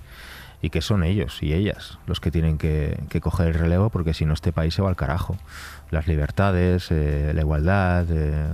y 0.62 0.70
que 0.70 0.80
son 0.80 1.02
ellos 1.02 1.42
y 1.42 1.54
ellas 1.54 1.98
los 2.06 2.20
que 2.20 2.30
tienen 2.30 2.58
que, 2.58 3.00
que, 3.08 3.20
coger 3.20 3.48
el 3.48 3.54
relevo 3.54 3.88
porque 3.90 4.12
si 4.12 4.26
no 4.26 4.34
este 4.34 4.52
país 4.52 4.74
se 4.74 4.82
va 4.82 4.90
al 4.90 4.96
carajo 4.96 5.38
las 5.90 6.06
libertades, 6.06 6.88
eh, 6.90 7.32
la 7.34 7.40
igualdad, 7.40 8.06
eh, 8.10 8.48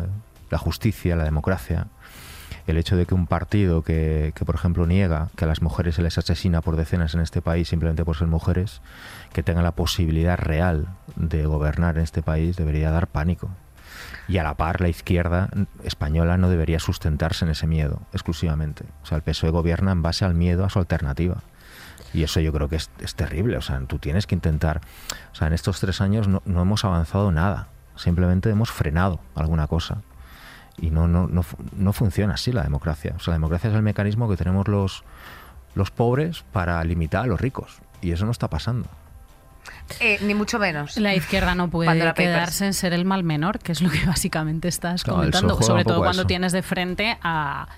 la 0.51 0.59
justicia, 0.59 1.17
la 1.17 1.25
democracia. 1.25 1.87
El 2.67 2.79
hecho 2.79 2.97
de 2.97 3.07
que 3.07 3.15
un 3.15 3.27
partido 3.27 3.83
que, 3.83 4.33
que, 4.35 4.45
por 4.45 4.57
ejemplo, 4.57 4.87
niega 4.87 5.29
que 5.37 5.45
a 5.45 5.49
las 5.49 5.63
mujeres 5.63 5.95
se 5.95 6.03
les 6.03 6.19
asesina 6.19 6.63
por 6.63 6.75
decenas 6.77 7.15
en 7.15 7.21
este 7.21 7.41
país 7.41 7.69
simplemente 7.69 8.05
por 8.05 8.17
ser 8.17 8.27
mujeres, 8.27 8.81
que 9.33 9.45
tenga 9.45 9.63
la 9.63 9.73
posibilidad 9.73 10.37
real 10.37 10.89
de 11.15 11.47
gobernar 11.47 11.97
en 11.97 12.03
este 12.03 12.23
país, 12.23 12.57
debería 12.57 12.91
dar 12.91 13.07
pánico. 13.07 13.51
Y 14.29 14.39
a 14.39 14.43
la 14.43 14.55
par, 14.55 14.81
la 14.81 14.89
izquierda 14.89 15.49
española 15.85 16.37
no 16.37 16.49
debería 16.49 16.81
sustentarse 16.81 17.45
en 17.45 17.53
ese 17.53 17.67
miedo 17.67 18.03
exclusivamente. 18.13 18.85
O 19.03 19.07
sea, 19.07 19.17
el 19.17 19.23
PSOE 19.23 19.51
gobierna 19.51 19.93
en 19.93 20.03
base 20.03 20.25
al 20.25 20.35
miedo 20.35 20.65
a 20.65 20.71
su 20.71 20.81
alternativa. 20.81 21.43
Y 22.17 22.23
eso 22.23 22.41
yo 22.41 22.53
creo 22.53 22.69
que 22.69 22.77
es, 22.77 22.89
es 23.01 23.15
terrible. 23.15 23.59
O 23.59 23.63
sea, 23.63 23.79
tú 23.87 23.99
tienes 23.99 24.27
que 24.27 24.35
intentar. 24.35 24.81
O 25.33 25.35
sea, 25.35 25.47
en 25.49 25.53
estos 25.53 25.81
tres 25.81 26.01
años 26.01 26.29
no, 26.29 26.43
no 26.47 26.63
hemos 26.63 26.85
avanzado 26.85 27.31
nada. 27.31 27.69
Simplemente 27.95 28.49
hemos 28.49 28.71
frenado 28.71 29.21
alguna 29.35 29.67
cosa. 29.67 29.99
Y 30.79 30.91
no, 30.91 31.07
no, 31.09 31.27
no, 31.27 31.45
no 31.77 31.93
funciona 31.93 32.35
así 32.35 32.53
la 32.53 32.63
democracia. 32.63 33.13
O 33.17 33.21
sea, 33.21 33.33
la 33.33 33.37
democracia 33.37 33.69
es 33.71 33.77
el 33.77 33.83
mecanismo 33.83 34.29
que 34.31 34.37
tenemos 34.37 34.67
los, 34.69 35.05
los 35.75 35.91
pobres 35.91 36.45
para 36.53 36.83
limitar 36.85 37.25
a 37.25 37.27
los 37.27 37.41
ricos. 37.41 37.79
Y 38.01 38.13
eso 38.13 38.25
no 38.25 38.31
está 38.31 38.49
pasando. 38.49 38.89
Eh, 40.01 40.19
ni 40.23 40.35
mucho 40.35 40.59
menos. 40.59 40.97
La 40.97 41.15
izquierda 41.15 41.55
no 41.55 41.69
puede 41.69 41.89
Pandora 41.89 42.13
Papers. 42.13 42.29
quedarse 42.29 42.67
en 42.67 42.73
ser 42.75 42.93
el 42.95 43.05
mal 43.05 43.25
menor, 43.25 43.59
que 43.59 43.73
es 43.73 43.83
lo 43.83 43.91
que 43.91 44.05
básicamente 44.07 44.69
estás 44.69 45.03
Claro, 45.03 45.19
comentando, 45.19 45.61
sobre 45.61 45.85
todo 45.85 45.99
cuando 45.99 46.23
eso. 46.23 46.27
tienes 46.27 46.53
de 46.53 46.63
frente 46.63 47.19
a, 47.23 47.69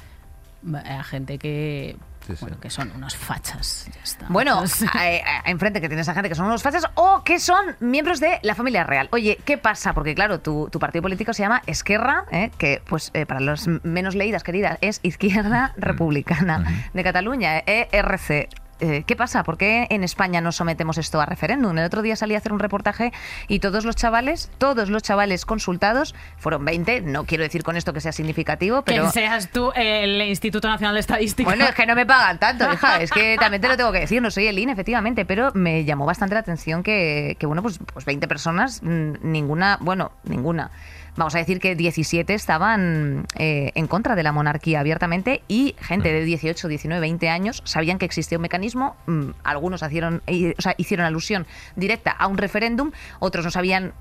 a 0.74 1.02
gente 1.04 1.38
que, 1.38 1.96
Sí, 2.28 2.36
sí. 2.36 2.44
bueno, 2.44 2.60
que 2.60 2.70
son 2.70 2.92
unos 2.94 3.16
fachas. 3.16 3.88
ya 3.92 4.00
está. 4.02 4.26
Bueno, 4.28 4.62
a- 4.94 4.98
a- 4.98 5.50
enfrente 5.50 5.80
que 5.80 5.88
tienes 5.88 6.08
a 6.08 6.14
gente 6.14 6.28
que 6.28 6.34
son 6.36 6.46
unos 6.46 6.62
fachas 6.62 6.84
o 6.94 7.24
que 7.24 7.40
son 7.40 7.74
miembros 7.80 8.20
de 8.20 8.38
la 8.42 8.54
familia 8.54 8.84
real. 8.84 9.08
Oye, 9.12 9.38
¿qué 9.44 9.58
pasa? 9.58 9.94
Porque 9.94 10.14
claro, 10.14 10.40
tu, 10.40 10.68
tu 10.70 10.78
partido 10.78 11.02
político 11.02 11.32
se 11.32 11.42
llama 11.42 11.62
Esquerra, 11.66 12.24
¿eh? 12.30 12.50
que 12.58 12.82
pues 12.86 13.10
eh, 13.14 13.24
para 13.26 13.40
los 13.40 13.66
menos 13.82 14.14
leídas, 14.14 14.44
queridas, 14.44 14.78
es 14.82 15.00
Izquierda 15.02 15.72
Republicana 15.76 16.88
de 16.92 17.02
Cataluña, 17.02 17.62
ERC. 17.66 18.48
Eh, 18.80 19.04
¿Qué 19.06 19.16
pasa? 19.16 19.42
¿Por 19.42 19.58
qué 19.58 19.86
en 19.90 20.04
España 20.04 20.40
no 20.40 20.52
sometemos 20.52 20.98
esto 20.98 21.20
a 21.20 21.26
referéndum? 21.26 21.76
El 21.76 21.84
otro 21.84 22.02
día 22.02 22.16
salí 22.16 22.34
a 22.34 22.38
hacer 22.38 22.52
un 22.52 22.58
reportaje 22.58 23.12
y 23.48 23.58
todos 23.58 23.84
los 23.84 23.96
chavales, 23.96 24.50
todos 24.58 24.88
los 24.88 25.02
chavales 25.02 25.44
consultados, 25.44 26.14
fueron 26.38 26.64
20, 26.64 27.00
no 27.02 27.24
quiero 27.24 27.44
decir 27.44 27.62
con 27.62 27.76
esto 27.76 27.92
que 27.92 28.00
sea 28.00 28.12
significativo, 28.12 28.82
pero... 28.82 29.06
Que 29.06 29.10
seas 29.10 29.50
tú 29.50 29.72
el 29.74 30.22
Instituto 30.22 30.68
Nacional 30.68 30.94
de 30.94 31.00
Estadística. 31.00 31.48
Bueno, 31.48 31.64
es 31.64 31.74
que 31.74 31.86
no 31.86 31.94
me 31.94 32.06
pagan 32.06 32.38
tanto, 32.38 32.72
hija. 32.72 33.00
Es 33.00 33.10
que 33.10 33.36
también 33.40 33.60
te 33.60 33.68
lo 33.68 33.76
tengo 33.76 33.92
que 33.92 34.00
decir. 34.00 34.22
No 34.22 34.30
soy 34.30 34.46
el 34.46 34.58
INE, 34.58 34.72
efectivamente. 34.72 35.24
Pero 35.24 35.50
me 35.54 35.84
llamó 35.84 36.06
bastante 36.06 36.34
la 36.34 36.40
atención 36.40 36.82
que, 36.82 37.36
que, 37.38 37.46
bueno, 37.46 37.62
pues, 37.62 37.78
pues 37.92 38.04
20 38.04 38.28
personas, 38.28 38.82
mm, 38.82 39.14
ninguna, 39.22 39.78
bueno, 39.80 40.12
ninguna. 40.24 40.70
Vamos 41.18 41.34
a 41.34 41.38
decir 41.38 41.58
que 41.58 41.74
17 41.74 42.32
estaban 42.32 43.26
eh, 43.36 43.72
en 43.74 43.88
contra 43.88 44.14
de 44.14 44.22
la 44.22 44.30
monarquía 44.30 44.78
abiertamente 44.78 45.42
y 45.48 45.74
gente 45.80 46.12
de 46.12 46.24
18, 46.24 46.68
19, 46.68 47.00
20 47.00 47.28
años 47.28 47.60
sabían 47.64 47.98
que 47.98 48.04
existía 48.04 48.38
un 48.38 48.42
mecanismo. 48.42 48.94
mm, 49.06 49.30
algunos 49.42 49.82
hicieron, 49.82 50.22
o 50.26 50.62
sea, 50.62 50.76
hicieron 50.76 51.04
alusión 51.04 51.44
directa 51.74 52.12
a 52.12 52.28
un 52.28 52.38
referéndum, 52.38 52.92
otros 53.18 53.44
no 53.44 53.50
sabían 53.50 53.94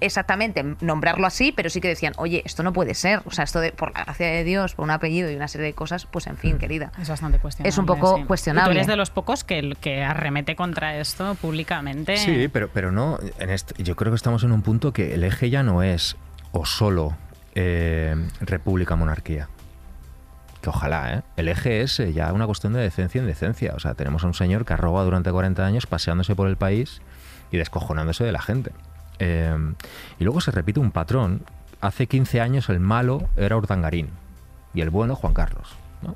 exactamente 0.00 0.64
nombrarlo 0.80 1.26
así, 1.26 1.52
pero 1.52 1.70
sí 1.70 1.80
que 1.80 1.88
decían, 1.88 2.14
oye, 2.16 2.42
esto 2.44 2.62
no 2.62 2.72
puede 2.72 2.94
ser. 2.94 3.22
O 3.26 3.30
sea, 3.30 3.44
esto 3.44 3.60
de, 3.60 3.70
por 3.70 3.92
la 3.92 4.04
gracia 4.04 4.26
de 4.26 4.42
Dios, 4.44 4.74
por 4.74 4.84
un 4.84 4.90
apellido 4.90 5.30
y 5.30 5.36
una 5.36 5.46
serie 5.46 5.68
de 5.68 5.74
cosas, 5.74 6.06
pues 6.06 6.26
en 6.26 6.36
fin, 6.36 6.58
querida. 6.58 6.90
Es 7.00 7.08
bastante 7.08 7.38
cuestionable. 7.38 7.68
Es 7.68 7.78
un 7.78 7.86
poco 7.86 8.16
sí. 8.16 8.24
cuestionable. 8.24 8.70
Y 8.70 8.74
tú 8.74 8.78
eres 8.78 8.86
de 8.88 8.96
los 8.96 9.10
pocos 9.10 9.44
que, 9.44 9.76
que 9.80 10.02
arremete 10.02 10.56
contra 10.56 10.96
esto 10.96 11.36
públicamente. 11.36 12.16
Sí, 12.16 12.48
pero, 12.48 12.68
pero 12.68 12.90
no. 12.90 13.18
En 13.38 13.50
este, 13.50 13.80
yo 13.82 13.94
creo 13.94 14.10
que 14.10 14.16
estamos 14.16 14.42
en 14.42 14.52
un 14.52 14.62
punto 14.62 14.92
que 14.92 15.14
el 15.14 15.22
eje 15.22 15.50
ya 15.50 15.62
no 15.62 15.82
es 15.82 16.16
o 16.52 16.64
solo 16.66 17.16
eh, 17.54 18.14
república-monarquía. 18.40 19.48
Que 20.62 20.68
ojalá, 20.68 21.14
¿eh? 21.14 21.22
El 21.36 21.48
eje 21.48 21.80
es 21.80 21.98
eh, 22.00 22.12
ya 22.12 22.32
una 22.32 22.46
cuestión 22.46 22.72
de 22.72 22.80
decencia 22.80 23.20
en 23.20 23.26
decencia. 23.26 23.72
O 23.74 23.80
sea, 23.80 23.94
tenemos 23.94 24.24
a 24.24 24.26
un 24.26 24.34
señor 24.34 24.64
que 24.64 24.74
ha 24.74 24.76
robado 24.76 25.06
durante 25.06 25.32
40 25.32 25.64
años 25.64 25.86
paseándose 25.86 26.34
por 26.34 26.48
el 26.48 26.56
país 26.56 27.00
y 27.50 27.56
descojonándose 27.56 28.24
de 28.24 28.32
la 28.32 28.42
gente. 28.42 28.72
Eh, 29.18 29.54
y 30.18 30.24
luego 30.24 30.40
se 30.40 30.50
repite 30.50 30.80
un 30.80 30.90
patrón. 30.90 31.42
Hace 31.80 32.06
15 32.06 32.40
años 32.40 32.68
el 32.68 32.78
malo 32.78 33.28
era 33.36 33.56
Urdangarín 33.56 34.10
y 34.74 34.82
el 34.82 34.90
bueno 34.90 35.16
Juan 35.16 35.32
Carlos. 35.32 35.76
¿no? 36.02 36.14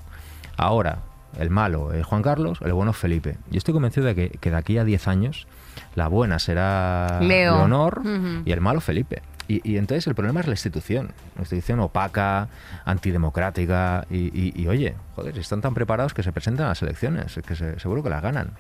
Ahora, 0.59 0.99
el 1.39 1.51
malo 1.51 1.93
es 1.93 2.05
Juan 2.05 2.23
Carlos, 2.23 2.59
el 2.63 2.73
bueno 2.75 2.91
es 2.91 2.97
Felipe. 2.97 3.39
Yo 3.51 3.59
estoy 3.59 3.73
convencido 3.73 4.07
de 4.07 4.15
que, 4.15 4.29
que 4.29 4.51
de 4.51 4.57
aquí 4.57 4.77
a 4.79 4.85
10 4.85 5.09
años 5.09 5.47
la 5.95 6.09
buena 6.09 6.39
será 6.39 7.19
Leo. 7.23 7.57
Leonor 7.57 8.03
y 8.45 8.53
el 8.53 8.61
malo 8.61 8.81
Felipe. 8.81 9.23
Y, 9.49 9.61
y 9.71 9.77
entonces 9.77 10.07
el 10.07 10.15
problema 10.15 10.41
es 10.41 10.47
la 10.47 10.53
institución. 10.53 11.13
Una 11.35 11.43
institución 11.43 11.81
opaca, 11.81 12.49
antidemocrática. 12.85 14.07
Y, 14.11 14.17
y- 14.39 14.53
y, 14.57 14.67
oye, 14.69 14.95
joder, 15.17 15.37
están 15.39 15.61
tan 15.61 15.75
preparados 15.75 16.15
que 16.15 16.23
se 16.23 16.33
presentan 16.33 16.67
a 16.67 16.69
las 16.71 16.83
elecciones. 16.83 17.39
Que 17.47 17.55
se- 17.55 17.79
seguro 17.79 18.03
que 18.03 18.11
las 18.11 18.23
ganan. 18.23 18.51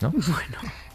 ¿no? 0.00 0.12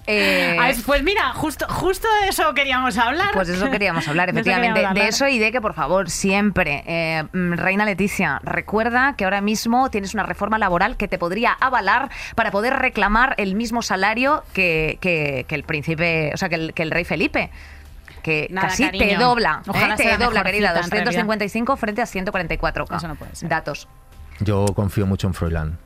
Eh, 0.10 0.56
Ah, 0.58 0.70
es- 0.70 0.84
pues 0.84 1.04
mira, 1.04 1.34
justo, 1.34 1.66
justo 1.68 2.08
de 2.22 2.30
eso 2.30 2.54
queríamos 2.54 2.98
hablar. 2.98 3.32
Pues 3.34 3.50
de 3.50 3.56
eso 3.56 3.70
queríamos 3.70 4.08
hablar, 4.08 4.32
De 4.32 4.40
efectivamente. 4.40 4.80
De 4.80 4.86
hablar. 4.86 5.06
eso 5.10 5.28
y 5.28 5.38
de 5.38 5.52
que, 5.52 5.60
por 5.60 5.74
favor, 5.74 6.10
siempre, 6.10 6.82
eh, 6.88 7.24
mm, 7.34 7.56
Reina 7.56 7.84
Leticia, 7.84 8.40
recuerda 8.42 9.16
que 9.18 9.26
ahora 9.26 9.42
mismo 9.42 9.90
tienes 9.90 10.14
una 10.14 10.24
reforma 10.24 10.58
laboral 10.60 10.96
que 10.96 11.10
te 11.10 11.18
podría 11.18 11.52
avalar 11.60 12.10
para 12.36 12.52
poder 12.52 12.76
reclamar 12.76 13.36
el 13.38 13.56
mismo 13.56 13.82
salario 13.82 14.46
que, 14.54 14.98
que- 15.02 15.44
que 15.46 15.56
el 15.56 15.64
príncipe, 15.64 16.32
o 16.34 16.38
sea, 16.38 16.48
que 16.48 16.56
el, 16.56 16.74
que 16.74 16.84
el 16.84 16.92
rey 16.92 17.04
Felipe. 17.04 17.50
Que 18.28 18.48
Nada, 18.52 18.68
casi 18.68 18.90
te 18.92 19.16
dobla, 19.16 19.62
Ojalá 19.68 19.94
¿eh? 19.94 19.98
te 19.98 20.18
dobla, 20.18 20.44
querida. 20.44 20.72
en 20.72 20.92
realidad. 20.92 21.14
255 21.14 21.78
frente 21.78 22.02
a 22.02 22.06
144. 22.06 22.86
Eso 22.98 23.08
no 23.08 23.16
puede 23.16 23.34
ser. 23.38 23.48
Datos. 23.48 23.88
Yo 24.42 24.66
confío 24.76 25.08
mucho 25.08 25.28
en 25.28 25.34
Froilán. 25.34 25.78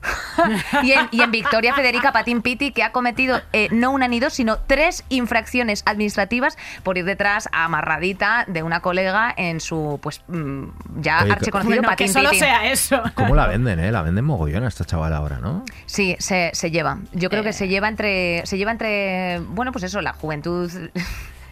Y 0.84 0.92
en, 0.92 1.08
y 1.10 1.22
en 1.22 1.32
Victoria 1.32 1.74
Federica 1.74 2.12
Patín 2.12 2.40
Pitti, 2.40 2.70
que 2.70 2.84
ha 2.84 2.92
cometido 2.92 3.40
eh, 3.52 3.66
no 3.72 3.90
una 3.90 4.06
ni 4.06 4.20
dos, 4.20 4.32
sino 4.32 4.58
tres 4.58 5.02
infracciones 5.08 5.82
administrativas 5.86 6.56
por 6.84 6.96
ir 6.96 7.04
detrás 7.04 7.48
amarradita 7.50 8.44
de 8.46 8.62
una 8.62 8.78
colega 8.78 9.34
en 9.36 9.58
su, 9.58 9.98
pues, 10.00 10.22
mm, 10.28 10.64
ya 11.00 11.24
Oye, 11.24 11.32
archiconocido 11.32 11.82
Bueno, 11.82 11.88
que 11.96 12.04
Patín 12.04 12.12
solo 12.12 12.28
Pitti. 12.30 12.38
sea 12.38 12.70
eso. 12.70 13.02
¿Cómo 13.16 13.34
la 13.34 13.48
venden, 13.48 13.80
eh? 13.80 13.90
La 13.90 14.02
venden 14.02 14.24
mogollón 14.24 14.62
a 14.62 14.68
esta 14.68 14.84
chavala 14.84 15.16
ahora, 15.16 15.38
¿no? 15.38 15.64
Sí, 15.86 16.14
se, 16.20 16.50
se 16.54 16.70
lleva. 16.70 16.98
Yo 17.12 17.28
creo 17.28 17.42
Eh. 17.42 17.46
que 17.46 17.52
se 17.52 17.66
lleva 17.66 17.88
entre, 17.88 18.46
se 18.46 18.56
lleva 18.56 18.70
entre, 18.70 19.40
bueno, 19.48 19.72
pues 19.72 19.82
eso, 19.82 20.00
la 20.00 20.12
juventud 20.12 20.70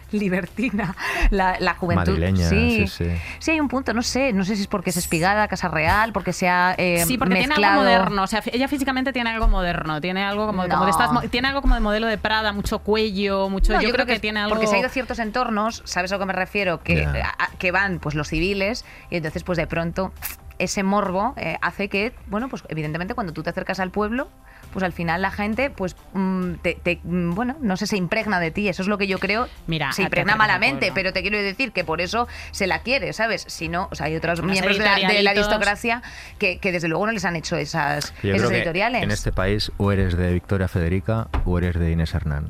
libertina, 0.11 0.95
la, 1.29 1.57
la 1.59 1.73
juventud. 1.75 2.11
Madrileña, 2.11 2.49
sí, 2.49 2.87
sí. 2.87 3.05
Sí, 3.39 3.51
hay 3.51 3.59
un 3.59 3.67
punto, 3.67 3.93
no 3.93 4.01
sé, 4.01 4.33
no 4.33 4.43
sé 4.43 4.55
si 4.55 4.63
es 4.63 4.67
porque 4.67 4.89
es 4.91 4.97
espigada, 4.97 5.47
Casa 5.47 5.67
Real, 5.67 6.13
porque 6.13 6.33
se 6.33 6.47
ha 6.49 6.75
eh, 6.77 7.03
Sí, 7.05 7.17
porque 7.17 7.35
tiene 7.35 7.55
algo 7.55 7.81
moderno. 7.81 8.23
O 8.23 8.27
sea, 8.27 8.41
ella 8.51 8.67
físicamente 8.67 9.13
tiene 9.13 9.29
algo 9.29 9.47
moderno. 9.47 9.99
Tiene 10.01 10.23
algo 10.23 10.47
como, 10.47 10.67
como 10.67 10.85
de 10.85 10.91
estas 10.91 11.09
tiene 11.29 11.47
algo 11.47 11.61
como 11.61 11.75
de 11.75 11.81
modelo 11.81 12.07
de 12.07 12.17
Prada, 12.17 12.51
mucho 12.53 12.79
cuello, 12.79 13.49
mucho. 13.49 13.73
No, 13.73 13.81
yo, 13.81 13.91
creo 13.91 14.05
que, 14.05 14.19
tiene 14.19 14.39
algo. 14.39 14.49
Porque 14.55 14.67
se 14.67 14.75
ha 14.75 14.79
ido 14.79 14.87
a 14.87 14.91
ciertos 14.91 15.19
entornos, 15.19 15.81
¿sabes 15.85 16.11
a 16.11 16.15
lo 16.15 16.19
que 16.19 16.25
me 16.25 16.33
refiero? 16.33 16.81
Que, 16.81 17.05
a- 17.05 17.49
que 17.57 17.71
van 17.71 17.99
pues 17.99 18.15
los 18.15 18.27
civiles 18.29 18.85
y 19.09 19.17
entonces 19.17 19.43
pues 19.43 19.57
de 19.57 19.67
pronto 19.67 20.11
ese 20.59 20.83
morbo 20.83 21.33
eh, 21.37 21.57
hace 21.61 21.87
que, 21.87 22.13
bueno, 22.27 22.49
pues 22.49 22.63
evidentemente 22.69 23.13
cuando 23.13 23.33
tú 23.33 23.43
te 23.43 23.49
acercas 23.49 23.79
al 23.79 23.91
pueblo, 23.91 24.29
pues 24.71 24.83
al 24.83 24.93
final 24.93 25.21
la 25.21 25.31
gente, 25.31 25.69
pues, 25.69 25.95
mm, 26.13 26.53
te, 26.61 26.75
te- 26.75 26.99
mm, 27.03 27.33
bueno, 27.33 27.55
no 27.61 27.77
sé, 27.77 27.87
se 27.87 27.97
impregna 27.97 28.39
de 28.39 28.51
ti. 28.51 28.67
Eso 28.69 28.81
es 28.81 28.87
lo 28.87 28.97
que 28.97 29.07
yo 29.07 29.19
creo. 29.19 29.47
Mira, 29.67 29.91
se 29.91 29.97
te 29.97 30.03
impregna 30.03 30.35
malamente, 30.35 30.91
pero 30.93 31.13
te 31.13 31.21
quiero 31.21 31.37
decir 31.37 31.71
que 31.71 31.83
por 31.83 32.01
eso 32.01 32.27
se 32.51 32.67
la 32.67 32.79
quiere, 32.79 33.13
¿sabes? 33.13 33.43
Si 33.47 33.67
no, 33.69 33.87
o 33.91 33.95
sea, 33.95 34.07
hay 34.07 34.15
otros 34.15 34.41
miembros 34.43 34.77
de 34.77 34.83
la, 34.83 34.95
de 34.95 35.01
la 35.01 35.07
editorialitos. 35.07 35.45
aristocracia 35.47 36.01
que, 36.39 36.57
que 36.59 36.71
desde 36.71 36.87
luego 36.87 37.05
no 37.05 37.11
les 37.11 37.25
han 37.25 37.35
hecho 37.35 37.55
esas, 37.57 38.13
Yo 38.23 38.29
esos 38.33 38.39
creo 38.39 38.49
que 38.49 38.55
editoriales. 38.57 39.03
en 39.03 39.11
este 39.11 39.31
país 39.31 39.71
o 39.77 39.91
eres 39.91 40.15
de 40.17 40.33
Victoria 40.33 40.67
Federica 40.67 41.27
o 41.45 41.57
eres 41.57 41.75
de 41.79 41.91
Inés 41.91 42.13
Hernán. 42.13 42.47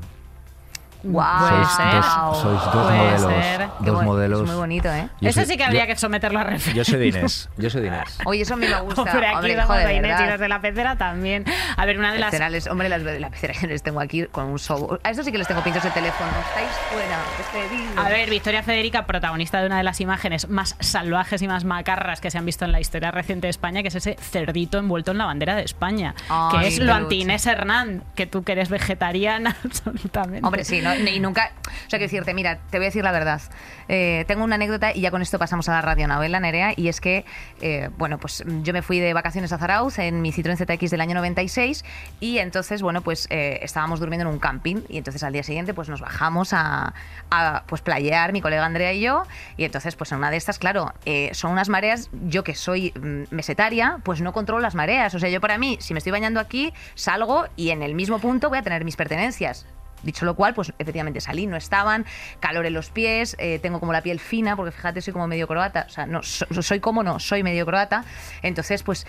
Puede 1.14 1.66
Sois 1.66 1.78
dos, 1.94 2.42
sois 2.42 2.64
dos 2.74 2.76
modelos. 2.92 3.22
ser. 3.22 3.68
Dos 3.80 4.04
modelos. 4.04 4.42
Es 4.42 4.48
muy 4.48 4.56
bonito, 4.56 4.90
¿eh? 4.94 5.08
Yo 5.22 5.30
Eso 5.30 5.42
soy- 5.42 5.50
sí 5.52 5.58
que 5.58 5.64
habría 5.64 5.82
yo- 5.86 5.88
que 5.94 5.96
someterlo 6.00 6.40
a 6.40 6.44
referencia. 6.44 6.74
Yo 6.74 6.84
soy 6.86 7.00
de 7.00 7.08
Inés. 7.08 7.50
Yo 7.58 7.70
soy 7.70 7.82
de 7.82 7.88
Inés. 7.88 8.18
Oye, 8.26 8.42
eso 8.42 8.54
a 8.54 8.58
mí 8.58 8.68
me 8.68 8.80
gusta. 8.82 9.02
Hombre, 9.02 9.28
aquí 9.28 9.36
Hombre, 9.36 9.62
joder, 9.64 9.88
a 9.88 9.94
Inés 9.94 10.20
y 10.22 10.30
los 10.30 10.40
de 10.40 10.48
la 10.50 10.62
pecera 10.62 10.96
también. 10.98 11.46
A 11.76 11.86
ver, 11.86 11.98
una 12.00 12.14
de 12.14 12.20
las. 12.20 12.32
Peceras, 12.32 12.68
hombre, 12.68 12.90
las 12.90 13.04
de 13.04 13.20
la 13.20 13.30
pecera 13.30 13.54
yo 13.60 13.68
les 13.68 13.84
tengo 13.84 14.00
aquí 14.00 14.26
con 14.26 14.46
un 14.46 14.60
show. 14.60 15.00
A 15.04 15.10
eso 15.10 15.24
sí 15.24 15.32
que 15.32 15.38
les 15.38 15.48
tengo 15.48 15.62
pinchos 15.62 15.84
de 15.84 15.92
teléfono. 15.92 16.30
Estáis 16.50 16.70
fuera, 16.92 17.18
despedidos. 17.38 17.98
A 18.06 18.10
ver, 18.10 18.30
Victoria 18.30 18.64
Federica, 18.64 19.06
protagonista 19.06 19.60
de 19.62 19.68
una 19.68 19.78
de 19.78 19.84
las 19.84 20.02
imágenes 20.02 20.50
más 20.50 20.76
salvajes 20.80 21.42
y 21.42 21.48
más 21.48 21.64
macarras 21.64 22.22
que 22.22 22.32
se 22.32 22.38
han 22.38 22.46
visto 22.46 22.66
en 22.66 22.72
la 22.72 22.80
historia 22.80 23.12
reciente 23.12 23.48
de 23.48 23.52
España, 23.52 23.82
que 23.82 23.88
es 23.90 23.96
ese 23.96 24.16
cerdito 24.20 24.78
envuelto 24.78 25.12
en 25.12 25.18
la 25.18 25.26
bandera 25.26 25.56
de 25.56 25.64
España, 25.64 26.16
Ay, 26.30 26.60
que 26.60 26.68
es 26.68 26.80
lo 26.80 26.94
anti-Inés 26.94 27.46
Hernán, 27.46 28.04
que 28.16 28.26
tú 28.28 28.44
que 28.44 28.52
eres 28.54 28.70
vegetariana 28.70 29.56
absolutamente. 29.66 30.46
Hombre, 30.46 30.64
sí, 30.64 30.82
no, 30.82 30.94
y 31.14 31.20
nunca. 31.20 31.52
O 31.68 31.90
sea, 31.90 32.00
quiero 32.00 32.06
decirte, 32.06 32.34
mira, 32.34 32.60
te 32.70 32.78
voy 32.78 32.86
a 32.86 32.90
decir 32.90 33.04
la 33.04 33.12
verdad. 33.12 33.42
Eh, 33.88 34.26
tengo 34.28 34.44
una 34.44 34.56
anécdota 34.56 34.94
y 34.94 35.02
ya 35.02 35.12
con 35.12 35.22
esto 35.22 35.40
pasamos 35.40 35.70
a 35.70 35.74
la 35.74 35.82
radionovela, 35.82 36.40
Nerea, 36.40 36.74
y 36.76 36.88
es 36.90 37.00
que, 37.00 37.26
eh, 37.62 37.90
bueno, 37.98 38.18
pues 38.18 38.44
yo 38.64 38.74
me 38.74 38.82
fui 38.82 39.00
de 39.00 39.14
vacaciones 39.14 39.54
a 39.54 39.58
Zarauz 39.58 40.00
en 40.00 40.22
mi 40.22 40.32
Citroën 40.32 40.58
ZX 40.58 40.92
del 40.92 41.02
año 41.02 41.16
96 41.16 41.86
y 42.20 42.40
entonces, 42.40 42.82
bueno, 42.82 43.02
pues 43.02 43.28
eh, 43.30 43.60
estábamos 43.62 44.00
durmiendo 44.00 44.28
en 44.28 44.34
un 44.34 44.40
camping 44.40 44.78
y 44.90 44.98
entonces 44.98 45.24
al 45.24 45.34
día 45.34 45.44
siguiente 45.44 45.74
pues 45.74 45.88
nos 45.88 46.02
bajamos 46.02 46.52
a, 46.54 46.94
a, 47.30 47.64
pues 47.68 47.82
playear, 47.82 48.34
mi 48.34 48.42
colega 48.42 48.66
Andrea 48.66 48.94
y 48.94 49.02
yo, 49.02 49.24
y 49.56 49.64
entonces 49.64 49.96
pues 49.96 50.12
en 50.12 50.18
una 50.18 50.32
de 50.32 50.38
estas, 50.38 50.60
claro, 50.60 50.94
son 51.32 51.52
unas 51.52 51.70
mareas, 51.70 52.10
yo 52.28 52.44
que 52.44 52.56
soy 52.56 52.92
mm, 53.00 53.34
mesetaria, 53.34 54.00
pues 54.04 54.22
no 54.22 54.34
controlo 54.34 54.62
las 54.62 54.76
mareas, 54.76 55.14
o 55.16 55.20
sea, 55.20 55.30
yo 55.30 55.40
para 55.40 55.58
mí, 55.58 55.78
si 55.80 55.94
me 55.94 56.00
estoy 56.00 56.12
bañando 56.12 56.40
aquí, 56.40 56.74
salgo 56.96 57.46
y 57.56 57.70
en 57.70 57.84
el 57.84 57.96
mismo 57.96 58.20
punto 58.20 58.50
voy 58.50 58.58
a 58.58 58.62
tener 58.62 58.84
mis 58.84 58.96
pertenencias. 58.96 59.66
Dicho 60.04 60.26
lo 60.26 60.36
cual, 60.36 60.54
pues 60.54 60.72
efectivamente 60.78 61.20
salí, 61.22 61.48
no 61.48 61.58
estaban, 61.58 62.06
calor 62.40 62.66
en 62.66 62.74
los 62.74 62.92
pies, 62.92 63.36
eh, 63.40 63.60
tengo 63.60 63.80
como 63.80 63.92
la 63.94 64.02
piel 64.02 64.20
fina, 64.20 64.56
porque 64.56 64.72
fíjate, 64.72 65.02
soy 65.02 65.12
como 65.12 65.28
medio 65.28 65.48
croata, 65.48 65.86
o 65.88 65.90
sea, 65.90 66.06
no, 66.06 66.22
so- 66.24 66.46
soy 66.62 66.80
como 66.80 67.02
no, 67.04 67.20
soy 67.20 67.42
medio 67.44 67.66
croata, 67.66 68.04
entonces 68.44 68.84
pues 68.84 69.08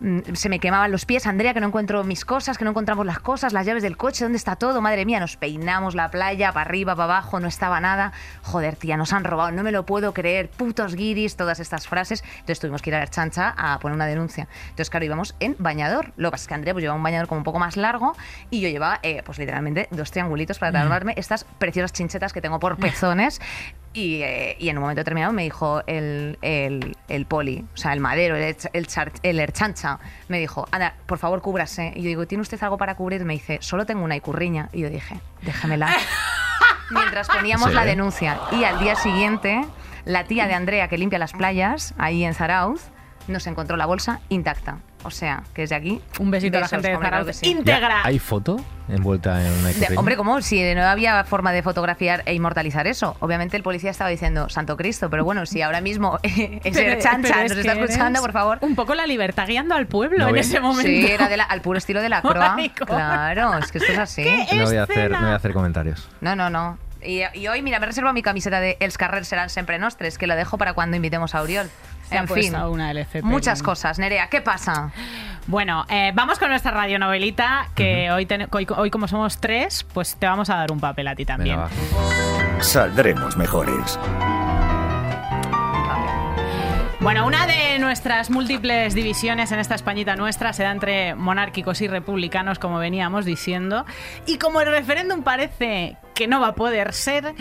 mm, 0.00 0.20
se 0.32 0.48
me 0.48 0.58
quemaban 0.58 0.90
los 0.90 1.04
pies, 1.04 1.26
Andrea, 1.26 1.52
que 1.52 1.60
no 1.60 1.66
encuentro 1.66 2.02
mis 2.04 2.24
cosas, 2.24 2.56
que 2.56 2.64
no 2.64 2.70
encontramos 2.70 3.04
las 3.04 3.18
cosas, 3.18 3.52
las 3.52 3.66
llaves 3.66 3.82
del 3.82 3.96
coche, 3.98 4.24
¿dónde 4.24 4.38
está 4.38 4.56
todo? 4.56 4.80
Madre 4.80 5.04
mía, 5.04 5.20
nos 5.20 5.36
peinamos 5.36 5.94
la 5.94 6.10
playa, 6.10 6.52
para 6.52 6.62
arriba, 6.68 6.94
para 6.96 7.04
abajo, 7.04 7.38
no 7.38 7.46
estaba 7.46 7.78
nada, 7.80 8.12
joder, 8.42 8.76
tía, 8.76 8.96
nos 8.96 9.12
han 9.12 9.24
robado, 9.24 9.50
no 9.52 9.62
me 9.62 9.72
lo 9.72 9.84
puedo 9.84 10.14
creer, 10.14 10.48
putos 10.48 10.94
guiris, 10.94 11.36
todas 11.36 11.60
estas 11.60 11.86
frases, 11.86 12.24
entonces 12.32 12.60
tuvimos 12.60 12.80
que 12.82 12.90
ir 12.90 12.96
a 12.96 13.00
la 13.00 13.08
chancha 13.08 13.54
a 13.56 13.78
poner 13.78 13.94
una 13.94 14.06
denuncia, 14.06 14.48
entonces 14.64 14.88
claro, 14.88 15.04
íbamos 15.04 15.34
en 15.38 15.54
bañador, 15.58 16.12
lo 16.16 16.28
que 16.28 16.32
pasa 16.32 16.44
es 16.44 16.48
que 16.48 16.54
Andrea 16.54 16.72
pues 16.74 16.82
llevaba 16.82 16.96
un 16.96 17.02
bañador 17.04 17.28
como 17.28 17.38
un 17.38 17.44
poco 17.44 17.58
más 17.58 17.76
largo 17.76 18.16
y 18.48 18.60
yo 18.60 18.68
llevaba 18.70 19.00
eh, 19.02 19.22
pues 19.24 19.38
literalmente 19.38 19.86
dos 19.90 20.10
triangulitos 20.30 20.58
para 20.58 20.72
taparme 20.82 21.14
estas 21.16 21.44
preciosas 21.58 21.92
chinchetas 21.92 22.32
que 22.32 22.40
tengo 22.40 22.58
por 22.60 22.76
pezones 22.78 23.40
y, 23.92 24.22
eh, 24.22 24.56
y 24.60 24.68
en 24.68 24.78
un 24.78 24.82
momento 24.82 25.00
determinado 25.00 25.32
me 25.32 25.42
dijo 25.42 25.82
el, 25.86 26.38
el, 26.42 26.96
el 27.08 27.26
poli, 27.26 27.64
o 27.74 27.76
sea, 27.76 27.92
el 27.92 28.00
madero, 28.00 28.36
el, 28.36 28.56
el, 28.72 28.86
char- 28.86 29.12
el 29.24 29.40
herchancha, 29.40 29.98
me 30.28 30.38
dijo, 30.38 30.68
anda, 30.70 30.94
por 31.06 31.18
favor, 31.18 31.40
cúbrase. 31.42 31.92
Y 31.96 32.02
yo 32.02 32.08
digo, 32.08 32.26
¿tiene 32.26 32.42
usted 32.42 32.62
algo 32.62 32.78
para 32.78 32.94
cubrir? 32.94 33.24
Me 33.24 33.32
dice, 33.32 33.58
solo 33.60 33.84
tengo 33.86 34.04
una 34.04 34.14
icurriña. 34.14 34.68
Y 34.72 34.82
yo 34.82 34.90
dije, 34.90 35.18
déjamela. 35.42 35.92
Mientras 36.90 37.28
poníamos 37.28 37.70
Sí. 37.70 37.74
la 37.74 37.84
denuncia. 37.84 38.38
Y 38.52 38.62
al 38.64 38.78
día 38.78 38.94
siguiente, 38.96 39.64
la 40.04 40.24
tía 40.24 40.46
de 40.46 40.54
Andrea 40.54 40.86
que 40.88 40.96
limpia 40.98 41.18
las 41.18 41.32
playas, 41.32 41.94
ahí 41.98 42.24
en 42.24 42.34
Zarauz, 42.34 42.82
nos 43.26 43.46
encontró 43.48 43.76
la 43.76 43.86
bolsa 43.86 44.20
intacta. 44.28 44.78
O 45.02 45.10
sea, 45.10 45.42
que 45.54 45.62
desde 45.62 45.74
aquí... 45.76 46.00
Un 46.18 46.30
besito 46.30 46.58
a 46.58 46.60
la 46.60 46.68
gente 46.68 46.90
de 46.90 47.24
que 47.26 47.32
sí. 47.32 47.50
íntegra. 47.50 48.00
¿Hay 48.04 48.18
foto 48.18 48.56
envuelta 48.88 49.40
en 49.44 49.52
una 49.52 49.68
De- 49.68 49.96
hombre, 49.96 50.16
¿cómo? 50.16 50.40
Si 50.42 50.74
no 50.74 50.82
había 50.82 51.22
forma 51.24 51.52
de 51.52 51.62
fotografiar 51.62 52.22
e 52.26 52.34
inmortalizar 52.34 52.86
eso. 52.86 53.16
Obviamente 53.20 53.56
el 53.56 53.62
policía 53.62 53.90
estaba 53.90 54.10
diciendo, 54.10 54.48
Santo 54.48 54.76
Cristo, 54.76 55.08
pero 55.08 55.24
bueno, 55.24 55.46
si 55.46 55.62
ahora 55.62 55.80
mismo 55.80 56.18
ese 56.22 56.60
Pero- 56.62 57.00
chancha 57.00 57.32
pero 57.34 57.44
es 57.46 57.50
nos 57.50 57.58
está 57.58 57.72
escuchando, 57.80 58.20
por 58.20 58.32
favor. 58.32 58.58
Un 58.62 58.74
poco 58.74 58.94
la 58.94 59.06
libertad 59.06 59.46
guiando 59.46 59.74
al 59.74 59.86
pueblo 59.86 60.18
No 60.18 60.28
en 60.28 60.36
ese 60.36 60.60
momento. 60.60 60.82
Sí, 60.82 61.06
era 61.10 61.28
de 61.28 61.36
la- 61.36 61.44
al 61.44 61.60
puro 61.62 61.78
estilo 61.78 62.02
de 62.02 62.08
la 62.08 62.20
croa. 62.22 62.56
claro, 62.86 63.58
es 63.58 63.70
que 63.72 63.78
esto 63.78 63.92
es 63.92 63.98
así. 63.98 64.24
no, 64.52 64.64
voy 64.66 64.76
a 64.76 64.82
hacer, 64.82 65.10
no 65.10 65.20
voy 65.20 65.30
a 65.30 65.36
hacer 65.36 65.52
comentarios. 65.52 66.08
No, 66.20 66.34
no, 66.36 66.50
no. 66.50 66.78
Y, 67.02 67.22
y 67.32 67.48
hoy, 67.48 67.62
mira, 67.62 67.78
me 67.80 67.86
reservo 67.86 68.12
mi 68.12 68.20
camiseta 68.22 68.60
de 68.60 68.76
Els 68.80 68.98
carrers 68.98 69.26
serán 69.28 69.48
sempre 69.48 69.78
nostres, 69.78 70.18
que 70.18 70.26
la 70.26 70.36
dejo 70.36 70.58
para 70.58 70.74
cuando 70.74 70.96
invitemos 70.96 71.34
a 71.34 71.40
Oriol. 71.40 71.70
Se 72.10 72.16
ha 72.18 72.20
en 72.20 72.28
fin, 72.28 72.52
puesto 72.52 72.70
una 72.70 72.90
LCP. 72.90 73.22
muchas 73.24 73.62
cosas. 73.62 73.98
Nerea, 73.98 74.28
¿qué 74.28 74.40
pasa? 74.42 74.90
Bueno, 75.46 75.86
eh, 75.88 76.12
vamos 76.14 76.38
con 76.38 76.50
nuestra 76.50 76.70
radionovelita, 76.70 77.68
que 77.74 78.10
hoy, 78.12 78.26
ten- 78.26 78.46
hoy, 78.52 78.66
hoy 78.76 78.90
como 78.90 79.08
somos 79.08 79.38
tres, 79.40 79.84
pues 79.94 80.14
te 80.16 80.26
vamos 80.26 80.50
a 80.50 80.56
dar 80.56 80.70
un 80.70 80.78
papel 80.80 81.08
a 81.08 81.14
ti 81.16 81.24
también. 81.24 81.56
Venga. 81.56 82.62
Saldremos 82.62 83.36
mejores. 83.38 83.98
Bueno, 87.00 87.26
una 87.26 87.46
de 87.46 87.78
nuestras 87.78 88.28
múltiples 88.28 88.94
divisiones 88.94 89.50
en 89.52 89.58
esta 89.58 89.74
Españita 89.74 90.16
nuestra 90.16 90.52
se 90.52 90.64
da 90.64 90.70
entre 90.70 91.14
monárquicos 91.14 91.80
y 91.80 91.88
republicanos, 91.88 92.58
como 92.58 92.78
veníamos 92.78 93.24
diciendo. 93.24 93.86
Y 94.26 94.36
como 94.36 94.60
el 94.60 94.68
referéndum 94.70 95.22
parece 95.22 95.96
que 96.14 96.28
no 96.28 96.40
va 96.40 96.48
a 96.48 96.54
poder 96.54 96.92
ser, 96.92 97.32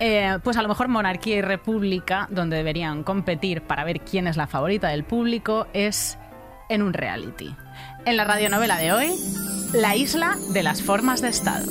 eh, 0.00 0.38
pues 0.42 0.56
a 0.56 0.62
lo 0.62 0.68
mejor 0.68 0.88
monarquía 0.88 1.36
y 1.36 1.42
república, 1.42 2.26
donde 2.30 2.56
deberían 2.56 3.04
competir 3.04 3.62
para 3.62 3.84
ver 3.84 4.00
quién 4.00 4.26
es 4.26 4.36
la 4.36 4.46
favorita 4.46 4.88
del 4.88 5.04
público, 5.04 5.66
es 5.74 6.18
en 6.68 6.82
un 6.82 6.92
reality. 6.92 7.54
En 8.06 8.16
la 8.16 8.24
radionovela 8.24 8.78
de 8.78 8.92
hoy, 8.92 9.10
La 9.72 9.94
isla 9.94 10.36
de 10.52 10.64
las 10.64 10.82
formas 10.82 11.22
de 11.22 11.28
Estado. 11.28 11.66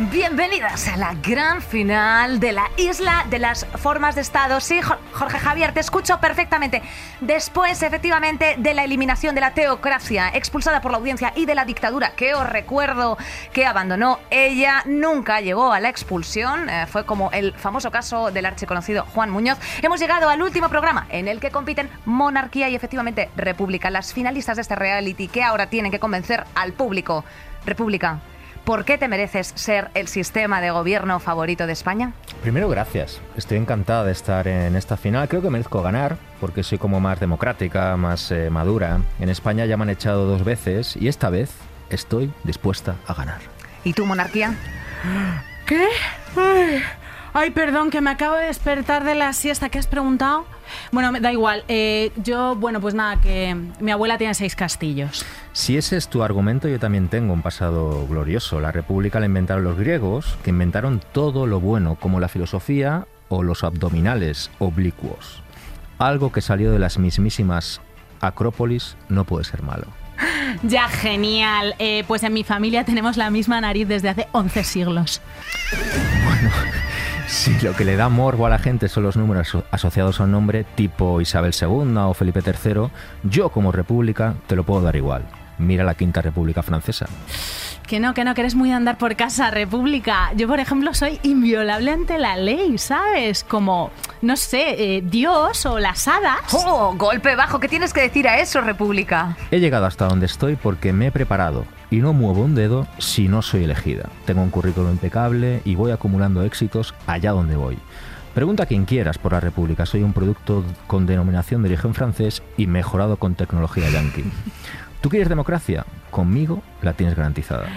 Bienvenidas 0.00 0.86
a 0.86 0.96
la 0.96 1.12
gran 1.14 1.60
final 1.60 2.38
de 2.38 2.52
la 2.52 2.66
Isla 2.76 3.26
de 3.30 3.40
las 3.40 3.64
Formas 3.66 4.14
de 4.14 4.20
Estado. 4.20 4.60
Sí, 4.60 4.80
Jo- 4.80 4.94
Jorge 5.12 5.40
Javier, 5.40 5.72
te 5.74 5.80
escucho 5.80 6.20
perfectamente. 6.20 6.82
Después, 7.20 7.82
efectivamente, 7.82 8.54
de 8.58 8.74
la 8.74 8.84
eliminación 8.84 9.34
de 9.34 9.40
la 9.40 9.54
teocracia 9.54 10.28
expulsada 10.28 10.80
por 10.80 10.92
la 10.92 10.98
audiencia 10.98 11.32
y 11.34 11.46
de 11.46 11.56
la 11.56 11.64
dictadura, 11.64 12.12
que 12.12 12.32
os 12.34 12.48
recuerdo 12.48 13.18
que 13.52 13.66
abandonó 13.66 14.20
ella, 14.30 14.84
nunca 14.86 15.40
llegó 15.40 15.72
a 15.72 15.80
la 15.80 15.88
expulsión. 15.88 16.70
eh, 16.70 16.86
fue 16.86 17.04
como 17.04 17.32
el 17.32 17.52
famoso 17.54 17.90
caso 17.90 18.30
del 18.30 18.46
archiconocido 18.46 19.04
Juan 19.14 19.30
Muñoz. 19.30 19.58
Hemos 19.82 19.98
llegado 19.98 20.28
al 20.28 20.40
último 20.42 20.68
programa 20.68 21.06
en 21.10 21.26
el 21.26 21.40
que 21.40 21.50
compiten 21.50 21.90
monarquía 22.04 22.68
y 22.68 22.76
efectivamente 22.76 23.30
república. 23.34 23.90
Las 23.90 24.12
finalistas 24.12 24.54
de 24.58 24.62
este 24.62 24.76
reality 24.76 25.26
que 25.26 25.42
ahora 25.42 25.66
tienen 25.66 25.90
que 25.90 25.98
convencer 25.98 26.44
al 26.54 26.72
público. 26.72 27.24
República. 27.66 28.20
¿Por 28.68 28.84
qué 28.84 28.98
te 28.98 29.08
mereces 29.08 29.54
ser 29.54 29.88
el 29.94 30.08
sistema 30.08 30.60
de 30.60 30.70
gobierno 30.70 31.20
favorito 31.20 31.66
de 31.66 31.72
España? 31.72 32.12
Primero, 32.42 32.68
gracias. 32.68 33.18
Estoy 33.34 33.56
encantada 33.56 34.04
de 34.04 34.12
estar 34.12 34.46
en 34.46 34.76
esta 34.76 34.98
final. 34.98 35.26
Creo 35.26 35.40
que 35.40 35.48
merezco 35.48 35.80
ganar 35.80 36.18
porque 36.38 36.62
soy 36.62 36.76
como 36.76 37.00
más 37.00 37.18
democrática, 37.18 37.96
más 37.96 38.30
eh, 38.30 38.50
madura. 38.50 39.00
En 39.20 39.30
España 39.30 39.64
ya 39.64 39.78
me 39.78 39.84
han 39.84 39.88
echado 39.88 40.26
dos 40.26 40.44
veces 40.44 40.98
y 41.00 41.08
esta 41.08 41.30
vez 41.30 41.50
estoy 41.88 42.30
dispuesta 42.44 42.96
a 43.06 43.14
ganar. 43.14 43.40
¿Y 43.84 43.94
tú, 43.94 44.04
monarquía? 44.04 44.54
¿Qué? 45.64 45.88
Ay, 46.36 46.82
ay, 47.32 47.50
perdón, 47.50 47.90
que 47.90 48.00
me 48.00 48.10
acabo 48.10 48.36
de 48.36 48.46
despertar 48.46 49.04
de 49.04 49.14
la 49.14 49.32
siesta. 49.32 49.68
¿Qué 49.68 49.78
has 49.78 49.86
preguntado? 49.86 50.46
Bueno, 50.92 51.12
da 51.20 51.32
igual. 51.32 51.64
Eh, 51.68 52.12
yo, 52.16 52.56
bueno, 52.56 52.80
pues 52.80 52.94
nada, 52.94 53.20
que 53.20 53.56
mi 53.80 53.90
abuela 53.90 54.18
tiene 54.18 54.34
seis 54.34 54.54
castillos. 54.54 55.24
Si 55.52 55.76
ese 55.76 55.96
es 55.96 56.08
tu 56.08 56.22
argumento, 56.22 56.68
yo 56.68 56.78
también 56.78 57.08
tengo 57.08 57.32
un 57.32 57.42
pasado 57.42 58.06
glorioso. 58.06 58.60
La 58.60 58.72
República 58.72 59.20
la 59.20 59.26
inventaron 59.26 59.64
los 59.64 59.78
griegos, 59.78 60.38
que 60.42 60.50
inventaron 60.50 61.00
todo 61.12 61.46
lo 61.46 61.60
bueno, 61.60 61.96
como 61.96 62.20
la 62.20 62.28
filosofía 62.28 63.06
o 63.28 63.42
los 63.42 63.64
abdominales 63.64 64.50
oblicuos. 64.58 65.42
Algo 65.98 66.32
que 66.32 66.40
salió 66.40 66.70
de 66.70 66.78
las 66.78 66.98
mismísimas 66.98 67.80
Acrópolis 68.20 68.96
no 69.08 69.24
puede 69.24 69.44
ser 69.44 69.62
malo. 69.62 69.86
Ya, 70.62 70.88
genial. 70.88 71.74
Eh, 71.78 72.04
pues 72.08 72.22
en 72.22 72.32
mi 72.32 72.42
familia 72.42 72.84
tenemos 72.84 73.16
la 73.16 73.30
misma 73.30 73.60
nariz 73.60 73.86
desde 73.86 74.08
hace 74.08 74.28
11 74.32 74.64
siglos. 74.64 75.20
Si 77.28 77.58
lo 77.60 77.74
que 77.74 77.84
le 77.84 77.96
da 77.96 78.08
morbo 78.08 78.46
a 78.46 78.48
la 78.48 78.58
gente 78.58 78.88
son 78.88 79.02
los 79.02 79.16
números 79.16 79.48
aso- 79.48 79.64
asociados 79.70 80.18
a 80.20 80.24
un 80.24 80.32
nombre 80.32 80.64
tipo 80.74 81.20
Isabel 81.20 81.52
II 81.60 81.94
o 81.98 82.14
Felipe 82.14 82.40
III, 82.44 82.88
yo 83.24 83.50
como 83.50 83.70
república 83.70 84.34
te 84.46 84.56
lo 84.56 84.64
puedo 84.64 84.80
dar 84.80 84.96
igual. 84.96 85.24
Mira 85.58 85.84
la 85.84 85.94
Quinta 85.94 86.22
República 86.22 86.62
Francesa. 86.62 87.06
Que 87.86 88.00
no, 88.00 88.12
que 88.12 88.22
no, 88.22 88.34
que 88.34 88.42
eres 88.42 88.54
muy 88.54 88.68
de 88.68 88.74
andar 88.74 88.98
por 88.98 89.16
casa, 89.16 89.50
República. 89.50 90.30
Yo, 90.36 90.46
por 90.46 90.60
ejemplo, 90.60 90.92
soy 90.92 91.18
inviolable 91.22 91.90
ante 91.90 92.18
la 92.18 92.36
ley, 92.36 92.76
¿sabes? 92.76 93.44
Como, 93.44 93.90
no 94.20 94.36
sé, 94.36 94.96
eh, 94.96 95.02
Dios 95.02 95.64
o 95.64 95.78
las 95.78 96.06
hadas. 96.06 96.40
¡Oh, 96.52 96.94
golpe 96.96 97.34
bajo! 97.34 97.58
¿Qué 97.58 97.68
tienes 97.68 97.94
que 97.94 98.02
decir 98.02 98.28
a 98.28 98.40
eso, 98.40 98.60
República? 98.60 99.36
He 99.50 99.58
llegado 99.58 99.86
hasta 99.86 100.06
donde 100.06 100.26
estoy 100.26 100.56
porque 100.56 100.92
me 100.92 101.06
he 101.06 101.10
preparado 101.10 101.64
y 101.90 101.96
no 101.96 102.12
muevo 102.12 102.42
un 102.42 102.54
dedo 102.54 102.86
si 102.98 103.26
no 103.26 103.40
soy 103.40 103.64
elegida. 103.64 104.10
Tengo 104.26 104.42
un 104.42 104.50
currículo 104.50 104.90
impecable 104.90 105.62
y 105.64 105.74
voy 105.74 105.90
acumulando 105.90 106.42
éxitos 106.42 106.94
allá 107.06 107.32
donde 107.32 107.56
voy. 107.56 107.78
Pregunta 108.34 108.64
a 108.64 108.66
quien 108.66 108.84
quieras 108.84 109.18
por 109.18 109.32
la 109.32 109.40
República. 109.40 109.86
Soy 109.86 110.02
un 110.02 110.12
producto 110.12 110.62
con 110.86 111.06
denominación 111.06 111.62
de 111.62 111.70
origen 111.70 111.94
francés 111.94 112.42
y 112.56 112.66
mejorado 112.66 113.16
con 113.16 113.34
tecnología 113.34 113.88
yankee. 113.90 114.30
¿Tú 115.00 115.08
quieres 115.08 115.28
democracia? 115.28 115.84
Conmigo 116.10 116.62
la 116.82 116.92
tienes 116.92 117.16
garantizada. 117.16 117.68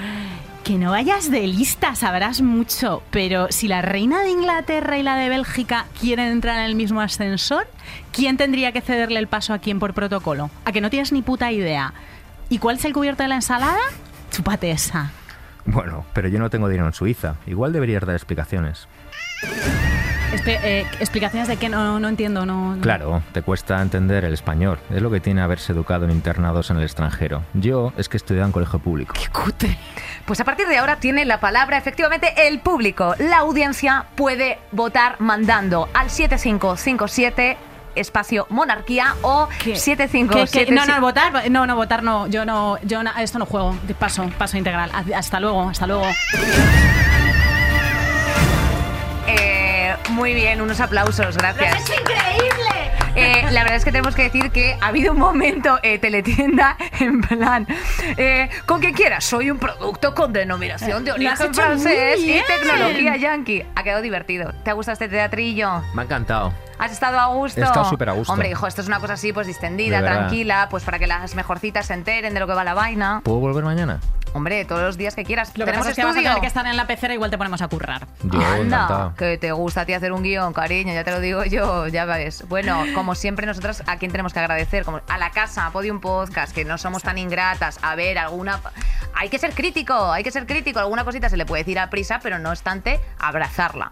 Que 0.64 0.78
no 0.78 0.92
vayas 0.92 1.32
de 1.32 1.48
lista, 1.48 1.96
sabrás 1.96 2.42
mucho, 2.42 3.02
pero 3.10 3.48
si 3.50 3.68
la 3.68 3.82
reina 3.82 4.22
de 4.22 4.30
Inglaterra 4.30 4.98
y 4.98 5.04
la 5.04 5.16
de 5.16 5.30
Bélgica 5.30 5.86
quieren 6.00 6.28
entrar 6.28 6.60
en 6.60 6.66
el 6.66 6.76
mismo 6.76 7.02
ascensor, 7.02 7.68
¿quién 8.12 8.38
tendría 8.38 8.72
que 8.72 8.82
cederle 8.82 9.20
el 9.20 9.28
paso 9.28 9.54
a 9.54 9.60
quién 9.60 9.80
por 9.80 9.94
protocolo? 9.94 10.52
A 10.66 10.72
que 10.72 10.82
no 10.82 10.92
tienes 10.92 11.12
ni 11.12 11.24
puta 11.24 11.52
idea. 11.52 11.94
¿Y 12.50 12.60
cuál 12.60 12.78
es 12.78 12.86
el 12.86 12.94
cubierto 12.94 13.24
de 13.24 13.30
la 13.30 13.36
ensalada? 13.36 13.80
Chúpate 14.30 14.72
esa. 14.72 15.12
Bueno, 15.66 16.06
pero 16.14 16.28
yo 16.28 16.40
no 16.40 16.50
tengo 16.50 16.70
dinero 16.70 16.88
en 16.88 16.94
Suiza. 16.94 17.36
Igual 17.48 17.74
deberías 17.74 18.06
dar 18.06 18.16
explicaciones. 18.16 18.88
Espe- 20.34 20.60
eh, 20.64 20.86
explicaciones 21.00 21.48
de 21.50 21.58
que 21.58 21.68
no, 21.70 22.00
no 22.00 22.08
entiendo, 22.08 22.46
no. 22.46 22.76
no. 22.76 22.82
Claro, 22.82 23.22
te 23.34 23.42
cuesta 23.42 23.82
entender 23.82 24.24
el 24.24 24.34
español. 24.34 24.80
Es 24.90 25.02
lo 25.02 25.12
que 25.12 25.20
tiene 25.20 25.42
haberse 25.42 25.74
educado 25.74 26.06
en 26.06 26.12
internados 26.12 26.70
en 26.70 26.78
el 26.78 26.84
extranjero. 26.84 27.44
Yo 27.54 27.92
es 27.98 28.08
que 28.08 28.18
estudié 28.18 28.42
en 28.42 28.52
colegio 28.52 28.80
público. 28.80 29.14
Cute. 29.34 29.78
Pues 30.26 30.40
a 30.40 30.46
partir 30.46 30.68
de 30.68 30.78
ahora 30.78 30.98
tiene 30.98 31.26
la 31.26 31.40
palabra 31.42 31.78
efectivamente 31.78 32.48
el 32.48 32.60
público. 32.60 33.14
La 33.20 33.40
audiencia 33.40 34.06
puede 34.16 34.58
votar 34.72 35.18
mandando 35.20 35.90
al 35.94 36.10
7557 36.10 37.58
espacio 37.94 38.48
monarquía 38.50 39.16
o 39.24 39.50
¿Qué? 39.62 39.76
7577 39.76 40.66
¿Qué- 40.66 40.66
qué? 40.66 40.72
No, 40.74 40.86
no, 40.86 41.02
votar, 41.02 41.52
no, 41.52 41.68
no, 41.68 41.76
votar 41.76 42.04
no. 42.04 42.28
Yo 42.28 42.46
no, 42.46 42.78
yo 42.84 43.04
no, 43.04 43.12
esto 43.20 43.38
no 43.38 43.46
juego. 43.46 43.76
Paso, 44.00 44.30
paso 44.38 44.58
integral. 44.58 44.90
Hasta 45.14 45.40
luego, 45.42 45.70
hasta 45.70 45.88
luego. 45.88 46.06
Muy 50.10 50.34
bien, 50.34 50.62
unos 50.62 50.80
aplausos, 50.80 51.38
gracias. 51.38 51.90
increíble! 51.90 52.92
Eh, 53.16 53.44
la 53.52 53.64
verdad 53.64 53.76
es 53.76 53.84
que 53.84 53.92
tenemos 53.92 54.16
que 54.16 54.24
decir 54.24 54.52
que 54.52 54.78
ha 54.80 54.88
habido 54.88 55.12
un 55.12 55.20
momento 55.20 55.80
eh, 55.84 56.00
teletienda 56.00 56.78
en 57.00 57.20
plan, 57.22 57.68
eh, 58.16 58.50
con 58.66 58.80
quien 58.80 58.94
quieras, 58.94 59.26
soy 59.26 59.52
un 59.52 59.60
producto 59.60 60.14
con 60.16 60.32
denominación 60.32 61.04
de 61.04 61.12
origen 61.12 61.54
francés 61.54 62.20
y 62.24 62.42
tecnología 62.48 63.18
yankee. 63.18 63.66
Ha 63.76 63.84
quedado 63.84 64.02
divertido. 64.02 64.54
¿Te 64.64 64.70
ha 64.70 64.74
gustado 64.74 64.94
este 64.94 65.10
teatrillo? 65.10 65.82
Me 65.94 66.04
ha 66.04 66.06
encantado. 66.06 66.54
¿Has 66.80 66.92
estado 66.92 67.20
a 67.20 67.28
gusto? 67.28 67.60
He 67.60 67.64
estado 67.64 67.86
súper 67.86 68.10
a 68.10 68.14
gusto. 68.14 68.32
Hombre, 68.34 68.50
hijo, 68.50 68.66
esto 68.66 68.82
es 68.82 68.88
una 68.88 69.00
cosa 69.00 69.14
así, 69.14 69.34
pues 69.34 69.46
distendida, 69.46 70.02
tranquila, 70.02 70.68
pues 70.70 70.84
para 70.84 70.98
que 70.98 71.06
las 71.06 71.36
mejorcitas 71.36 71.86
se 71.88 71.94
enteren 71.94 72.34
de 72.34 72.40
lo 72.40 72.48
que 72.48 72.54
va 72.54 72.64
la 72.64 72.74
vaina. 72.74 73.22
¿Puedo 73.24 73.40
volver 73.40 73.64
mañana? 73.64 74.00
Hombre, 74.34 74.64
todos 74.66 74.82
los 74.82 74.98
días 74.98 75.16
que 75.16 75.26
quieras. 75.26 75.50
Lo 75.58 75.66
que 75.66 75.72
Tenemos 75.72 75.88
pasa 75.88 75.90
es 75.92 75.96
que 75.96 76.06
vas 76.06 76.16
a 76.16 76.20
tener 76.20 76.40
que 76.40 76.48
estar 76.48 76.66
en 76.66 76.78
la 76.78 76.88
pecera, 76.88 77.14
igual 77.14 77.30
te 77.30 77.38
ponemos 77.38 77.62
a 77.62 77.68
currar. 77.68 78.08
Yo 78.24 78.42
Anda, 78.42 79.14
que 79.18 79.38
te 79.38 79.52
gusta 79.52 79.82
a 79.82 79.86
ti 79.86 79.94
hacer 79.94 80.12
un 80.14 80.24
guion, 80.24 80.54
cariño, 80.54 80.94
ya 80.94 81.04
te 81.04 81.12
lo 81.12 81.20
digo 81.20 81.44
yo, 81.44 81.88
ya 81.88 82.06
ves. 82.06 82.48
Bueno, 82.48 82.86
como 82.96 83.16
siempre 83.16 83.46
nosotras, 83.46 83.84
¿a 83.88 83.98
quién 83.98 84.12
tenemos 84.12 84.34
que 84.34 84.40
agradecer? 84.40 84.86
Como 84.86 85.02
a 85.08 85.18
la 85.18 85.32
casa, 85.32 85.66
a 85.66 85.72
Podium 85.72 86.00
Podcast, 86.00 86.54
que 86.54 86.64
no 86.64 86.78
somos 86.78 87.04
tan 87.04 87.18
ingratas. 87.18 87.80
A 87.82 87.96
ver, 87.96 88.18
alguna... 88.18 88.60
Hay 89.14 89.30
que 89.30 89.38
ser 89.38 89.54
crítico, 89.54 90.12
hay 90.12 90.24
que 90.24 90.32
ser 90.32 90.46
crítico. 90.46 90.80
Alguna 90.80 91.04
cosita 91.04 91.30
se 91.30 91.36
le 91.36 91.46
puede 91.46 91.64
decir 91.64 91.80
a 91.80 91.90
prisa, 91.90 92.20
pero 92.24 92.40
no 92.40 92.50
obstante, 92.50 93.00
abrazarla. 93.20 93.92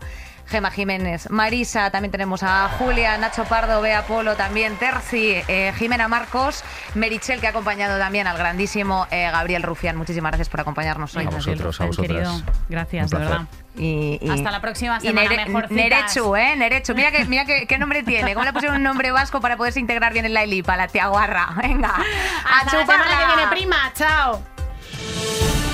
Gema 0.49 0.71
Jiménez, 0.71 1.29
Marisa, 1.29 1.91
también 1.91 2.11
tenemos 2.11 2.43
a 2.43 2.67
Julia, 2.77 3.17
Nacho 3.17 3.45
Pardo, 3.45 3.81
Bea 3.81 4.03
Polo, 4.07 4.35
también 4.35 4.75
Terci, 4.77 5.35
eh, 5.47 5.73
Jimena 5.77 6.07
Marcos, 6.07 6.63
Merichel, 6.95 7.39
que 7.39 7.47
ha 7.47 7.51
acompañado 7.51 7.97
también 7.99 8.27
al 8.27 8.37
grandísimo 8.37 9.07
eh, 9.11 9.29
Gabriel 9.31 9.63
Rufián. 9.63 9.95
Muchísimas 9.95 10.31
gracias 10.31 10.49
por 10.49 10.59
acompañarnos 10.61 11.15
hoy. 11.15 11.25
A 11.25 11.29
vosotros, 11.29 11.79
a 11.79 11.89
querido. 11.89 12.41
Gracias, 12.67 13.09
de 13.11 13.17
verdad. 13.17 13.41
Y, 13.77 14.17
y- 14.21 14.29
Hasta 14.29 14.51
la 14.51 14.59
próxima 14.59 14.97
y 15.01 15.07
semana, 15.07 15.29
Nere-. 15.45 15.67
Nerechu, 15.69 16.35
¿eh? 16.35 16.55
Nerechu. 16.57 16.93
Mira, 16.95 17.11
que, 17.11 17.25
mira 17.25 17.45
que- 17.45 17.65
qué 17.67 17.77
nombre 17.77 18.03
tiene. 18.03 18.33
¿Cómo 18.33 18.43
le 18.45 18.51
pusieron 18.51 18.77
un 18.77 18.83
nombre 18.83 19.11
vasco 19.11 19.39
para 19.41 19.55
poderse 19.55 19.79
integrar 19.79 20.11
bien 20.13 20.25
en 20.25 20.33
la 20.33 20.43
Elipa? 20.43 20.75
La 20.75 20.87
tía 20.87 21.07
Guarra. 21.07 21.49
Venga. 21.55 21.89
A 21.89 22.59
Hasta 22.59 22.77
la 22.79 22.85
semana 22.85 23.03
que 23.19 23.25
viene, 23.35 23.47
prima. 23.51 23.91
Chao. 23.95 24.41